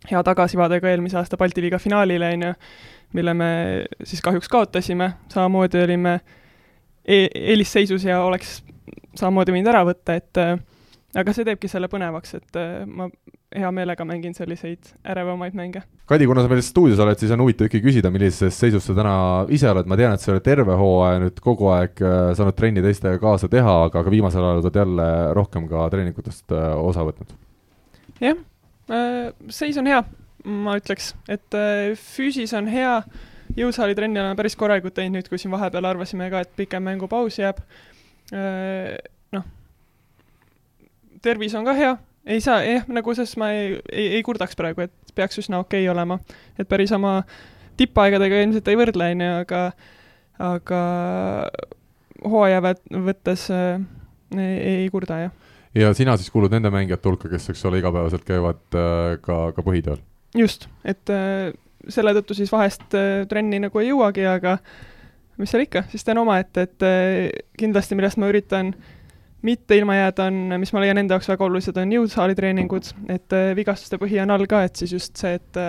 hea 0.09 0.21
tagasivaade 0.23 0.79
ka 0.81 0.89
eelmise 0.91 1.17
aasta 1.17 1.37
Balti 1.37 1.63
liiga 1.63 1.79
finaalile, 1.79 2.33
on 2.35 2.45
ju, 2.45 2.53
mille 3.17 3.33
me 3.33 3.49
siis 4.03 4.21
kahjuks 4.21 4.49
kaotasime, 4.49 5.11
samamoodi 5.33 5.81
olime 5.83 6.13
e 6.19 6.40
eelisseisus 7.05 8.05
ja 8.05 8.21
oleks 8.25 8.59
samamoodi 9.17 9.55
võinud 9.55 9.71
ära 9.71 9.83
võtta, 9.87 10.15
et 10.19 10.39
äh, 10.39 10.55
aga 11.17 11.33
see 11.35 11.45
teebki 11.47 11.69
selle 11.71 11.89
põnevaks, 11.91 12.35
et 12.37 12.59
äh, 12.59 12.83
ma 12.87 13.09
hea 13.51 13.67
meelega 13.75 14.05
mängin 14.07 14.35
selliseid 14.35 14.93
ärevamaid 15.11 15.55
mänge. 15.57 15.83
Kadi, 16.07 16.27
kuna 16.29 16.43
sa 16.43 16.51
meil 16.51 16.61
stuudios 16.63 17.01
oled, 17.03 17.19
siis 17.19 17.33
on 17.35 17.43
huvitav 17.43 17.67
ikkagi 17.67 17.83
küsida, 17.83 18.11
millises 18.13 18.55
seisus 18.55 18.85
sa 18.87 18.95
täna 18.95 19.15
ise 19.51 19.67
oled, 19.71 19.89
ma 19.91 19.97
tean, 19.99 20.15
et 20.15 20.23
sa 20.23 20.31
ei 20.31 20.37
ole 20.37 20.45
terve 20.45 20.77
hooaja 20.79 21.19
nüüd 21.25 21.41
kogu 21.43 21.71
aeg 21.75 21.99
äh, 22.05 22.21
saanud 22.37 22.57
trenni 22.57 22.83
teistega 22.85 23.19
kaasa 23.21 23.51
teha, 23.51 23.75
aga, 23.89 24.03
aga 24.03 24.13
viimasel 24.13 24.45
ajal 24.45 24.63
oled 24.63 24.79
jälle 24.83 25.09
rohkem 25.37 25.67
ka 25.71 25.89
treeningutest 25.91 26.55
osa 26.55 27.05
võtnud. 27.07 27.35
jah, 28.21 28.39
seis 29.51 29.77
on 29.81 29.87
hea, 29.89 29.99
ma 30.45 30.77
ütleks, 30.79 31.13
et 31.31 31.59
füüsis 31.99 32.53
on 32.57 32.67
hea, 32.71 33.01
jõusaali 33.57 33.95
trenni 33.97 34.21
oleme 34.21 34.37
päris 34.39 34.55
korralikult 34.59 34.95
teinud 34.97 35.19
nüüd, 35.19 35.29
kui 35.31 35.41
siin 35.41 35.53
vahepeal 35.53 35.89
arvasime 35.91 36.29
ka, 36.33 36.43
et 36.45 36.53
pikem 36.55 36.83
mängupaus 36.87 37.39
jääb 37.41 37.59
noh, 38.31 39.45
tervis 41.21 41.55
on 41.57 41.67
ka 41.67 41.75
hea, 41.77 41.95
ei 42.25 42.41
saa, 42.43 42.61
jah, 42.65 42.85
nagu 42.91 43.15
selles 43.17 43.33
ma 43.41 43.51
ei, 43.55 43.79
ei, 43.91 44.07
ei 44.17 44.23
kurdaks 44.25 44.57
praegu, 44.59 44.85
et 44.85 45.15
peaks 45.15 45.41
üsna 45.41 45.61
okei 45.61 45.83
okay 45.85 45.93
olema. 45.93 46.19
et 46.59 46.69
päris 46.69 46.91
oma 46.95 47.21
tippaegadega 47.79 48.43
ilmselt 48.45 48.67
ei 48.71 48.79
võrdle, 48.79 49.11
on 49.15 49.25
ju, 49.25 49.31
aga 49.45 49.63
aga 50.41 50.81
hooaja 52.25 52.61
võttes 53.05 53.47
äh, 53.53 53.81
ei, 54.37 54.85
ei 54.85 54.89
kurda, 54.93 55.19
jah. 55.25 55.57
ja 55.77 55.91
sina 55.97 56.17
siis 56.17 56.31
kuulud 56.33 56.53
nende 56.53 56.71
mängijate 56.73 57.09
hulka, 57.09 57.31
kes, 57.31 57.49
eks 57.53 57.65
ole, 57.69 57.81
igapäevaselt 57.81 58.25
käivad 58.27 58.63
äh, 58.77 59.17
ka, 59.23 59.43
ka 59.55 59.65
põhitööl? 59.65 60.01
just, 60.37 60.69
et 60.85 61.13
äh, 61.13 61.51
selle 61.89 62.13
tõttu 62.17 62.37
siis 62.37 62.51
vahest 62.51 62.95
äh, 62.97 63.25
trenni 63.29 63.61
nagu 63.63 63.81
ei 63.81 63.91
jõuagi, 63.91 64.25
aga 64.29 64.57
mis 65.41 65.51
seal 65.51 65.65
ikka, 65.65 65.85
siis 65.91 66.05
teen 66.05 66.21
omaette, 66.21 66.67
et 66.67 66.85
äh, 66.85 67.29
kindlasti, 67.57 67.97
millest 67.97 68.19
ma 68.21 68.29
üritan 68.31 68.73
mitte 69.45 69.77
ilma 69.77 69.95
jääda, 69.97 70.27
on, 70.29 70.59
mis 70.61 70.73
ma 70.75 70.83
leian 70.83 71.01
enda 71.01 71.17
jaoks 71.17 71.31
väga 71.31 71.47
olulised, 71.47 71.77
on 71.81 71.95
jõusaalitreeningud, 71.97 72.91
et 73.09 73.37
äh, 73.37 73.51
vigastuste 73.57 73.97
põhi 74.01 74.21
on 74.21 74.35
all 74.35 74.45
ka, 74.49 74.63
et 74.67 74.81
siis 74.81 74.93
just 74.97 75.17
see, 75.17 75.39
et 75.39 75.61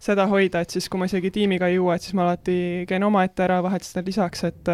seda 0.00 0.24
hoida, 0.30 0.62
et 0.64 0.72
siis, 0.72 0.88
kui 0.88 1.00
ma 1.00 1.10
isegi 1.10 1.32
tiimiga 1.34 1.68
ei 1.68 1.76
jõua, 1.76 1.98
et 1.98 2.06
siis 2.06 2.16
ma 2.16 2.24
alati 2.24 2.86
käin 2.88 3.04
omaette 3.04 3.44
ära, 3.44 3.60
vahel 3.64 3.84
seda 3.84 4.06
lisaks, 4.06 4.46
et 4.48 4.70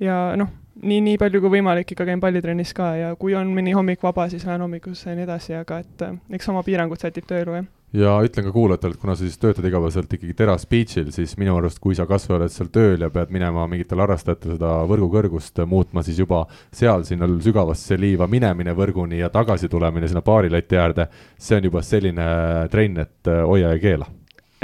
ja 0.00 0.16
noh, 0.40 0.48
nii, 0.80 1.02
nii 1.10 1.20
palju 1.20 1.42
kui 1.44 1.58
võimalik 1.58 1.92
ikka 1.92 2.08
käin 2.08 2.22
pallitrennis 2.24 2.72
ka 2.76 2.94
ja 2.96 3.14
kui 3.20 3.36
on 3.36 3.52
mõni 3.52 3.76
hommik 3.76 4.00
vaba, 4.04 4.30
siis 4.32 4.48
lähen 4.48 4.64
hommikusse 4.64 5.10
ja 5.10 5.18
nii 5.18 5.28
edasi, 5.28 5.58
aga 5.60 5.82
et 5.84 6.06
eks 6.38 6.54
oma 6.54 6.64
piirangud 6.64 7.04
sätib 7.04 7.28
tööelu, 7.28 7.60
jah 7.60 7.75
ja 7.96 8.16
ütlen 8.24 8.44
ka 8.46 8.52
kuulajatele, 8.52 8.94
et 8.94 9.00
kuna 9.00 9.14
sa 9.16 9.24
siis 9.24 9.38
töötad 9.40 9.64
igapäevaselt 9.66 10.12
ikkagi 10.12 10.34
Teras 10.36 10.66
Beachil, 10.68 11.08
siis 11.14 11.36
minu 11.40 11.56
arust, 11.56 11.78
kui 11.82 11.96
sa 11.96 12.06
kas 12.08 12.26
või 12.28 12.38
oled 12.40 12.52
seal 12.52 12.68
tööl 12.72 13.02
ja 13.04 13.08
pead 13.12 13.32
minema 13.34 13.64
mingitele 13.70 14.04
harrastajatele 14.04 14.56
seda 14.58 14.72
võrgu 14.90 15.08
kõrgust 15.14 15.62
muutma, 15.68 16.04
siis 16.06 16.20
juba 16.20 16.44
seal 16.74 17.06
sinna 17.08 17.28
sügavasse 17.42 17.98
liiva 18.00 18.28
minemine 18.30 18.74
võrguni 18.76 19.22
ja 19.22 19.30
tagasi 19.32 19.70
tulemine 19.72 20.08
sinna 20.08 20.22
baarilati 20.26 20.80
äärde, 20.80 21.08
see 21.38 21.58
on 21.58 21.68
juba 21.70 21.82
selline 21.86 22.28
trenn, 22.72 23.02
et 23.06 23.32
äh, 23.32 23.42
hoia 23.46 23.72
ja 23.74 23.82
keela. 23.82 24.08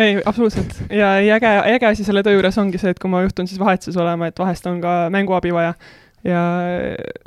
Ei, 0.00 0.16
absoluutselt. 0.24 0.74
Ja 0.90 1.14
äge, 1.20 1.50
äge 1.74 1.86
asi 1.86 2.04
selle 2.04 2.22
töö 2.24 2.38
juures 2.38 2.56
ongi 2.58 2.80
see, 2.80 2.92
et 2.92 3.00
kui 3.00 3.10
ma 3.12 3.20
juhtun 3.24 3.48
siis 3.48 3.60
vahetuses 3.60 3.96
olema, 4.00 4.28
et 4.28 4.40
vahest 4.40 4.66
on 4.66 4.80
ka 4.82 4.96
mänguabi 5.12 5.52
vaja. 5.54 5.76
Ja 6.24 6.40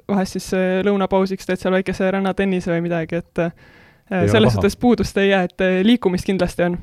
vahest 0.07 0.37
siis 0.37 0.51
äh, 0.55 0.81
lõunapausiks 0.85 1.47
teed 1.47 1.61
seal 1.61 1.73
väikese 1.75 2.09
rannatennise 2.15 2.71
või 2.73 2.85
midagi, 2.87 3.21
et 3.21 3.41
Äh, 3.43 3.73
selles 4.09 4.53
suhtes 4.53 4.77
puudust 4.77 5.17
ei 5.17 5.31
jää, 5.31 5.47
et 5.47 5.65
äh, 5.65 5.79
liikumist 5.85 6.27
kindlasti 6.27 6.69
on. 6.69 6.77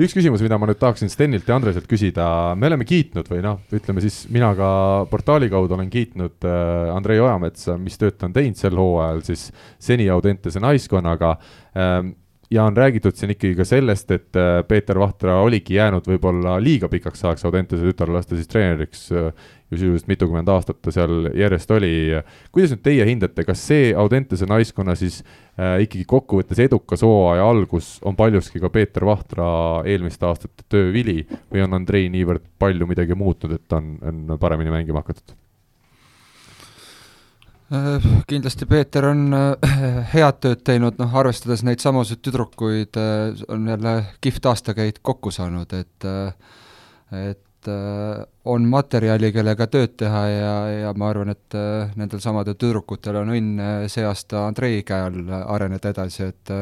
Üks 0.00 0.14
küsimus, 0.16 0.42
mida 0.44 0.56
ma 0.60 0.68
nüüd 0.68 0.78
tahaksin 0.80 1.10
Stenilt 1.12 1.48
ja 1.48 1.56
Andreselt 1.56 1.86
küsida, 1.88 2.26
me 2.58 2.68
oleme 2.68 2.84
kiitnud 2.88 3.28
või 3.28 3.42
noh, 3.44 3.60
ütleme 3.76 4.02
siis 4.04 4.22
mina 4.32 4.50
ka 4.56 4.68
portaali 5.10 5.50
kaudu 5.52 5.76
olen 5.76 5.90
kiitnud 5.92 6.46
äh, 6.48 6.92
Andrei 6.94 7.20
Ojametsa, 7.22 7.76
mis 7.80 7.96
tööd 8.00 8.16
ta 8.18 8.28
on 8.28 8.36
teinud 8.36 8.60
sel 8.60 8.76
hooajal 8.76 9.22
siis 9.28 9.50
seni 9.78 10.08
Audentese 10.12 10.60
naiskonnaga. 10.64 11.36
Ähm, 11.76 12.14
ja 12.50 12.64
on 12.64 12.76
räägitud 12.78 13.16
siin 13.18 13.32
ikkagi 13.34 13.56
ka 13.58 13.66
sellest, 13.68 14.10
et 14.16 14.38
äh, 14.38 14.60
Peeter 14.68 14.98
Vahtra 15.00 15.40
oligi 15.44 15.76
jäänud 15.76 16.08
võib-olla 16.08 16.56
liiga 16.62 16.90
pikaks 16.92 17.24
ajaks 17.24 17.48
Audentese 17.48 17.84
tütarlaste 17.88 18.38
siis 18.38 18.52
treeneriks 18.52 19.08
ju 19.70 19.78
sisuliselt 19.78 20.10
mitukümmend 20.10 20.50
aastat 20.52 20.78
ta 20.82 20.92
seal 20.94 21.30
järjest 21.34 21.70
oli. 21.74 21.92
kuidas 22.54 22.74
nüüd 22.74 22.82
teie 22.84 23.06
hindate, 23.08 23.44
kas 23.44 23.64
see 23.66 23.88
Audentese 23.98 24.46
naiskonna 24.46 24.94
siis 24.98 25.22
äh, 25.58 25.80
ikkagi 25.86 26.04
kokkuvõttes 26.08 26.60
edukas 26.66 27.02
hooaja 27.06 27.46
algus 27.46 27.96
on 28.06 28.16
paljuski 28.16 28.62
ka 28.62 28.70
Peeter 28.70 29.06
Vahtra 29.06 29.48
eelmiste 29.84 30.28
aastate 30.28 30.66
töö 30.68 30.92
vili 30.94 31.22
või 31.52 31.64
on 31.66 31.74
Andrei 31.80 32.10
niivõrd 32.12 32.46
palju 32.58 32.86
midagi 32.86 33.18
muutnud, 33.18 33.58
et 33.58 33.76
on, 33.76 33.96
on 34.02 34.38
paremini 34.40 34.70
mängima 34.74 35.02
hakatud? 35.02 35.34
Äh, 37.72 38.02
kindlasti 38.28 38.66
Peeter 38.66 39.08
on 39.08 39.32
äh, 39.34 40.04
head 40.12 40.38
tööd 40.44 40.60
teinud, 40.62 41.00
noh 41.00 41.14
arvestades 41.18 41.64
neid 41.66 41.82
samasid 41.82 42.20
tüdrukuid, 42.22 42.94
äh, 42.94 43.40
on 43.50 43.66
jälle 43.66 43.94
kihvt 44.22 44.46
aastakäik 44.52 45.00
kokku 45.02 45.34
saanud, 45.34 45.74
et 45.74 46.06
et 47.10 47.42
et 47.66 47.72
äh, 47.72 48.24
on 48.44 48.66
materjali, 48.68 49.32
kellega 49.34 49.66
tööd 49.66 49.96
teha 49.98 50.22
ja, 50.30 50.54
ja 50.86 50.92
ma 50.96 51.10
arvan, 51.10 51.32
et 51.34 51.56
äh, 51.58 51.90
nendel 51.98 52.20
samadel 52.22 52.56
tüdrukutel 52.58 53.18
on 53.22 53.32
õnn 53.34 53.60
äh, 53.60 53.86
see 53.90 54.04
aasta 54.06 54.46
Andrei 54.46 54.82
käe 54.86 55.08
all 55.08 55.34
areneda 55.44 55.92
edasi, 55.94 56.30
et 56.30 56.54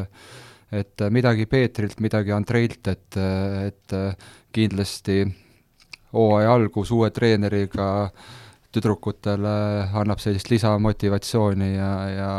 et 0.74 1.02
midagi 1.12 1.46
Peetrilt, 1.46 2.00
midagi 2.02 2.32
Andreilt, 2.34 2.88
et, 2.88 3.16
et 3.16 3.92
kindlasti 4.50 5.20
hooaja 6.16 6.50
algus 6.50 6.90
uue 6.90 7.12
treeneriga 7.14 8.08
tüdrukutele 8.74 9.52
annab 9.94 10.18
sellist 10.18 10.50
lisamotivatsiooni 10.50 11.68
ja, 11.76 11.92
ja 12.10 12.32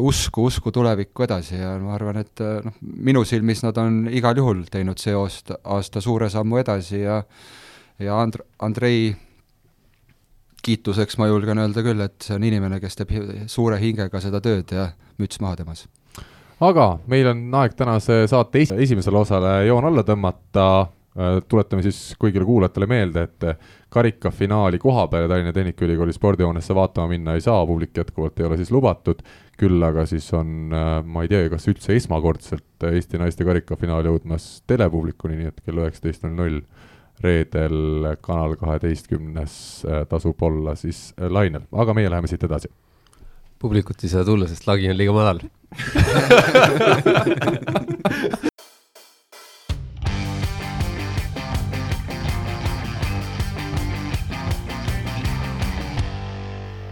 usku, 0.00 0.46
usku 0.48 0.72
tulevikku 0.72 1.26
edasi 1.26 1.58
ja 1.60 1.74
ma 1.82 1.92
arvan, 1.94 2.22
et 2.22 2.40
äh, 2.40 2.60
noh, 2.64 2.76
minu 2.80 3.24
silmis 3.28 3.60
nad 3.66 3.76
on 3.76 4.06
igal 4.08 4.38
juhul 4.40 4.64
teinud 4.72 5.00
see 5.00 5.12
aasta, 5.16 5.58
aasta 5.76 6.00
suure 6.00 6.30
sammu 6.32 6.60
edasi 6.62 7.02
ja 7.02 7.22
ja 7.98 8.20
And-, 8.22 8.40
Andrei 8.58 9.14
kiituseks 10.64 11.18
ma 11.18 11.28
julgen 11.28 11.60
öelda 11.60 11.82
küll, 11.84 12.00
et 12.00 12.16
see 12.24 12.36
on 12.36 12.44
inimene, 12.48 12.80
kes 12.80 12.96
teeb 12.96 13.12
suure 13.46 13.78
hingega 13.82 14.20
seda 14.22 14.40
tööd 14.40 14.72
ja 14.72 14.88
müts 15.20 15.40
maha 15.40 15.58
temas. 15.60 15.86
aga 16.60 16.98
meil 17.06 17.28
on 17.28 17.42
aeg 17.60 17.74
tänase 17.76 18.24
saate 18.26 18.64
esimesele 18.64 19.18
osale 19.20 19.66
joon 19.66 19.84
alla 19.84 20.02
tõmmata, 20.06 20.64
äh, 21.12 21.42
tuletame 21.48 21.84
siis 21.84 22.14
kõigile 22.16 22.48
kuulajatele 22.48 22.88
meelde, 22.88 23.26
et 23.28 23.68
karikafinaali 23.92 24.78
koha 24.78 25.06
peale 25.12 25.28
Tallinna 25.28 25.52
Tehnikaülikooli 25.52 26.12
spordihoonesse 26.16 26.74
vaatama 26.74 27.12
minna 27.12 27.36
ei 27.36 27.44
saa, 27.44 27.66
publik 27.66 27.96
jätkuvalt 28.00 28.40
ei 28.40 28.48
ole 28.48 28.56
siis 28.56 28.72
lubatud, 28.72 29.20
küll 29.58 29.82
aga 29.82 30.04
siis 30.08 30.26
on, 30.36 30.72
äh, 30.72 31.04
ma 31.04 31.24
ei 31.24 31.30
tea, 31.30 31.48
kas 31.52 31.68
üldse 31.70 31.96
esmakordselt 31.96 32.86
Eesti 32.88 33.18
naiste 33.20 33.46
karikafinaal 33.46 34.06
jõudmas 34.06 34.44
telepublikuni, 34.70 35.36
nii 35.40 35.50
et 35.50 35.60
kell 35.64 35.82
üheksateist 35.82 36.26
null 36.26 36.36
null 36.38 36.58
reedel 37.24 38.16
Kanal 38.22 38.54
kaheteistkümnes 38.60 39.54
äh, 39.86 40.04
tasub 40.10 40.42
olla 40.46 40.76
siis 40.78 41.14
äh, 41.18 41.26
lainel, 41.30 41.66
aga 41.72 41.94
meie 41.98 42.10
läheme 42.10 42.30
siit 42.30 42.44
edasi. 42.46 42.68
publikut 43.58 44.04
ei 44.04 44.08
saa 44.12 44.24
tulla, 44.24 44.46
sest 44.46 44.66
lagi 44.70 44.90
on 44.90 44.96
liiga 44.98 45.12
madal 45.16 45.42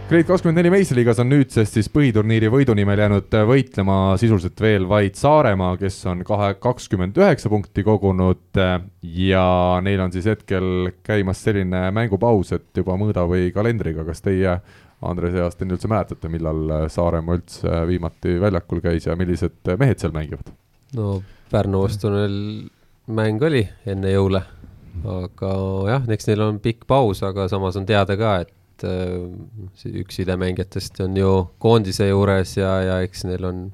Grade24 0.07 0.69
meistriliigas 0.71 1.17
on 1.19 1.27
nüüdsest 1.27 1.73
siis 1.75 1.89
põhiturniiri 1.91 2.47
võidu 2.47 2.71
nimel 2.79 3.01
jäänud 3.01 3.33
võitlema 3.49 3.97
sisuliselt 4.15 4.61
veel 4.63 4.85
vaid 4.87 5.17
Saaremaa, 5.19 5.73
kes 5.81 5.97
on 6.07 6.21
kahe, 6.23 6.53
kakskümmend 6.63 7.19
üheksa 7.19 7.51
punkti 7.51 7.83
kogunud 7.83 8.55
äh, 8.63 8.77
ja 9.03 9.43
neil 9.83 9.99
on 10.05 10.15
siis 10.15 10.29
hetkel 10.31 10.93
käimas 11.03 11.43
selline 11.43 11.89
mängupaus, 11.91 12.53
et 12.55 12.79
juba 12.79 12.95
mõõda 12.95 13.27
või 13.27 13.51
kalendriga, 13.51 14.07
kas 14.07 14.23
teie 14.23 14.55
Andres 15.03 15.35
ja 15.35 15.51
Sten 15.51 15.75
üldse 15.75 15.91
mäletate, 15.91 16.31
millal 16.31 16.63
äh, 16.71 16.87
Saaremaa 16.87 17.41
üldse 17.41 17.83
viimati 17.91 18.39
väljakul 18.39 18.79
käis 18.87 19.11
ja 19.11 19.19
millised 19.19 19.75
mehed 19.75 19.99
seal 19.99 20.15
mängivad? 20.15 20.55
no 20.95 21.17
Pärnu 21.51 21.83
vastu 21.83 22.15
neil 22.15 22.37
mäng 23.11 23.43
oli 23.43 23.67
enne 23.83 24.15
jõule, 24.15 24.47
aga 25.19 25.51
jah, 25.91 26.07
eks 26.15 26.31
neil 26.31 26.47
on 26.47 26.63
pikk 26.63 26.87
paus, 26.87 27.27
aga 27.27 27.51
samas 27.51 27.75
on 27.75 27.91
teada 27.91 28.15
ka, 28.15 28.37
et 28.45 28.55
et 28.77 28.85
äh, 28.87 29.91
üks 30.03 30.21
sidemängijatest 30.21 31.01
on 31.05 31.17
ju 31.17 31.31
koondise 31.63 32.09
juures 32.09 32.55
ja, 32.59 32.71
ja 32.85 32.97
eks 33.05 33.25
neil 33.27 33.47
on 33.49 33.65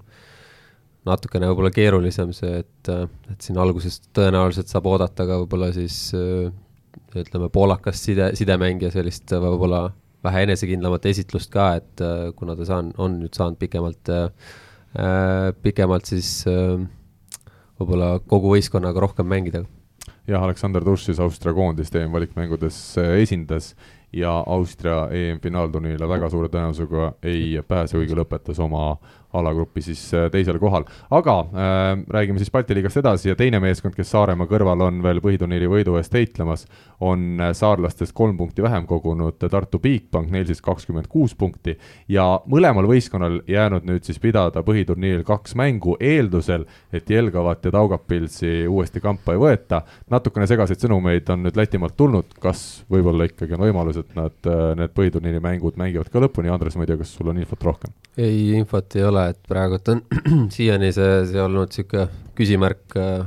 natukene 1.04 1.50
võib-olla 1.52 1.74
keerulisem 1.76 2.32
see, 2.36 2.62
et, 2.64 2.92
et 3.34 3.44
siin 3.44 3.60
alguses 3.60 4.00
tõenäoliselt 4.16 4.72
saab 4.72 4.88
oodata 4.88 5.28
ka 5.28 5.42
võib-olla 5.42 5.74
siis 5.76 5.98
ütleme, 6.14 7.50
poolakast 7.52 8.08
side, 8.08 8.30
sidemängija 8.40 8.94
sellist 8.94 9.36
võib-olla 9.36 9.90
vähe 10.24 10.46
enesekindlamat 10.48 11.10
esitlust 11.12 11.52
ka, 11.52 11.74
et 11.82 12.04
kuna 12.40 12.56
ta 12.56 12.68
saan-, 12.68 12.94
on 13.04 13.20
nüüd 13.20 13.36
saanud 13.36 13.60
pikemalt 13.60 14.12
äh,, 14.16 14.30
pikemalt 15.66 16.08
siis 16.08 16.46
äh, 16.48 16.80
võib-olla 17.80 18.18
kogu 18.30 18.54
võistkonnaga 18.54 19.04
rohkem 19.04 19.28
mängida. 19.30 19.66
jah, 20.28 20.44
Aleksander 20.44 20.84
Tuš 20.86 21.08
siis 21.10 21.20
Austria 21.20 21.54
koondist 21.54 21.96
EM-valikmängudes 21.96 22.80
esindas 23.20 23.74
ja 24.14 24.44
Austria 24.48 25.08
EM-finaalturniirile 25.12 26.08
väga 26.10 26.30
suure 26.30 26.50
tõenäosusega 26.54 27.12
ei 27.24 27.62
pääse, 27.68 27.98
kuigi 27.98 28.18
lõpetas 28.18 28.60
oma 28.62 28.98
alagrupi 29.34 29.82
siis 29.82 30.06
äh, 30.14 30.30
teisel 30.32 30.60
kohal. 30.60 30.86
aga 31.12 31.40
äh, 31.40 32.04
räägime 32.10 32.38
siis 32.42 32.52
Balti 32.52 32.76
liigast 32.76 32.98
edasi 32.98 33.30
ja 33.30 33.36
teine 33.36 33.60
meeskond, 33.64 33.96
kes 33.96 34.12
Saaremaa 34.14 34.48
kõrval 34.48 34.86
on 34.88 35.02
veel 35.04 35.22
põhiturniiri 35.24 35.70
võidu 35.70 35.98
eest 35.98 36.14
heitlemas, 36.14 36.68
on 37.04 37.42
äh, 37.42 37.54
saarlastest 37.58 38.14
kolm 38.14 38.38
punkti 38.38 38.64
vähem 38.64 38.88
kogunud 38.88 39.42
Tartu 39.44 39.80
Bigbank, 39.80 40.32
neil 40.32 40.46
siis 40.48 40.62
kakskümmend 40.62 41.10
kuus 41.12 41.36
punkti 41.36 41.78
ja 42.12 42.26
mõlemal 42.50 42.88
võistkonnal 42.90 43.42
jäänud 43.48 43.88
nüüd 43.88 44.06
siis 44.08 44.20
pidada 44.24 44.64
põhiturniiril 44.64 45.26
kaks 45.28 45.56
mängu 45.60 45.98
eeldusel, 46.00 46.66
et 46.94 47.10
Jelgavat 47.10 47.66
ja 47.66 47.74
Daugavpilsi 47.74 48.68
uuesti 48.68 49.02
kampa 49.04 49.34
ei 49.34 49.42
võeta. 49.42 49.82
natukene 50.10 50.48
segaseid 50.48 50.84
sõnumeid 50.84 51.30
on 51.34 51.44
nüüd 51.48 51.58
Lätimaalt 51.58 51.98
tulnud, 51.98 52.38
kas 52.42 52.84
võib-olla 52.92 53.28
ikkagi 53.30 53.58
on 53.58 53.66
võimalus, 53.66 54.00
et 54.00 54.16
nad, 54.18 54.38
äh, 54.48 54.64
need 54.80 54.96
põhiturniiri 54.96 55.42
mängud 55.44 55.78
mängivad 55.80 56.10
ka 56.12 56.22
lõpuni, 56.24 56.52
Andres, 56.54 56.78
ma 56.78 56.86
ei 56.86 56.94
tea, 56.94 57.02
kas 57.02 57.14
sul 57.18 57.32
on 57.32 57.42
infot 57.42 57.64
rohkem? 57.64 57.94
ei, 58.18 58.54
infot 58.60 58.96
ei 58.96 59.04
ole, 59.08 59.23
et 59.32 59.40
praegult 59.50 59.94
on 59.94 60.04
siiani 60.56 60.92
see, 60.96 61.24
see 61.30 61.42
olnud 61.42 61.72
niisugune 61.72 62.10
küsimärk 62.38 62.98
äh, 63.00 63.24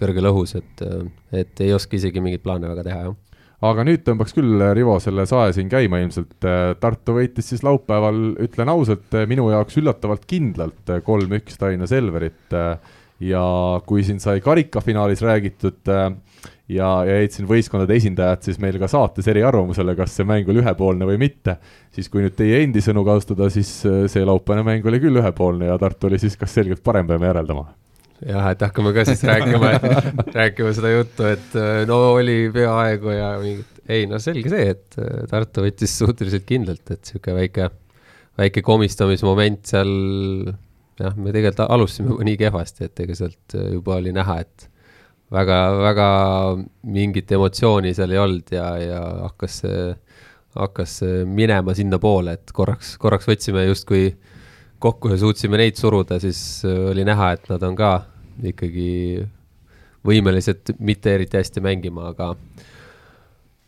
kõrgel 0.00 0.30
õhus, 0.30 0.54
et, 0.60 0.84
äh, 0.86 1.02
et 1.42 1.64
ei 1.64 1.74
oska 1.76 1.98
isegi 1.98 2.22
mingeid 2.22 2.44
plaane 2.44 2.70
väga 2.70 2.86
teha, 2.86 3.02
jah 3.08 3.18
aga 3.60 3.84
nüüd 3.84 4.00
tõmbaks 4.06 4.32
küll, 4.32 4.62
Rivo, 4.72 4.94
selle 5.04 5.26
sae 5.28 5.50
siin 5.52 5.68
käima 5.68 5.98
ilmselt. 6.00 6.46
Tartu 6.80 7.18
võitis 7.18 7.50
siis 7.52 7.60
laupäeval, 7.60 8.30
ütlen 8.40 8.70
ausalt, 8.72 9.12
minu 9.28 9.50
jaoks 9.52 9.76
üllatavalt 9.76 10.24
kindlalt 10.30 10.94
kolm-üks 11.04 11.60
Tallinna 11.60 11.84
Selverit. 11.90 12.56
ja 13.20 13.42
kui 13.84 14.00
siin 14.00 14.16
sai 14.16 14.40
karikafinaalis 14.40 15.20
räägitud 15.20 15.92
ja, 16.70 16.88
ja 17.06 17.18
jäid 17.20 17.34
siin 17.34 17.48
võistkondade 17.50 17.96
esindajad 17.98 18.44
siis 18.46 18.60
meil 18.62 18.78
ka 18.80 18.88
saates 18.90 19.28
eriarvamusele, 19.30 19.94
kas 19.98 20.14
see 20.18 20.28
mäng 20.28 20.48
oli 20.50 20.62
ühepoolne 20.62 21.08
või 21.08 21.18
mitte, 21.20 21.56
siis 21.94 22.10
kui 22.12 22.24
nüüd 22.24 22.36
teie 22.38 22.62
endi 22.64 22.82
sõnu 22.84 23.04
kasutada, 23.06 23.50
siis 23.52 23.70
äh, 23.88 24.04
see 24.12 24.24
laupäevane 24.26 24.66
mäng 24.66 24.88
oli 24.88 25.02
küll 25.02 25.20
ühepoolne 25.20 25.70
ja 25.70 25.78
Tartu 25.80 26.10
oli 26.10 26.20
siis 26.22 26.38
kas 26.40 26.54
selgelt 26.58 26.82
parem, 26.86 27.08
peame 27.10 27.30
järeldama? 27.30 27.66
jah, 28.20 28.50
et 28.52 28.62
hakkame 28.66 28.92
ka 28.92 29.06
siis 29.08 29.22
rääkima 29.24 29.74
rääkima 30.38 30.72
seda 30.76 30.94
juttu, 30.94 31.26
et 31.30 31.58
äh, 31.58 31.82
no 31.88 32.00
oli 32.14 32.38
peaaegu 32.54 33.14
ja 33.16 33.34
mingit, 33.42 33.84
ei 33.90 34.08
no 34.10 34.20
selge 34.22 34.52
see, 34.52 34.72
et 34.76 34.98
äh, 35.00 35.22
Tartu 35.30 35.66
võttis 35.66 35.98
suhteliselt 36.02 36.48
kindlalt, 36.48 36.84
et 36.88 37.00
niisugune 37.00 37.38
väike, 37.40 37.70
väike 38.40 38.64
komistamismoment 38.66 39.64
seal 39.72 39.94
jah, 41.00 41.16
me 41.16 41.32
tegelikult 41.32 41.64
alustasime 41.66 42.12
juba 42.12 42.28
nii 42.28 42.42
kehvasti, 42.44 42.90
et 42.90 43.06
ega 43.06 43.16
sealt 43.16 43.56
juba 43.72 43.96
oli 43.98 44.12
näha, 44.14 44.42
et 44.44 44.68
väga, 45.34 45.58
väga 45.80 46.08
mingit 46.90 47.32
emotsiooni 47.32 47.94
seal 47.96 48.14
ei 48.14 48.22
olnud 48.22 48.54
ja, 48.54 48.66
ja 48.82 49.00
hakkas 49.28 49.60
see, 49.64 49.84
hakkas 50.58 50.96
minema 51.30 51.74
sinnapoole, 51.78 52.38
et 52.38 52.54
korraks, 52.54 52.96
korraks 53.00 53.28
võtsime 53.30 53.68
justkui 53.68 54.10
kokku 54.80 55.12
ja 55.12 55.20
suutsime 55.20 55.60
neid 55.60 55.76
suruda, 55.78 56.18
siis 56.22 56.64
oli 56.64 57.04
näha, 57.06 57.34
et 57.36 57.46
nad 57.52 57.62
on 57.68 57.76
ka 57.78 57.92
ikkagi 58.50 59.20
võimelised 60.06 60.74
mitte 60.80 61.14
eriti 61.14 61.36
hästi 61.36 61.62
mängima, 61.64 62.10
aga 62.14 62.32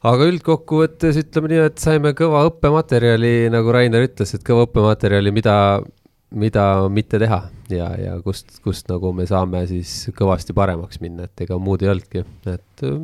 aga 0.08 0.28
üldkokkuvõttes 0.30 1.18
ütleme 1.20 1.52
nii, 1.52 1.64
et 1.68 1.82
saime 1.82 2.14
kõva 2.18 2.46
õppematerjali, 2.48 3.50
nagu 3.52 3.74
Rainer 3.74 4.08
ütles, 4.08 4.32
et 4.34 4.44
kõva 4.46 4.66
õppematerjali, 4.66 5.34
mida 5.34 5.54
mida 6.32 6.88
mitte 6.92 7.20
teha 7.20 7.38
ja, 7.72 7.88
ja 7.98 8.16
kust, 8.24 8.58
kust 8.64 8.88
nagu 8.90 9.12
me 9.16 9.26
saame 9.28 9.64
siis 9.70 10.10
kõvasti 10.16 10.54
paremaks 10.56 11.00
minna, 11.02 11.28
et 11.28 11.44
ega 11.44 11.58
muud 11.60 11.84
ei 11.84 11.92
olnudki, 11.92 12.24
et 12.50 12.84
äh, 12.88 13.00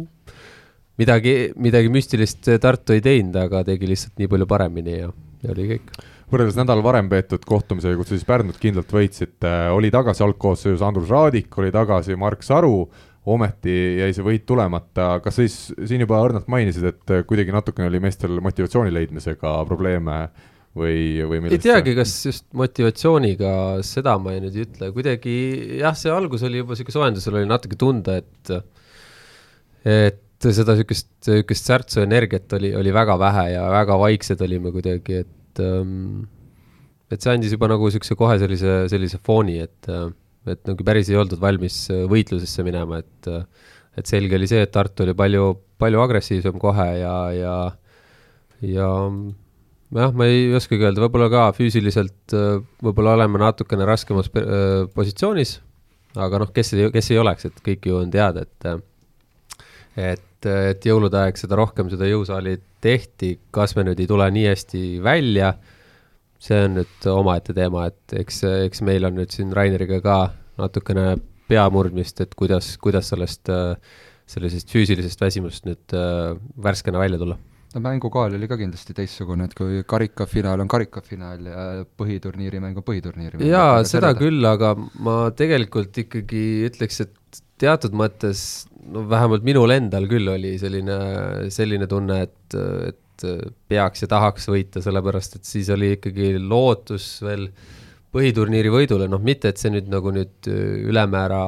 midagi, 1.01 1.35
midagi 1.61 1.91
müstilist 1.93 2.49
Tartu 2.63 2.97
ei 2.97 3.03
teinud, 3.05 3.37
aga 3.39 3.65
tegi 3.67 3.91
lihtsalt 3.91 4.17
nii 4.21 4.31
palju 4.31 4.49
paremini 4.51 4.97
ja, 4.99 5.11
ja 5.45 5.53
oli 5.55 5.69
kõik. 5.75 5.93
võrreldes 6.33 6.59
nädal 6.59 6.83
varem 6.85 7.11
peetud 7.13 7.45
kohtumisega, 7.49 7.99
kus 7.99 8.11
te 8.11 8.19
siis 8.19 8.29
Pärnut 8.29 8.59
kindlalt 8.61 8.93
võitsite, 8.93 9.55
oli 9.75 9.93
tagasi 9.95 10.25
algkoosseisus 10.27 10.85
Andrus 10.85 11.13
Raadik, 11.13 11.53
oli 11.61 11.73
tagasi 11.75 12.19
Mark 12.19 12.45
Saru, 12.47 12.89
ometi 13.29 13.99
jäi 14.01 14.13
see 14.17 14.25
võit 14.25 14.45
tulemata, 14.49 15.19
kas 15.25 15.37
siis 15.37 15.57
siin 15.77 16.05
juba 16.05 16.21
õrnalt 16.25 16.49
mainisid, 16.49 16.87
et 16.89 17.17
kuidagi 17.29 17.53
natukene 17.53 17.91
oli 17.91 18.01
meestel 18.01 18.41
motivatsiooni 18.45 18.95
leidmisega 18.95 19.59
probleeme 19.69 20.23
või, 20.79 21.01
või 21.29 21.43
millest 21.45 21.59
ei 21.59 21.73
teagi, 21.73 21.95
kas 21.99 22.15
just 22.29 22.47
motivatsiooniga, 22.57 23.51
seda 23.87 24.17
ma 24.23 24.35
ei 24.35 24.43
nüüd 24.45 24.57
ei 24.57 24.67
ütle, 24.67 24.91
kuidagi 24.95 25.35
jah, 25.81 25.97
see 25.99 26.13
algus 26.15 26.45
oli 26.47 26.63
juba 26.63 26.77
niisugune 26.77 26.97
soojendusel 26.97 27.39
oli 27.41 27.51
natuke 27.51 27.79
tunda, 27.81 28.19
et 28.23 28.55
et 29.89 30.49
seda 30.49 30.77
niisugust, 30.77 31.11
niisugust 31.27 31.71
särtsu 31.71 32.03
energiat 32.05 32.53
oli, 32.59 32.73
oli 32.79 32.95
väga 32.95 33.19
vähe 33.21 33.47
ja 33.57 33.67
väga 33.75 33.99
vaiksed 34.01 34.43
olime 34.47 34.73
kuidagi, 34.75 35.25
et 35.25 35.63
ähm, 35.65 36.29
et 37.11 37.25
see 37.25 37.33
andis 37.33 37.55
juba 37.57 37.71
nagu 37.73 37.89
niisuguse 37.89 38.17
kohe 38.19 38.39
sellise, 38.41 38.81
sellise 38.93 39.21
fooni, 39.25 39.59
et 39.67 39.93
et 40.49 40.63
nagu 40.65 40.85
päris 40.87 41.11
ei 41.13 41.19
oldud 41.21 41.41
valmis 41.43 41.83
võitlusesse 42.09 42.65
minema, 42.65 43.03
et 43.03 43.33
et 43.99 44.07
selge 44.07 44.37
oli 44.39 44.47
see, 44.47 44.63
et 44.63 44.71
Tartu 44.71 45.03
oli 45.03 45.15
palju, 45.19 45.51
palju 45.83 46.01
agressiivsem 46.05 46.59
kohe 46.63 46.87
ja, 47.01 47.17
ja 47.35 47.55
ja 48.63 48.89
jah, 49.95 50.13
ma 50.13 50.29
ei 50.29 50.49
oskagi 50.57 50.85
öelda, 50.85 51.03
võib-olla 51.05 51.29
ka 51.33 51.47
füüsiliselt 51.57 52.35
äh, 52.37 52.59
võib-olla 52.85 53.17
oleme 53.17 53.41
natukene 53.41 53.87
raskemas 53.89 54.31
äh, 54.37 54.85
positsioonis, 54.95 55.59
aga 56.19 56.43
noh, 56.43 56.53
kes 56.55 56.75
kes 56.95 57.11
ei 57.15 57.21
oleks, 57.21 57.49
et 57.49 57.63
kõik 57.65 57.89
ju 57.89 58.01
on 58.03 58.13
teada, 58.13 58.45
et 58.45 58.69
äh, 58.69 58.83
et, 59.99 60.47
et 60.47 60.85
jõulude 60.87 61.19
aeg 61.19 61.41
seda 61.41 61.57
rohkem 61.59 61.89
seda 61.91 62.07
jõusaali 62.07 62.59
tehti, 62.85 63.33
kas 63.55 63.75
me 63.75 63.89
nüüd 63.89 63.99
ei 63.99 64.07
tule 64.07 64.29
nii 64.31 64.45
hästi 64.47 64.83
välja, 65.03 65.55
see 66.39 66.61
on 66.69 66.79
nüüd 66.79 67.09
omaette 67.11 67.57
teema, 67.57 67.89
et 67.91 68.15
eks, 68.21 68.45
eks 68.69 68.85
meil 68.87 69.09
on 69.09 69.19
nüüd 69.19 69.35
siin 69.35 69.51
Raineriga 69.57 69.99
ka 70.05 70.19
natukene 70.61 71.17
peamurdmist, 71.51 72.21
et 72.23 72.37
kuidas, 72.39 72.77
kuidas 72.79 73.11
sellest, 73.11 73.51
sellisest 74.31 74.71
füüsilisest 74.71 75.25
väsimust 75.25 75.67
nüüd 75.67 75.97
värskena 76.63 77.03
välja 77.03 77.19
tulla 77.19 77.41
no 77.75 77.83
mängukaal 77.85 78.37
oli 78.39 78.49
ka 78.49 78.57
kindlasti 78.61 78.97
teistsugune, 78.97 79.49
et 79.49 79.55
kui 79.57 79.83
karikafinaal 79.89 80.63
on 80.65 80.71
karikafinaal 80.71 81.49
ja 81.51 81.65
põhiturniiri 82.01 82.63
mäng 82.65 82.81
on 82.81 82.87
põhiturniiri 82.87 83.41
mäng. 83.41 83.51
jaa, 83.51 83.83
seda 83.83 84.13
sereda. 84.13 84.21
küll, 84.23 84.49
aga 84.49 84.73
ma 85.05 85.19
tegelikult 85.37 86.01
ikkagi 86.05 86.45
ütleks, 86.71 87.03
et 87.05 87.43
teatud 87.61 87.97
mõttes, 87.99 88.43
no 88.89 89.05
vähemalt 89.11 89.45
minul 89.47 89.75
endal 89.75 90.09
küll 90.11 90.31
oli 90.33 90.55
selline, 90.61 90.99
selline 91.53 91.89
tunne, 91.91 92.23
et, 92.29 92.59
et 92.89 93.27
peaks 93.69 94.05
ja 94.05 94.11
tahaks 94.11 94.49
võita, 94.49 94.83
sellepärast 94.85 95.41
et 95.41 95.49
siis 95.49 95.69
oli 95.75 95.97
ikkagi 95.97 96.37
lootus 96.39 97.19
veel 97.27 97.49
põhiturniiri 98.15 98.71
võidule, 98.73 99.11
noh 99.11 99.21
mitte, 99.21 99.53
et 99.53 99.61
see 99.61 99.75
nüüd 99.75 99.91
nagu 99.93 100.13
nüüd 100.15 100.49
ülemäära 100.49 101.43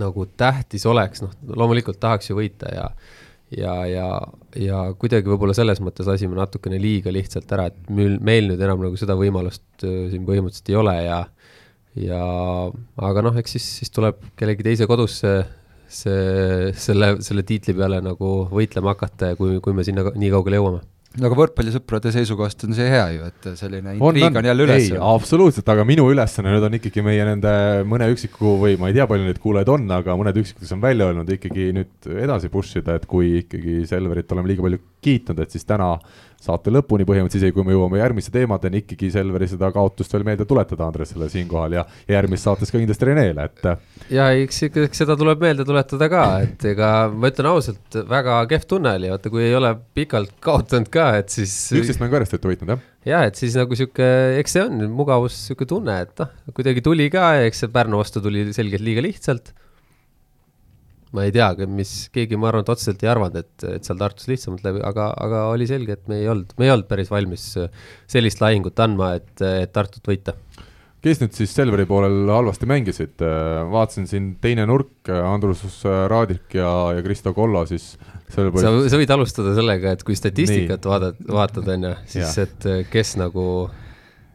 nagu 0.00 0.24
tähtis 0.40 0.86
oleks, 0.88 1.22
noh 1.22 1.34
loomulikult 1.54 2.00
tahaks 2.02 2.32
ju 2.32 2.38
võita 2.40 2.72
ja 2.72 2.88
ja, 3.56 3.74
ja, 3.90 4.06
ja 4.58 4.82
kuidagi 4.98 5.30
võib-olla 5.30 5.54
selles 5.56 5.80
mõttes 5.82 6.08
lasime 6.08 6.38
natukene 6.38 6.78
liiga 6.82 7.12
lihtsalt 7.14 7.50
ära, 7.56 7.68
et 7.70 7.90
meil, 7.92 8.18
meil 8.22 8.50
nüüd 8.50 8.62
enam 8.62 8.82
nagu 8.84 8.98
seda 9.00 9.16
võimalust 9.18 9.86
äh, 9.86 10.06
siin 10.12 10.26
põhimõtteliselt 10.28 10.72
ei 10.72 10.80
ole 10.80 10.96
ja 11.06 11.20
ja 11.98 12.20
aga 13.02 13.24
noh, 13.26 13.34
eks 13.40 13.56
siis, 13.56 13.66
siis 13.80 13.90
tuleb 13.90 14.20
kellegi 14.38 14.62
teise 14.66 14.86
kodus 14.90 15.18
see, 15.24 15.40
see, 15.90 16.70
selle, 16.78 17.16
selle 17.26 17.42
tiitli 17.46 17.74
peale 17.74 17.98
nagu 18.04 18.30
võitlema 18.52 18.94
hakata 18.94 19.32
ja 19.32 19.38
kui, 19.38 19.58
kui 19.64 19.74
me 19.74 19.86
sinna 19.86 20.06
nii 20.14 20.30
kaugele 20.30 20.60
jõuame 20.60 20.84
aga 21.18 21.34
võrkpallisõprade 21.34 22.12
seisukohast 22.14 22.62
on 22.68 22.74
see 22.76 22.86
hea 22.86 23.06
ju, 23.16 23.28
et 23.30 23.48
selline 23.58 23.96
intriig 23.96 24.28
on, 24.28 24.36
on 24.38 24.46
jälle 24.46 24.66
üles. 24.66 24.84
ei, 24.92 24.98
absoluutselt, 25.02 25.66
aga 25.72 25.82
minu 25.88 26.04
ülesanne 26.12 26.52
nüüd 26.54 26.66
on 26.68 26.76
ikkagi 26.78 27.02
meie 27.02 27.24
nende 27.26 27.54
mõne 27.90 28.06
üksiku 28.12 28.54
või 28.60 28.76
ma 28.78 28.92
ei 28.92 28.94
tea, 28.94 29.08
palju 29.10 29.26
neid 29.26 29.40
kuulajaid 29.42 29.72
on, 29.74 29.88
aga 29.96 30.14
mõned 30.20 30.38
üksikud, 30.44 30.62
kes 30.62 30.76
on 30.76 30.84
välja 30.84 31.10
öelnud, 31.10 31.32
ikkagi 31.34 31.70
nüüd 31.74 32.10
edasi 32.14 32.52
push 32.52 32.78
ida, 32.78 33.00
et 33.00 33.08
kui 33.10 33.40
ikkagi 33.40 33.80
Selverit 33.90 34.30
oleme 34.36 34.52
liiga 34.52 34.66
palju 34.66 34.82
kiitnud, 35.04 35.38
et 35.42 35.54
siis 35.54 35.66
täna 35.68 35.94
saate 36.40 36.72
lõpuni 36.72 37.04
põhimõtteliselt, 37.04 37.50
isegi 37.50 37.54
kui 37.56 37.66
me 37.66 37.74
jõuame 37.74 37.98
järgmiste 38.00 38.32
teemadeni, 38.32 38.80
ikkagi 38.80 39.10
Selveri 39.12 39.48
seda 39.50 39.68
kaotust 39.74 40.14
veel 40.14 40.24
meelde 40.24 40.46
tuletada 40.48 40.86
Andresele 40.86 41.28
siinkohal 41.32 41.76
ja, 41.76 41.84
ja 42.08 42.16
järgmises 42.16 42.46
saates 42.48 42.72
ka 42.72 42.80
kindlasti 42.80 43.08
Renele, 43.10 43.44
et. 43.50 43.66
ja 44.16 44.30
eks 44.40 44.62
ikka 44.70 44.86
seda 44.96 45.18
tuleb 45.20 45.42
meelde 45.44 45.66
tuletada 45.68 46.08
ka, 46.12 46.24
et 46.46 46.64
ega 46.72 46.90
ma 47.12 47.28
ütlen 47.32 47.50
ausalt, 47.52 48.00
väga 48.08 48.40
kehv 48.54 48.64
tunne 48.72 48.94
oli, 48.96 49.12
vaata 49.12 49.32
kui 49.32 49.44
ei 49.44 49.56
ole 49.58 49.74
pikalt 49.96 50.32
kaotanud 50.40 50.88
ka, 50.92 51.10
et 51.20 51.34
siis. 51.34 51.52
üksteist 51.76 52.00
mängu 52.00 52.16
järjest 52.16 52.38
olete 52.38 52.52
võitnud, 52.54 52.72
jah? 52.72 52.86
ja 53.12 53.22
et 53.28 53.36
siis 53.40 53.56
nagu 53.60 53.76
sihuke, 53.76 54.08
eks 54.40 54.56
see 54.56 54.64
on 54.64 54.86
mugavus, 54.96 55.36
sihuke 55.50 55.68
tunne, 55.68 56.00
et 56.06 56.24
noh, 56.24 56.54
kuidagi 56.56 56.84
tuli 56.84 57.10
ka 57.12 57.34
eks 57.44 57.66
see 57.66 57.74
Pärnu 57.74 58.00
vastu 58.00 58.24
tuli 58.24 58.48
selgelt 58.56 58.84
liiga 58.84 59.04
lihtsalt. 59.04 59.52
Ma 61.16 61.26
ei 61.26 61.34
tea, 61.34 61.48
mis 61.66 61.92
keegi, 62.14 62.38
ma 62.38 62.50
arvan, 62.50 62.64
et 62.64 62.72
otseselt 62.72 63.02
ei 63.04 63.10
arvanud, 63.10 63.40
et, 63.40 63.66
et 63.66 63.86
seal 63.86 63.98
Tartus 63.98 64.28
lihtsamalt 64.30 64.62
läbi, 64.66 64.82
aga, 64.86 65.10
aga 65.26 65.44
oli 65.50 65.66
selge, 65.70 65.98
et 65.98 66.10
me 66.10 66.20
ei 66.22 66.28
olnud, 66.30 66.54
me 66.58 66.68
ei 66.68 66.74
olnud 66.74 66.86
päris 66.90 67.10
valmis 67.10 67.46
sellist 68.10 68.42
lahingut 68.42 68.78
andma, 68.82 69.16
et, 69.18 69.32
et 69.42 69.72
Tartut 69.74 70.06
võita 70.06 70.36
kes 71.00 71.20
nüüd 71.22 71.32
siis 71.32 71.52
Selveri 71.56 71.86
poolel 71.88 72.28
halvasti 72.28 72.68
mängisid, 72.68 73.22
vaatasin 73.72 74.08
siin 74.10 74.26
teine 74.42 74.66
nurk, 74.68 75.08
Andrus 75.08 75.62
Raadik 75.84 76.56
ja, 76.58 76.70
ja 76.96 77.04
Kristo 77.04 77.32
Kollo 77.36 77.64
siis 77.68 77.94
sa, 78.30 78.44
sa 78.52 79.00
võid 79.00 79.14
alustada 79.14 79.54
sellega, 79.56 79.94
et 79.96 80.04
kui 80.06 80.18
statistikat 80.18 80.84
Nii. 80.84 80.92
vaatad, 80.92 81.22
vaatad, 81.38 81.70
on 81.74 81.88
ju, 81.88 81.94
siis 82.14 82.36
ja. 82.36 82.44
et 82.46 82.68
kes 82.92 83.16
nagu, 83.20 83.44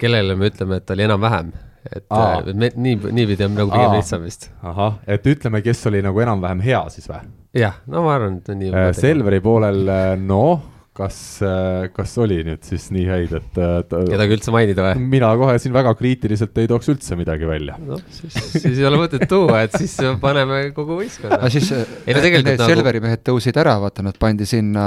kellele 0.02 0.36
me 0.40 0.50
ütleme, 0.52 0.82
et 0.82 0.96
oli 0.96 1.06
enam-vähem, 1.06 1.54
et 1.92 2.06
Aa. 2.10 2.42
me 2.54 2.72
nii, 2.76 3.00
niipidi 3.12 3.46
on 3.46 3.58
nagu 3.58 3.74
pigem 3.74 3.98
lihtsam 3.98 4.24
vist. 4.26 4.50
ahah, 4.64 5.00
et 5.08 5.26
ütleme, 5.30 5.62
kes 5.66 5.86
oli 5.92 6.02
nagu 6.06 6.24
enam-vähem 6.26 6.64
hea 6.66 6.86
siis 6.94 7.10
või? 7.12 7.26
jah, 7.56 7.82
no 7.88 8.06
ma 8.06 8.16
arvan, 8.18 8.40
et 8.42 8.56
nii 8.56 8.72
äh,. 8.74 8.90
Selveri 8.98 9.42
poolel, 9.44 9.86
noh 10.26 10.75
kas, 10.96 11.18
äh, 11.44 11.88
kas 11.96 12.14
oli 12.24 12.38
nüüd 12.48 12.64
siis 12.64 12.88
nii 12.96 13.06
häid, 13.10 13.34
et 13.36 13.58
kedagi 13.92 14.38
üldse 14.38 14.54
mainida 14.56 14.86
või? 14.86 15.08
mina 15.16 15.32
kohe 15.40 15.58
siin 15.60 15.74
väga 15.76 15.92
kriitiliselt 16.00 16.56
ei 16.62 16.70
tooks 16.72 16.88
üldse 16.94 17.18
midagi 17.20 17.48
välja. 17.50 17.76
noh, 17.84 18.00
siis, 18.14 18.38
siis 18.54 18.80
ei 18.80 18.88
ole 18.88 19.02
mõtet 19.02 19.26
tuua, 19.30 19.66
et 19.68 19.76
siis 19.76 19.98
paneme 20.22 20.62
kogu 20.76 21.00
võistkonna. 21.02 21.42
aga 21.42 21.52
siis 21.52 21.72
ei, 21.76 22.16
no 22.16 22.24
need 22.24 22.48
nagu... 22.54 22.70
Selveri 22.72 23.04
mehed 23.04 23.26
tõusid 23.28 23.60
ära, 23.60 23.76
vaata 23.84 24.06
nad 24.06 24.20
pandi 24.22 24.48
sinna 24.50 24.86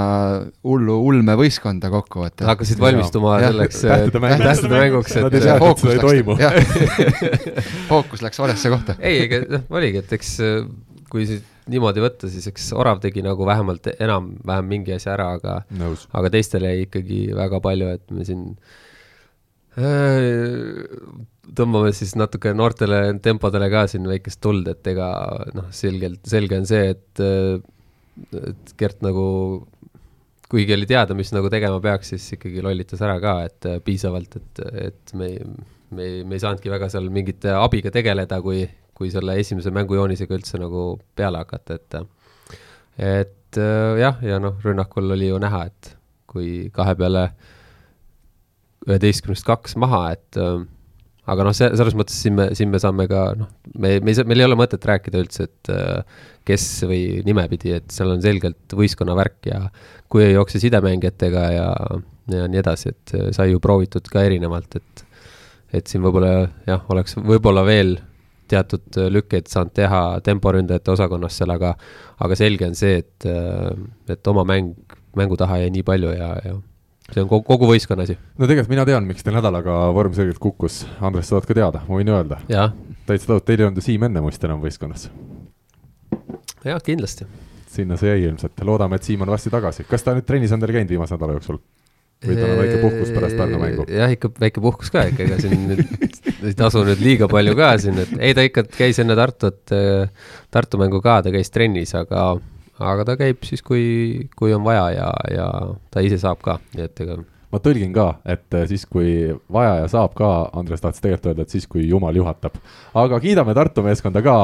hullu 0.65 0.97
ulmevõistkonda 1.11 1.93
kokku, 1.93 2.25
et 2.31 2.47
hakkasid 2.49 2.81
valmistuma 2.83 3.37
ja. 3.43 3.53
selleks 3.53 3.85
tähtede 3.85 4.25
mänguks, 4.25 5.19
et 5.21 5.39
fookus 5.61 5.93
läks, 5.99 7.29
fookus 7.91 8.25
läks 8.25 8.41
valesse 8.47 8.73
kohta. 8.73 8.97
ei, 8.99 9.27
ega 9.27 9.45
noh, 9.59 9.69
oligi, 9.77 10.01
et 10.01 10.19
eks 10.19 10.37
kui 11.09 11.29
siis 11.29 11.45
niimoodi 11.69 12.03
võtta, 12.05 12.31
siis 12.33 12.49
eks 12.51 12.71
Orav 12.79 13.01
tegi 13.05 13.25
nagu 13.25 13.47
vähemalt 13.49 13.91
enam-vähem 13.95 14.69
mingi 14.69 14.95
asja 14.97 15.14
ära, 15.16 15.31
aga 15.39 15.61
aga 16.19 16.35
teistel 16.35 16.66
jäi 16.69 16.85
ikkagi 16.87 17.25
väga 17.37 17.62
palju, 17.64 17.91
et 17.99 18.14
me 18.14 18.27
siin 18.29 18.45
äh, 19.79 21.16
tõmbame 21.59 21.95
siis 21.97 22.14
natuke 22.19 22.53
noortele 22.57 23.01
tempodele 23.25 23.71
ka 23.73 23.87
siin 23.91 24.07
väikest 24.09 24.41
tuld, 24.45 24.69
et 24.71 24.93
ega 24.93 25.09
noh, 25.57 25.69
selgelt, 25.75 26.23
selge 26.29 26.61
on 26.61 26.69
see, 26.69 26.95
et 26.97 27.27
et 28.35 28.73
Gert 28.81 29.05
nagu 29.07 29.25
kuigi 30.49 30.75
oli 30.75 30.89
teada, 30.89 31.14
mis 31.16 31.31
nagu 31.35 31.51
tegema 31.53 31.81
peaks, 31.85 32.14
siis 32.14 32.27
ikkagi 32.39 32.62
lollitas 32.64 33.03
ära 33.05 33.19
ka, 33.23 33.35
et 33.47 33.69
piisavalt, 33.85 34.39
et, 34.41 34.62
et 34.89 35.14
me 35.19 35.29
ei, 35.35 35.43
me 35.95 36.07
ei, 36.07 36.23
me 36.25 36.39
ei 36.39 36.43
saanudki 36.43 36.73
väga 36.73 36.89
seal 36.93 37.11
mingite 37.12 37.53
abiga 37.53 37.93
tegeleda, 37.95 38.41
kui, 38.45 38.62
kui 38.99 39.13
selle 39.15 39.37
esimese 39.39 39.71
mängujoonisega 39.75 40.35
üldse 40.35 40.59
nagu 40.61 40.97
peale 41.19 41.45
hakata, 41.45 41.79
et 41.79 41.99
et 42.99 43.61
äh, 43.61 44.01
jah, 44.03 44.19
ja 44.27 44.41
noh, 44.43 44.59
rünnakul 44.65 45.15
oli 45.15 45.31
ju 45.31 45.39
näha, 45.43 45.69
et 45.71 45.95
kui 46.29 46.67
kahe 46.75 46.97
peale 46.99 47.29
üheteistkümnest 48.89 49.47
kaks 49.47 49.77
maha, 49.81 50.03
et 50.17 50.41
äh, 50.41 50.59
aga 51.29 51.47
noh, 51.47 51.55
see, 51.57 51.71
selles 51.79 51.97
mõttes 51.99 52.19
siin 52.19 52.37
me, 52.39 52.49
siin 52.59 52.73
me 52.73 52.81
saame 52.83 53.07
ka 53.11 53.29
noh, 53.39 53.51
me, 53.77 53.99
me 54.03 54.13
ei 54.13 54.19
saa, 54.19 54.29
meil 54.29 54.43
ei 54.43 54.49
ole 54.49 54.59
mõtet 54.59 54.85
rääkida 54.91 55.23
üldse, 55.23 55.49
et 55.49 55.73
äh, 55.73 56.21
kes 56.49 56.67
või 56.89 57.03
nimepidi, 57.27 57.75
et 57.79 57.91
seal 57.95 58.15
on 58.15 58.23
selgelt 58.25 58.77
võistkonna 58.77 59.17
värk 59.19 59.51
ja 59.51 59.67
kui 60.11 60.25
ei 60.25 60.35
jookse 60.35 60.61
sidemängijatega 60.63 61.45
ja, 61.55 61.69
ja 62.33 62.49
nii 62.49 62.63
edasi, 62.63 62.95
et 62.95 63.17
sai 63.37 63.53
ju 63.53 63.61
proovitud 63.63 64.09
ka 64.11 64.25
erinevalt, 64.27 64.81
et 64.81 65.05
et 65.77 65.85
siin 65.91 66.01
võib-olla 66.01 66.49
jah, 66.65 66.87
oleks 66.89 67.19
võib-olla 67.21 67.61
veel 67.67 67.99
teatud 68.51 68.99
äh, 68.99 69.11
lükkeid 69.13 69.51
saanud 69.51 69.75
teha 69.77 70.03
temporündajate 70.25 70.95
osakonnas 70.95 71.39
seal, 71.41 71.53
aga, 71.55 71.75
aga 72.25 72.39
selge 72.39 72.69
on 72.69 72.79
see, 72.79 73.03
et, 73.03 73.29
äh, 73.29 73.71
et 74.09 74.33
oma 74.33 74.45
mäng, 74.49 74.75
mängu 75.19 75.39
taha 75.41 75.61
jäi 75.63 75.71
nii 75.75 75.87
palju 75.87 76.13
ja, 76.17 76.33
ja 76.45 76.57
see 77.13 77.25
on 77.25 77.31
kogu, 77.31 77.45
kogu 77.49 77.71
võistkonna 77.71 78.05
asi. 78.05 78.19
no 78.37 78.47
tegelikult 78.47 78.73
mina 78.73 78.85
tean, 78.89 79.07
miks 79.09 79.25
teil 79.25 79.37
nädalaga 79.39 79.81
vorm 79.97 80.15
selgelt 80.17 80.41
kukkus. 80.43 80.83
Andres, 81.01 81.29
sa 81.29 81.37
tahad 81.37 81.49
ka 81.49 81.57
teada, 81.57 81.83
ma 81.89 82.01
võin 82.01 82.13
öelda. 82.13 82.41
täitsa 83.09 83.31
tõotab, 83.31 83.47
teil 83.49 83.63
ei 83.63 83.69
olnud 83.69 83.81
ju 83.81 83.87
Siim 83.89 84.09
Ennemust 84.09 84.45
enam 84.45 84.61
võistkonnas. 84.65 85.09
jah, 86.65 86.83
kindlasti. 86.85 87.29
sinna 87.69 87.97
see 87.97 88.11
jäi 88.11 88.29
ilmselt, 88.29 88.61
loodame, 88.65 88.97
et 88.97 89.09
Siim 89.09 89.25
on 89.25 89.33
varsti 89.33 89.53
tagasi. 89.53 89.89
kas 89.89 90.05
ta 90.05 90.17
nüüd 90.17 90.29
trennis 90.29 90.53
on 90.53 90.61
teil 90.61 90.75
käinud 90.77 90.97
viimase 90.97 91.17
nädala 91.17 91.39
jooksul? 91.39 91.63
Või 92.27 92.37
tal 92.39 92.53
on 92.53 92.61
väike 92.62 92.79
puhkus 92.83 93.12
pärast 93.14 93.39
Pärnu 93.39 93.61
mängu? 93.62 93.87
jah, 93.93 94.12
ikka 94.14 94.31
väike 94.41 94.62
puhkus 94.64 94.91
ka 94.95 95.05
ikka, 95.11 95.27
ega 95.27 95.39
siin 95.43 95.64
nüüd 95.71 95.83
ei 96.51 96.55
tasu 96.59 96.83
nüüd 96.87 97.03
liiga 97.05 97.29
palju 97.31 97.55
ka 97.59 97.73
siin, 97.83 97.99
et 98.03 98.14
ei, 98.19 98.35
ta 98.35 98.45
ikka 98.47 98.66
käis 98.75 98.99
enne 99.03 99.16
Tartut, 99.19 99.75
Tartu 100.55 100.81
mängu 100.81 101.03
ka, 101.05 101.21
ta 101.23 101.35
käis 101.35 101.53
trennis, 101.55 101.95
aga, 101.99 102.29
aga 102.83 103.07
ta 103.07 103.19
käib 103.21 103.47
siis, 103.47 103.62
kui, 103.66 104.29
kui 104.39 104.55
on 104.57 104.66
vaja 104.66 104.89
ja, 104.97 105.11
ja 105.35 105.49
ta 105.95 106.05
ise 106.05 106.19
saab 106.23 106.43
ka, 106.45 106.59
nii 106.75 106.89
et 106.89 107.05
ega 107.07 107.21
ma 107.53 107.61
tõlgin 107.65 107.93
ka, 107.97 108.07
et 108.29 108.57
äh, 108.57 108.67
siis, 108.69 108.85
kui 108.89 109.31
vaja 109.53 109.79
ja 109.81 109.87
saab 109.91 110.15
ka, 110.19 110.29
Andres 110.59 110.83
tahtis 110.85 111.01
tegelikult 111.05 111.31
öelda, 111.31 111.47
et 111.47 111.55
siis, 111.55 111.67
kui 111.71 111.87
jumal 111.89 112.17
juhatab. 112.17 112.59
aga 113.03 113.21
kiidame 113.25 113.55
Tartu 113.57 113.85
meeskonda 113.87 114.23
ka, 114.25 114.35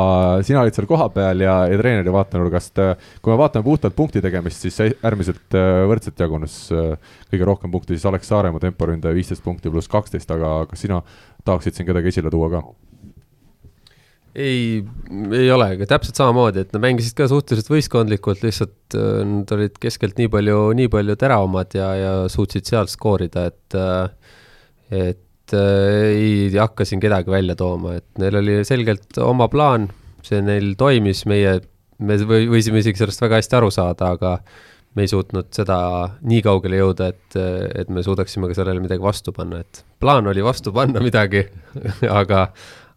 sina 0.47 0.63
olid 0.63 0.77
seal 0.77 0.89
kohapeal 0.89 1.45
ja, 1.45 1.59
ja 1.69 1.81
treeneri 1.81 2.15
vaatenurgast. 2.15 2.81
kui 3.21 3.33
me 3.35 3.39
vaatame 3.41 3.67
puhtalt 3.67 3.97
punkti 3.97 4.25
tegemist, 4.25 4.65
siis 4.65 4.81
äärmiselt 5.03 5.59
äh, 5.59 5.85
võrdselt 5.91 6.25
jagunes 6.25 6.57
äh, 6.73 6.97
kõige 7.33 7.51
rohkem 7.51 7.75
punkte 7.75 7.93
siis 7.93 8.09
Alex 8.09 8.31
Saaremaa 8.33 8.63
temporündaja 8.65 9.17
viisteist 9.17 9.45
punkti 9.45 9.73
pluss 9.73 9.91
kaksteist, 9.93 10.31
aga 10.31 10.65
kas 10.71 10.87
sina 10.87 11.03
tahaksid 11.45 11.77
siin 11.77 11.93
kedagi 11.93 12.13
esile 12.15 12.33
tuua 12.33 12.51
ka? 12.57 12.65
Ei, 14.35 14.83
ei 15.33 15.51
ole, 15.55 15.69
aga 15.77 15.87
täpselt 15.89 16.19
samamoodi, 16.19 16.65
et 16.65 16.73
nad 16.75 16.83
mängisid 16.83 17.17
ka 17.19 17.29
suhteliselt 17.31 17.71
võistkondlikult, 17.71 18.43
lihtsalt 18.45 18.97
äh, 18.99 19.21
nad 19.29 19.53
olid 19.55 19.79
keskelt 19.83 20.19
nii 20.21 20.31
palju, 20.33 20.59
nii 20.79 20.91
palju 20.93 21.17
teravamad 21.21 21.77
ja, 21.79 21.91
ja 21.99 22.15
suutsid 22.33 22.67
seal 22.69 22.91
skoorida, 22.91 23.47
et 23.53 23.79
äh, 23.79 24.35
et 24.95 25.55
äh, 25.57 26.11
ei 26.11 26.35
hakka 26.57 26.87
siin 26.89 27.03
kedagi 27.03 27.33
välja 27.33 27.57
tooma, 27.59 27.99
et 28.01 28.09
neil 28.21 28.41
oli 28.43 28.61
selgelt 28.67 29.19
oma 29.23 29.49
plaan, 29.53 29.89
see 30.25 30.43
neil 30.45 30.75
toimis, 30.81 31.25
meie, 31.31 31.59
me 32.03 32.19
võisime 32.27 32.83
isegi 32.83 33.05
sellest 33.05 33.23
väga 33.23 33.41
hästi 33.41 33.61
aru 33.61 33.71
saada, 33.75 34.15
aga 34.17 34.39
me 34.95 35.05
ei 35.05 35.11
suutnud 35.11 35.51
seda 35.55 35.77
nii 36.23 36.43
kaugele 36.47 36.79
jõuda, 36.79 37.11
et, 37.11 37.39
et 37.83 37.91
me 37.91 38.03
suudaksime 38.07 38.51
ka 38.51 38.57
sellele 38.59 38.83
midagi 38.83 39.03
vastu 39.03 39.35
panna, 39.35 39.63
et 39.65 39.83
plaan 40.03 40.27
oli 40.31 40.43
vastu 40.45 40.73
panna 40.75 41.03
midagi 41.09 41.43
aga 42.11 42.49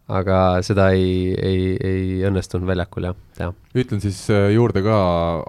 aga 0.08 0.36
seda 0.64 0.86
ei, 0.96 1.34
ei, 1.36 1.64
ei 1.84 2.04
õnnestunud 2.24 2.64
väljakul 2.68 3.04
jah, 3.10 3.16
teha. 3.36 3.50
ütlen 3.76 4.00
siis 4.00 4.22
äh, 4.32 4.46
juurde 4.54 4.80
ka 4.84 4.96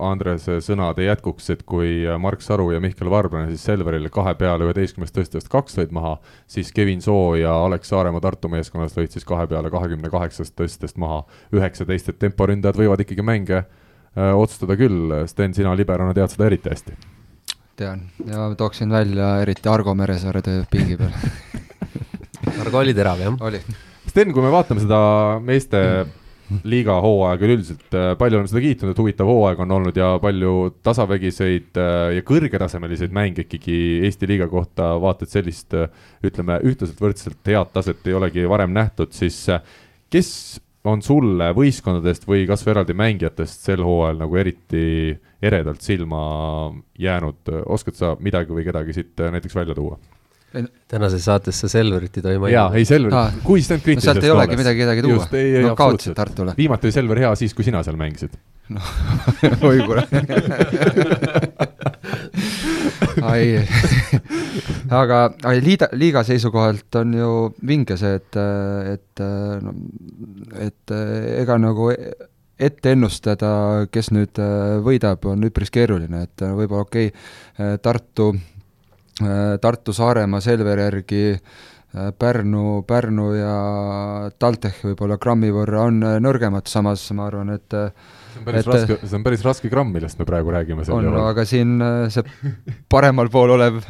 Andrese 0.10 0.58
sõnade 0.64 1.06
jätkuks, 1.06 1.48
et 1.54 1.64
kui 1.70 2.02
äh, 2.04 2.18
Mark 2.20 2.44
Saru 2.44 2.68
ja 2.74 2.82
Mihkel 2.84 3.08
Varblane 3.12 3.48
siis 3.54 3.64
Selveril 3.70 4.10
kahe 4.12 4.36
peale 4.40 4.68
üheteistkümnest 4.68 5.16
tõstjast 5.16 5.52
kaks 5.52 5.80
lõid 5.80 5.96
maha, 5.96 6.18
siis 6.52 6.74
Kevin 6.76 7.00
Soo 7.06 7.38
ja 7.40 7.56
Alex 7.64 7.94
Saaremaa 7.94 8.24
Tartu 8.26 8.52
meeskonnast 8.52 9.00
lõid 9.00 9.16
siis 9.16 9.28
kahe 9.28 9.48
peale 9.48 9.72
kahekümne 9.72 10.12
kaheksast 10.12 10.58
tõstjast 10.60 11.00
maha 11.00 11.24
üheksateist, 11.56 12.12
et 12.12 12.20
temporündajad 12.20 12.84
võivad 12.84 13.06
ikkagi 13.06 13.24
mänge 13.24 13.62
öö, 13.62 13.64
äh, 14.20 14.36
otsustada 14.36 14.76
küll, 14.80 15.22
Sten, 15.32 15.56
sina 15.56 15.72
liberana 15.80 16.12
tead 16.18 16.36
seda 16.36 16.52
eriti 16.52 16.74
hästi. 16.76 17.00
tean 17.80 18.10
ja 18.28 18.52
tooksin 18.60 18.92
välja 18.92 19.38
eriti 19.40 19.70
Argo 19.72 19.96
Meresaare 19.96 20.44
töö 20.44 20.66
pingi 20.68 21.00
peal 21.00 21.16
Argo 22.66 22.84
oli 22.84 22.94
terav, 22.94 23.24
jah? 23.24 23.40
oli 23.40 23.64
Sten, 24.10 24.34
kui 24.34 24.42
me 24.42 24.50
vaatame 24.54 24.82
seda 24.82 25.00
meeste 25.46 25.82
liiga 26.70 26.96
hooaega 27.04 27.46
üleüldiselt, 27.46 27.88
äh, 27.94 28.12
palju 28.18 28.40
oleme 28.40 28.50
seda 28.50 28.62
kiitnud, 28.64 28.94
et 28.94 29.02
huvitav 29.02 29.30
hooaeg 29.30 29.60
on 29.64 29.74
olnud 29.78 29.98
ja 30.00 30.12
palju 30.22 30.54
tasavägiseid 30.86 31.78
äh, 31.78 32.16
ja 32.18 32.24
kõrgetasemelisi 32.26 33.10
mänge 33.14 33.46
ikkagi 33.46 33.78
Eesti 34.08 34.30
liiga 34.30 34.50
kohta, 34.50 34.92
vaata 35.02 35.28
et 35.28 35.36
sellist 35.36 35.76
äh, 35.78 35.92
ütleme, 36.26 36.60
ühtlaselt 36.66 37.04
võrdselt 37.04 37.54
head 37.54 37.74
taset 37.76 38.10
ei 38.10 38.18
olegi 38.18 38.48
varem 38.50 38.74
nähtud, 38.76 39.14
siis 39.16 39.44
kes 40.10 40.32
on 40.90 41.04
sulle 41.06 41.52
võistkondadest 41.54 42.26
või 42.26 42.46
kas 42.50 42.64
või 42.66 42.74
eraldi 42.78 42.96
mängijatest 42.98 43.68
sel 43.68 43.84
hooajal 43.86 44.24
nagu 44.24 44.40
eriti 44.40 44.86
eredalt 45.44 45.84
silma 45.86 46.22
jäänud, 47.00 47.52
oskad 47.70 48.00
sa 48.00 48.16
midagi 48.20 48.56
või 48.56 48.66
kedagi 48.66 48.96
siit 48.96 49.28
näiteks 49.36 49.60
välja 49.60 49.78
tuua? 49.78 50.00
Tänases 50.88 51.26
saates 51.26 51.60
sa 51.62 51.68
Selverit 51.70 52.18
ei 52.18 52.24
tohi 52.24 52.38
mainida. 52.42 52.56
jaa, 52.56 52.74
ei 52.78 52.86
Selver 52.86 53.14
ah., 53.16 53.34
kui 53.44 53.62
ainult 53.62 53.84
kriitilisest 53.86 54.08
no 54.08 54.14
sealt 54.14 54.26
ei 54.26 54.32
olegi 54.34 54.56
midagi 54.58 54.80
kedagi 54.84 55.02
tuua. 55.06 55.28
no 55.68 55.76
kaotasid 55.78 56.14
Tartule. 56.18 56.52
viimati 56.58 56.88
oli 56.90 56.96
Selver 56.96 57.18
hea 57.26 57.32
siis, 57.40 57.54
kui 57.54 57.64
sina 57.68 57.80
seal 57.86 57.98
mängisid. 58.00 58.34
noh, 58.74 58.88
oi 59.70 59.78
kurat 59.86 60.10
ai, 63.30 63.44
aga 65.02 65.18
ai, 65.50 65.58
liida, 65.66 65.88
liiga 65.94 66.24
seisukohalt 66.26 66.96
on 67.02 67.10
ju 67.18 67.30
vinge 67.68 67.96
see, 68.00 68.14
et, 68.18 68.34
et 68.96 69.18
no, 69.66 69.72
et 70.58 70.86
ega 71.44 71.54
nagu 71.62 71.84
ette 72.60 72.92
ennustada, 72.92 73.50
kes 73.92 74.08
nüüd 74.12 74.36
võidab, 74.86 75.26
on 75.32 75.44
üpris 75.48 75.72
keeruline, 75.74 76.18
et 76.28 76.38
võib-olla 76.44 76.84
okei 76.88 77.08
okay,, 77.12 77.78
Tartu 77.84 78.26
Tartu, 79.62 79.94
Saaremaa, 79.94 80.42
Selveri 80.42 80.82
järgi 80.88 81.24
Pärnu, 82.20 82.84
Pärnu 82.86 83.32
ja 83.34 83.54
TalTech 84.40 84.84
võib-olla 84.86 85.18
grammi 85.18 85.50
võrra 85.50 85.88
on 85.90 86.04
nõrgemad, 86.22 86.70
samas 86.70 87.08
ma 87.18 87.26
arvan, 87.26 87.50
et 87.56 87.74
see 87.74 88.38
on 88.38 88.46
päris 88.46 88.62
et- 88.62 88.70
raske, 88.70 88.98
see 89.08 89.18
on 89.18 89.26
päris 89.26 89.46
raske 89.46 89.72
gramm, 89.74 89.92
millest 89.96 90.20
me 90.22 90.28
praegu 90.30 90.54
räägime 90.54 90.86
on, 90.94 91.08
aga 91.26 91.46
siin 91.50 91.80
äh, 91.82 92.06
see 92.14 92.54
paremal 92.94 93.32
pool 93.34 93.56
olev 93.58 93.82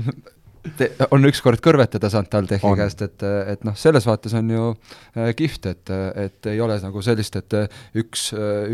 te, 0.78 0.90
on 1.12 1.28
ükskord 1.28 1.60
kõrvetada 1.64 2.08
saanud 2.12 2.32
TalTechi 2.32 2.74
käest, 2.80 3.04
et, 3.04 3.28
et 3.54 3.68
noh, 3.68 3.76
selles 3.76 4.08
vaates 4.08 4.36
on 4.40 4.50
ju 4.56 4.66
äh, 4.72 5.34
kihvt, 5.36 5.68
et, 5.74 5.94
et 6.24 6.52
ei 6.54 6.64
ole 6.64 6.80
nagu 6.80 7.04
sellist, 7.04 7.36
et 7.36 7.58
äh, 7.66 7.80
üks, 8.00 8.30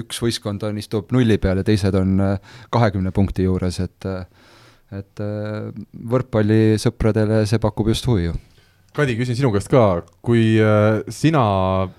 üks 0.05 0.21
võistkond 0.21 0.69
on, 0.69 0.77
istub 0.77 1.09
nulli 1.15 1.39
peal 1.41 1.63
ja 1.63 1.67
teised 1.67 1.97
on 1.97 2.19
kahekümne 2.69 3.09
punkti 3.15 3.49
juures, 3.49 3.81
et 3.81 4.11
et 4.93 5.23
äh, 5.23 5.71
võrkpallisõpradele 6.11 7.45
see 7.49 7.61
pakub 7.61 7.89
just 7.93 8.05
huvi 8.09 8.29
ju. 8.29 8.35
Kadi, 8.95 9.17
küsin 9.19 9.35
sinu 9.35 9.49
käest 9.51 9.67
ka, 9.67 10.05
kui 10.23 10.55
äh, 10.63 11.01
sina 11.11 11.41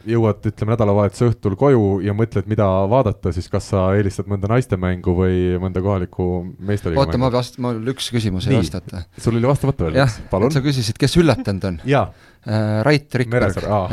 jõuad, 0.09 0.39
ütleme 0.49 0.73
nädalavahetuse 0.73 1.29
õhtul 1.29 1.57
koju 1.61 1.99
ja 2.07 2.15
mõtled, 2.17 2.49
mida 2.49 2.65
vaadata, 2.89 3.35
siis 3.37 3.51
kas 3.53 3.69
sa 3.75 3.91
eelistad 3.99 4.31
mõnda 4.33 4.49
naistemängu 4.55 5.13
või 5.19 5.37
mõnda 5.61 5.83
kohalikku 5.85 6.29
meesteliiga 6.57 7.05
oota, 7.05 7.21
ma 7.21 7.27
mängu? 7.27 7.37
vast-, 7.37 7.61
mul 7.61 7.83
üks 7.93 8.09
küsimus 8.15 8.49
Nii. 8.49 8.63
vastata. 8.63 9.05
sul 9.21 9.37
oli 9.37 9.51
vastamata 9.51 9.91
veel 9.91 10.01
palun 10.33 10.57
sa. 10.57 10.65
küsisid, 10.65 10.97
kes 11.01 11.19
üllatanud 11.21 11.69
on 11.69 11.83
äh,? 11.85 12.81
Rait 12.87 13.13
Rikberg 13.21 13.51
Meresaar, 13.53 13.69
aa 13.69 13.91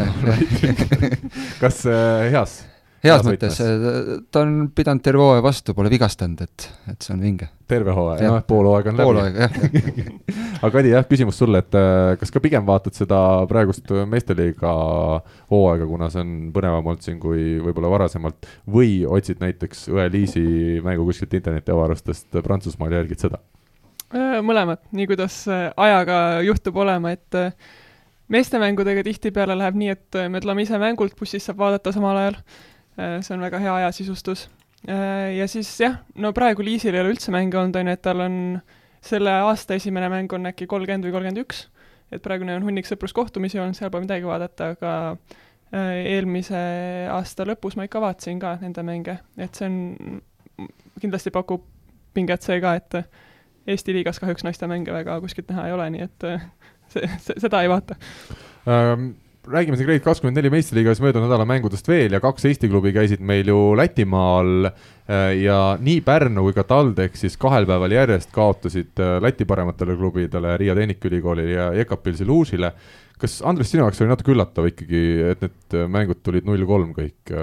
kas 1.64 1.84
äh, 1.90 2.30
heas? 2.32 2.62
Heas 3.04 3.24
mõttes 3.28 3.60
võtmes., 3.60 4.26
ta 4.34 4.44
on 4.46 4.56
pidanud 4.76 5.04
terve 5.06 5.24
hooaja 5.24 5.44
vastu, 5.46 5.76
pole 5.78 5.92
vigastanud, 5.94 6.44
et, 6.46 6.68
et 6.92 7.06
see 7.06 7.16
on 7.16 7.24
vinge. 7.24 7.50
terve 7.70 7.96
hooaja, 7.96 8.30
noh, 8.32 8.44
pool 8.48 8.70
hooaega 8.70 8.94
on 8.94 9.02
pool 9.02 9.20
läbi. 9.20 10.06
aga 10.64 10.72
Kadi, 10.78 10.94
jah, 10.96 11.08
küsimus 11.10 11.40
sulle, 11.42 11.64
et 11.64 11.80
äh, 11.80 12.14
kas 12.22 12.34
ka 12.34 12.44
pigem 12.44 12.68
vaatad 12.68 12.98
seda 12.98 13.20
praegust 13.50 13.90
meesteliiga 14.10 14.76
hooaega, 15.54 15.90
kuna 15.90 16.12
see 16.14 16.24
on 16.26 16.36
põnevam 16.56 16.94
olnud 16.94 17.06
siin 17.06 17.18
kui 17.24 17.58
võib-olla 17.64 17.92
varasemalt, 17.98 18.48
või 18.70 19.02
otsid 19.08 19.44
näiteks 19.44 19.90
Õe-Liisi 19.94 20.46
mängu 20.86 21.10
kuskilt 21.10 21.36
internetiavarustest 21.42 22.42
Prantsusmaal 22.44 22.96
ja 22.96 23.04
jälgid 23.04 23.28
seda? 23.28 23.42
Äh, 24.14 24.38
mõlemad, 24.46 24.84
nii 24.94 25.08
kuidas 25.10 25.40
äh, 25.50 25.72
ajaga 25.82 26.18
juhtub 26.46 26.78
olema, 26.84 27.16
et 27.16 27.38
äh, 27.38 27.56
meestemängudega 28.34 29.02
tihtipeale 29.08 29.56
läheb 29.58 29.80
nii, 29.80 29.96
et 29.96 30.18
me 30.30 30.42
tuleme 30.44 30.66
ise 30.66 30.78
mängult, 30.82 31.16
bussis 31.18 31.48
saab 31.50 31.64
vaadata 31.64 31.94
samal 31.96 32.20
ajal. 32.22 32.38
See 32.98 33.34
on 33.34 33.42
väga 33.42 33.60
hea 33.64 33.76
ajasisustus. 33.82 34.48
ja 34.86 35.48
siis 35.48 35.70
jah, 35.80 36.02
no 36.20 36.34
praegu 36.36 36.64
Liisil 36.66 36.94
ei 36.94 37.02
ole 37.02 37.14
üldse 37.16 37.32
mänge 37.32 37.58
olnud, 37.58 37.76
on 37.80 37.88
ju, 37.90 37.94
et 37.98 38.02
tal 38.04 38.22
on 38.26 38.36
selle 39.04 39.32
aasta 39.44 39.78
esimene 39.78 40.10
mäng 40.12 40.32
on 40.36 40.48
äkki 40.50 40.68
kolmkümmend 40.70 41.08
või 41.08 41.16
kolmkümmend 41.16 41.44
üks, 41.44 41.66
et 42.12 42.24
praegune 42.24 42.56
on 42.58 42.68
hunnik 42.68 42.88
sõpruskohtumisi 42.88 43.60
olnud, 43.60 43.78
seal 43.78 43.92
pole 43.92 44.06
midagi 44.06 44.28
vaadata, 44.28 44.74
aga 44.76 44.94
äh, 45.12 46.04
eelmise 46.14 46.62
aasta 47.12 47.48
lõpus 47.48 47.78
ma 47.80 47.88
ikka 47.88 48.02
vaatasin 48.04 48.40
ka 48.44 48.56
nende 48.62 48.86
mänge, 48.88 49.18
et 49.38 49.60
see 49.60 49.70
on, 49.70 50.20
kindlasti 51.02 51.34
pakub 51.36 51.66
pinget 52.14 52.46
see 52.46 52.60
ka, 52.64 52.78
et 52.80 53.04
Eesti 53.64 53.94
liigas 53.96 54.20
kahjuks 54.20 54.44
naiste 54.44 54.68
mänge 54.68 54.92
väga 54.92 55.22
kuskilt 55.24 55.48
näha 55.48 55.70
ei 55.70 55.74
ole, 55.76 55.86
nii 55.94 56.02
et 56.04 56.26
äh, 56.28 56.42
see, 56.92 57.08
see, 57.24 57.38
seda 57.40 57.62
ei 57.64 57.70
vaata. 57.72 57.96
Ähm, 58.68 59.14
räägime 59.48 59.78
siin 59.78 59.88
Grade 59.88 60.04
kakskümmend 60.04 60.38
neli 60.38 60.50
meistriliigas 60.54 61.02
möödunud 61.04 61.28
nädala 61.28 61.46
mängudest 61.48 61.88
veel 61.88 62.16
ja 62.16 62.20
kaks 62.24 62.46
Eesti 62.48 62.70
klubi 62.72 62.94
käisid 62.96 63.24
meil 63.24 63.48
ju 63.52 63.74
Lätimaal 63.76 64.70
äh, 64.70 65.34
ja 65.42 65.58
nii 65.80 66.00
Pärnu 66.06 66.46
kui 66.46 66.56
ka 66.56 66.64
TalTech 66.68 67.18
siis 67.20 67.36
kahel 67.40 67.68
päeval 67.68 67.92
järjest 67.92 68.32
kaotasid 68.36 69.02
äh, 69.04 69.18
Läti 69.24 69.48
parematele 69.50 69.98
klubidele, 70.00 70.56
Riia 70.62 70.76
Tehnikaülikoolile 70.80 71.58
ja 71.58 71.68
Jekapilsi 71.76 72.26
Luusile. 72.26 72.72
kas 73.20 73.42
Andres, 73.46 73.70
sinu 73.72 73.84
jaoks 73.84 74.02
oli 74.02 74.12
natuke 74.12 74.34
üllatav 74.34 74.66
ikkagi, 74.72 75.04
et 75.34 75.44
need 75.44 75.76
äh, 75.76 75.92
mängud 75.92 76.24
tulid 76.24 76.48
null 76.48 76.64
kolm 76.68 76.96
kõik 76.96 77.36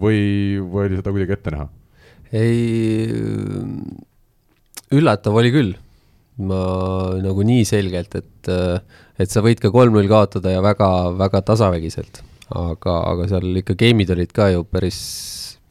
või, 0.00 0.20
või 0.60 0.86
oli 0.86 1.00
seda 1.00 1.12
kuidagi 1.12 1.36
ette 1.38 1.56
näha? 1.56 1.68
ei, 2.36 3.08
üllatav 4.92 5.40
oli 5.40 5.52
küll. 5.54 5.74
Ma 6.36 6.62
nagu 7.22 7.44
nii 7.48 7.64
selgelt, 7.68 8.16
et, 8.18 8.50
et 9.18 9.32
sa 9.32 9.42
võid 9.44 9.60
ka 9.62 9.70
kolm-null 9.72 10.08
kaotada 10.10 10.52
ja 10.52 10.64
väga, 10.64 10.88
väga 11.16 11.42
tasavägiselt. 11.52 12.22
aga, 12.46 12.96
aga 13.10 13.28
seal 13.30 13.62
ikka 13.62 13.74
game'id 13.74 14.10
olid 14.14 14.32
ka 14.34 14.50
ju 14.52 14.64
päris, 14.70 14.98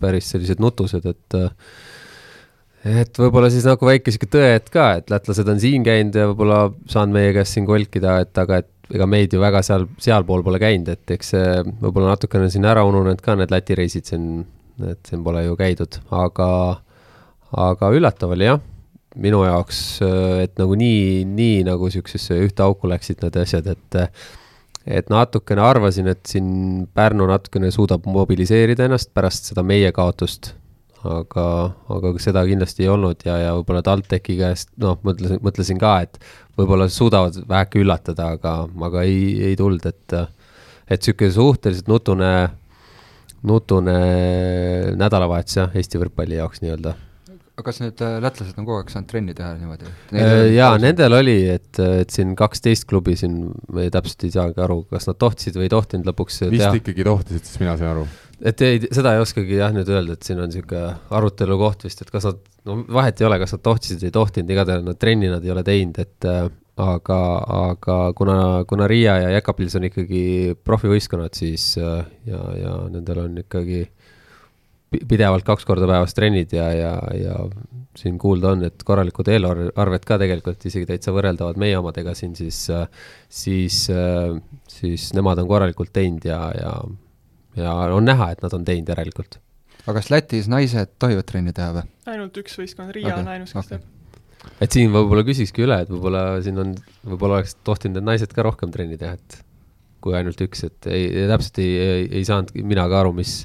päris 0.02 0.32
sellised 0.34 0.60
nutused, 0.64 1.06
et 1.06 1.38
et 2.86 3.18
võib-olla 3.18 3.50
siis 3.50 3.66
nagu 3.66 3.88
väike 3.88 4.12
sihuke 4.14 4.30
tõehetk 4.30 4.74
ka, 4.74 4.88
et 5.00 5.10
lätlased 5.10 5.48
on 5.50 5.62
siin 5.62 5.86
käinud 5.86 6.18
ja 6.18 6.28
võib-olla 6.30 6.60
saanud 6.92 7.18
meie 7.18 7.32
käest 7.34 7.58
siin 7.58 7.66
kolkida, 7.70 8.20
et 8.26 8.38
aga 8.38 8.62
et 8.62 8.72
ega 8.94 9.08
meid 9.10 9.34
ju 9.34 9.42
väga 9.42 9.62
seal, 9.66 9.88
sealpool 10.02 10.44
pole 10.46 10.60
käinud, 10.62 10.92
et 10.94 11.16
eks 11.16 11.34
see 11.34 11.48
võib-olla 11.82 12.14
natukene 12.14 12.52
siin 12.54 12.68
ära 12.70 12.84
ununenud 12.86 13.24
ka 13.26 13.38
need 13.40 13.54
Läti 13.54 13.78
reisid 13.80 14.12
siin, 14.12 14.44
et 14.86 15.02
siin 15.10 15.24
pole 15.26 15.46
ju 15.48 15.58
käidud, 15.58 15.98
aga 16.14 16.50
aga 17.56 17.90
üllatav 17.96 18.36
oli 18.36 18.50
jah, 18.50 18.62
minu 19.22 19.44
jaoks, 19.46 19.82
et 20.44 20.56
nagu 20.60 20.76
nii, 20.80 21.24
nii 21.28 21.64
nagu 21.68 21.90
siuksesse 21.92 22.38
ühte 22.46 22.66
auku 22.66 22.90
läksid 22.92 23.24
need 23.24 23.40
asjad, 23.44 23.70
et 23.76 24.02
et 24.86 25.08
natukene 25.10 25.64
arvasin, 25.66 26.12
et 26.12 26.22
siin 26.30 26.86
Pärnu 26.94 27.26
natukene 27.30 27.72
suudab 27.74 28.06
mobiliseerida 28.06 28.86
ennast 28.86 29.10
pärast 29.18 29.50
seda 29.50 29.64
meie 29.66 29.90
kaotust, 29.96 30.52
aga, 31.02 31.46
aga 31.96 32.12
seda 32.22 32.44
kindlasti 32.46 32.86
ei 32.86 32.92
olnud 32.94 33.26
ja, 33.26 33.40
ja 33.42 33.56
võib-olla 33.58 33.82
TalTechi 33.86 34.38
käest, 34.40 34.70
noh, 34.82 35.00
mõtlesin, 35.06 35.42
mõtlesin 35.46 35.82
ka, 35.82 35.96
et 36.06 36.20
võib-olla 36.60 36.88
suudavad 36.92 37.40
väheke 37.50 37.82
üllatada, 37.82 38.30
aga, 38.38 38.56
aga 38.90 39.08
ei, 39.08 39.50
ei 39.52 39.58
tulnud, 39.60 39.86
et 39.90 40.20
et 40.86 41.02
niisugune 41.02 41.34
suhteliselt 41.34 41.88
nutune, 41.90 42.32
nutune 43.42 43.98
nädalavahetus 45.02 45.58
jah, 45.58 45.74
Eesti 45.74 45.98
võrkpalli 45.98 46.38
jaoks 46.38 46.62
nii-öelda 46.62 46.94
kas 47.64 47.80
need 47.80 48.02
äh, 48.04 48.18
lätlased 48.24 48.58
on 48.60 48.66
kogu 48.68 48.82
aeg 48.82 48.92
saanud 48.92 49.08
trenni 49.12 49.36
teha 49.38 49.54
niimoodi? 49.60 49.88
Äh, 50.12 50.34
jaa, 50.56 50.74
nendel 50.82 51.16
oli, 51.16 51.38
et, 51.54 51.80
et 51.80 52.12
siin 52.12 52.34
kaksteist 52.40 52.88
klubi 52.90 53.16
siin, 53.20 53.46
me 53.72 53.88
täpselt 53.94 54.28
ei 54.28 54.34
saagi 54.34 54.60
aru, 54.66 54.82
kas 54.92 55.08
nad 55.08 55.20
tohtisid 55.22 55.56
või 55.60 55.70
ei 55.70 55.72
tohtinud 55.72 56.10
lõpuks 56.12 56.42
vist 56.50 56.66
teha. 56.66 56.74
ikkagi 56.82 57.08
tohtisid, 57.08 57.48
siis 57.48 57.62
mina 57.64 57.78
sain 57.80 57.94
aru. 57.94 58.04
et 58.52 58.66
ei, 58.66 58.82
seda 58.90 59.16
ei 59.16 59.24
oskagi 59.24 59.62
jah 59.62 59.72
nüüd 59.76 59.88
öelda, 59.94 60.18
et 60.18 60.28
siin 60.28 60.44
on 60.44 60.52
niisugune 60.52 60.92
arutelu 61.16 61.58
koht 61.62 61.88
vist, 61.88 62.04
et 62.04 62.12
kas 62.12 62.28
nad, 62.28 62.44
no 62.68 62.82
vahet 63.00 63.24
ei 63.24 63.30
ole, 63.30 63.40
kas 63.40 63.56
nad 63.56 63.64
tohtisid 63.70 64.04
või 64.04 64.12
ei 64.12 64.20
tohtinud, 64.20 64.54
igatahes 64.58 64.86
nad 64.90 65.00
trenni 65.00 65.32
nad 65.32 65.48
ei 65.48 65.56
ole 65.56 65.64
teinud, 65.68 66.04
et 66.04 66.30
äh, 66.32 66.50
aga, 66.76 67.20
aga 67.72 68.00
kuna, 68.18 68.40
kuna 68.68 68.88
Riia 68.92 69.16
ja 69.24 69.32
Jekapils 69.38 69.78
on 69.80 69.88
ikkagi 69.88 70.26
profivõistkonnad, 70.68 71.36
siis 71.38 71.72
äh, 71.80 72.04
ja, 72.28 72.42
ja 72.60 72.76
nendel 72.92 73.24
on 73.30 73.40
ikkagi 73.46 73.86
pidevalt 75.10 75.46
kaks 75.48 75.66
korda 75.68 75.88
päevas 75.90 76.16
trennid 76.18 76.54
ja, 76.56 76.68
ja, 76.74 76.92
ja 77.20 77.38
siin 77.98 78.18
kuulda 78.20 78.52
on, 78.56 78.66
et 78.68 78.84
korralikud 78.88 79.30
eelarved 79.32 80.06
ka 80.08 80.18
tegelikult 80.22 80.66
isegi 80.68 80.88
täitsa 80.90 81.14
võrreldavad 81.16 81.60
meie 81.62 81.78
omadega 81.80 82.16
siin, 82.18 82.36
siis, 82.38 82.66
siis, 83.32 83.80
siis 84.72 85.08
nemad 85.18 85.42
on 85.44 85.50
korralikult 85.50 85.94
teinud 85.96 86.28
ja, 86.28 86.40
ja, 86.60 86.76
ja 87.60 87.76
on 87.96 88.08
näha, 88.08 88.32
et 88.36 88.44
nad 88.46 88.56
on 88.58 88.68
teinud 88.68 88.92
järelikult. 88.92 89.40
aga 89.86 89.98
kas 90.00 90.12
Lätis 90.12 90.50
naised 90.52 90.96
tohivad 91.00 91.28
trenni 91.30 91.56
teha 91.56 91.72
või? 91.80 91.88
ainult 92.16 92.42
üks 92.44 92.60
võistkond, 92.60 92.96
Riia 92.96 93.14
Okei, 93.14 93.24
on 93.24 93.34
ainus, 93.36 93.56
kes 93.56 93.66
okei. 93.66 93.80
teeb. 93.80 94.52
et 94.68 94.78
siin 94.78 94.94
võib-olla 94.94 95.26
küsikski 95.28 95.66
üle, 95.68 95.82
et 95.86 95.92
võib-olla 95.92 96.28
siin 96.46 96.62
on, 96.62 96.76
võib-olla 97.08 97.42
oleks 97.42 97.58
tohtinud 97.64 98.00
need 98.00 98.12
naised 98.12 98.36
ka 98.36 98.46
rohkem 98.46 98.76
trenni 98.76 99.00
teha, 99.00 99.16
et 99.16 99.40
kui 100.06 100.14
ainult 100.18 100.42
üks, 100.46 100.68
et 100.68 100.92
ei, 100.92 101.08
täpselt 101.32 101.64
ei, 101.64 101.72
ei, 101.82 102.04
ei 102.20 102.28
saanud 102.28 102.54
mina 102.68 102.86
ka 102.92 103.02
aru, 103.02 103.16
mis, 103.18 103.40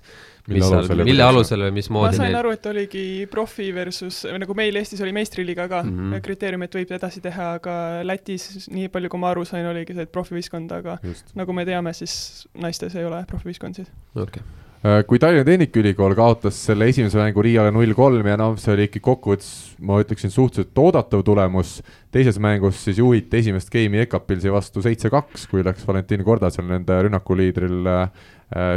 Mille 0.51 0.61
mis 0.65 0.73
alusel 0.75 0.91
seal, 0.91 1.05
mille 1.07 1.27
alusel 1.27 1.65
või 1.65 1.71
ma 1.71 1.79
mismoodi 1.79 2.19
sain 2.19 2.29
neid 2.29 2.39
aru, 2.41 2.55
et 2.57 2.71
oligi 2.71 3.05
profi 3.31 3.69
versus, 3.75 4.23
nagu 4.43 4.57
meil 4.59 4.81
Eestis 4.81 5.03
oli 5.05 5.15
meistriliiga 5.17 5.69
ka 5.71 5.83
mm. 5.85 5.99
-hmm. 5.99 6.25
kriteerium, 6.27 6.67
et 6.67 6.79
võib 6.81 6.95
edasi 6.99 7.23
teha, 7.25 7.53
aga 7.61 7.75
Lätis, 8.07 8.67
nii 8.73 8.89
palju 8.93 9.13
kui 9.13 9.23
ma 9.23 9.31
aru 9.35 9.47
sain, 9.49 9.67
oligi 9.71 9.97
see, 9.97 10.09
et 10.09 10.13
profivõistkond, 10.13 10.73
aga 10.81 10.99
just. 11.07 11.31
nagu 11.39 11.55
me 11.57 11.67
teame, 11.69 11.95
siis 11.97 12.49
naistes 12.59 12.99
ei 12.99 13.07
ole 13.07 13.25
profivõistkond 13.31 13.81
siis. 13.83 13.93
okay.. 14.15 14.43
Äh, 14.81 15.03
kui 15.05 15.19
Tallinna 15.21 15.45
Tehnikaülikool 15.45 16.15
kaotas 16.17 16.57
selle 16.71 16.87
esimese 16.89 17.19
mängu 17.21 17.43
Riiale 17.45 17.69
null 17.75 17.93
kolm 17.93 18.25
ja 18.31 18.39
noh, 18.41 18.55
see 18.57 18.73
oli 18.73 18.87
ikka 18.89 19.03
kokkuvõttes, 19.11 19.51
ma 19.85 19.99
ütleksin, 20.01 20.33
suhteliselt 20.33 20.81
oodatav 20.81 21.21
tulemus. 21.27 21.83
teises 22.09 22.39
mängus 22.41 22.79
siis 22.87 22.97
juhiti 22.97 23.43
esimest 23.43 23.69
game'i 23.69 24.07
Ekapilsi 24.07 24.49
vastu 24.53 24.81
seitse-kaks, 24.81 25.45
kui 25.53 25.61
läks 25.67 25.85
Valentin 25.85 26.25
Kordasel 26.25 26.65
nende 26.65 26.97
rünnakuliidril 27.05 27.91
äh, 27.93 28.09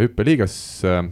hüppeliigas 0.03 0.57
äh, 0.83 1.05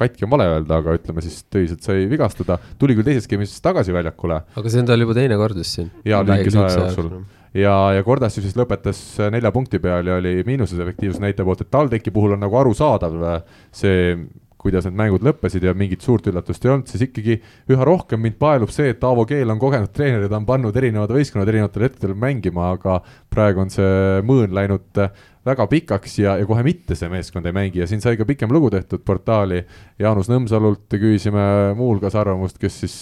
katki 0.00 0.26
on 0.26 0.32
vale 0.34 0.48
öelda, 0.54 0.80
aga 0.80 0.96
ütleme 0.98 1.24
siis 1.24 1.42
töiselt 1.52 1.84
sai 1.86 2.06
vigastada, 2.10 2.58
tuli 2.80 2.96
küll 2.98 3.06
teises 3.06 3.28
game'is 3.30 3.56
tagasi 3.64 3.94
väljakule 3.94 4.40
aga 4.56 4.72
see 4.72 4.82
on 4.82 4.90
tal 4.90 5.04
juba 5.04 5.16
teine 5.18 5.38
kord 5.40 5.60
vist 5.60 5.78
siin. 5.78 5.92
Jaa, 6.08 6.22
lühikese 6.26 6.60
aja 6.64 6.84
jooksul. 6.84 7.10
ja, 7.56 7.76
ja 7.96 8.04
Kordassi 8.06 8.44
siis 8.44 8.58
lõpetas 8.58 9.00
äh, 9.20 9.32
nelja 9.34 9.52
punkti 9.54 9.80
peal 9.82 10.10
ja 10.10 10.20
oli 10.20 10.40
miinuses 10.46 10.80
efektiivsuse 10.80 11.24
näitaja 11.24 11.48
poolt, 11.48 11.64
et 11.64 11.72
TalTechi 11.72 12.14
puhul 12.14 12.36
on 12.36 12.46
nagu 12.46 12.60
arusaadav 12.60 13.18
äh, 13.34 13.42
see 13.82 14.14
kuidas 14.60 14.84
need 14.84 14.96
mängud 14.98 15.24
lõppesid 15.24 15.64
ja 15.64 15.72
mingit 15.76 16.04
suurt 16.04 16.26
üllatust 16.28 16.64
ei 16.64 16.72
olnud, 16.74 16.90
siis 16.90 17.06
ikkagi 17.06 17.38
üha 17.72 17.86
rohkem 17.86 18.20
mind 18.20 18.36
paelub 18.40 18.72
see, 18.74 18.90
et 18.92 19.04
Aavo 19.06 19.24
Keel 19.28 19.48
on 19.52 19.60
kogenud 19.60 19.92
treener 19.96 20.26
ja 20.26 20.30
ta 20.30 20.36
on 20.36 20.48
pannud 20.48 20.76
erinevad 20.76 21.12
võistkonnad 21.16 21.48
erinevatel 21.48 21.86
hetkedel 21.86 22.16
mängima, 22.20 22.74
aga 22.76 22.98
praegu 23.32 23.64
on 23.64 23.72
see 23.72 24.20
mõõn 24.28 24.52
läinud 24.56 25.00
väga 25.46 25.66
pikaks 25.70 26.18
ja, 26.20 26.34
ja 26.40 26.46
kohe 26.48 26.64
mitte 26.66 26.96
see 26.98 27.08
meeskond 27.12 27.46
ei 27.48 27.54
mängi. 27.56 27.80
Ja 27.82 27.88
siin 27.88 28.02
sai 28.04 28.18
ka 28.20 28.26
pikem 28.28 28.52
lugu 28.52 28.70
tehtud 28.72 29.04
portaali. 29.06 29.62
Jaanus 30.00 30.28
Nõmsalult 30.32 30.88
küsisime 30.92 31.44
muuhulgas 31.78 32.16
arvamust, 32.20 32.58
kes 32.60 32.80
siis 32.84 32.96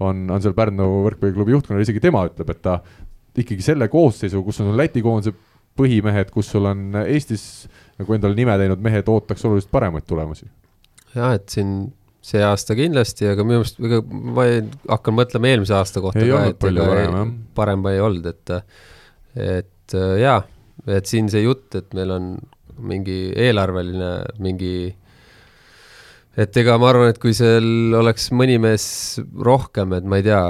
on, 0.00 0.24
on 0.30 0.40
seal 0.42 0.56
Pärnu 0.56 0.86
võrkpalliklubi 1.08 1.56
juhtkonnal, 1.56 1.84
isegi 1.84 2.02
tema 2.04 2.24
ütleb, 2.28 2.52
et 2.52 2.62
ta 2.64 2.80
ikkagi 3.36 3.64
selle 3.64 3.90
koosseisu, 3.92 4.40
kus 4.44 4.62
on 4.64 4.72
Läti 4.78 5.02
koondise 5.04 5.34
põhimehed, 5.76 6.32
kus 6.32 6.48
sul 6.54 6.68
on 6.70 6.96
Eestis 7.04 7.66
nagu 8.00 8.16
endale 8.16 8.36
nime 8.36 8.56
teinud 8.60 8.82
mehed, 8.84 9.08
ootaks 9.12 9.44
oluliselt 9.44 9.72
paremaid 9.72 10.06
tulemusi. 10.08 10.48
jah, 11.16 11.36
et 11.36 11.48
siin 11.52 11.92
see 12.26 12.42
aasta 12.42 12.74
kindlasti, 12.76 13.28
aga 13.30 13.44
minu 13.46 13.60
meelest, 13.62 13.78
ega 13.86 14.00
ma 14.10 14.44
ei, 14.48 14.64
hakkan 14.90 15.16
mõtlema 15.16 15.52
eelmise 15.52 15.76
aasta 15.76 16.02
kohta 16.04 16.24
ei 16.24 16.32
ka, 16.32 16.42
et 16.50 16.68
ega 16.72 17.24
parem, 17.56 17.86
ei 17.92 18.02
olnud, 18.02 18.26
et 18.32 18.54
et 19.36 19.96
jaa, 20.20 20.40
et 20.86 21.08
siin 21.10 21.30
see 21.32 21.42
jutt, 21.44 21.74
et 21.78 21.96
meil 21.96 22.12
on 22.14 22.36
mingi 22.76 23.32
eelarveline 23.32 24.12
mingi 24.42 24.76
et 26.36 26.56
ega 26.60 26.76
ma 26.80 26.90
arvan, 26.92 27.10
et 27.10 27.20
kui 27.20 27.34
seal 27.36 27.96
oleks 27.96 28.30
mõni 28.36 28.58
mees 28.60 28.86
rohkem, 29.48 29.94
et 29.96 30.08
ma 30.08 30.20
ei 30.20 30.26
tea, 30.26 30.42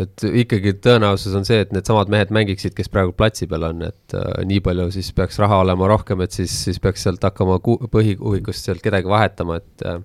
et 0.00 0.24
ikkagi 0.42 0.74
tõenäosus 0.82 1.36
on 1.38 1.44
see, 1.46 1.60
et 1.62 1.74
needsamad 1.74 2.10
mehed 2.12 2.32
mängiksid, 2.34 2.74
kes 2.76 2.90
praegu 2.92 3.12
platsi 3.16 3.46
peal 3.50 3.68
on, 3.68 3.84
et 3.90 4.16
äh, 4.16 4.40
nii 4.48 4.62
palju 4.64 4.88
siis 4.96 5.12
peaks 5.16 5.38
raha 5.42 5.60
olema 5.66 5.90
rohkem, 5.92 6.24
et 6.24 6.34
siis, 6.34 6.54
siis 6.66 6.80
peaks 6.82 7.04
sealt 7.06 7.22
hakkama 7.24 7.60
ku-, 7.64 7.78
põhihuvikust 7.92 8.66
sealt 8.66 8.82
kedagi 8.84 9.10
vahetama, 9.10 9.60
et 9.60 9.86
äh, 9.88 10.02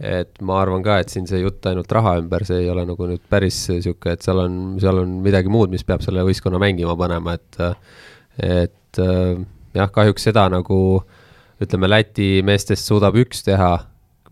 et 0.00 0.38
ma 0.48 0.56
arvan 0.62 0.80
ka, 0.80 0.94
et 1.02 1.12
siin 1.12 1.26
see 1.28 1.42
jutt 1.42 1.66
ainult 1.68 1.90
raha 1.92 2.14
ümber, 2.22 2.40
see 2.48 2.62
ei 2.62 2.70
ole 2.72 2.86
nagu 2.88 3.04
nüüd 3.04 3.20
päris 3.28 3.58
niisugune, 3.68 4.14
et 4.16 4.24
seal 4.24 4.38
on, 4.40 4.54
seal 4.80 5.02
on 5.02 5.18
midagi 5.20 5.52
muud, 5.52 5.68
mis 5.68 5.84
peab 5.84 6.00
selle 6.00 6.24
võistkonna 6.24 6.56
mängima 6.62 6.94
panema, 6.96 7.34
et 7.36 7.58
et 8.42 9.00
äh, 9.00 9.40
jah, 9.76 9.90
kahjuks 9.92 10.28
seda 10.30 10.48
nagu 10.52 10.80
ütleme, 11.60 11.90
Läti 11.90 12.40
meestest 12.46 12.88
suudab 12.88 13.18
üks 13.20 13.44
teha, 13.46 13.74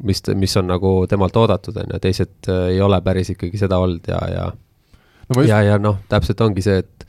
mis, 0.04 0.22
mis 0.38 0.56
on 0.60 0.70
nagu 0.70 0.92
temalt 1.10 1.36
oodatud, 1.36 1.76
on 1.82 1.94
ju, 1.94 2.00
teised 2.02 2.50
äh, 2.50 2.72
ei 2.74 2.80
ole 2.84 3.00
päris 3.04 3.34
ikkagi 3.34 3.60
seda 3.60 3.80
olnud 3.82 4.08
ja, 4.08 4.22
ja 4.32 4.48
no 5.34 5.44
ja, 5.46 5.62
ja 5.66 5.78
noh, 5.82 6.00
täpselt 6.08 6.40
ongi 6.44 6.64
see, 6.64 6.80
et 6.84 7.08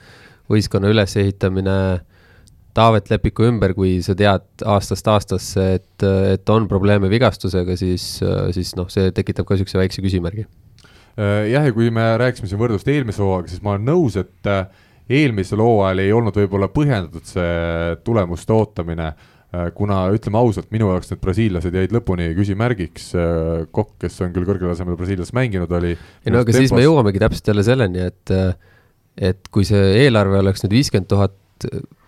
võistkonna 0.49 0.91
ülesehitamine 0.91 1.79
Taavet 2.77 3.09
Lepiku 3.09 3.47
ümber, 3.47 3.73
kui 3.75 3.97
sa 4.05 4.13
tead 4.15 4.63
aastast 4.69 5.07
aastasse, 5.09 5.63
et, 5.79 6.05
et 6.05 6.51
on 6.53 6.67
probleeme 6.69 7.09
vigastusega, 7.11 7.75
siis, 7.79 8.19
siis 8.55 8.75
noh, 8.77 8.87
see 8.93 9.09
tekitab 9.15 9.47
ka 9.47 9.57
niisuguse 9.57 9.79
väikse 9.81 10.03
küsimärgi. 10.05 10.45
Äh, 11.19 11.49
jah, 11.51 11.65
ja 11.65 11.73
kui 11.75 11.89
me 11.91 12.05
rääkisime 12.21 12.47
siin 12.47 12.61
võrdlust 12.61 12.87
eelmise 12.91 13.23
hooaega, 13.25 13.51
siis 13.51 13.63
ma 13.65 13.73
olen 13.73 13.89
nõus, 13.89 14.15
et 14.21 14.49
äh, 14.49 14.69
eelmisel 15.09 15.61
hooajal 15.63 16.03
ei 16.03 16.13
olnud 16.15 16.37
võib-olla 16.41 16.69
põhjendatud 16.73 17.27
see 17.27 17.97
tulemuste 18.05 18.55
ootamine, 18.55 19.09
äh, 19.09 19.69
kuna 19.75 20.03
ütleme 20.15 20.41
ausalt, 20.41 20.69
minu 20.75 20.91
jaoks 20.93 21.13
need 21.13 21.23
brasiillased 21.23 21.77
jäid 21.81 21.95
lõpuni 21.95 22.31
küsimärgiks. 22.37 23.11
Kokk, 23.75 23.95
kes 24.05 24.19
on 24.25 24.33
küll 24.35 24.47
kõrgel 24.47 24.73
tasemel 24.73 24.99
Brasiilias 24.99 25.33
mänginud, 25.37 25.71
oli. 25.79 25.95
ei 25.97 26.33
no 26.33 26.43
aga 26.43 26.51
tempos... 26.51 26.63
siis 26.63 26.75
me 26.77 26.85
jõuamegi 26.85 27.23
täpselt 27.25 27.53
jälle 27.53 27.65
selleni, 27.67 28.09
et, 28.11 28.35
et 29.31 29.53
kui 29.53 29.67
see 29.67 29.95
eelarve 30.05 30.41
oleks 30.43 30.65
nüüd 30.65 30.79
viiskümmend 30.79 31.09
tuhat 31.11 31.37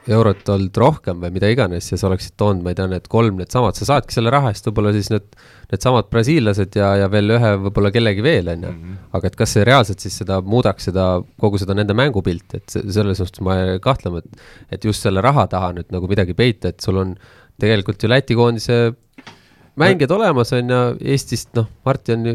eurot 0.09 0.47
olnud 0.49 0.77
rohkem 0.81 1.19
või 1.21 1.29
mida 1.35 1.49
iganes 1.53 1.91
ja 1.91 1.97
sa 1.99 2.07
oleksid 2.09 2.33
toonud, 2.39 2.63
ma 2.65 2.71
ei 2.73 2.77
tea, 2.79 2.87
need 2.89 3.05
kolm 3.11 3.37
needsamad, 3.37 3.77
sa 3.77 3.85
saadki 3.85 4.15
selle 4.15 4.31
raha 4.33 4.49
eest 4.49 4.65
võib-olla 4.65 4.93
siis 4.95 5.11
need, 5.13 5.27
needsamad 5.69 6.07
brasiillased 6.09 6.77
ja, 6.79 6.87
ja 7.03 7.09
veel 7.13 7.35
ühe 7.35 7.51
võib-olla 7.67 7.91
kellegi 7.93 8.25
veel, 8.25 8.49
on 8.55 8.65
ju. 8.65 8.71
Mhm. 8.71 8.95
aga 9.17 9.29
et 9.29 9.37
kas 9.37 9.53
see 9.57 9.65
reaalselt 9.67 10.01
siis 10.01 10.17
seda 10.23 10.39
muudaks, 10.41 10.89
seda, 10.89 11.05
kogu 11.41 11.61
seda 11.61 11.75
nende 11.77 11.93
mängupilti, 11.97 12.61
et 12.63 12.73
se- 12.73 12.83
selles 12.97 13.21
suhtes 13.21 13.43
ma 13.45 13.59
kahtlema, 13.83 14.23
et, 14.23 14.41
et 14.71 14.89
just 14.89 15.05
selle 15.05 15.21
raha 15.21 15.45
taha 15.51 15.73
nüüd 15.77 15.93
nagu 15.93 16.09
midagi 16.09 16.33
peita, 16.33 16.73
et 16.73 16.81
sul 16.81 16.97
on 16.97 17.13
tegelikult 17.61 18.01
ju 18.01 18.09
Läti 18.09 18.35
koondise 18.35 18.79
mängijad 19.77 20.11
olemas, 20.17 20.51
on 20.57 20.69
ju, 20.69 20.81
Eestist, 21.13 21.53
noh, 21.55 21.67
Marti 21.85 22.15
on 22.15 22.25
ju, 22.25 22.33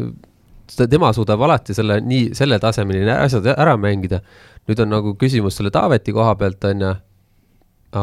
tema 0.87 1.11
suudab 1.15 1.41
alati 1.43 1.75
selle 1.75 1.99
nii, 2.03 2.31
selle 2.35 2.59
tasemeni 2.59 3.03
asjad 3.11 3.45
ära 3.57 3.75
mängida. 3.79 4.21
nüüd 4.67 4.81
on 4.83 4.89
nagu 4.91 5.13
küsimus 5.15 5.55
selle 5.55 5.69
Taaveti 5.71 6.11
koha 6.11 6.33
pealt, 6.35 6.63
on 6.67 6.81
ju 6.83 6.89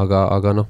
aga, 0.03 0.26
aga 0.34 0.57
noh, 0.61 0.68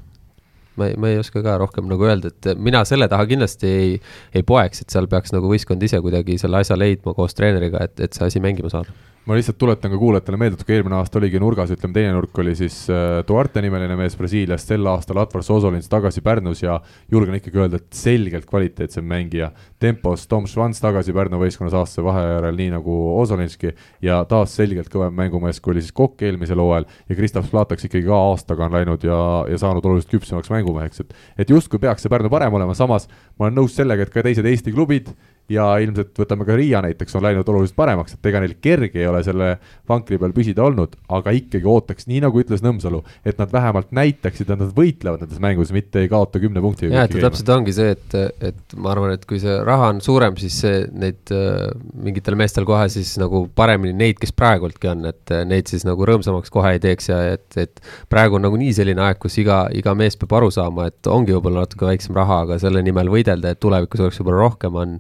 ma 0.77 0.91
ei, 0.91 0.99
ma 0.99 1.11
ei 1.13 1.19
oska 1.23 1.43
ka 1.45 1.57
rohkem 1.63 1.89
nagu 1.91 2.07
öelda, 2.07 2.33
et 2.33 2.53
mina 2.59 2.85
selle 2.89 3.09
taha 3.11 3.27
kindlasti 3.31 3.71
ei, 3.71 3.97
ei 4.35 4.47
poeks, 4.47 4.85
et 4.85 4.95
seal 4.95 5.09
peaks 5.11 5.35
nagu 5.35 5.51
võistkond 5.51 5.83
ise 5.87 6.01
kuidagi 6.05 6.39
selle 6.43 6.61
asja 6.61 6.79
leidma 6.79 7.15
koos 7.17 7.37
treeneriga, 7.39 7.85
et, 7.89 8.01
et 8.09 8.17
see 8.17 8.27
asi 8.29 8.43
mängima 8.45 8.73
saada 8.73 8.95
ma 9.25 9.37
lihtsalt 9.37 9.57
tuletan 9.59 9.93
ka 9.93 9.99
kuulajatele 9.99 10.39
meelde, 10.41 10.59
et 10.59 10.67
kui 10.69 10.75
eelmine 10.77 10.99
aasta 10.99 11.17
oligi 11.17 11.41
nurgas, 11.41 11.71
ütleme 11.73 11.97
teine 11.97 12.13
nurk 12.13 12.39
oli 12.43 12.53
siis 12.59 12.77
äh, 12.93 13.23
Duarte 13.29 13.63
nimeline 13.65 13.97
mees 13.97 14.17
Brasiiliast, 14.21 14.69
sel 14.69 14.85
aastal 14.91 15.21
Atvar 15.23 15.45
Sozolins 15.47 15.89
tagasi 15.89 16.21
Pärnus 16.25 16.61
ja 16.63 16.77
julgen 17.13 17.39
ikkagi 17.39 17.63
öelda, 17.63 17.81
et 17.81 17.97
selgelt 17.97 18.45
kvaliteetsem 18.51 19.07
mängija. 19.09 19.51
tempos 19.81 20.27
Tom 20.29 20.47
Schwanz 20.49 20.81
tagasi 20.81 21.13
Pärnu 21.17 21.41
võistkonnas 21.41 21.77
aastase 21.81 22.05
vahe 22.05 22.21
järel, 22.25 22.57
nii 22.61 22.71
nagu 22.77 22.99
Ozolinski 23.21 23.73
ja 24.05 24.23
taas 24.29 24.57
selgelt 24.57 24.93
kõvem 24.93 25.17
mängumees, 25.17 25.61
kui 25.61 25.73
oli 25.73 25.85
siis 25.85 25.97
Kokk 25.97 26.23
eelmisel 26.23 26.61
hooajal 26.61 26.89
ja 27.09 27.17
Kristaps 27.17 27.53
Plataks 27.53 27.89
ikkagi 27.89 28.05
ka 28.07 28.21
aastaga 28.31 28.69
on 28.69 28.77
läinud 28.77 29.05
ja, 29.09 29.19
ja 29.49 29.61
saanud 29.61 29.85
oluliselt 29.85 30.13
küpsemaks 30.13 30.53
mängumeheks, 30.53 31.01
et 31.01 31.17
et 31.45 31.51
justkui 31.51 31.81
peaks 31.81 32.05
see 32.05 32.13
Pärnu 32.13 32.29
parem 32.33 32.53
olema, 32.61 32.77
samas 32.77 33.09
ma 33.39 33.49
olen 33.49 33.63
nõus 33.63 33.77
sellega, 33.77 34.05
et 34.05 34.13
ka 34.13 34.25
teised 34.25 34.45
Eesti 34.45 34.73
klubid 34.73 35.15
ja 35.53 35.67
ilmselt 35.83 36.17
võtame 36.17 36.47
ka 36.49 36.57
Riia 36.57 36.81
näiteks, 36.85 37.15
on 37.19 37.25
läinud 37.27 37.49
oluliselt 37.53 37.77
paremaks, 37.77 38.17
et 38.17 38.29
ega 38.31 38.41
neil 38.41 38.55
kerge 38.65 39.03
ei 39.03 39.09
ole 39.09 39.21
selle 39.27 39.51
vankri 39.91 40.17
peal 40.21 40.33
püsida 40.37 40.65
olnud, 40.65 40.95
aga 41.13 41.35
ikkagi 41.37 41.69
ootaks, 41.69 42.09
nii 42.09 42.23
nagu 42.25 42.41
ütles 42.41 42.63
Nõmsalu, 42.65 43.03
et 43.29 43.41
nad 43.41 43.53
vähemalt 43.53 43.91
näitaksid, 43.93 44.49
et 44.49 44.63
nad 44.63 44.73
võitlevad 44.77 45.25
nendes 45.25 45.43
mängus, 45.45 45.73
mitte 45.77 46.01
ei 46.01 46.09
kaota 46.09 46.41
kümne 46.41 46.63
punktiga. 46.65 46.95
jah, 46.97 47.09
et 47.11 47.27
täpselt 47.27 47.53
ongi 47.53 47.75
see, 47.77 47.93
et, 47.93 48.17
et 48.49 48.77
ma 48.81 48.95
arvan, 48.95 49.13
et 49.19 49.27
kui 49.29 49.41
see 49.43 49.59
raha 49.69 49.91
on 49.93 50.01
suurem, 50.05 50.39
siis 50.41 50.57
see, 50.65 50.81
neid 50.97 51.35
äh, 51.35 51.69
mingitel 52.07 52.39
meestel 52.41 52.65
kohe 52.69 52.89
siis 52.93 53.13
nagu 53.21 53.45
paremini 53.55 53.93
neid, 54.01 54.21
kes 54.23 54.33
praegultki 54.37 54.89
on, 54.95 55.05
et 55.13 55.35
äh, 55.35 55.45
neid 55.49 55.69
siis 55.69 55.85
nagu 55.85 56.09
rõõmsamaks 56.09 56.53
kohe 56.55 56.73
ei 56.79 56.81
teeks 56.83 57.13
ja 57.13 57.21
et, 57.35 57.47
et 57.61 57.85
praegu 58.09 58.41
on 58.41 58.47
nagunii 58.49 58.73
selline 58.77 59.05
aeg, 59.05 59.21
kus 59.21 59.37
iga, 59.45 59.67
iga 59.77 59.93
mees 59.99 60.17
peab 60.17 60.33
aru 60.41 60.49
saama, 60.55 60.89
et 60.89 61.13
ongi 61.13 61.37
võib-olla 61.37 61.67
natuke 61.67 61.85
väiksem 61.91 62.17
raha, 62.17 62.45
aga 62.49 62.59
selle 62.63 62.81
nimel 62.87 63.13
võidelda, 63.13 63.53
et 63.53 63.61
tulevikus 63.61 64.07
oleks 64.07 64.23
võib-olla 64.23 64.47
rohkem, 64.49 64.81
on 64.81 64.99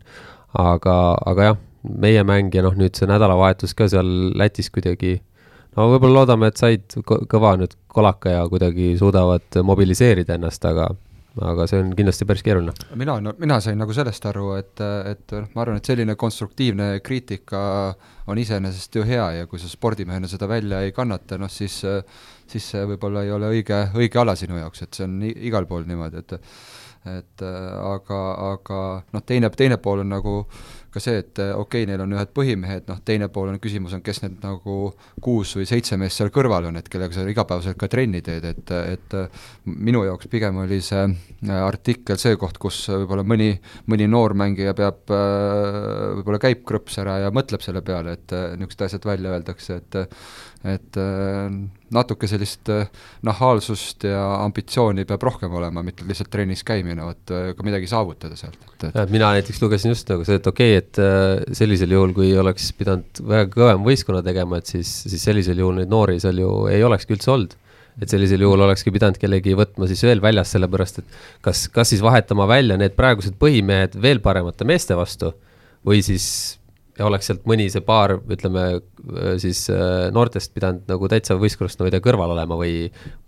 aga, 0.54 0.96
aga 1.26 1.48
jah, 1.50 1.62
meie 1.84 2.24
mäng 2.24 2.54
ja 2.54 2.64
noh, 2.64 2.76
nüüd 2.78 2.96
see 2.96 3.08
nädalavahetus 3.10 3.74
ka 3.76 3.88
seal 3.92 4.10
Lätis 4.38 4.70
kuidagi 4.72 5.18
no 5.76 5.88
võib-olla 5.92 6.22
loodame, 6.22 6.50
et 6.50 6.60
said 6.60 6.98
kõ- 7.02 7.24
kõva 7.30 7.56
nüüd 7.60 7.74
kolaka 7.94 8.38
ja 8.38 8.44
kuidagi 8.50 8.94
suudavad 9.00 9.62
mobiliseerida 9.66 10.38
ennast, 10.38 10.64
aga 10.70 10.92
aga 11.42 11.64
see 11.66 11.80
on 11.82 11.88
kindlasti 11.98 12.26
päris 12.30 12.44
keeruline. 12.46 12.72
mina, 12.94 13.16
no 13.20 13.32
mina 13.42 13.56
sain 13.60 13.78
nagu 13.78 13.92
sellest 13.92 14.26
aru, 14.30 14.52
et, 14.60 14.78
et 15.10 15.34
noh, 15.34 15.48
ma 15.56 15.64
arvan, 15.64 15.80
et 15.80 15.90
selline 15.90 16.14
konstruktiivne 16.14 17.00
kriitika 17.02 17.62
on 18.30 18.38
iseenesest 18.38 19.00
ju 19.00 19.02
hea 19.08 19.24
ja 19.40 19.48
kui 19.50 19.58
sa 19.58 19.68
spordimehena 19.68 20.30
seda 20.30 20.46
välja 20.48 20.84
ei 20.86 20.94
kannata, 20.94 21.38
noh 21.38 21.50
siis 21.50 21.80
siis 22.46 22.70
see 22.74 22.84
võib-olla 22.86 23.24
ei 23.24 23.32
ole 23.34 23.50
õige, 23.56 23.80
õige 23.96 24.20
ala 24.20 24.36
sinu 24.38 24.58
jaoks, 24.60 24.84
et 24.84 24.94
see 24.94 25.08
on 25.08 25.18
igal 25.24 25.66
pool 25.66 25.86
niimoodi, 25.88 26.22
et 26.22 26.36
et 27.04 27.42
äh, 27.44 27.74
aga, 27.84 28.20
aga 28.54 28.80
noh, 29.12 29.22
teine, 29.26 29.50
teine 29.52 29.76
pool 29.82 30.00
on 30.04 30.08
nagu 30.14 30.34
ka 30.94 31.02
see, 31.02 31.18
et 31.20 31.40
äh, 31.42 31.50
okei 31.52 31.82
okay,, 31.82 31.88
neil 31.90 32.04
on 32.04 32.14
ühed 32.14 32.30
põhimehed, 32.36 32.86
noh 32.88 33.00
teine 33.04 33.28
pool 33.34 33.50
on 33.52 33.58
küsimus 33.62 33.96
on, 33.96 34.02
kes 34.04 34.22
need 34.22 34.38
nagu 34.44 34.76
kuus 35.24 35.52
või 35.58 35.66
seitse 35.68 35.98
meest 36.00 36.20
seal 36.20 36.30
kõrval 36.34 36.70
on, 36.70 36.78
et 36.80 36.88
kellega 36.88 37.16
sa 37.16 37.26
igapäevaselt 37.28 37.78
ka 37.80 37.90
trenni 37.92 38.22
teed, 38.24 38.46
et, 38.48 38.72
et 38.94 39.18
äh, 39.18 39.44
minu 39.68 40.04
jaoks 40.06 40.30
pigem 40.32 40.62
oli 40.64 40.80
see 40.84 41.04
artikkel 41.54 42.20
see 42.20 42.38
koht, 42.40 42.60
kus 42.62 42.80
võib-olla 42.88 43.26
mõni, 43.26 43.50
mõni 43.90 44.08
noor 44.08 44.36
mängija 44.38 44.72
peab 44.78 45.04
võib-olla 45.10 46.40
käib 46.40 46.64
krõps 46.64 46.96
ära 47.02 47.18
ja 47.26 47.34
mõtleb 47.34 47.64
selle 47.64 47.82
peale, 47.84 48.16
et 48.16 48.32
niisugused 48.56 48.86
asjad 48.88 49.08
välja 49.08 49.34
öeldakse, 49.34 49.80
et 49.82 50.00
et 50.64 50.96
äh, 50.96 51.50
natuke 51.92 52.28
sellist 52.28 52.70
äh, 52.72 52.86
nahaalsust 53.26 54.06
ja 54.08 54.22
ambitsiooni 54.40 55.04
peab 55.08 55.26
rohkem 55.28 55.52
olema, 55.58 55.82
mitte 55.84 56.06
lihtsalt 56.08 56.30
trennis 56.32 56.64
käimine, 56.66 57.04
vot 57.04 57.32
äh, 57.36 57.50
ka 57.56 57.66
midagi 57.66 57.88
saavutada 57.90 58.38
sealt, 58.38 58.56
et, 58.78 58.86
et 58.88 59.12
mina 59.12 59.34
näiteks 59.36 59.60
lugesin 59.60 59.92
just 59.92 60.08
nagu 60.08 60.24
see, 60.24 60.38
et 60.40 60.48
okei 60.48 60.78
okay,, 60.78 60.80
et 61.44 61.58
sellisel 61.60 61.92
juhul, 61.92 62.16
kui 62.16 62.32
oleks 62.40 62.70
pidanud 62.78 63.20
väga 63.34 63.50
kõvem 63.52 63.84
võistkonna 63.84 64.24
tegema, 64.24 64.62
et 64.62 64.72
siis, 64.72 64.94
siis 65.04 65.28
sellisel 65.28 65.60
juhul 65.60 65.82
neid 65.82 65.92
noori 65.92 66.16
seal 66.22 66.40
ju 66.40 66.56
ei 66.72 66.80
olekski 66.86 67.18
üldse 67.18 67.34
olnud. 67.36 67.60
et 68.00 68.10
sellisel 68.10 68.42
juhul 68.42 68.64
olekski 68.64 68.90
pidanud 68.90 69.20
kellegi 69.22 69.52
võtma 69.54 69.86
siis 69.86 70.00
veel 70.02 70.24
väljas, 70.24 70.50
sellepärast 70.56 71.04
et 71.04 71.18
kas, 71.44 71.68
kas 71.68 71.92
siis 71.92 72.02
vahetama 72.02 72.48
välja 72.50 72.80
need 72.80 72.96
praegused 72.96 73.36
põhimehed 73.38 74.00
veel 74.02 74.24
paremate 74.24 74.66
meeste 74.66 74.96
vastu 74.98 75.30
või 75.86 76.00
siis 76.02 76.56
ja 76.98 77.06
oleks 77.08 77.28
sealt 77.28 77.46
mõni 77.48 77.66
see 77.72 77.82
paar, 77.84 78.16
ütleme 78.30 78.64
siis 79.42 79.64
äh, 79.72 80.08
noortest 80.14 80.52
pidanud 80.54 80.88
nagu 80.90 81.08
täitsa 81.10 81.36
võistkonnast, 81.38 81.78
no 81.78 81.86
ma 81.86 81.90
ei 81.90 81.94
tea, 81.96 82.04
kõrval 82.04 82.34
olema 82.36 82.58
või, 82.58 82.74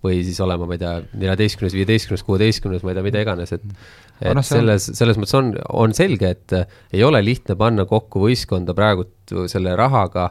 või 0.04 0.20
siis 0.26 0.38
olema, 0.44 0.68
ma 0.68 0.76
ei 0.76 0.82
tea, 0.82 0.92
neljateistkümnes, 1.12 1.74
viieteistkümnes, 1.76 2.24
kuueteistkümnes, 2.26 2.84
ma 2.86 2.92
ei 2.92 2.98
tea, 2.98 3.06
mida 3.06 3.24
iganes, 3.26 3.54
et 3.56 3.64
et 4.16 4.32
no, 4.32 4.40
selles, 4.46 4.86
selles 4.96 5.18
mõttes 5.20 5.36
on, 5.36 5.50
on 5.76 5.92
selge, 5.96 6.30
et 6.32 6.54
ei 6.96 7.02
ole 7.04 7.20
lihtne 7.24 7.56
panna 7.60 7.84
kokku 7.88 8.22
võistkonda 8.22 8.72
praegult 8.76 9.34
selle 9.52 9.74
rahaga, 9.76 10.30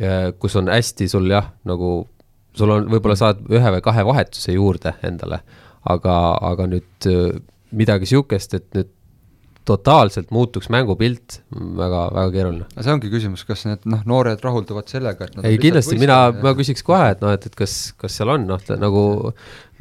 äh, 0.00 0.32
kus 0.40 0.56
on 0.58 0.72
hästi 0.72 1.08
sul 1.12 1.28
jah, 1.30 1.52
nagu 1.68 1.92
sul 2.58 2.74
on, 2.74 2.88
võib-olla 2.90 3.18
saad 3.18 3.44
ühe 3.52 3.76
või 3.76 3.84
kahe 3.84 4.06
vahetuse 4.08 4.56
juurde 4.56 4.96
endale, 5.06 5.42
aga, 5.90 6.18
aga 6.50 6.68
nüüd 6.72 7.10
äh, 7.12 7.38
midagi 7.74 8.08
sihukest, 8.10 8.56
et 8.58 8.68
nüüd 8.78 8.92
totaalselt 9.68 10.28
muutuks 10.34 10.68
mängupilt, 10.72 11.38
väga, 11.50 12.00
väga 12.12 12.32
keeruline. 12.34 12.66
no 12.68 12.84
see 12.84 12.92
ongi 12.92 13.10
küsimus, 13.12 13.44
kas 13.48 13.64
need 13.68 13.86
noh, 13.88 14.02
noored 14.08 14.42
rahulduvad 14.44 14.90
sellega, 14.92 15.28
et 15.28 15.48
ei 15.48 15.60
kindlasti, 15.60 15.96
mina, 16.00 16.18
ma 16.44 16.52
küsiks 16.58 16.84
kohe, 16.84 17.14
et 17.14 17.24
noh, 17.24 17.32
et, 17.32 17.46
et 17.48 17.56
kas, 17.56 17.78
kas 18.00 18.18
seal 18.20 18.34
on 18.34 18.44
noh, 18.50 18.60
nagu 18.80 19.04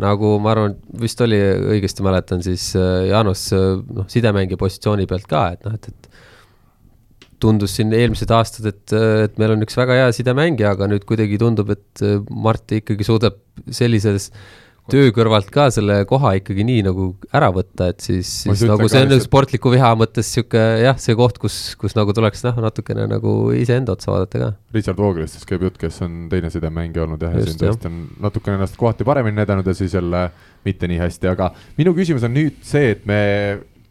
nagu 0.04 0.32
ma 0.44 0.54
arvan, 0.56 0.78
vist 1.04 1.20
oli, 1.24 1.38
õigesti 1.76 2.06
mäletan, 2.06 2.42
siis 2.46 2.72
äh, 2.80 3.10
Jaanus 3.12 3.50
äh, 3.56 3.76
noh, 4.00 4.08
sidemängija 4.12 4.60
positsiooni 4.62 5.08
pealt 5.10 5.28
ka, 5.30 5.46
et 5.58 5.68
noh, 5.68 5.76
et, 5.76 5.92
et 5.92 7.40
tundus 7.44 7.76
siin 7.76 7.92
eelmised 7.92 8.32
aastad, 8.32 8.70
et, 8.72 8.96
et 9.28 9.40
meil 9.42 9.58
on 9.58 9.66
üks 9.66 9.76
väga 9.76 10.00
hea 10.00 10.12
sidemängija, 10.16 10.78
aga 10.78 10.88
nüüd 10.88 11.04
kuidagi 11.10 11.40
tundub, 11.42 11.76
et 11.76 12.06
äh, 12.08 12.22
Marti 12.32 12.80
ikkagi 12.80 13.04
suudab 13.10 13.42
sellises 13.68 14.32
äh, 14.32 14.63
töö 14.92 15.12
kõrvalt 15.16 15.48
ka 15.54 15.70
selle 15.74 16.02
koha 16.10 16.34
ikkagi 16.40 16.66
nii 16.68 16.84
nagu 16.88 17.08
ära 17.36 17.50
võtta, 17.56 17.90
et 17.94 18.04
siis, 18.04 18.30
siis 18.44 18.64
nagu 18.68 18.88
see 18.92 19.04
on 19.06 19.16
sportliku 19.24 19.72
viha 19.74 19.94
mõttes 20.00 20.32
sihuke 20.36 20.62
jah, 20.84 20.98
see 21.00 21.16
koht, 21.20 21.40
kus, 21.42 21.58
kus 21.80 21.96
nagu 21.98 22.16
tuleks 22.16 22.44
noh, 22.48 22.60
natukene 22.66 23.08
nagu 23.12 23.36
iseenda 23.56 23.96
otsa 23.96 24.12
vaadata 24.12 24.42
ka. 24.42 24.50
Richard 24.76 25.00
Vogelistest 25.00 25.48
käib 25.50 25.64
jutt, 25.68 25.80
kes 25.82 26.02
on 26.06 26.26
teine 26.32 26.52
sidemängija 26.54 27.06
olnud 27.08 27.24
jah, 27.24 27.36
ja 27.38 27.46
siin 27.48 27.62
tõesti 27.62 27.92
on 27.92 28.02
natukene 28.28 28.60
ennast 28.60 28.80
kohati 28.80 29.08
paremini 29.08 29.40
näidanud 29.40 29.68
ja 29.72 29.78
siis 29.78 29.96
jälle 29.96 30.26
mitte 30.68 30.90
nii 30.92 31.00
hästi, 31.04 31.32
aga 31.32 31.54
minu 31.80 31.96
küsimus 31.96 32.28
on 32.28 32.36
nüüd 32.36 32.60
see, 32.68 32.92
et 32.98 33.08
me 33.08 33.22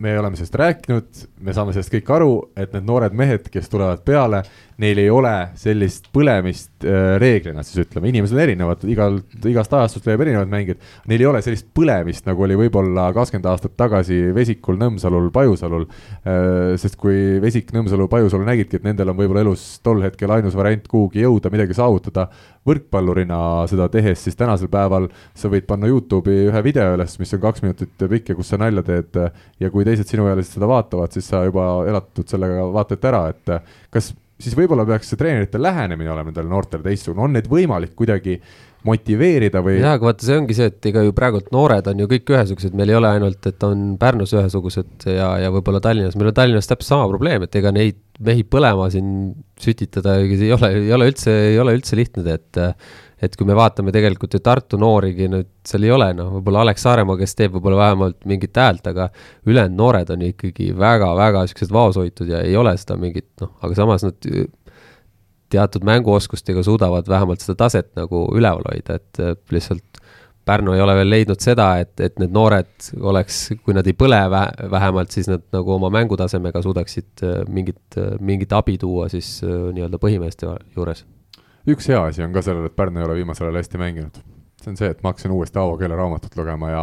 me 0.02 0.18
oleme 0.18 0.36
sellest 0.36 0.56
rääkinud, 0.58 1.20
me 1.46 1.54
saame 1.54 1.74
sellest 1.74 1.92
kõik 1.92 2.08
aru, 2.16 2.30
et 2.58 2.72
need 2.74 2.86
noored 2.88 3.14
mehed, 3.14 3.46
kes 3.52 3.70
tulevad 3.70 4.02
peale, 4.06 4.40
neil 4.80 4.98
ei 5.02 5.10
ole 5.12 5.32
sellist 5.58 6.08
põlemist 6.14 6.86
äh, 6.86 7.16
reeglina 7.20 7.64
siis 7.66 7.84
ütleme, 7.84 8.08
inimesed 8.12 8.36
on 8.36 8.42
erinevad, 8.44 8.84
igal, 8.88 9.18
igast 9.48 9.74
ajastust 9.76 10.06
leiab 10.08 10.24
erinevad 10.24 10.50
mängijad. 10.52 10.80
Neil 11.10 11.24
ei 11.24 11.28
ole 11.28 11.42
sellist 11.44 11.68
põlemist, 11.76 12.24
nagu 12.28 12.46
oli 12.46 12.56
võib-olla 12.58 13.08
kakskümmend 13.16 13.48
aastat 13.50 13.76
tagasi 13.80 14.18
Vesikul, 14.36 14.78
Nõmsalul, 14.80 15.28
Pajusalul 15.34 15.86
äh,. 15.88 16.74
sest 16.80 16.96
kui 17.00 17.40
Vesik, 17.42 17.72
Nõmsalu, 17.76 18.08
Pajusalu 18.12 18.46
nägidki, 18.48 18.80
et 18.80 18.88
nendel 18.88 19.12
on 19.12 19.18
võib-olla 19.18 19.44
elus 19.44 19.66
tol 19.84 20.02
hetkel 20.04 20.32
ainus 20.32 20.56
variant 20.58 20.88
kuhugi 20.88 21.24
jõuda, 21.26 21.52
midagi 21.52 21.76
saavutada. 21.78 22.28
võrkpallurina 22.62 23.66
seda 23.66 23.88
tehes, 23.90 24.20
siis 24.22 24.36
tänasel 24.38 24.68
päeval 24.70 25.08
sa 25.34 25.48
võid 25.50 25.66
panna 25.66 25.88
Youtube'i 25.90 26.46
ühe 26.46 26.60
video 26.62 26.92
üles, 26.94 27.16
mis 27.18 27.34
on 27.34 27.40
kaks 27.42 27.64
minutit 27.64 27.96
pikk 27.98 28.30
ja 28.30 28.36
kus 28.38 28.52
sa 28.52 28.58
nalja 28.60 28.84
teed. 28.86 29.18
ja 29.60 29.70
kui 29.70 29.84
teised 29.84 30.06
sinuealised 30.06 30.54
seda 30.54 30.68
vaatavad, 30.70 31.12
siis 31.12 31.26
sa 31.28 31.42
juba 31.44 31.84
elatud 31.88 32.28
sellega 32.28 32.68
vaatajate 32.72 33.08
ära, 33.10 33.22
et 33.32 33.54
kas 33.90 34.12
siis 34.42 34.58
võib-olla 34.58 34.86
peaks 34.88 35.12
see 35.12 35.20
treenerite 35.20 35.60
lähenemine 35.62 36.12
olema 36.12 36.30
nendele 36.30 36.50
noortele 36.50 36.84
teistsugune, 36.86 37.24
on 37.24 37.36
neid 37.38 37.48
võimalik 37.50 37.94
kuidagi 37.98 38.38
motiveerida 38.86 39.62
või? 39.62 39.76
jaa, 39.78 39.94
aga 39.96 40.08
vaata, 40.08 40.26
see 40.26 40.38
ongi 40.40 40.56
see, 40.58 40.68
et 40.72 40.88
ega 40.90 41.04
ju 41.06 41.14
praegult 41.16 41.52
noored 41.54 41.86
on 41.92 42.02
ju 42.02 42.08
kõik 42.10 42.32
ühesugused, 42.34 42.74
meil 42.78 42.90
ei 42.90 42.98
ole 42.98 43.12
ainult, 43.14 43.46
et 43.46 43.66
on 43.66 43.92
Pärnus 44.00 44.34
ühesugused 44.34 45.06
ja, 45.06 45.28
ja 45.44 45.52
võib-olla 45.54 45.82
Tallinnas, 45.84 46.18
meil 46.18 46.32
on 46.32 46.36
Tallinnas 46.38 46.70
täpselt 46.70 46.90
sama 46.90 47.06
probleem, 47.12 47.46
et 47.46 47.60
ega 47.60 47.72
neid 47.74 48.00
mehi 48.22 48.44
põlema 48.46 48.88
siin 48.92 49.32
sütitada 49.62 50.18
ei 50.22 50.50
ole, 50.54 50.72
ei 50.82 50.92
ole 50.94 51.08
üldse, 51.12 51.36
ei 51.52 51.62
ole 51.62 51.76
üldse 51.78 51.98
lihtne, 51.98 52.38
et 52.40 52.62
et 53.22 53.36
kui 53.38 53.46
me 53.46 53.54
vaatame 53.56 53.92
tegelikult 53.94 54.34
ju 54.34 54.40
Tartu 54.42 54.78
noorigi 54.80 55.28
nüüd, 55.30 55.50
seal 55.66 55.86
ei 55.86 55.92
ole 55.94 56.08
noh, 56.18 56.32
võib-olla 56.36 56.64
Alex 56.66 56.82
Saaremaa, 56.86 57.18
kes 57.20 57.36
teeb 57.38 57.54
võib-olla 57.56 57.78
vähemalt 57.84 58.18
mingit 58.28 58.58
häält, 58.58 58.88
aga 58.90 59.08
ülejäänud 59.46 59.78
noored 59.78 60.10
on 60.14 60.24
ikkagi 60.26 60.72
väga-väga 60.78 61.44
niisugused 61.44 61.74
vaoshoitud 61.74 62.32
ja 62.32 62.42
ei 62.42 62.56
ole 62.58 62.74
seda 62.80 62.98
mingit 62.98 63.30
noh, 63.42 63.54
aga 63.62 63.78
samas 63.78 64.06
nad 64.08 64.28
teatud 65.52 65.86
mänguoskustega 65.86 66.64
suudavad 66.66 67.08
vähemalt 67.08 67.44
seda 67.44 67.58
taset 67.66 67.92
nagu 67.98 68.26
üleval 68.34 68.66
hoida, 68.72 68.98
et 68.98 69.52
lihtsalt 69.52 69.86
Pärnu 70.42 70.72
ei 70.74 70.80
ole 70.82 70.96
veel 70.98 71.06
leidnud 71.06 71.38
seda, 71.38 71.68
et, 71.78 71.92
et 72.02 72.16
need 72.18 72.32
noored 72.34 72.88
oleks, 72.98 73.36
kui 73.62 73.76
nad 73.76 73.86
ei 73.86 73.94
põle 73.94 74.18
vä-, 74.32 74.48
vähemalt, 74.72 75.14
siis 75.14 75.30
nad 75.30 75.44
nagu 75.54 75.76
oma 75.76 75.86
mängutasemega 75.94 76.64
suudaksid 76.66 77.22
mingit, 77.46 78.00
mingit 78.18 78.58
abi 78.58 78.74
tuua 78.82 79.06
siis 79.12 79.36
nii-öelda 79.46 80.02
põhimeeste 80.02 80.50
juures 80.74 81.06
üks 81.68 81.88
hea 81.90 82.00
asi 82.08 82.24
on 82.24 82.34
ka 82.34 82.42
sellel, 82.44 82.66
et 82.68 82.76
Pärnu 82.76 83.02
ei 83.02 83.06
ole 83.06 83.20
viimasel 83.20 83.48
ajal 83.48 83.60
hästi 83.62 83.80
mänginud. 83.80 84.22
see 84.62 84.70
on 84.70 84.76
see, 84.78 84.90
et 84.94 85.00
ma 85.02 85.10
hakkasin 85.10 85.32
uuesti 85.34 85.58
Aavo 85.58 85.74
keele 85.78 85.96
raamatut 85.98 86.36
lugema 86.38 86.70
ja 86.70 86.82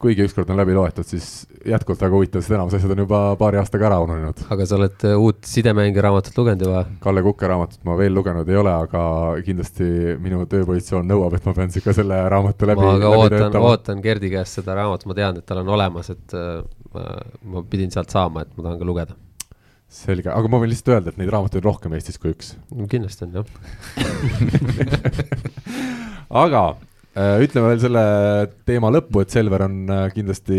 kuigi 0.00 0.26
ükskord 0.26 0.50
on 0.52 0.58
läbi 0.60 0.74
loetud, 0.76 1.06
siis 1.08 1.46
jätkuvalt 1.64 2.02
väga 2.04 2.18
huvitav, 2.18 2.42
sest 2.44 2.52
enamus 2.52 2.74
asjad 2.76 2.92
on 2.92 3.00
juba 3.00 3.20
paari 3.40 3.56
aastaga 3.60 3.88
ära 3.88 4.00
ununenud. 4.04 4.42
aga 4.52 4.66
sa 4.68 4.76
oled 4.76 5.06
äh, 5.08 5.16
uut 5.16 5.48
sidemängija 5.48 6.04
raamatut 6.04 6.36
lugenud 6.36 6.64
juba? 6.66 6.84
Kalle 7.00 7.22
Kuke 7.24 7.48
raamatut 7.48 7.84
ma 7.88 7.96
veel 7.96 8.12
lugenud 8.14 8.48
ei 8.52 8.60
ole, 8.60 8.74
aga 8.86 9.02
kindlasti 9.46 9.88
minu 10.22 10.44
tööpositsioon 10.52 11.08
nõuab, 11.08 11.38
et 11.38 11.48
ma 11.48 11.56
pean 11.56 11.72
ikka 11.80 11.96
selle 11.96 12.20
raamatu 12.32 12.68
läbi 12.68 12.84
ma 12.84 12.94
aga 12.98 13.12
läbi 13.14 13.38
ootan, 13.40 13.60
ootan 13.70 14.02
Gerdi 14.04 14.32
käest 14.36 14.60
seda 14.60 14.76
raamatut, 14.76 15.08
ma 15.08 15.16
tean, 15.20 15.40
et 15.40 15.48
tal 15.48 15.62
on 15.64 15.72
olemas, 15.78 16.12
et 16.12 16.36
äh, 16.36 16.60
ma, 16.92 17.06
ma 17.54 17.64
pidin 17.70 17.94
sealt 17.94 18.12
saama, 18.12 18.44
et 18.44 18.52
ma 18.58 18.68
tahan 18.68 18.82
ka 18.82 18.90
lugeda 18.92 19.16
selge, 19.86 20.30
aga 20.32 20.50
ma 20.50 20.58
võin 20.60 20.72
lihtsalt 20.72 20.96
öelda, 20.96 21.12
et 21.12 21.20
neid 21.20 21.30
raamatuid 21.32 21.62
on 21.62 21.70
rohkem 21.70 21.94
Eestis 21.96 22.18
kui 22.20 22.34
üks 22.34 22.54
no,. 22.74 22.88
kindlasti 22.90 23.26
on 23.26 23.38
jah 23.38 23.46
aga 26.42 26.62
äh, 27.14 27.36
ütleme 27.46 27.70
veel 27.70 27.82
selle 27.84 28.02
teema 28.66 28.90
lõppu, 28.94 29.22
et 29.22 29.30
Selver 29.34 29.66
on 29.68 29.78
äh, 29.94 30.02
kindlasti 30.14 30.58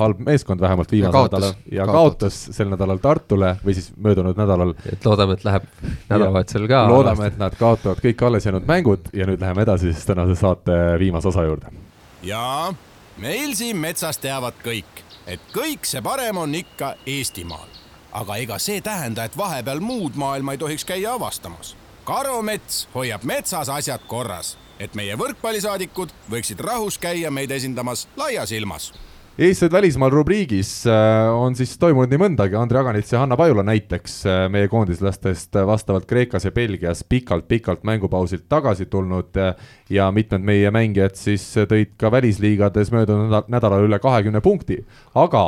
halb 0.00 0.24
meeskond, 0.24 0.64
vähemalt 0.64 0.94
viimasel 0.94 1.28
nädalal 1.28 1.52
ja 1.68 1.84
kaotas. 1.84 2.00
kaotas 2.00 2.56
sel 2.56 2.72
nädalal 2.72 3.02
Tartule 3.04 3.52
või 3.64 3.76
siis 3.76 3.92
möödunud 3.92 4.40
nädalal. 4.40 4.74
et 4.88 5.04
loodame, 5.04 5.36
et 5.36 5.46
läheb 5.46 5.68
nädalavahetusel 6.08 6.68
ka. 6.72 6.82
loodame, 6.90 7.30
et 7.30 7.38
nad 7.42 7.60
kaotavad 7.60 8.02
kõik 8.08 8.26
alles 8.26 8.48
jäänud 8.48 8.68
mängud 8.68 9.12
ja 9.12 9.28
nüüd 9.28 9.44
läheme 9.44 9.68
edasi 9.68 9.92
siis 9.92 10.08
tänase 10.08 10.38
saate 10.40 10.80
viimase 11.02 11.28
osa 11.28 11.44
juurde. 11.44 11.76
jaa, 12.24 12.72
meil 13.20 13.54
siin 13.58 13.76
metsas 13.84 14.18
teavad 14.18 14.56
kõik, 14.64 15.04
et 15.28 15.50
kõik 15.52 15.84
see 15.84 16.00
parem 16.00 16.40
on 16.40 16.56
ikka 16.64 16.96
Eestimaal 17.04 17.75
aga 18.16 18.36
ega 18.40 18.58
see 18.62 18.80
tähenda, 18.80 19.26
et 19.26 19.36
vahepeal 19.36 19.80
muud 19.84 20.16
maailma 20.16 20.56
ei 20.56 20.58
tohiks 20.58 20.84
käia 20.84 21.14
avastamas. 21.14 21.76
karumets 22.04 22.88
hoiab 22.94 23.24
metsas 23.24 23.68
asjad 23.68 24.00
korras, 24.06 24.56
et 24.78 24.94
meie 24.94 25.16
võrkpallisaadikud 25.18 26.14
võiksid 26.30 26.60
rahus 26.60 26.98
käia 26.98 27.30
meid 27.30 27.50
esindamas 27.50 28.08
laias 28.16 28.52
ilmas 28.52 28.92
eestlased 29.36 29.72
välismaal 29.72 30.10
rubriigis 30.10 30.70
äh, 30.88 31.28
on 31.36 31.56
siis 31.56 31.74
toimunud 31.78 32.08
nii 32.08 32.20
mõndagi, 32.22 32.56
Andrei 32.56 32.80
Aganits 32.80 33.12
ja 33.12 33.20
Hanna 33.20 33.36
Pajula 33.36 33.60
näiteks 33.68 34.14
äh, 34.24 34.38
meie 34.52 34.68
koondislastest 34.72 35.58
vastavalt 35.68 36.06
Kreekas 36.08 36.48
ja 36.48 36.52
Belgias 36.56 37.04
pikalt-pikalt 37.04 37.84
mängupausilt 37.84 38.46
tagasi 38.48 38.86
tulnud 38.88 39.36
äh, 39.36 39.52
ja 39.92 40.08
mitmed 40.12 40.46
meie 40.46 40.72
mängijad 40.72 41.20
siis 41.20 41.44
tõid 41.68 41.98
ka 42.00 42.10
välisliigades 42.14 42.92
möödunud 42.94 43.52
nädalal 43.52 43.84
üle 43.84 44.00
kahekümne 44.00 44.40
punkti, 44.40 44.80
aga 45.14 45.44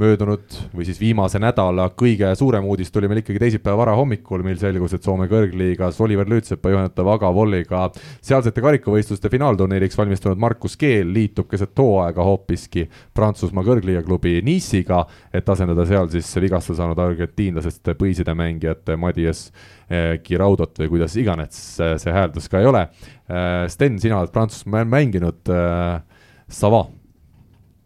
möödunud 0.00 0.56
või 0.74 0.84
siis 0.88 0.98
viimase 0.98 1.38
nädala 1.38 1.86
kõige 1.94 2.32
suurem 2.34 2.64
uudis 2.66 2.90
tuli 2.90 3.06
meil 3.10 3.20
ikkagi 3.20 3.38
teisipäeva 3.38 3.78
varahommikul, 3.84 4.42
mil 4.42 4.58
selgus, 4.58 4.96
et 4.96 5.06
Soome 5.06 5.28
kõrgliigas 5.30 6.00
Oliver 6.02 6.26
Lüütsepa 6.30 6.72
juhendav 6.72 7.10
Aga 7.12 7.30
Volliga 7.34 7.84
sealsete 8.18 8.62
karikavõistluste 8.64 9.30
finaalturniiriks 9.30 9.98
valmistunud 9.98 10.40
Markus 10.42 10.74
Keel 10.80 11.12
liitub 11.14 11.46
keset 11.50 11.78
hooaega 11.78 12.26
hoopiski 12.26 12.88
Prantsusmaa 13.14 13.66
kõrgliiga 13.66 14.02
klubi 14.06 14.40
Nice'iga, 14.42 15.04
et 15.32 15.48
asendada 15.48 15.86
seal 15.86 16.10
siis 16.10 16.32
vigastuse 16.42 16.80
saanud 16.80 16.98
argentiinlasest 16.98 17.92
põhisidemängijat 18.00 18.96
Madias 18.98 19.44
eh, 19.86 20.16
Giraudot 20.26 20.82
või 20.82 20.90
kuidas 20.96 21.14
iganes 21.22 21.60
see 21.78 22.16
hääldus 22.16 22.50
ka 22.50 22.64
ei 22.64 22.66
ole. 22.70 22.88
Eh, 23.30 23.68
Sten, 23.70 24.00
sina 24.02 24.18
oled 24.18 24.34
Prantsusmaal 24.34 24.90
mänginud, 24.90 25.54
eh, 25.54 26.26
Sava? 26.50 26.82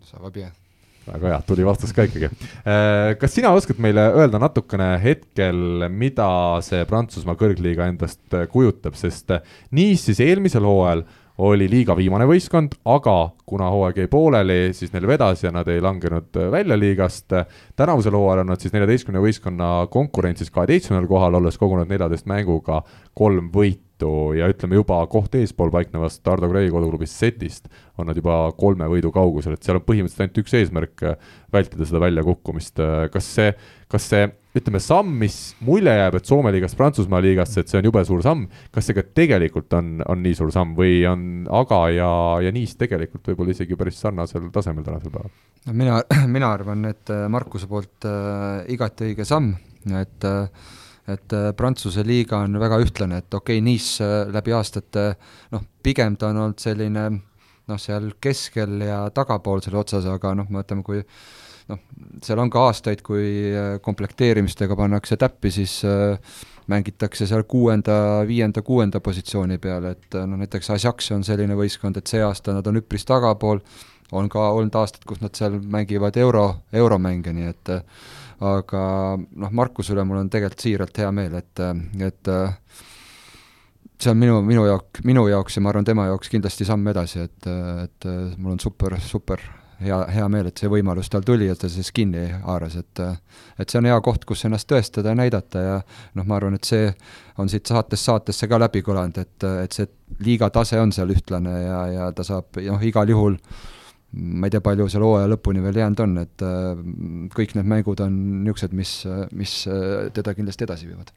Sava 0.09 0.32
bien 0.32 0.56
väga 1.12 1.32
hea, 1.32 1.40
tuli 1.48 1.66
vastus 1.66 1.94
ka 1.97 2.06
ikkagi. 2.09 2.30
Äh, 2.62 3.12
kas 3.20 3.35
sina 3.36 3.52
oskad 3.56 3.80
meile 3.82 4.09
öelda 4.14 4.40
natukene 4.43 4.90
hetkel, 5.02 5.89
mida 5.93 6.28
see 6.64 6.85
Prantsusmaa 6.89 7.39
kõrgliiga 7.39 7.89
endast 7.90 8.39
kujutab, 8.52 8.98
sest 8.98 9.39
Nice 9.74 10.09
siis 10.09 10.22
eelmisel 10.24 10.66
hooajal 10.68 11.05
oli 11.39 11.69
liiga 11.70 11.94
viimane 11.97 12.27
võistkond, 12.27 12.74
aga 12.90 13.16
kuna 13.47 13.69
hooaeg 13.70 14.01
jäi 14.02 14.09
pooleli, 14.10 14.73
siis 14.74 14.90
neil 14.93 15.06
vedas 15.06 15.44
ja 15.44 15.52
nad 15.55 15.69
ei 15.70 15.81
langenud 15.82 16.35
välja 16.51 16.78
liigast. 16.78 17.32
tänavusel 17.77 18.16
hooajal 18.16 18.43
on 18.43 18.51
nad 18.52 18.62
siis 18.62 18.74
neljateistkümne 18.74 19.23
võistkonna 19.23 19.69
konkurentsis 19.90 20.51
kaheteistkümnendal 20.51 21.09
kohal, 21.09 21.39
olles 21.39 21.59
kogunud 21.59 21.90
neljateist 21.90 22.27
mänguga 22.27 22.82
kolm 23.15 23.52
võitu 23.55 24.35
ja 24.39 24.51
ütleme 24.51 24.81
juba 24.81 24.98
koht 25.10 25.35
eespool 25.39 25.70
paiknevast 25.74 26.27
Ardo 26.28 26.51
Gray 26.51 26.70
koduklubist 26.74 27.19
setist 27.19 27.70
on 27.98 28.10
nad 28.10 28.19
juba 28.19 28.40
kolme 28.59 28.90
võidu 28.90 29.15
kaugusel, 29.15 29.55
et 29.55 29.62
seal 29.62 29.78
on 29.78 29.86
põhimõtteliselt 29.86 30.27
ainult 30.27 30.43
üks 30.43 30.59
eesmärk, 30.59 31.06
vältida 31.55 31.86
seda 31.86 32.02
väljakukkumist. 32.02 32.82
kas 33.12 33.35
see, 33.35 33.55
kas 33.89 34.10
see 34.10 34.27
ütleme, 34.56 34.80
samm, 34.80 35.10
mis 35.20 35.36
mulje 35.64 35.92
jääb, 35.92 36.16
et 36.18 36.28
Soome 36.28 36.52
liigast 36.54 36.78
Prantsusmaa 36.78 37.20
liigasse, 37.24 37.60
et 37.60 37.70
see 37.70 37.80
on 37.80 37.88
jube 37.90 38.02
suur 38.08 38.24
samm, 38.24 38.46
kas 38.74 38.88
see 38.88 38.96
ka 38.96 39.04
tegelikult 39.20 39.76
on, 39.76 39.98
on 40.08 40.24
nii 40.24 40.38
suur 40.38 40.52
samm 40.54 40.74
või 40.78 41.02
on 41.10 41.26
Aga 41.60 41.82
ja, 41.92 42.10
ja 42.44 42.52
Niis 42.54 42.74
tegelikult 42.80 43.28
võib-olla 43.28 43.54
isegi 43.54 43.76
päris 43.78 44.00
sarnasel 44.00 44.48
tasemel 44.54 44.86
tänasel 44.86 45.12
päeval? 45.12 45.32
no 45.68 45.76
mina, 45.76 46.00
mina 46.36 46.52
arvan, 46.56 46.88
et 46.88 47.12
äh, 47.14 47.28
Markuse 47.32 47.68
poolt 47.70 48.08
äh, 48.08 48.64
igati 48.74 49.12
õige 49.12 49.28
samm, 49.28 49.54
et 50.00 50.28
äh, 50.28 50.74
et 51.08 51.32
äh, 51.32 51.52
Prantsuse 51.56 52.04
liiga 52.04 52.42
on 52.44 52.58
väga 52.60 52.78
ühtlane, 52.82 53.22
et 53.22 53.34
okei 53.34 53.58
okay,, 53.58 53.64
Nice 53.64 54.04
äh, 54.04 54.28
läbi 54.32 54.52
aastate 54.52 55.10
noh, 55.54 55.64
pigem 55.82 56.18
ta 56.20 56.32
on 56.32 56.42
olnud 56.44 56.60
selline 56.60 57.08
noh, 57.68 57.80
seal 57.80 58.12
keskel 58.20 58.82
ja 58.84 59.00
tagapoolsel 59.14 59.76
otsas, 59.76 60.08
aga 60.08 60.34
noh, 60.36 60.48
me 60.48 60.62
võtame, 60.62 60.84
kui 60.84 61.02
noh, 61.69 61.81
seal 62.24 62.40
on 62.43 62.51
ka 62.53 62.69
aastaid, 62.69 63.03
kui 63.07 63.27
äh, 63.53 63.74
komplekteerimistega 63.85 64.77
pannakse 64.78 65.19
täppi, 65.20 65.53
siis 65.55 65.81
äh, 65.86 66.16
mängitakse 66.69 67.28
seal 67.28 67.45
kuuenda, 67.49 68.24
viienda, 68.28 68.62
kuuenda 68.65 69.01
positsiooni 69.05 69.61
peal, 69.62 69.90
et 69.93 70.19
äh, 70.19 70.27
noh, 70.28 70.40
näiteks 70.40 70.73
Ajax 70.77 71.12
on 71.16 71.24
selline 71.27 71.57
võistkond, 71.59 72.01
et 72.01 72.11
see 72.11 72.23
aasta 72.24 72.57
nad 72.57 72.66
on 72.69 72.81
üpris 72.81 73.07
tagapool, 73.09 73.62
on 74.16 74.28
ka 74.32 74.51
olnud 74.57 74.77
aastad, 74.81 75.05
kus 75.09 75.20
nad 75.20 75.36
seal 75.36 75.59
mängivad 75.61 76.16
euro, 76.20 76.47
euromänge, 76.73 77.35
nii 77.36 77.51
et 77.51 77.73
aga 78.49 78.82
noh, 79.19 79.53
Markuse 79.53 79.93
üle 79.93 80.07
mul 80.09 80.23
on 80.23 80.31
tegelikult 80.32 80.65
siiralt 80.65 81.01
hea 81.03 81.11
meel, 81.12 81.35
et, 81.43 81.65
et 82.07 82.31
see 83.99 84.12
on 84.15 84.16
minu, 84.16 84.39
minu 84.47 84.65
jaoks, 84.65 85.03
minu 85.05 85.27
jaoks 85.28 85.59
ja 85.59 85.65
ma 85.66 85.74
arvan, 85.74 85.85
tema 85.85 86.07
jaoks 86.09 86.32
kindlasti 86.32 86.65
samm 86.65 86.89
edasi, 86.95 87.27
et, 87.27 87.51
et 87.85 88.09
mul 88.39 88.55
on 88.55 88.62
super, 88.62 88.97
super 89.03 89.43
hea, 89.82 89.98
hea 90.14 90.26
meel, 90.32 90.48
et 90.50 90.60
see 90.60 90.70
võimalus 90.70 91.10
tal 91.12 91.24
tuli 91.26 91.48
ja 91.48 91.56
ta 91.56 91.68
sellest 91.70 91.94
kinni 91.96 92.26
haaras, 92.42 92.76
et 92.80 93.02
et 93.59 93.70
see 93.70 93.80
on 93.80 93.88
hea 93.90 93.98
koht, 94.05 94.26
kus 94.28 94.44
ennast 94.48 94.68
tõestada 94.70 95.12
ja 95.12 95.18
näidata 95.18 95.64
ja 95.64 95.78
noh, 96.18 96.26
ma 96.26 96.38
arvan, 96.38 96.59
et 96.59 96.68
see 96.68 96.90
on 97.38 97.50
siit 97.50 97.66
saatest 97.70 98.10
saatesse 98.10 98.48
ka 98.50 98.60
läbi 98.60 98.82
kõlanud, 98.86 99.18
et, 99.22 99.48
et 99.64 99.74
see 99.74 99.88
liiga 100.24 100.50
tase 100.55 100.80
on 100.80 100.92
seal 100.94 101.12
ühtlane 101.14 101.55
ja, 101.62 101.80
ja 101.94 102.12
ta 102.12 102.26
saab 102.26 102.60
noh, 102.64 102.82
igal 102.84 103.10
juhul 103.10 103.38
ma 104.18 104.48
ei 104.48 104.55
tea, 104.55 104.64
palju 104.64 104.88
seal 104.88 105.05
hooaja 105.05 105.28
lõpuni 105.28 105.62
veel 105.62 105.82
jäänud 105.82 106.05
on, 106.05 106.18
et 106.22 106.44
kõik 107.34 107.56
need 107.59 107.68
mängud 107.68 108.00
on 108.00 108.14
niisugused, 108.44 108.76
mis, 108.76 108.92
mis 109.36 109.56
teda 110.16 110.32
kindlasti 110.36 110.64
edasi 110.64 110.88
viivad. 110.88 111.12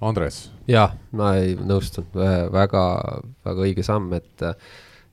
Andres? 0.00 0.46
jah, 0.70 0.94
ma 1.12 1.34
ei 1.36 1.56
nõustun, 1.58 2.06
väga, 2.14 2.84
väga 3.44 3.66
õige 3.66 3.84
samm, 3.84 4.14
et 4.16 4.46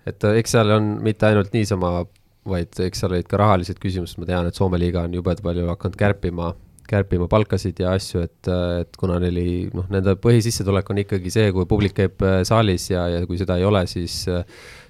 et 0.07 0.24
eks 0.24 0.53
seal 0.56 0.72
on 0.72 0.94
mitte 1.03 1.28
ainult 1.28 1.52
niisama 1.52 2.06
vaid 2.48 2.80
eks 2.88 3.03
seal 3.03 3.14
olid 3.14 3.28
ka 3.30 3.40
rahalised 3.41 3.82
küsimused, 3.84 4.19
ma 4.22 4.30
tean, 4.30 4.48
et 4.49 4.57
Soome 4.57 4.80
liiga 4.82 5.03
on 5.06 5.14
jube 5.18 5.36
palju 5.44 5.68
hakanud 5.72 5.98
kärpima, 5.99 6.52
kärpima 6.88 7.28
palkasid 7.32 7.82
ja 7.84 7.94
asju, 7.98 8.24
et, 8.28 8.52
et 8.84 8.99
kuna 8.99 9.18
neil 9.24 9.40
ei, 9.41 9.56
noh, 9.76 9.88
nende 9.94 10.15
põhisissetulek 10.24 10.91
on 10.94 11.02
ikkagi 11.03 11.34
see, 11.34 11.49
kui 11.56 11.68
publik 11.69 11.98
käib 11.98 12.24
äh, 12.26 12.40
saalis 12.48 12.90
ja, 12.94 13.07
ja 13.11 13.26
kui 13.28 13.40
seda 13.40 13.60
ei 13.60 13.68
ole, 13.68 13.84
siis, 13.91 14.22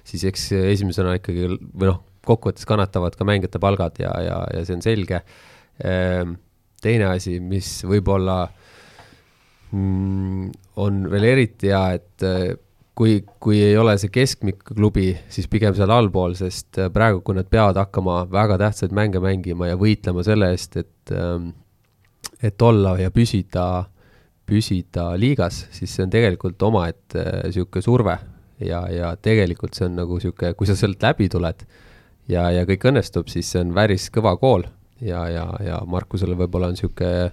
siis 0.06 0.26
eks 0.30 0.50
esimesena 0.60 1.16
ikkagi 1.18 1.48
või 1.48 1.90
noh, 1.90 2.02
kokkuvõttes 2.28 2.68
kannatavad 2.68 3.16
ka 3.16 3.26
mängijate 3.26 3.60
palgad 3.62 3.98
ja, 4.02 4.12
ja, 4.22 4.38
ja 4.52 4.64
see 4.66 4.76
on 4.76 4.84
selge. 4.84 5.22
Ehm, 5.84 6.36
teine 6.82 7.08
asi, 7.12 7.38
mis 7.40 7.70
võib-olla 7.88 8.42
mm, 9.72 10.50
on 10.82 11.04
veel 11.12 11.28
eriti 11.32 11.72
hea, 11.72 11.84
et 11.98 12.26
kui, 12.98 13.20
kui 13.38 13.60
ei 13.62 13.76
ole 13.78 13.94
see 14.00 14.10
keskmik 14.12 14.64
klubi, 14.72 15.12
siis 15.30 15.46
pigem 15.50 15.76
seal 15.76 15.92
allpool, 15.94 16.34
sest 16.38 16.80
äh, 16.82 16.90
praegu, 16.94 17.22
kui 17.24 17.36
nad 17.38 17.48
peavad 17.50 17.78
hakkama 17.78 18.24
väga 18.32 18.58
tähtsaid 18.64 18.94
mänge 18.96 19.22
mängima 19.22 19.70
ja 19.70 19.78
võitlema 19.78 20.24
selle 20.26 20.50
eest, 20.54 20.80
et, 20.80 21.12
ähm, 21.14 21.52
et 22.42 22.62
olla 22.62 22.96
ja 22.98 23.12
püsida, 23.14 23.68
püsida 24.48 25.12
liigas, 25.20 25.66
siis 25.74 25.94
see 25.94 26.06
on 26.06 26.14
tegelikult 26.14 26.62
omaette 26.66 27.24
niisugune 27.44 27.84
surve. 27.84 28.18
Ja, 28.58 28.80
ja 28.90 29.12
tegelikult 29.22 29.76
see 29.78 29.86
on 29.86 30.00
nagu 30.00 30.16
niisugune, 30.18 30.56
kui 30.58 30.66
sa 30.66 30.74
sealt 30.74 31.04
läbi 31.04 31.28
tuled 31.30 31.60
ja, 32.26 32.48
ja 32.50 32.64
kõik 32.66 32.88
õnnestub, 32.90 33.30
siis 33.30 33.52
see 33.52 33.62
on 33.62 33.70
päris 33.76 34.08
kõva 34.14 34.34
kool. 34.40 34.66
Ja, 34.98 35.28
ja, 35.30 35.44
ja 35.62 35.78
Markusele 35.86 36.34
võib-olla 36.34 36.72
on 36.72 36.74
niisugune 36.74 37.28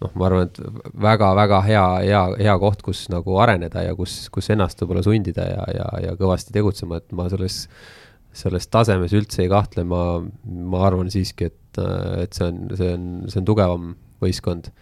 noh, 0.00 0.12
ma 0.16 0.28
arvan, 0.28 0.48
et 0.48 0.60
väga-väga 1.04 1.62
hea, 1.66 1.86
hea, 2.06 2.20
hea 2.40 2.56
koht, 2.62 2.84
kus 2.84 3.04
nagu 3.12 3.36
areneda 3.42 3.84
ja 3.84 3.96
kus, 3.98 4.22
kus 4.32 4.50
ennast 4.54 4.80
võib-olla 4.80 5.02
sundida 5.04 5.46
ja, 5.48 5.64
ja, 5.76 5.88
ja 6.06 6.14
kõvasti 6.18 6.54
tegutsema, 6.56 7.00
et 7.00 7.16
ma 7.16 7.28
selles, 7.32 7.62
selles 8.36 8.68
tasemes 8.72 9.14
üldse 9.16 9.44
ei 9.44 9.50
kahtle, 9.52 9.84
ma, 9.88 10.04
ma 10.44 10.84
arvan 10.88 11.10
siiski, 11.12 11.50
et, 11.50 11.82
et 12.22 12.36
see 12.36 12.48
on, 12.48 12.62
see 12.78 12.94
on, 12.96 13.10
see 13.28 13.42
on 13.42 13.48
tugevam 13.48 13.92
võistkond. 14.20 14.72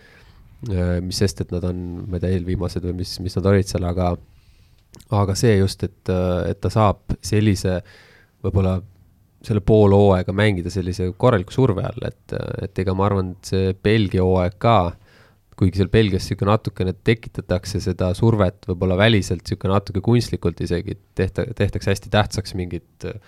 mis 1.06 1.18
sest, 1.22 1.44
et 1.44 1.52
nad 1.54 1.64
on, 1.68 1.82
ma 2.10 2.18
ei 2.18 2.22
tea, 2.22 2.34
eelviimased 2.34 2.82
või 2.82 3.00
mis, 3.02 3.18
mis 3.22 3.36
nad 3.38 3.46
olid 3.46 3.68
seal, 3.68 3.84
aga, 3.86 4.12
aga 5.14 5.34
see 5.38 5.56
just, 5.60 5.82
et, 5.86 6.10
et 6.50 6.58
ta 6.62 6.70
saab 6.74 7.18
sellise 7.22 7.80
võib-olla 8.42 8.78
selle 9.46 9.62
pool 9.62 9.94
hooaega 9.94 10.34
mängida 10.34 10.70
sellise 10.70 11.12
korraliku 11.14 11.54
surve 11.54 11.84
all, 11.86 12.08
et, 12.08 12.34
et 12.64 12.80
ega 12.82 12.94
ma 12.98 13.06
arvan, 13.06 13.36
et 13.36 13.52
see 13.52 13.76
Belgia 13.86 14.24
hooaeg 14.26 14.56
ka 14.58 14.74
äh, 14.88 14.96
kuigi 15.58 15.80
seal 15.80 15.90
Belgias 15.92 16.26
niisugune 16.26 16.52
natukene 16.54 16.94
tekitatakse 17.04 17.80
seda 17.82 18.12
survet 18.16 18.68
võib-olla 18.68 18.98
väliselt, 19.00 19.42
niisugune 19.42 19.74
natuke 19.74 20.02
kunstlikult 20.04 20.60
isegi, 20.64 20.96
tehta, 21.18 21.48
tehtakse 21.58 21.92
hästi 21.92 22.12
tähtsaks 22.14 22.54
mingit 22.58 23.08
äh, 23.08 23.18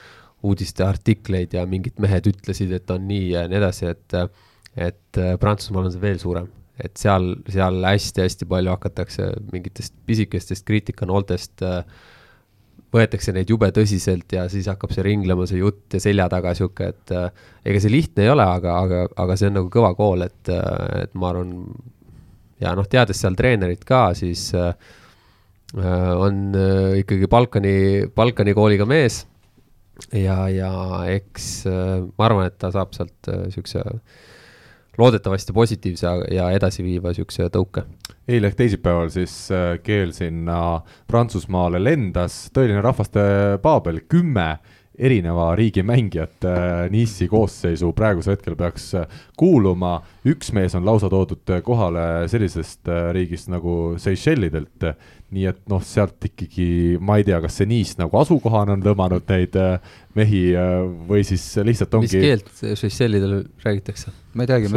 uudisteartikleid 0.47 1.57
ja 1.59 1.67
mingid 1.69 1.99
mehed 2.01 2.31
ütlesid, 2.31 2.73
et 2.73 2.91
on 2.95 3.05
nii 3.09 3.27
ja 3.35 3.45
nii 3.51 3.61
edasi, 3.61 3.91
et 3.91 4.17
et 4.79 5.19
äh, 5.19 5.35
Prantsusmaal 5.41 5.89
on 5.89 5.93
see 5.93 6.03
veel 6.03 6.21
suurem, 6.23 6.47
et 6.81 6.95
seal, 7.01 7.35
seal 7.51 7.83
hästi-hästi 7.85 8.47
palju 8.49 8.73
hakatakse 8.77 9.27
mingitest 9.51 9.97
pisikestest 10.07 10.67
kriitikanooltest 10.69 11.65
äh, 11.67 11.83
võetakse 12.95 13.35
neid 13.35 13.51
jube 13.51 13.69
tõsiselt 13.75 14.33
ja 14.35 14.47
siis 14.51 14.67
hakkab 14.71 14.95
see 14.95 15.05
ringlema, 15.07 15.47
see 15.47 15.61
jutt 15.61 15.95
ja 15.95 16.03
selja 16.03 16.27
taga 16.33 16.55
sihuke, 16.59 16.91
et 16.95 17.15
äh, 17.15 17.31
ega 17.67 17.83
see 17.83 17.93
lihtne 17.93 18.27
ei 18.27 18.33
ole, 18.33 18.47
aga, 18.47 18.79
aga, 18.87 19.07
aga 19.25 19.39
see 19.39 19.51
on 19.51 19.59
nagu 19.61 19.73
kõva 19.73 19.93
kool, 19.99 20.25
et, 20.27 20.53
et 21.03 21.19
ma 21.19 21.33
arvan, 21.35 21.59
ja 22.61 22.75
noh, 22.77 22.89
teades 22.91 23.21
seal 23.21 23.37
treenerit 23.39 23.85
ka, 23.89 24.11
siis 24.19 24.51
äh, 24.55 24.73
äh, 25.79 26.13
on 26.17 26.51
äh, 26.57 27.01
ikkagi 27.03 27.29
Balkani, 27.31 27.77
Balkani 28.15 28.55
kooliga 28.55 28.87
mees. 28.89 29.25
ja, 30.17 30.49
ja 30.49 30.73
eks 31.13 31.67
äh, 31.69 32.01
ma 32.17 32.29
arvan, 32.29 32.49
et 32.49 32.59
ta 32.59 32.73
saab 32.73 32.95
sealt 32.97 33.29
äh, 33.29 33.49
siukse 33.53 33.85
loodetavasti 35.01 35.53
positiivse 35.53 36.13
ja 36.35 36.51
edasiviiva 36.53 37.13
siukse 37.17 37.49
tõuke. 37.53 37.85
eile 38.29 38.51
ehk 38.51 38.59
teisipäeval 38.59 39.11
siis 39.13 39.35
äh, 39.55 39.79
keel 39.83 40.13
sinna 40.17 40.81
Prantsusmaale 41.09 41.81
lendas, 41.83 42.49
tõeline 42.55 42.83
rahvaste 42.85 43.23
paabel, 43.63 44.03
kümme 44.09 44.59
erineva 45.01 45.55
riigi 45.57 45.83
mängijat 45.87 46.45
äh, 46.45 46.91
Nice'i 46.93 47.29
koosseisu 47.29 47.93
praegusel 47.97 48.37
hetkel 48.37 48.57
peaks 48.57 48.93
kuuluma. 49.39 50.01
Üks 50.29 50.53
mees 50.57 50.75
on 50.79 50.87
lausa 50.89 51.11
toodud 51.13 51.55
äh, 51.55 51.63
kohale 51.65 52.05
sellisest 52.31 52.91
riigist 53.17 53.51
nagu 53.53 53.97
Seychellidelt, 54.01 54.89
nii 55.31 55.47
et 55.51 55.61
noh, 55.71 55.83
sealt 55.85 56.31
ikkagi 56.31 56.99
ma 57.01 57.21
ei 57.21 57.27
tea, 57.29 57.39
kas 57.43 57.61
see 57.61 57.69
Nice 57.71 58.01
nagu 58.01 58.19
asukohana 58.21 58.77
on 58.77 58.85
tõmmanud 58.85 59.29
neid 59.31 59.57
mehi 60.19 60.43
või 61.09 61.23
siis 61.27 61.45
lihtsalt 61.63 61.95
ongi. 62.01 62.11
mis 62.11 62.27
keelt 62.27 62.81
Seychellidel 62.81 63.45
räägitakse? 63.65 64.11
ma 64.35 64.45
ei 64.45 64.51
teagi, 64.51 64.69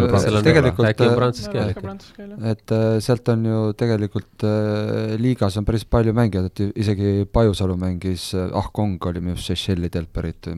tegelikult 0.45 0.87
äkki 0.89 1.05
on 1.05 1.15
prantsuse 1.17 1.51
keel, 1.53 2.31
et 2.49 2.73
äh, 2.73 2.85
sealt 3.05 3.29
on 3.29 3.43
ju 3.45 3.59
tegelikult 3.77 4.45
äh, 4.49 5.13
liigas 5.21 5.57
on 5.61 5.67
päris 5.67 5.85
palju 5.85 6.13
mängijaid, 6.17 6.49
et 6.49 6.79
isegi 6.81 7.27
Pajusalu 7.33 7.75
mängis 7.77 8.31
äh,, 8.33 8.49
Ah 8.57 8.71
Kong 8.73 8.97
oli 9.09 9.21
minu 9.21 9.35
arust 9.37 9.51
Seychellidelt 9.51 10.09
pärit, 10.13 10.49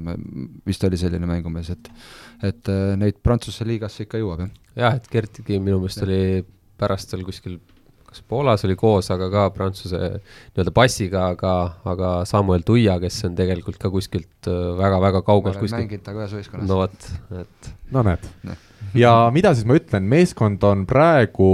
vist 0.68 0.88
oli 0.88 1.00
selline 1.00 1.28
mängumees, 1.28 1.74
et 1.76 1.92
et 2.50 2.72
äh, 2.72 2.96
neid 3.00 3.22
Prantsuse 3.24 3.68
liigasse 3.68 4.06
ikka 4.06 4.22
jõuab, 4.22 4.46
jah. 4.46 4.52
jah, 4.76 5.00
et 5.00 5.08
Gertgi 5.12 5.60
minu 5.60 5.80
meelest 5.84 6.04
oli 6.06 6.44
pärast 6.80 7.14
seal 7.14 7.24
kuskil 7.28 7.60
kas 8.16 8.24
Poolas 8.30 8.64
oli 8.68 8.78
koos, 8.80 9.10
aga 9.12 9.28
ka 9.32 9.46
Prantsuse 9.56 10.00
nii-öelda 10.00 10.74
passiga, 10.76 11.28
aga, 11.36 11.54
aga 11.92 12.12
Samuel 12.30 12.64
Tuia, 12.68 12.96
kes 13.02 13.18
on 13.28 13.36
tegelikult 13.36 13.80
ka 13.82 13.92
kuskilt 13.92 14.50
väga-väga 14.80 15.22
äh, 15.22 15.28
kaugelt 15.28 15.60
kuskilt. 15.60 15.82
mänginud 15.82 16.06
temaga 16.06 16.28
ühes 16.30 16.38
võistkonnas. 16.40 16.70
no 16.70 16.80
vot, 16.80 17.10
et. 17.42 17.72
No 17.92 18.06
näed. 18.06 18.24
Nee 18.44 18.62
ja 18.96 19.12
mida 19.34 19.52
siis 19.56 19.68
ma 19.68 19.76
ütlen, 19.78 20.06
meeskond 20.10 20.64
on 20.68 20.86
praegu 20.88 21.48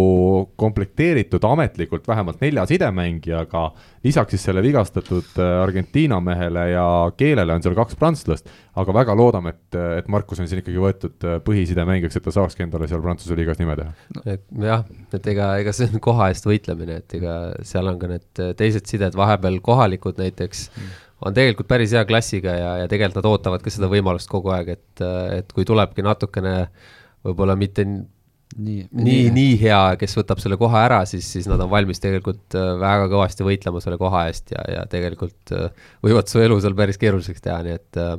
komplekteeritud 0.60 1.44
ametlikult 1.48 2.08
vähemalt 2.08 2.42
nelja 2.44 2.66
sidemängijaga, 2.70 3.64
lisaks 4.06 4.36
siis 4.36 4.46
selle 4.50 4.64
vigastatud 4.64 5.38
äh, 5.40 5.54
Argentiina 5.64 6.20
mehele 6.24 6.68
ja 6.72 6.86
keelele 7.18 7.56
on 7.56 7.66
seal 7.66 7.76
kaks 7.78 7.98
prantslast, 8.00 8.50
aga 8.82 8.96
väga 8.96 9.16
loodame, 9.18 9.56
et, 9.56 9.80
et 10.02 10.10
Markus 10.12 10.42
on 10.42 10.50
siin 10.50 10.62
ikkagi 10.64 10.82
võetud 10.82 11.28
äh, 11.28 11.38
põhisidemängijaks, 11.46 12.20
et 12.20 12.28
ta 12.28 12.36
saakski 12.36 12.66
endale 12.66 12.90
seal 12.92 13.04
Prantsuse 13.04 13.38
liigas 13.38 13.62
nime 13.62 13.78
teha. 13.80 13.94
No.. 14.18 14.66
jah, 14.68 14.86
et 15.14 15.32
ega, 15.34 15.54
ega 15.62 15.76
see 15.76 15.90
on 15.92 16.04
koha 16.04 16.32
eest 16.32 16.50
võitlemine, 16.50 17.02
et 17.04 17.20
ega 17.20 17.38
seal 17.68 17.90
on 17.92 18.02
ka 18.02 18.12
need 18.12 18.44
teised 18.60 18.90
sided 18.90 19.18
vahepeal 19.18 19.62
kohalikud 19.66 20.22
näiteks. 20.22 20.68
Mm 20.76 21.00
on 21.22 21.36
tegelikult 21.38 21.70
päris 21.70 21.94
hea 21.96 22.06
klassiga 22.10 22.56
ja, 22.58 22.72
ja 22.84 22.88
tegelikult 22.92 23.22
nad 23.22 23.30
ootavad 23.32 23.62
ka 23.62 23.74
seda 23.74 23.90
võimalust 23.92 24.30
kogu 24.32 24.54
aeg, 24.56 24.74
et, 24.78 25.06
et 25.38 25.54
kui 25.56 25.68
tulebki 25.68 26.06
natukene 26.06 26.56
äh, 26.64 26.90
võib-olla 27.26 27.56
mitte 27.60 27.86
nii, 27.86 28.82
nii, 28.92 29.30
nii 29.34 29.56
hea, 29.62 29.80
kes 30.00 30.18
võtab 30.18 30.42
selle 30.44 30.58
koha 30.60 30.84
ära, 30.88 31.00
siis, 31.10 31.28
siis 31.36 31.48
nad 31.50 31.62
on 31.64 31.72
valmis 31.72 32.02
tegelikult 32.04 32.58
äh, 32.58 32.74
väga 32.82 33.08
kõvasti 33.14 33.48
võitlema 33.48 33.82
selle 33.84 34.00
koha 34.02 34.26
eest 34.32 34.54
ja, 34.56 34.66
ja 34.76 34.86
tegelikult 34.92 35.54
äh, 35.56 35.70
võivad 36.06 36.32
su 36.32 36.42
elu 36.44 36.60
seal 36.64 36.76
päris 36.78 37.00
keeruliseks 37.02 37.44
teha, 37.46 37.62
nii 37.68 37.78
et 37.78 38.02
äh, 38.02 38.16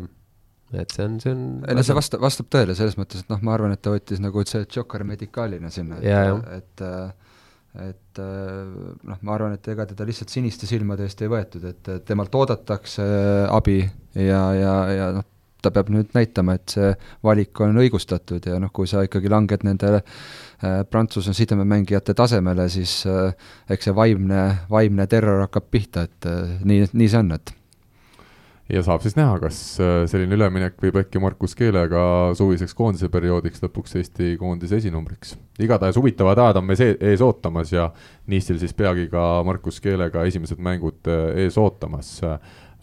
et 0.73 0.95
see 0.95 1.05
on, 1.05 1.19
see 1.21 1.35
on 1.35 1.43
ei 1.69 1.77
no 1.77 1.83
see 1.85 1.97
vastab, 1.97 2.23
vastab 2.25 2.49
tõele 2.53 2.73
selles 2.79 2.97
mõttes, 2.97 3.21
et 3.21 3.33
noh, 3.33 3.43
ma 3.45 3.53
arvan, 3.59 3.75
et 3.75 3.83
ta 3.85 3.93
võttis 3.93 4.23
nagu 4.25 4.45
see 4.49 4.65
Joker 4.73 5.05
medicaalina 5.05 5.69
sinna, 5.75 5.99
et, 6.01 6.49
et 6.57 6.87
et 6.87 6.87
noh, 7.73 9.19
ma 9.25 9.35
arvan, 9.35 9.55
et 9.57 9.69
ega 9.73 9.87
teda 9.89 10.05
lihtsalt 10.05 10.33
siniste 10.33 10.69
silmade 10.69 11.07
eest 11.09 11.23
ei 11.25 11.31
võetud, 11.33 11.65
et 11.71 11.93
temalt 12.05 12.35
oodatakse 12.37 13.05
abi 13.49 13.79
ja, 13.81 14.43
ja, 14.53 14.75
ja 14.93 15.07
noh, 15.17 15.25
ta 15.63 15.71
peab 15.75 15.91
nüüd 15.95 16.11
näitama, 16.17 16.57
et 16.59 16.75
see 16.75 16.91
valik 17.25 17.61
on 17.63 17.79
õigustatud 17.83 18.45
ja 18.51 18.59
noh, 18.63 18.73
kui 18.75 18.91
sa 18.91 19.05
ikkagi 19.07 19.31
langed 19.33 19.65
nende 19.67 19.95
äh, 19.99 20.83
Prantsuse 20.91 21.35
sidememängijate 21.37 22.17
tasemele, 22.19 22.69
siis 22.73 23.03
äh, 23.11 23.33
eks 23.73 23.89
see 23.89 23.97
vaimne, 23.97 24.45
vaimne 24.73 25.09
terror 25.11 25.45
hakkab 25.47 25.71
pihta, 25.73 26.07
et 26.09 26.31
äh, 26.31 26.57
nii, 26.67 26.89
nii 26.93 27.11
see 27.13 27.23
on, 27.23 27.35
et 27.39 27.55
ja 28.71 28.83
saab 28.85 29.03
siis 29.03 29.17
näha, 29.19 29.37
kas 29.43 29.59
äh, 29.83 30.03
selline 30.11 30.37
üleminek 30.39 30.77
viib 30.83 30.97
äkki 31.01 31.21
Markus 31.23 31.57
Keelega 31.59 32.03
suviseks 32.39 32.75
koondise 32.79 33.11
perioodiks 33.13 33.63
lõpuks 33.65 33.97
Eesti 34.01 34.37
koondise 34.41 34.79
esinumbriks. 34.79 35.37
igatahes 35.59 35.99
huvitavad 35.99 36.39
ajad 36.39 36.61
on 36.61 36.69
mees 36.71 36.83
ees 36.85 37.25
ootamas 37.25 37.73
ja 37.73 37.91
Niistil 38.27 38.61
siis 38.63 38.75
peagi 38.75 39.09
ka 39.13 39.43
Markus 39.47 39.81
Keelega 39.81 40.25
esimesed 40.29 40.63
mängud 40.63 41.11
äh, 41.11 41.45
ees 41.45 41.59
ootamas 41.59 42.21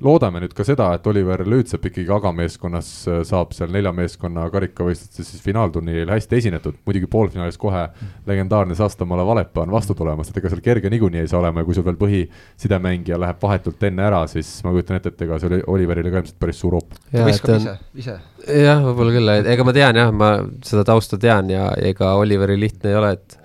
loodame 0.04 0.40
nüüd 0.44 0.54
ka 0.56 0.64
seda, 0.68 0.90
et 0.96 1.08
Oliver 1.10 1.44
Lüütsepp 1.48 1.90
ikkagi 1.90 2.12
agameeskonnas 2.16 2.90
äh, 3.10 3.20
saab 3.28 3.52
seal 3.56 3.72
nelja 3.74 3.92
meeskonna 3.96 4.46
karikavõistlustes 4.54 5.34
siis 5.34 5.44
finaalturniiril 5.44 6.12
hästi 6.14 6.38
esinetud, 6.40 6.78
muidugi 6.88 7.10
poolfinaalis 7.12 7.60
kohe 7.60 7.86
legendaarne 8.30 8.78
Saastamaale 8.80 9.26
Valepaa 9.28 9.66
on 9.66 9.74
vastu 9.76 9.96
tulemas, 9.98 10.32
et 10.32 10.40
ega 10.40 10.52
seal 10.52 10.64
kerge 10.66 10.92
niikuinii 10.94 11.24
ei 11.24 11.32
saa 11.32 11.42
olema 11.42 11.64
ja 11.64 11.68
kui 11.68 11.78
sul 11.78 11.88
veel 11.88 12.00
põhisidemängija 12.00 13.20
läheb 13.20 13.44
vahetult 13.44 13.84
enne 13.90 14.08
ära, 14.08 14.24
siis 14.32 14.52
ma 14.66 14.74
kujutan 14.76 15.00
ette, 15.00 15.14
et 15.14 15.28
ega 15.28 15.40
see 15.42 15.52
oli 15.52 15.62
Oliverile 15.76 16.14
ka 16.14 16.24
ilmselt 16.24 16.40
päris 16.40 16.64
suur 16.64 16.80
hoop. 16.80 16.96
viskab 17.14 17.60
ise, 17.60 17.76
ise. 18.00 18.18
jah, 18.64 18.84
võib-olla 18.86 19.18
küll, 19.18 19.36
ega 19.56 19.68
ma 19.68 19.76
tean 19.76 20.04
jah, 20.04 20.16
ma 20.16 20.32
seda 20.66 20.88
tausta 20.88 21.20
tean 21.20 21.52
ja 21.52 21.70
ega 21.92 22.16
Oliveri 22.20 22.60
lihtne 22.60 22.94
ei 22.94 23.00
ole, 23.02 23.14
et 23.20 23.39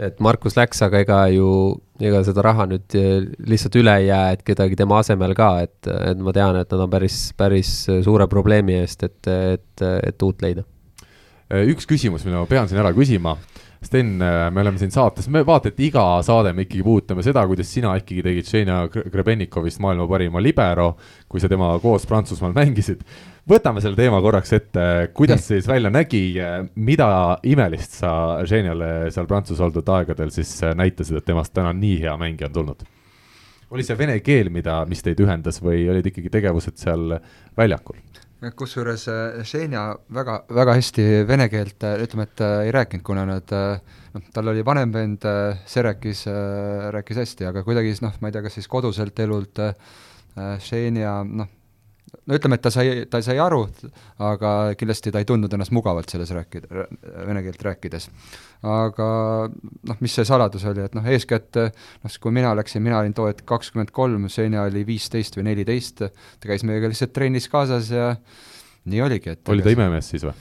et 0.00 0.20
Markus 0.22 0.56
läks, 0.56 0.80
aga 0.86 1.02
ega 1.04 1.20
ju 1.34 1.50
ega 2.00 2.22
seda 2.24 2.44
raha 2.46 2.66
nüüd 2.70 2.96
eh, 2.96 3.26
lihtsalt 3.50 3.76
üle 3.80 3.94
ei 4.00 4.08
jää, 4.08 4.34
et 4.36 4.44
kedagi 4.46 4.78
tema 4.80 5.00
asemel 5.02 5.34
ka, 5.36 5.50
et, 5.66 5.90
et 5.90 6.20
ma 6.20 6.34
tean, 6.36 6.56
et 6.60 6.72
nad 6.72 6.84
on 6.86 6.92
päris, 6.92 7.18
päris 7.38 7.72
suure 8.06 8.26
probleemi 8.30 8.78
eest, 8.80 9.04
et, 9.06 9.30
et, 9.30 9.84
et 9.84 10.26
uut 10.26 10.44
leida. 10.44 10.64
üks 11.50 11.88
küsimus, 11.90 12.24
mille 12.24 12.40
ma 12.40 12.48
pean 12.48 12.70
siin 12.70 12.80
ära 12.80 12.94
küsima. 12.96 13.36
Sten, 13.80 14.18
me 14.20 14.60
oleme 14.60 14.76
siin 14.76 14.92
saates, 14.92 15.30
me 15.32 15.40
vaata, 15.46 15.70
et 15.70 15.78
iga 15.80 16.02
saade 16.24 16.52
me 16.52 16.66
ikkagi 16.66 16.82
puudutame 16.84 17.22
seda, 17.24 17.46
kuidas 17.48 17.70
sina 17.72 17.94
ikkagi 17.96 18.20
tegid 18.26 18.48
Šeina 18.50 18.82
Grebennikovist 18.92 19.80
maailma 19.80 20.04
parima 20.10 20.42
libero, 20.44 20.90
kui 21.30 21.40
sa 21.40 21.48
temaga 21.48 21.78
koos 21.80 22.04
Prantsusmaal 22.08 22.52
mängisid 22.58 23.06
võtame 23.48 23.80
selle 23.82 23.98
teema 23.98 24.20
korraks 24.22 24.52
ette, 24.56 24.84
kuidas 25.16 25.42
see 25.46 25.58
siis 25.58 25.68
välja 25.70 25.90
nägi, 25.92 26.22
mida 26.76 27.10
imelist 27.48 27.98
sa 28.02 28.12
Geniale 28.48 29.10
seal 29.14 29.28
Prantsuse 29.30 29.64
oldud 29.64 29.88
aegadel 29.96 30.32
siis 30.34 30.52
näitasid, 30.76 31.20
et 31.20 31.28
temast 31.28 31.54
täna 31.56 31.72
nii 31.76 32.00
hea 32.04 32.16
mängija 32.20 32.50
on 32.50 32.58
tulnud? 32.60 32.88
oli 33.70 33.84
see 33.86 33.94
vene 33.94 34.16
keel, 34.18 34.48
mida, 34.50 34.80
mis 34.90 34.98
teid 35.06 35.20
ühendas 35.22 35.60
või 35.62 35.84
olid 35.92 36.08
ikkagi 36.10 36.32
tegevused 36.32 36.74
seal 36.80 37.20
väljakul? 37.58 38.00
Kusjuures 38.56 39.04
Ženja 39.44 39.84
väga, 40.16 40.38
väga 40.56 40.74
hästi 40.78 41.06
vene 41.28 41.48
keelt, 41.52 41.84
ütleme, 42.06 42.24
et 42.24 42.42
ei 42.46 42.72
rääkinud, 42.72 43.04
kuna 43.04 43.26
nad 43.28 43.52
noh, 43.52 44.26
tal 44.32 44.52
oli 44.52 44.64
vanem 44.66 44.92
vend, 44.94 45.26
see 45.68 45.84
rääkis, 45.84 46.24
rääkis 46.96 47.20
hästi, 47.20 47.50
aga 47.50 47.64
kuidagi 47.66 47.92
siis 47.92 48.04
noh, 48.06 48.16
ma 48.20 48.30
ei 48.30 48.36
tea, 48.36 48.44
kas 48.46 48.56
siis 48.56 48.70
koduselt 48.70 49.20
elult 49.20 49.60
Ženja 50.64 51.18
noh, 51.28 51.52
no 52.26 52.36
ütleme, 52.36 52.58
et 52.58 52.64
ta 52.64 52.72
sai, 52.74 53.04
ta 53.10 53.20
sai 53.24 53.38
aru, 53.42 53.62
aga 54.26 54.52
kindlasti 54.78 55.12
ta 55.14 55.22
ei 55.22 55.28
tundnud 55.28 55.52
ennast 55.56 55.74
mugavalt 55.74 56.12
selles 56.12 56.32
rääkida, 56.34 56.86
vene 57.28 57.42
keelt 57.46 57.64
rääkides. 57.66 58.08
aga 58.66 59.08
noh, 59.48 60.00
mis 60.02 60.14
see 60.18 60.26
saladus 60.28 60.66
oli, 60.70 60.84
et 60.86 60.96
noh, 60.98 61.06
eeskätt 61.06 61.58
noh, 61.60 62.18
kui 62.22 62.34
mina 62.34 62.52
läksin, 62.58 62.84
mina 62.84 63.00
olin 63.00 63.16
too 63.16 63.28
hetk 63.30 63.46
kakskümmend 63.48 63.92
kolm, 63.96 64.28
Senja 64.32 64.66
oli 64.68 64.84
viisteist 64.86 65.38
või 65.38 65.48
neliteist, 65.50 66.04
ta 66.04 66.52
käis 66.52 66.66
meiega 66.66 66.90
lihtsalt 66.90 67.14
trennis 67.16 67.48
kaasas 67.52 67.90
ja 67.94 68.12
nii 68.90 69.02
oligi, 69.06 69.36
et 69.36 69.52
oli 69.52 69.66
ta 69.66 69.74
imemees 69.74 70.14
siis 70.14 70.26
või? 70.26 70.36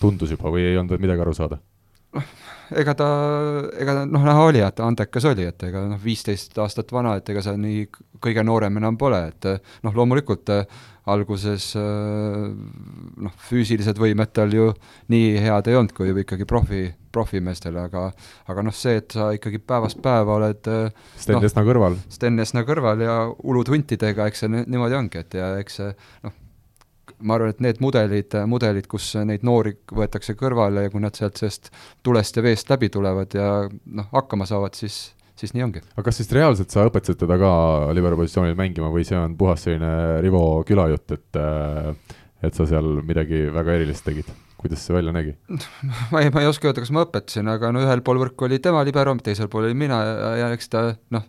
tundus 0.00 0.34
juba 0.34 0.50
või 0.52 0.66
ei 0.68 0.80
olnud 0.80 1.00
midagi 1.00 1.24
aru 1.24 1.36
saada? 1.36 1.60
noh, 2.14 2.32
ega 2.78 2.94
ta, 2.98 3.08
ega 3.80 3.98
ta 3.98 4.06
noh, 4.08 4.24
näha 4.24 4.48
oli, 4.48 4.62
et 4.64 4.80
andekas 4.84 5.26
oli, 5.30 5.46
et 5.50 5.66
ega 5.66 5.84
noh, 5.88 6.00
viisteist 6.00 6.56
aastat 6.62 6.92
vana, 6.94 7.16
et 7.18 7.28
ega 7.30 7.42
sa 7.44 7.56
nii 7.58 7.86
kõige 8.22 8.44
noorem 8.46 8.80
enam 8.80 8.98
pole, 9.00 9.20
et 9.32 9.48
noh, 9.84 9.94
loomulikult 9.94 10.52
alguses 11.12 11.70
noh, 11.76 13.34
füüsilised 13.48 13.98
võimed 14.00 14.30
tal 14.36 14.54
ju 14.54 14.70
nii 15.12 15.34
head 15.44 15.68
ei 15.68 15.76
olnud, 15.76 15.92
kui 15.96 16.14
ikkagi 16.22 16.46
profi, 16.48 16.86
profimeestel, 17.12 17.76
aga 17.82 18.06
aga 18.50 18.64
noh, 18.64 18.74
see, 18.76 18.96
et 19.02 19.12
sa 19.12 19.28
ikkagi 19.36 19.60
päevast 19.60 20.00
päeva 20.04 20.38
oled 20.38 20.70
Sten 21.20 21.36
no, 21.36 21.42
Esna 21.44 21.66
kõrval. 21.66 21.98
Sten 22.12 22.40
Esna 22.40 22.64
kõrval 22.64 23.04
ja 23.04 23.18
ulud 23.44 23.68
huntidega, 23.74 24.30
eks 24.30 24.44
see 24.44 24.54
niimoodi 24.64 24.98
ongi, 24.98 25.20
et 25.20 25.36
ja 25.40 25.52
eks 25.60 25.80
see 25.82 25.92
noh, 26.24 26.38
ma 27.24 27.36
arvan, 27.36 27.52
et 27.52 27.60
need 27.64 27.80
mudelid, 27.84 28.36
mudelid, 28.50 28.88
kus 28.90 29.10
neid 29.28 29.44
noori 29.46 29.74
võetakse 29.92 30.36
kõrvale 30.38 30.86
ja 30.86 30.92
kui 30.92 31.02
nad 31.04 31.16
sealt 31.18 31.40
sellest 31.40 31.70
tulest 32.04 32.38
ja 32.38 32.44
veest 32.44 32.70
läbi 32.72 32.90
tulevad 32.92 33.36
ja 33.36 33.50
noh, 33.68 34.08
hakkama 34.12 34.48
saavad, 34.48 34.76
siis 34.78 35.12
siis 35.44 35.54
nii 35.56 35.66
ongi. 35.66 35.84
aga 35.94 36.06
kas 36.08 36.20
siis 36.20 36.32
reaalselt 36.34 36.74
sa 36.74 36.86
õpetasid 36.88 37.20
teda 37.20 37.38
ka 37.40 37.52
libero 37.96 38.18
positsioonil 38.20 38.56
mängima 38.58 38.90
või 38.94 39.06
see 39.08 39.18
on 39.20 39.36
puhas 39.38 39.66
selline 39.66 40.20
Rivo 40.24 40.44
külajutt, 40.66 41.16
et 41.18 41.40
et 42.44 42.56
sa 42.56 42.66
seal 42.68 42.98
midagi 43.06 43.46
väga 43.52 43.78
erilist 43.78 44.04
tegid? 44.06 44.28
kuidas 44.64 44.80
see 44.86 44.96
välja 44.96 45.12
nägi? 45.12 45.34
ma 46.12 46.24
ei, 46.24 46.32
ma 46.32 46.40
ei 46.40 46.48
oska 46.48 46.70
öelda, 46.70 46.80
kas 46.80 46.92
ma 46.94 47.04
õpetasin, 47.04 47.50
aga 47.52 47.68
no 47.74 47.84
ühel 47.84 48.00
pool 48.04 48.22
võrku 48.22 48.48
oli 48.48 48.60
tema 48.64 48.80
libero, 48.86 49.12
teisel 49.20 49.50
pool 49.52 49.68
olin 49.68 49.76
mina 49.76 50.00
ja, 50.00 50.30
ja 50.40 50.50
eks 50.56 50.72
ta 50.72 50.86
noh, 51.12 51.26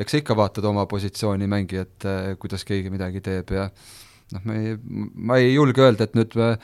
eks 0.00 0.14
sa 0.14 0.20
ikka 0.22 0.36
vaatad 0.38 0.64
oma 0.70 0.86
positsiooni 0.88 1.48
mängijat, 1.50 2.08
kuidas 2.40 2.64
keegi 2.64 2.92
midagi 2.94 3.20
teeb 3.24 3.52
ja 3.52 3.68
noh, 4.34 4.44
ma 4.44 4.56
ei, 4.56 4.74
ma 5.14 5.38
ei 5.40 5.52
julge 5.54 5.84
öelda, 5.84 6.08
et 6.08 6.16
nüüd 6.18 6.34
äh, 6.42 6.56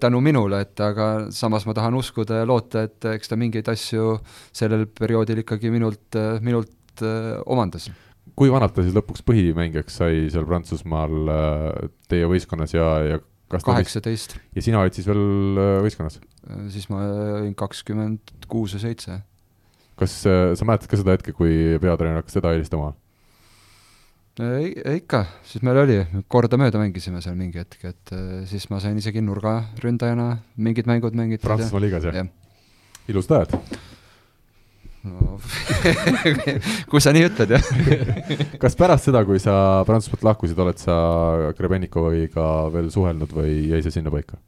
tänu 0.00 0.22
minule, 0.24 0.62
et 0.64 0.82
aga 0.82 1.08
samas 1.34 1.66
ma 1.68 1.74
tahan 1.76 1.96
uskuda 1.98 2.42
ja 2.42 2.48
loota, 2.48 2.86
et 2.88 3.08
eks 3.14 3.32
ta 3.32 3.38
mingeid 3.40 3.68
asju 3.72 4.16
sellel 4.54 4.86
perioodil 4.98 5.42
ikkagi 5.44 5.72
minult, 5.74 6.06
äh, 6.18 6.38
minult 6.44 7.04
äh, 7.04 7.34
omandas. 7.46 7.90
kui 8.38 8.52
vanalt 8.52 8.74
ta 8.76 8.84
siis 8.84 8.94
lõpuks 8.96 9.24
põhimängijaks 9.28 9.98
sai 10.00 10.22
seal 10.32 10.46
Prantsusmaal 10.48 11.32
teie 12.08 12.28
võistkonnas 12.30 12.72
ja, 12.72 12.86
ja 13.04 13.18
kas 13.52 13.66
kaheksateist. 13.66 14.38
ja 14.56 14.64
sina 14.64 14.80
olid 14.80 14.96
siis 14.96 15.08
veel 15.10 15.58
võistkonnas? 15.84 16.20
siis 16.72 16.88
ma 16.88 17.02
olin 17.40 17.52
kakskümmend 17.58 18.32
kuus 18.48 18.78
või 18.78 18.86
seitse. 18.86 19.18
kas 20.00 20.16
sa 20.24 20.68
mäletad 20.68 20.88
ka 20.88 21.00
seda 21.02 21.18
hetke, 21.18 21.36
kui 21.36 21.76
peatreener 21.82 22.22
hakkas 22.22 22.40
teda 22.40 22.54
eelistama? 22.56 22.94
Ikka, 24.40 25.26
siis 25.44 25.64
meil 25.66 25.82
oli, 25.82 25.98
kordamööda 26.32 26.80
mängisime 26.80 27.20
seal 27.20 27.36
mingi 27.36 27.60
hetk, 27.60 27.82
et 27.84 28.12
äh, 28.16 28.44
siis 28.48 28.64
ma 28.72 28.80
sain 28.80 28.96
isegi 28.96 29.20
nurgaründajana 29.24 30.28
mingid 30.56 30.88
mängud 30.88 31.16
mängitud. 31.18 31.44
Prantsusmaa 31.44 31.82
liigas, 31.84 32.06
jah 32.08 32.22
ja.? 32.22 32.28
ilusad 33.10 33.34
ajad 33.36 33.56
no 35.02 35.34
kui 36.90 37.02
sa 37.02 37.12
nii 37.12 37.26
ütled, 37.26 37.56
jah 37.56 37.66
kas 38.62 38.78
pärast 38.78 39.10
seda, 39.10 39.24
kui 39.28 39.42
sa 39.42 39.82
Prantsusmaalt 39.88 40.24
lahkusid, 40.30 40.64
oled 40.64 40.80
sa 40.80 40.96
Grebenikoviga 41.58 42.48
veel 42.72 42.88
suhelnud 42.94 43.34
või 43.36 43.58
jäi 43.72 43.82
see 43.84 43.98
sinna 43.98 44.14
paika? 44.14 44.38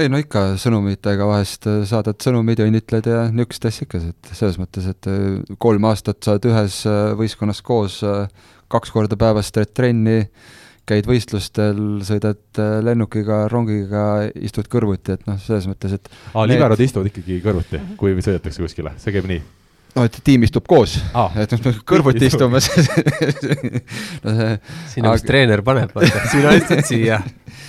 Ei 0.00 0.08
no 0.08 0.20
ikka 0.20 0.54
sõnumitega 0.60 1.28
vahest 1.28 1.68
äh, 1.70 1.82
saadad 1.88 2.20
sõnumeid 2.24 2.62
ja 2.62 2.68
õnnitled 2.70 3.08
ja 3.10 3.22
niisugust 3.30 3.68
asja 3.68 3.88
ikka, 3.88 4.02
et 4.14 4.34
selles 4.36 4.58
mõttes, 4.60 4.88
et 4.90 5.08
äh, 5.10 5.56
kolm 5.60 5.88
aastat 5.90 6.22
sa 6.24 6.36
oled 6.36 6.50
ühes 6.50 6.82
võistkonnas 7.20 7.60
koos, 7.64 8.00
kaks 8.72 8.94
korda 8.94 9.18
päevas 9.20 9.52
teed 9.54 9.74
trenni, 9.76 10.22
käid 10.88 11.08
võistlustel, 11.08 11.78
sõidad 12.04 12.60
äh, 12.60 12.78
lennukiga, 12.84 13.44
rongiga, 13.52 14.04
istud 14.36 14.68
kõrvuti, 14.72 15.16
et 15.16 15.26
noh, 15.28 15.38
selles 15.40 15.68
mõttes, 15.70 15.96
et 15.96 16.10
aa, 16.34 16.44
liberod 16.48 16.80
istuvad 16.84 17.08
ikkagi 17.10 17.40
kõrvuti, 17.44 17.80
kui 18.00 18.16
sõidetakse 18.18 18.64
kuskile, 18.64 18.92
see 19.00 19.14
käib 19.14 19.28
nii? 19.30 19.42
no 19.94 20.04
et 20.08 20.16
tiim 20.26 20.42
istub 20.44 20.66
koos. 20.68 20.96
Ah,, 21.16 21.32
et 21.40 21.52
noh, 21.54 21.60
me 21.64 21.72
kõrvuti 21.88 22.26
istume 22.30 22.60
no, 24.24 24.32
sinna, 24.92 25.12
mis 25.14 25.24
treener 25.26 25.64
paneb, 25.66 25.94
vaata, 25.96 26.24
sina 26.34 26.56
istud 26.58 26.84
siia, 26.88 27.20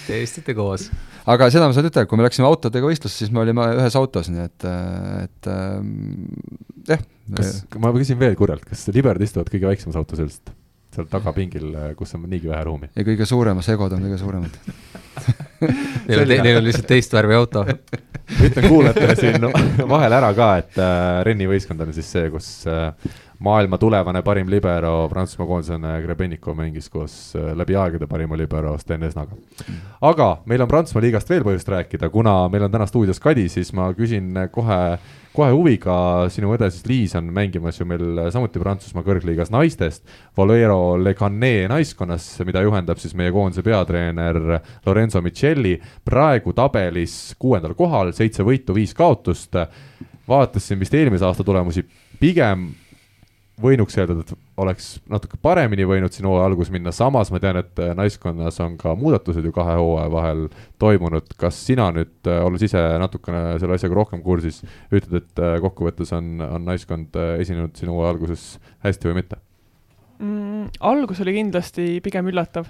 te 0.08 0.20
istute 0.26 0.58
koos. 0.58 0.90
Aga 1.34 1.50
seda 1.54 1.70
ma 1.70 1.76
saan 1.76 1.90
ütelda, 1.90 2.10
kui 2.10 2.20
me 2.20 2.28
läksime 2.28 2.48
autodega 2.50 2.90
võistlusse, 2.90 3.24
siis 3.24 3.34
me 3.34 3.42
olime 3.44 3.66
ühes 3.80 3.98
autos, 4.00 4.30
nii 4.34 4.46
et, 4.46 4.68
et 5.24 5.50
ähm, 5.52 5.90
jah. 6.90 7.02
kas, 7.40 7.64
ma 7.82 7.94
küsin 7.96 8.20
veel 8.22 8.38
kurjalt, 8.40 8.68
kas 8.68 8.88
liberod 8.94 9.24
istuvad 9.26 9.50
kõige 9.54 9.72
väiksemas 9.72 10.00
autos 10.02 10.22
üldiselt? 10.22 10.54
seal 10.96 11.10
tagapingil, 11.12 11.74
kus 12.00 12.16
on 12.16 12.24
niigi 12.32 12.48
vähe 12.48 12.64
ruumi. 12.64 12.88
ja 12.96 13.04
kõige 13.04 13.28
suuremad 13.28 13.66
segod 13.68 13.92
on 13.92 14.06
kõige 14.06 14.20
suuremad 14.22 14.54
Neil 16.08 16.22
on, 16.22 16.32
neil 16.44 16.60
on 16.60 16.66
lihtsalt 16.66 16.88
teist 16.90 17.14
värvi 17.16 17.36
auto. 17.38 17.64
ütlen 17.66 18.68
kuulajatele 18.68 19.16
siin 19.18 19.48
vahele 19.90 20.18
ära 20.18 20.32
ka, 20.38 20.50
et 20.62 20.80
äh, 20.82 21.22
Renni 21.28 21.48
võistkond 21.50 21.82
on 21.86 21.94
siis 21.96 22.10
see, 22.12 22.30
kus 22.34 22.50
äh, 22.70 22.92
maailma 23.40 23.78
tulevane 23.78 24.22
parim 24.24 24.50
libero, 24.50 25.10
Prantsusmaa 25.10 25.48
koondislane 25.48 26.02
Grebeniko 26.04 26.56
mängis 26.56 26.90
koos 26.90 27.36
äh, 27.36 27.52
läbi 27.58 27.76
aegade 27.76 28.08
parima 28.08 28.38
libero 28.38 28.78
Sten 28.78 29.04
Esnaga. 29.04 29.36
aga 30.02 30.30
meil 30.46 30.62
on 30.62 30.68
Prantsusmaa 30.72 31.04
liigast 31.04 31.30
veel 31.30 31.44
põhjust 31.44 31.70
rääkida, 31.72 32.10
kuna 32.10 32.48
meil 32.50 32.68
on 32.68 32.72
täna 32.72 32.88
stuudios 32.88 33.20
Kadi, 33.20 33.48
siis 33.50 33.74
ma 33.76 33.90
küsin 33.98 34.32
kohe, 34.52 34.80
kohe 35.36 35.50
huviga, 35.52 35.98
sinu 36.32 36.54
õde 36.56 36.70
siis 36.72 36.88
Liis 36.88 37.16
on 37.20 37.28
mängimas 37.34 37.80
ju 37.80 37.88
meil 37.90 38.24
samuti 38.32 38.62
Prantsusmaa 38.62 39.04
kõrgliigas 39.04 39.52
naistest, 39.52 40.06
Valero 40.38 40.96
Le 41.02 41.14
Cannet 41.18 41.68
naiskonnas, 41.72 42.30
mida 42.48 42.64
juhendab 42.64 43.02
siis 43.02 43.16
meie 43.18 43.34
koondise 43.36 43.66
peatreener 43.66 44.60
Lorenzo 44.86 45.22
Michelli, 45.22 45.76
praegu 46.06 46.56
tabelis 46.56 47.36
kuuendal 47.40 47.76
kohal, 47.76 48.14
seitse 48.16 48.48
võitu, 48.48 48.76
viis 48.78 48.96
kaotust, 48.96 49.60
vaatasin 50.28 50.80
vist 50.80 50.96
eelmise 50.96 51.28
aasta 51.28 51.44
tulemusi, 51.44 51.84
pigem 52.20 52.70
võinuks 53.62 53.96
öelda, 53.98 54.18
et 54.20 54.34
oleks 54.60 54.88
natuke 55.12 55.38
paremini 55.42 55.86
võinud 55.88 56.12
siin 56.12 56.28
hooaja 56.28 56.50
alguses 56.50 56.74
minna, 56.74 56.92
samas 56.96 57.32
ma 57.32 57.40
tean, 57.40 57.60
et 57.62 57.80
äh, 57.80 57.94
naiskonnas 57.96 58.60
on 58.64 58.76
ka 58.80 58.96
muudatused 59.00 59.46
ju 59.46 59.54
kahe 59.56 59.78
hooaja 59.80 60.12
vahel 60.12 60.44
toimunud, 60.82 61.32
kas 61.40 61.62
sina 61.68 61.88
nüüd, 61.96 62.18
äh, 62.28 62.42
olles 62.44 62.66
ise 62.68 62.82
natukene 63.00 63.56
selle 63.62 63.78
asjaga 63.80 63.96
rohkem 63.96 64.24
kursis, 64.26 64.62
ütled, 64.92 65.24
et 65.24 65.44
äh, 65.44 65.58
kokkuvõttes 65.64 66.12
on, 66.18 66.36
on 66.44 66.68
naiskond 66.68 67.16
esinenud 67.40 67.80
siin 67.80 67.94
hooaja 67.94 68.16
alguses 68.16 68.46
hästi 68.84 69.12
või 69.12 69.22
mitte? 69.22 69.40
Mm,? 70.20 70.70
algus 70.80 71.20
oli 71.24 71.38
kindlasti 71.40 71.90
pigem 72.04 72.28
üllatav, 72.32 72.70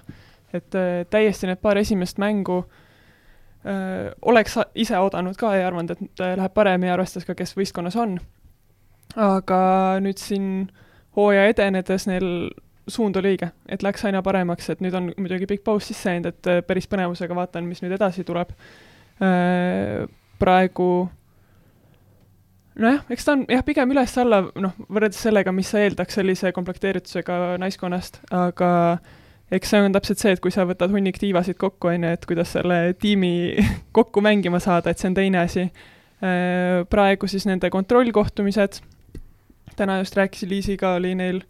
et 0.53 0.77
äh, 0.77 1.03
täiesti 1.09 1.49
need 1.49 1.61
paar 1.65 1.81
esimest 1.81 2.21
mängu 2.21 2.61
äh, 3.65 4.13
oleks 4.21 4.59
ise 4.77 5.01
oodanud 5.01 5.37
ka 5.39 5.57
ja 5.57 5.67
arvanud, 5.69 5.97
et 5.97 6.25
läheb 6.37 6.53
paremini, 6.53 6.93
arvestades 6.93 7.25
ka, 7.25 7.37
kes 7.37 7.57
võistkonnas 7.57 7.97
on 8.01 8.19
aga 9.15 9.59
nüüd 10.03 10.19
siin 10.19 10.69
hooaja 11.15 11.47
edenedes 11.53 12.07
neil 12.09 12.29
suund 12.87 13.17
oli 13.17 13.33
õige, 13.33 13.49
et 13.71 13.83
läks 13.85 14.05
aina 14.05 14.21
paremaks, 14.25 14.69
et 14.69 14.81
nüüd 14.83 14.95
on 14.97 15.09
muidugi 15.17 15.47
pikk 15.49 15.63
paus 15.65 15.87
sisse 15.89 16.11
jäänud, 16.11 16.29
et 16.29 16.49
äh, 16.51 16.61
päris 16.65 16.87
põnevusega 16.91 17.37
vaatan, 17.37 17.65
mis 17.69 17.81
nüüd 17.81 17.95
edasi 17.97 18.25
tuleb. 18.27 18.51
Äh, 19.23 20.05
praegu 20.41 20.89
nojah, 22.81 23.03
eks 23.09 23.25
ta 23.25 23.35
on 23.35 23.45
jah, 23.49 23.63
pigem 23.65 23.93
üles-alla, 23.95 24.43
noh, 24.61 24.75
võrreldes 24.85 25.21
sellega, 25.25 25.53
mis 25.55 25.71
sa 25.71 25.81
eeldaks 25.81 26.19
sellise 26.19 26.51
komplekteeritusega 26.55 27.55
naiskonnast, 27.61 28.19
aga 28.35 28.71
eks 29.55 29.71
see 29.71 29.85
on 29.85 29.95
täpselt 29.95 30.21
see, 30.21 30.35
et 30.35 30.43
kui 30.43 30.53
sa 30.53 30.65
võtad 30.67 30.93
hunnik 30.93 31.17
tiivasid 31.21 31.57
kokku, 31.61 31.89
on 31.93 32.05
ju, 32.05 32.15
et 32.17 32.25
kuidas 32.29 32.53
selle 32.57 32.79
tiimi 33.01 33.55
kokku 33.97 34.23
mängima 34.25 34.61
saada, 34.61 34.91
et 34.91 35.01
see 35.01 35.09
on 35.09 35.17
teine 35.17 35.41
asi. 35.41 35.69
Äh, 36.21 36.83
praegu 36.91 37.27
siis 37.31 37.47
nende 37.49 37.71
kontrollkohtumised 37.73 38.83
täna 39.75 39.99
just 40.01 40.15
rääkisin 40.15 40.49
Liisiga, 40.49 40.95
oli 40.99 41.13
neil 41.15 41.41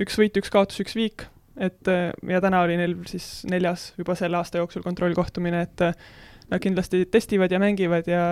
üks 0.00 0.18
võit, 0.18 0.36
üks 0.40 0.50
kaotus, 0.52 0.80
üks 0.82 0.96
viik, 0.98 1.26
et 1.56 1.90
äh, 1.90 2.10
ja 2.28 2.40
täna 2.42 2.64
oli 2.66 2.78
neil 2.78 2.96
siis 3.10 3.44
neljas 3.50 3.92
juba 3.98 4.16
selle 4.18 4.38
aasta 4.40 4.60
jooksul 4.62 4.84
kontrollkohtumine, 4.86 5.62
et 5.66 5.86
äh, 5.86 5.96
nad 6.50 6.62
kindlasti 6.62 7.04
testivad 7.10 7.52
ja 7.52 7.60
mängivad 7.62 8.08
ja 8.10 8.24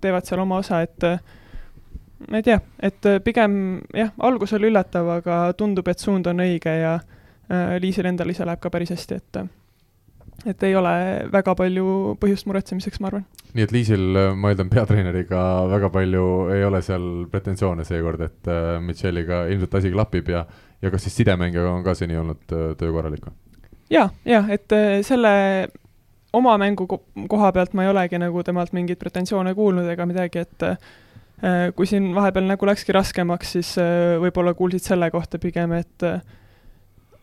teevad 0.00 0.28
seal 0.28 0.44
oma 0.44 0.60
osa, 0.62 0.82
et 0.84 1.04
äh, 1.08 1.20
ma 2.30 2.40
ei 2.40 2.46
tea, 2.46 2.60
et 2.80 3.12
pigem 3.24 3.60
jah, 3.94 4.12
algus 4.24 4.56
oli 4.56 4.70
üllatav, 4.70 5.10
aga 5.18 5.40
tundub, 5.58 5.88
et 5.88 6.02
suund 6.02 6.28
on 6.32 6.44
õige 6.44 6.80
ja 6.80 6.98
Liisil 7.78 8.08
endal 8.08 8.32
ise 8.32 8.42
läheb 8.42 8.58
ka 8.58 8.72
päris 8.74 8.90
hästi, 8.90 9.16
et 9.20 9.36
et 10.44 10.62
ei 10.68 10.76
ole 10.76 10.92
väga 11.32 11.54
palju 11.58 12.16
põhjust 12.20 12.46
muretsemiseks, 12.50 13.00
ma 13.00 13.10
arvan. 13.10 13.24
nii 13.54 13.64
et 13.64 13.72
Liisil, 13.72 14.04
ma 14.36 14.52
eeldan, 14.52 14.70
peatreeneriga 14.72 15.40
väga 15.72 15.90
palju 15.94 16.26
ei 16.54 16.66
ole 16.66 16.82
seal 16.84 17.26
pretensioone 17.32 17.86
seekord, 17.88 18.26
et 18.28 18.52
äh, 18.52 18.76
Micheliga 18.84 19.46
ilmselt 19.50 19.80
asi 19.80 19.94
klapib 19.94 20.28
ja, 20.34 20.44
ja 20.82 20.92
kas 20.92 21.06
siis 21.06 21.16
sidemängijaga 21.22 21.72
on 21.72 21.86
ka 21.86 21.96
seni 21.98 22.18
olnud 22.20 22.52
äh, 22.52 22.70
töö 22.78 22.92
korralik 22.92 23.26
või? 23.30 23.34
ja, 23.90 24.08
ja 24.28 24.44
et 24.52 24.72
äh, 24.76 25.00
selle 25.06 25.34
oma 26.36 26.56
mängu 26.60 26.86
koha 27.28 27.52
pealt 27.52 27.74
ma 27.74 27.86
ei 27.86 27.92
olegi 27.92 28.20
nagu 28.20 28.42
temalt 28.44 28.74
mingeid 28.76 29.00
pretensioone 29.00 29.54
kuulnud 29.56 29.88
ega 29.92 30.06
midagi, 30.08 30.44
et 30.44 30.66
äh, 30.68 31.70
kui 31.76 31.88
siin 31.88 32.10
vahepeal 32.16 32.48
nagu 32.50 32.68
läkski 32.68 32.94
raskemaks, 32.96 33.54
siis 33.56 33.72
äh, 33.80 34.16
võib-olla 34.22 34.56
kuulsid 34.58 34.84
selle 34.84 35.10
kohta 35.14 35.40
pigem, 35.42 35.76
et 35.78 36.06
äh, 36.06 36.20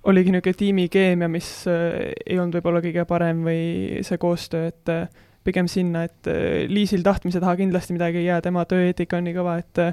oligi 0.10 0.34
niisugune 0.34 0.58
tiimikeemia, 0.60 1.30
mis 1.32 1.50
äh, 1.72 2.12
ei 2.26 2.40
olnud 2.40 2.58
võib-olla 2.58 2.82
kõige 2.84 3.06
parem 3.08 3.44
või 3.46 4.02
see 4.06 4.20
koostöö, 4.22 4.72
et 4.72 4.92
äh, 4.92 5.06
pigem 5.48 5.70
sinna, 5.72 6.06
et 6.10 6.30
äh, 6.32 6.66
Liisil 6.72 7.06
tahtmise 7.06 7.42
taha 7.44 7.56
kindlasti 7.60 7.96
midagi 7.96 8.24
ei 8.24 8.28
jää, 8.28 8.42
tema 8.44 8.66
tööeetika 8.70 9.20
on 9.20 9.28
nii 9.30 9.38
kõva, 9.38 9.58
et 9.64 9.84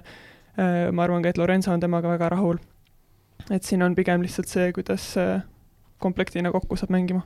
ma 0.93 1.05
arvan 1.07 1.23
ka, 1.24 1.31
et 1.31 1.39
Lorenzo 1.39 1.70
on 1.73 1.81
temaga 1.81 2.11
väga 2.11 2.28
rahul. 2.35 2.59
et 3.55 3.65
siin 3.65 3.82
on 3.82 3.95
pigem 3.95 4.20
lihtsalt 4.20 4.51
see, 4.51 4.73
kuidas 4.77 5.05
komplektina 6.03 6.51
kokku 6.53 6.77
saab 6.77 6.91
mängima. 6.93 7.23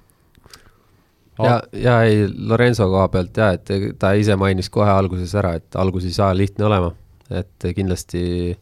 ja, 1.42 1.62
ja 1.72 1.96
ei, 2.04 2.28
Lorenzo 2.28 2.86
koha 2.92 3.08
pealt 3.08 3.36
ja, 3.36 3.48
et 3.56 3.98
ta 3.98 4.12
ise 4.12 4.36
mainis 4.36 4.68
kohe 4.70 4.90
alguses 4.90 5.34
ära, 5.34 5.54
et 5.58 5.80
algus 5.80 6.04
ei 6.04 6.14
saa 6.14 6.36
lihtne 6.36 6.68
olema, 6.68 6.92
et 7.32 7.66
kindlasti, 7.74 8.54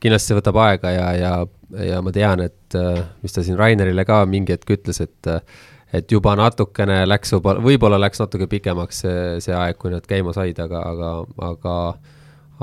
kindlasti 0.00 0.30
see 0.30 0.38
võtab 0.38 0.62
aega 0.62 0.94
ja, 0.94 1.10
ja 1.18 1.34
ja 1.82 2.00
ma 2.02 2.12
tean, 2.14 2.42
et 2.44 2.76
äh, 2.78 3.04
mis 3.22 3.32
ta 3.34 3.44
siin 3.44 3.58
Rainerile 3.58 4.04
ka 4.08 4.24
mingi 4.28 4.54
hetk 4.54 4.76
ütles, 4.76 5.00
et 5.04 5.30
äh, 5.30 5.40
et 5.94 6.10
juba 6.10 6.34
natukene 6.34 7.04
läks, 7.06 7.36
võib-olla 7.38 8.00
läks 8.02 8.18
natuke 8.18 8.48
pikemaks 8.50 9.04
see, 9.04 9.22
see 9.44 9.54
aeg, 9.54 9.78
kui 9.78 9.92
nad 9.92 10.06
käima 10.10 10.32
said, 10.34 10.58
aga, 10.58 10.80
aga, 10.90 11.10
aga 11.50 11.76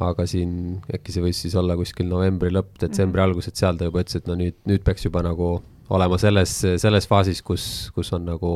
aga 0.02 0.26
siin 0.28 0.82
äkki 0.96 1.14
see 1.14 1.24
võis 1.24 1.40
siis 1.44 1.56
olla 1.60 1.76
kuskil 1.80 2.08
novembri 2.08 2.52
lõpp, 2.52 2.78
detsembri 2.80 3.20
mm 3.20 3.24
-hmm. 3.24 3.32
algus, 3.32 3.48
et 3.48 3.60
seal 3.60 3.78
ta 3.78 3.88
juba 3.88 4.04
ütles, 4.04 4.16
et 4.16 4.28
no 4.28 4.36
nüüd, 4.40 4.56
nüüd 4.68 4.84
peaks 4.84 5.06
juba 5.06 5.24
nagu 5.24 5.62
olema 5.92 6.18
selles, 6.18 6.54
selles 6.80 7.08
faasis, 7.08 7.42
kus, 7.42 7.92
kus 7.96 8.14
on 8.14 8.26
nagu 8.26 8.54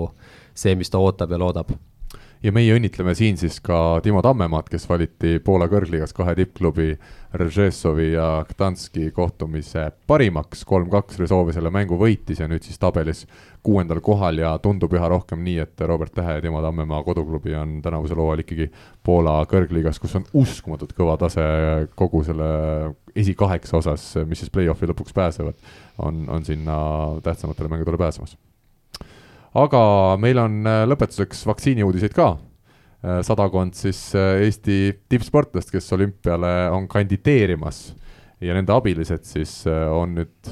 see, 0.53 0.75
mis 0.75 0.89
ta 0.89 0.97
ootab 0.97 1.31
ja 1.31 1.39
loodab 1.39 1.71
ja 2.43 2.51
meie 2.55 2.75
õnnitleme 2.75 3.15
siin 3.17 3.37
siis 3.39 3.59
ka 3.63 3.99
Timo 4.03 4.21
Tammemaad, 4.25 4.67
kes 4.71 4.87
valiti 4.89 5.37
Poola 5.43 5.67
kõrgliigas 5.71 6.13
kahe 6.15 6.35
tippklubi 6.37 6.95
Ržesovi 7.35 8.11
ja 8.13 8.45
Gdanski 8.47 9.09
kohtumise 9.15 9.89
parimaks, 10.07 10.63
kolm-kaks 10.67 11.19
Rezovi 11.19 11.55
selle 11.55 11.71
mängu 11.73 11.97
võitis 11.99 12.39
ja 12.41 12.47
nüüd 12.51 12.63
siis 12.63 12.79
tabelis 12.79 13.25
kuuendal 13.65 13.99
kohal 14.05 14.39
ja 14.39 14.53
tundub 14.61 14.93
üha 14.93 15.09
rohkem 15.11 15.43
nii, 15.45 15.57
et 15.65 15.85
Robert 15.89 16.13
Tähe 16.15 16.37
ja 16.37 16.43
Timo 16.43 16.61
Tammemaa 16.63 17.03
koduklubi 17.03 17.55
on 17.59 17.79
tänavusel 17.85 18.21
hooajal 18.21 18.45
ikkagi 18.45 18.69
Poola 19.03 19.39
kõrgliigas, 19.49 19.99
kus 20.01 20.15
on 20.19 20.27
uskumatult 20.33 20.95
kõva 20.97 21.17
tase 21.21 21.45
kogu 21.97 22.23
selle 22.27 22.49
esikaheksa 23.15 23.79
osas, 23.81 24.09
mis 24.27 24.43
siis 24.43 24.53
play-off'i 24.53 24.91
lõpuks 24.91 25.15
pääsevad, 25.15 25.57
on, 26.03 26.25
on 26.29 26.45
sinna 26.45 26.75
tähtsamatele 27.23 27.71
mängudele 27.71 27.99
pääsemas 28.01 28.37
aga 29.55 29.81
meil 30.21 30.39
on 30.41 30.59
äh, 30.67 30.83
lõpetuseks 30.89 31.45
vaktsiiniuudiseid 31.47 32.15
ka. 32.15 32.35
Äh, 33.05 33.21
sadakond 33.25 33.77
siis 33.77 33.99
äh, 34.17 34.43
Eesti 34.45 34.79
tippsportlast, 35.09 35.71
kes 35.73 35.91
olümpiale 35.95 36.71
on 36.75 36.89
kandideerimas 36.91 37.87
ja 38.43 38.55
nende 38.57 38.75
abilised 38.75 39.23
siis 39.23 39.61
on 39.65 40.17
nüüd 40.17 40.49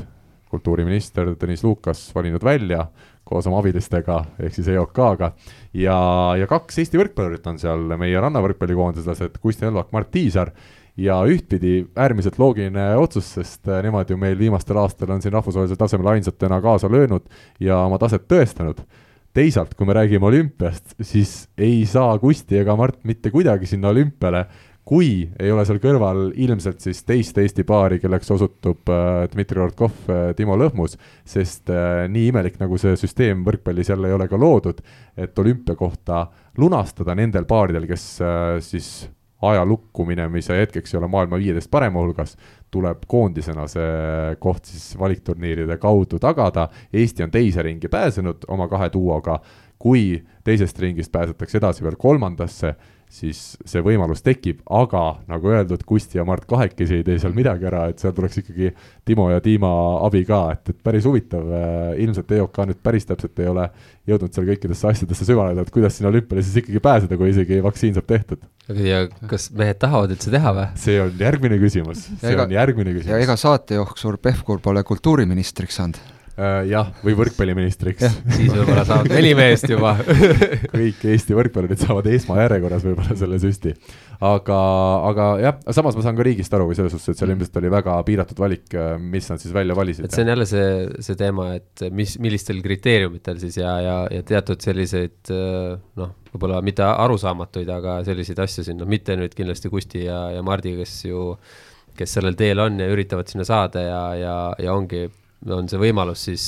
kultuuriminister 0.48 1.34
Tõnis 1.36 1.66
Lukas 1.66 2.06
valinud 2.16 2.44
välja 2.46 2.86
koos 3.28 3.48
oma 3.50 3.60
abilistega 3.60 4.22
ehk 4.40 4.56
siis 4.56 4.70
EOK-ga 4.72 5.34
ja, 5.76 5.98
ja 6.40 6.48
kaks 6.48 6.80
Eesti 6.80 7.02
võrkpallurit 7.02 7.50
on 7.52 7.60
seal, 7.60 7.84
meie 8.00 8.22
rannavõrkpallikoondislased 8.24 9.36
Kusti 9.44 9.68
Nõlvak, 9.68 9.92
Mart 9.92 10.14
Tiisar 10.16 10.54
ja 10.98 11.18
ühtpidi 11.26 11.88
äärmiselt 11.98 12.38
loogiline 12.40 12.94
otsus, 13.02 13.32
sest 13.38 13.68
äh, 13.68 13.82
nemad 13.86 14.10
ju 14.10 14.18
meil 14.20 14.38
viimastel 14.38 14.78
aastatel 14.78 15.16
on 15.16 15.24
siin 15.24 15.34
rahvusvahelisel 15.34 15.80
tasemel 15.80 16.12
ainsatena 16.14 16.60
kaasa 16.62 16.92
löönud 16.92 17.26
ja 17.60 17.80
oma 17.88 17.98
taset 18.02 18.28
tõestanud. 18.30 18.84
teisalt, 19.34 19.72
kui 19.74 19.88
me 19.90 19.96
räägime 19.98 20.28
olümpiast, 20.30 20.94
siis 21.02 21.48
ei 21.58 21.88
saa 21.90 22.20
Kusti 22.22 22.60
ega 22.60 22.76
Mart 22.78 23.00
mitte 23.04 23.32
kuidagi 23.34 23.66
sinna 23.66 23.90
olümpiale, 23.90 24.44
kui 24.86 25.32
ei 25.40 25.50
ole 25.50 25.64
seal 25.66 25.80
kõrval 25.82 26.28
ilmselt 26.36 26.84
siis 26.86 27.02
teist 27.04 27.38
Eesti 27.42 27.64
paari, 27.66 27.98
kelleks 28.00 28.30
osutub 28.36 28.92
äh, 28.94 29.24
Dmitri 29.34 29.58
Rodkov 29.58 30.06
äh,, 30.06 30.36
Timo 30.38 30.60
Lõhmus, 30.60 31.00
sest 31.26 31.74
nii 32.14 32.28
imelik, 32.30 32.62
nagu 32.62 32.78
see 32.78 32.94
süsteem 33.00 33.42
võrkpallis 33.48 33.90
jälle 33.90 34.12
ei 34.12 34.20
ole 34.20 34.30
ka 34.30 34.38
loodud, 34.38 34.86
et 35.18 35.40
olümpiakohta 35.40 36.28
lunastada 36.62 37.18
nendel 37.18 37.50
paaridel, 37.50 37.90
kes 37.90 38.08
siis 38.62 38.94
ajalukku 39.50 40.06
minemise 40.06 40.58
hetkeks 40.58 40.94
ei 40.94 40.98
ole 41.00 41.08
maailma 41.12 41.38
viieteist 41.42 41.72
parema 41.72 42.02
hulgas, 42.02 42.38
tuleb 42.72 43.04
koondisena 43.08 43.68
see 43.72 44.36
koht 44.40 44.70
siis 44.72 44.94
valikturniiride 45.00 45.78
kaudu 45.82 46.20
tagada. 46.22 46.68
Eesti 46.94 47.26
on 47.26 47.32
teise 47.32 47.64
ringi 47.66 47.92
pääsenud 47.92 48.48
oma 48.48 48.68
kahe 48.72 48.90
duoga, 48.94 49.40
kui 49.80 50.24
teisest 50.44 50.80
ringist 50.80 51.12
pääsetakse 51.12 51.60
edasi 51.60 51.84
veel 51.84 52.00
kolmandasse, 52.00 52.76
siis 53.14 53.40
see 53.70 53.82
võimalus 53.86 54.24
tekib, 54.26 54.62
aga 54.74 55.04
nagu 55.30 55.52
öeldud, 55.52 55.84
Kusti 55.88 56.18
ja 56.18 56.26
Mart 56.26 56.48
kahekesi 56.50 57.00
ei 57.00 57.06
tee 57.06 57.20
seal 57.22 57.36
midagi 57.38 57.68
ära, 57.70 57.86
et 57.92 58.02
seal 58.02 58.16
tuleks 58.16 58.40
ikkagi 58.42 58.72
Timo 59.06 59.28
ja 59.30 59.42
Tiima 59.44 59.70
abi 60.06 60.24
ka, 60.28 60.40
et, 60.56 60.74
et 60.74 60.80
päris 60.86 61.06
huvitav, 61.10 61.52
ilmselt 62.02 62.34
EOK 62.40 62.60
nüüd 62.70 62.82
päris 62.86 63.06
täpselt 63.10 63.44
ei 63.44 63.52
ole 63.52 63.68
jõudnud 64.10 64.34
seal 64.34 64.50
kõikidesse 64.50 64.90
asjadesse 64.90 65.28
süveneda, 65.30 65.66
et 65.66 65.74
kuidas 65.74 66.00
sinna 66.00 66.10
olümpiale 66.10 66.46
siis 66.46 66.64
ikkagi 66.64 66.82
pääseda, 66.84 67.20
kui 67.20 67.30
isegi 67.34 67.62
vaktsiin 67.64 67.94
saab 68.00 68.10
tehtud. 68.10 68.50
ja 68.90 69.06
kas 69.30 69.50
mehed 69.54 69.78
tahavad 69.84 70.16
üldse 70.16 70.34
teha 70.34 70.56
või? 70.58 70.68
see 70.82 70.98
on 71.04 71.14
järgmine 71.20 71.62
küsimus, 71.62 72.08
see 72.10 72.34
ega, 72.34 72.48
on 72.48 72.58
järgmine 72.58 72.98
küsimus. 72.98 73.14
ja 73.14 73.22
ega 73.22 73.38
saatejooksul 73.40 74.18
Pevkur 74.24 74.64
pole 74.64 74.84
kultuuriministriks 74.88 75.80
saanud 75.82 76.02
äh, 76.02 76.13
jah, 76.34 76.88
või 77.06 77.14
võrkpalliministriks. 77.18 78.08
siis 78.34 78.50
võib-olla 78.50 78.86
saavad 78.88 79.12
neli 79.14 79.34
meest 79.38 79.70
juba 79.70 79.94
kõik 80.74 81.04
Eesti 81.14 81.38
võrkpallurid 81.38 81.84
saavad 81.84 82.10
esmajärjekorras 82.10 82.86
võib-olla 82.88 83.18
selle 83.20 83.38
süsti. 83.42 83.74
aga, 84.24 84.60
aga 85.12 85.28
jah, 85.44 85.60
samas 85.78 85.98
ma 85.98 86.06
saan 86.06 86.18
ka 86.18 86.26
riigist 86.26 86.56
aru 86.58 86.72
või 86.72 86.78
selles 86.80 86.96
suhtes, 86.96 87.14
et 87.14 87.22
seal 87.22 87.34
ilmselt 87.36 87.62
oli 87.62 87.72
väga 87.74 88.00
piiratud 88.08 88.42
valik, 88.42 88.66
äh, 88.74 88.96
mis 88.98 89.30
nad 89.30 89.44
siis 89.44 89.54
välja 89.54 89.78
valisid. 89.78 90.08
et 90.08 90.18
see 90.18 90.26
on 90.26 90.34
jälle 90.34 90.50
see, 90.50 90.68
see 91.06 91.20
teema, 91.20 91.52
et 91.60 91.86
mis, 91.94 92.18
millistel 92.24 92.64
kriteeriumitel 92.66 93.38
siis 93.44 93.60
ja, 93.62 93.78
ja, 93.84 93.98
ja 94.10 94.26
teatud 94.26 94.64
selliseid 94.66 95.34
äh, 95.34 95.78
noh, 96.02 96.16
võib-olla 96.34 96.64
mitte 96.66 96.88
arusaamatuid, 96.88 97.70
aga 97.70 98.00
selliseid 98.08 98.42
asju 98.42 98.66
siin, 98.66 98.82
noh 98.82 98.90
mitte 98.90 99.18
nüüd 99.20 99.38
kindlasti 99.38 99.70
Kusti 99.74 100.08
ja, 100.08 100.26
ja 100.34 100.42
Mardi, 100.46 100.74
kes 100.82 101.04
ju 101.06 101.34
kes 101.94 102.16
sellel 102.18 102.34
teel 102.34 102.58
on 102.58 102.80
ja 102.82 102.88
üritavad 102.90 103.30
sinna 103.30 103.46
saada 103.46 103.84
ja, 103.86 104.00
ja, 104.18 104.38
ja 104.58 104.74
ongi 104.74 105.06
on 105.52 105.68
see 105.72 105.82
võimalus, 105.82 106.24
siis, 106.30 106.46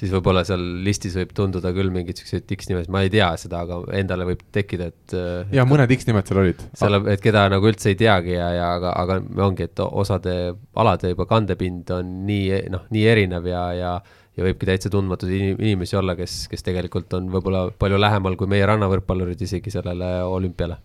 siis 0.00 0.12
võib-olla 0.14 0.44
seal 0.46 0.62
listis 0.86 1.16
võib 1.18 1.34
tunduda 1.36 1.72
küll 1.76 1.92
mingeid 1.94 2.20
siukseid 2.20 2.48
X-nimesid, 2.56 2.92
ma 2.94 3.04
ei 3.04 3.12
tea 3.12 3.28
seda, 3.40 3.64
aga 3.66 3.80
endale 3.98 4.28
võib 4.30 4.42
tekkida, 4.54 4.90
et. 4.92 5.16
ja 5.54 5.66
mõned 5.68 5.92
X-nimed 5.98 6.30
seal 6.30 6.42
olid. 6.44 6.66
seal, 6.80 7.00
et 7.12 7.24
keda 7.24 7.46
nagu 7.52 7.70
üldse 7.70 7.92
ei 7.92 8.00
teagi 8.00 8.36
ja, 8.36 8.50
ja 8.56 8.72
aga, 8.78 8.94
aga 9.04 9.20
ongi, 9.46 9.68
et 9.68 9.84
osade 9.84 10.36
alade 10.80 11.14
juba 11.14 11.28
kandepind 11.30 11.92
on 11.94 12.18
nii, 12.28 12.64
noh, 12.74 12.88
nii 12.94 13.08
erinev 13.14 13.50
ja, 13.50 13.64
ja 13.78 13.96
ja 14.34 14.42
võibki 14.42 14.66
täitsa 14.66 14.90
tundmatuid 14.90 15.30
inimesi 15.62 15.94
olla, 15.94 16.16
kes, 16.18 16.48
kes 16.50 16.66
tegelikult 16.66 17.12
on 17.14 17.28
võib-olla 17.30 17.68
palju 17.78 18.00
lähemal 18.00 18.34
kui 18.34 18.50
meie 18.50 18.66
rannavõrkpallurid 18.66 19.44
isegi 19.46 19.70
sellele 19.70 20.08
olümpiale 20.26 20.80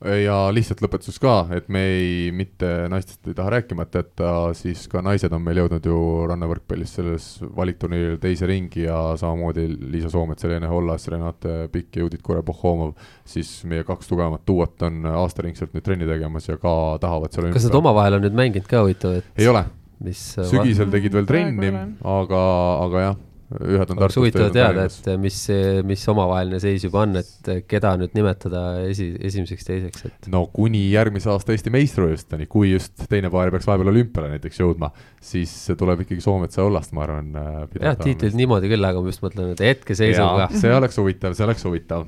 ja 0.00 0.36
lihtsalt 0.54 0.80
lõpetuseks 0.80 1.20
ka, 1.20 1.34
et 1.56 1.68
me 1.72 1.82
ei, 1.92 2.12
mitte 2.32 2.68
naistest 2.92 3.28
ei 3.28 3.36
taha 3.36 3.52
rääkimata 3.56 4.00
jätta, 4.00 4.30
siis 4.56 4.86
ka 4.90 5.02
naised 5.04 5.32
on 5.36 5.44
meil 5.44 5.60
jõudnud 5.60 5.86
ju 5.90 5.98
rannavõrkpallis 6.30 6.94
selles 6.96 7.26
valikturniiril 7.56 8.16
teise 8.22 8.48
ringi 8.48 8.86
ja 8.86 8.98
samamoodi 9.20 9.66
Liisa 9.92 10.12
Soomets, 10.12 10.46
Helene 10.46 10.70
Hollas, 10.72 11.04
Renate 11.12 11.68
Pikk 11.72 12.00
ja 12.00 12.06
Judith 12.06 12.24
Kure-Pohhomov, 12.24 12.94
siis 13.28 13.52
meie 13.68 13.84
kaks 13.88 14.08
tugevamat 14.08 14.46
duot 14.48 14.88
on 14.88 15.04
aastaringselt 15.20 15.76
nüüd 15.76 15.84
trenni 15.84 16.08
tegemas 16.08 16.48
ja 16.48 16.56
ka 16.60 16.74
tahavad 17.02 17.36
seal 17.36 17.52
kas 17.52 17.68
nad 17.68 17.80
omavahel 17.82 18.20
on 18.20 18.24
nüüd 18.24 18.38
mänginud 18.40 18.70
ka 18.70 18.84
huvitav, 18.86 19.20
et 19.20 19.42
ei 19.44 19.50
ole, 19.52 19.66
mis 20.04 20.22
sügisel 20.48 20.88
tegid 20.92 21.18
veel 21.18 21.28
trenni, 21.28 21.74
aga, 22.00 22.46
aga 22.86 23.10
jah 23.10 23.26
ühed 23.58 23.90
on 23.90 23.98
oleks 23.98 24.16
huvitav 24.18 24.50
teada, 24.54 24.84
et 24.86 25.08
mis, 25.18 25.36
mis 25.86 26.02
omavaheline 26.12 26.60
seis 26.62 26.84
juba 26.86 27.02
on, 27.02 27.18
et 27.18 27.50
keda 27.70 27.96
nüüd 27.98 28.14
nimetada 28.14 28.62
esi, 28.86 29.08
esimeseks, 29.30 29.66
teiseks, 29.66 30.04
et. 30.06 30.28
no 30.32 30.44
kuni 30.54 30.84
järgmise 30.92 31.32
aasta 31.32 31.54
Eesti 31.54 31.72
meistrivõistlusteni, 31.74 32.46
kui 32.50 32.70
just 32.74 33.06
teine 33.10 33.32
paar 33.32 33.50
peaks 33.54 33.66
vahepeal 33.66 33.90
olümpiale 33.92 34.30
näiteks 34.36 34.62
jõudma, 34.62 34.92
siis 35.32 35.54
tuleb 35.78 36.04
ikkagi 36.06 36.22
Soometsa 36.22 36.62
Ollast, 36.66 36.94
ma 36.96 37.06
arvan. 37.08 37.32
Äh, 37.34 37.80
jah, 37.82 37.98
tiitlid 37.98 38.38
niimoodi 38.38 38.70
küll, 38.70 38.86
aga 38.86 39.02
ma 39.02 39.10
just 39.10 39.24
mõtlen, 39.24 39.56
et 39.56 39.64
hetkeseisuga. 39.66 40.50
see 40.54 40.76
oleks 40.76 41.02
huvitav, 41.02 41.34
see 41.38 41.48
oleks 41.48 41.66
huvitav 41.66 42.06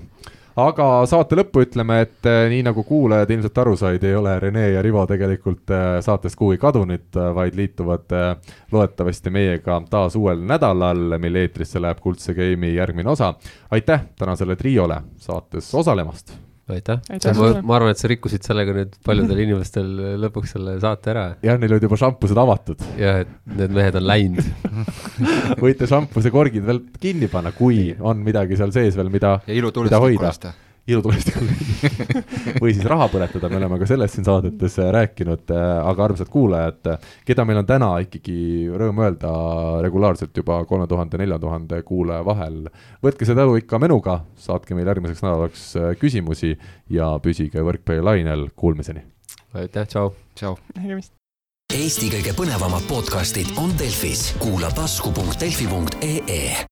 aga 0.60 0.86
saate 1.08 1.36
lõppu 1.38 1.64
ütleme, 1.64 2.00
et 2.04 2.28
äh, 2.28 2.44
nii 2.52 2.62
nagu 2.66 2.84
kuulajad 2.86 3.30
ilmselt 3.32 3.58
aru 3.62 3.74
said, 3.78 4.04
ei 4.04 4.16
ole 4.16 4.34
Rene 4.42 4.68
ja 4.74 4.82
Rivo 4.84 5.04
tegelikult 5.08 5.72
äh, 5.72 5.96
saatest 6.04 6.36
kuhugi 6.38 6.60
kadunud, 6.62 7.08
äh, 7.16 7.32
vaid 7.34 7.58
liituvad 7.58 8.16
loodetavasti 8.72 9.32
meiega 9.32 9.80
taas 9.90 10.16
uuel 10.20 10.44
nädalal, 10.46 11.18
mil 11.22 11.42
eetrisse 11.42 11.82
läheb 11.82 12.00
Kuldse 12.00 12.34
Game'i 12.36 12.76
järgmine 12.76 13.10
osa. 13.10 13.34
aitäh 13.70 14.08
tänasele 14.18 14.56
triole 14.56 15.02
saates 15.16 15.74
osalemast 15.74 16.36
aitäh, 16.74 17.03
aitäh., 17.12 17.36
ma, 17.39 17.53
ma 17.66 17.77
arvan, 17.78 17.94
et 17.94 18.03
sa 18.03 18.11
rikkusid 18.11 18.47
sellega 18.47 18.74
nüüd 18.77 18.97
paljudel 19.07 19.43
inimestel 19.47 19.93
lõpuks 20.24 20.57
selle 20.57 20.78
saate 20.82 21.15
ära. 21.15 21.27
jah, 21.44 21.61
neil 21.61 21.77
olid 21.77 21.86
juba 21.89 22.01
šampused 22.01 22.43
avatud. 22.44 22.82
jah, 23.01 23.23
et 23.27 23.57
need 23.61 23.77
mehed 23.77 24.01
on 24.01 24.09
läinud 24.09 24.51
võite 25.65 25.89
šampuse 25.90 26.35
korgid 26.35 26.66
veel 26.66 26.85
kinni 27.03 27.31
panna, 27.32 27.55
kui 27.57 27.90
on 28.01 28.23
midagi 28.24 28.59
seal 28.61 28.74
sees 28.74 28.99
veel, 28.99 29.12
mida, 29.12 29.39
mida 29.47 30.03
hoida 30.03 30.35
ilutulestikku 30.88 31.44
või 32.62 32.72
siis 32.74 32.86
raha 32.90 33.06
põletada, 33.12 33.50
me 33.50 33.59
oleme 33.60 33.78
ka 33.80 33.86
sellest 33.86 34.16
siin 34.16 34.26
saadetes 34.26 34.78
äh, 34.82 34.90
rääkinud, 34.96 35.44
äh, 35.54 35.68
aga 35.86 36.06
armsad 36.09 36.30
kuulajad, 36.32 36.80
äh, 36.90 37.12
keda 37.28 37.46
meil 37.46 37.62
on 37.62 37.68
täna 37.68 37.90
ikkagi 38.02 38.36
rõõm 38.78 39.02
öelda 39.04 39.32
regulaarselt 39.84 40.36
juba 40.42 40.62
kolme 40.68 40.88
tuhande, 40.90 41.20
nelja 41.22 41.38
tuhande 41.42 41.82
kuulaja 41.86 42.26
vahel. 42.26 42.66
võtke 43.04 43.28
seda 43.28 43.46
elu 43.46 43.60
ikka 43.62 43.78
menuga, 43.82 44.20
saatke 44.34 44.74
meile 44.74 44.94
järgmiseks 44.94 45.22
nädalaks 45.22 45.64
küsimusi 46.02 46.56
ja 46.90 47.14
püsige 47.22 47.62
võrkpallilainel, 47.62 48.48
kuulmiseni! 48.56 49.06
aitäh, 49.54 49.86
tšau! 49.86 50.14
tšau! 50.34 50.56
nägemist! 50.78 51.14
Eesti 51.72 52.10
kõige 52.12 52.34
põnevamad 52.36 52.84
podcastid 52.90 53.54
on 53.62 53.72
Delfis, 53.78 54.34
kuula 54.42 54.68
tasku.delfi.ee 54.76 56.72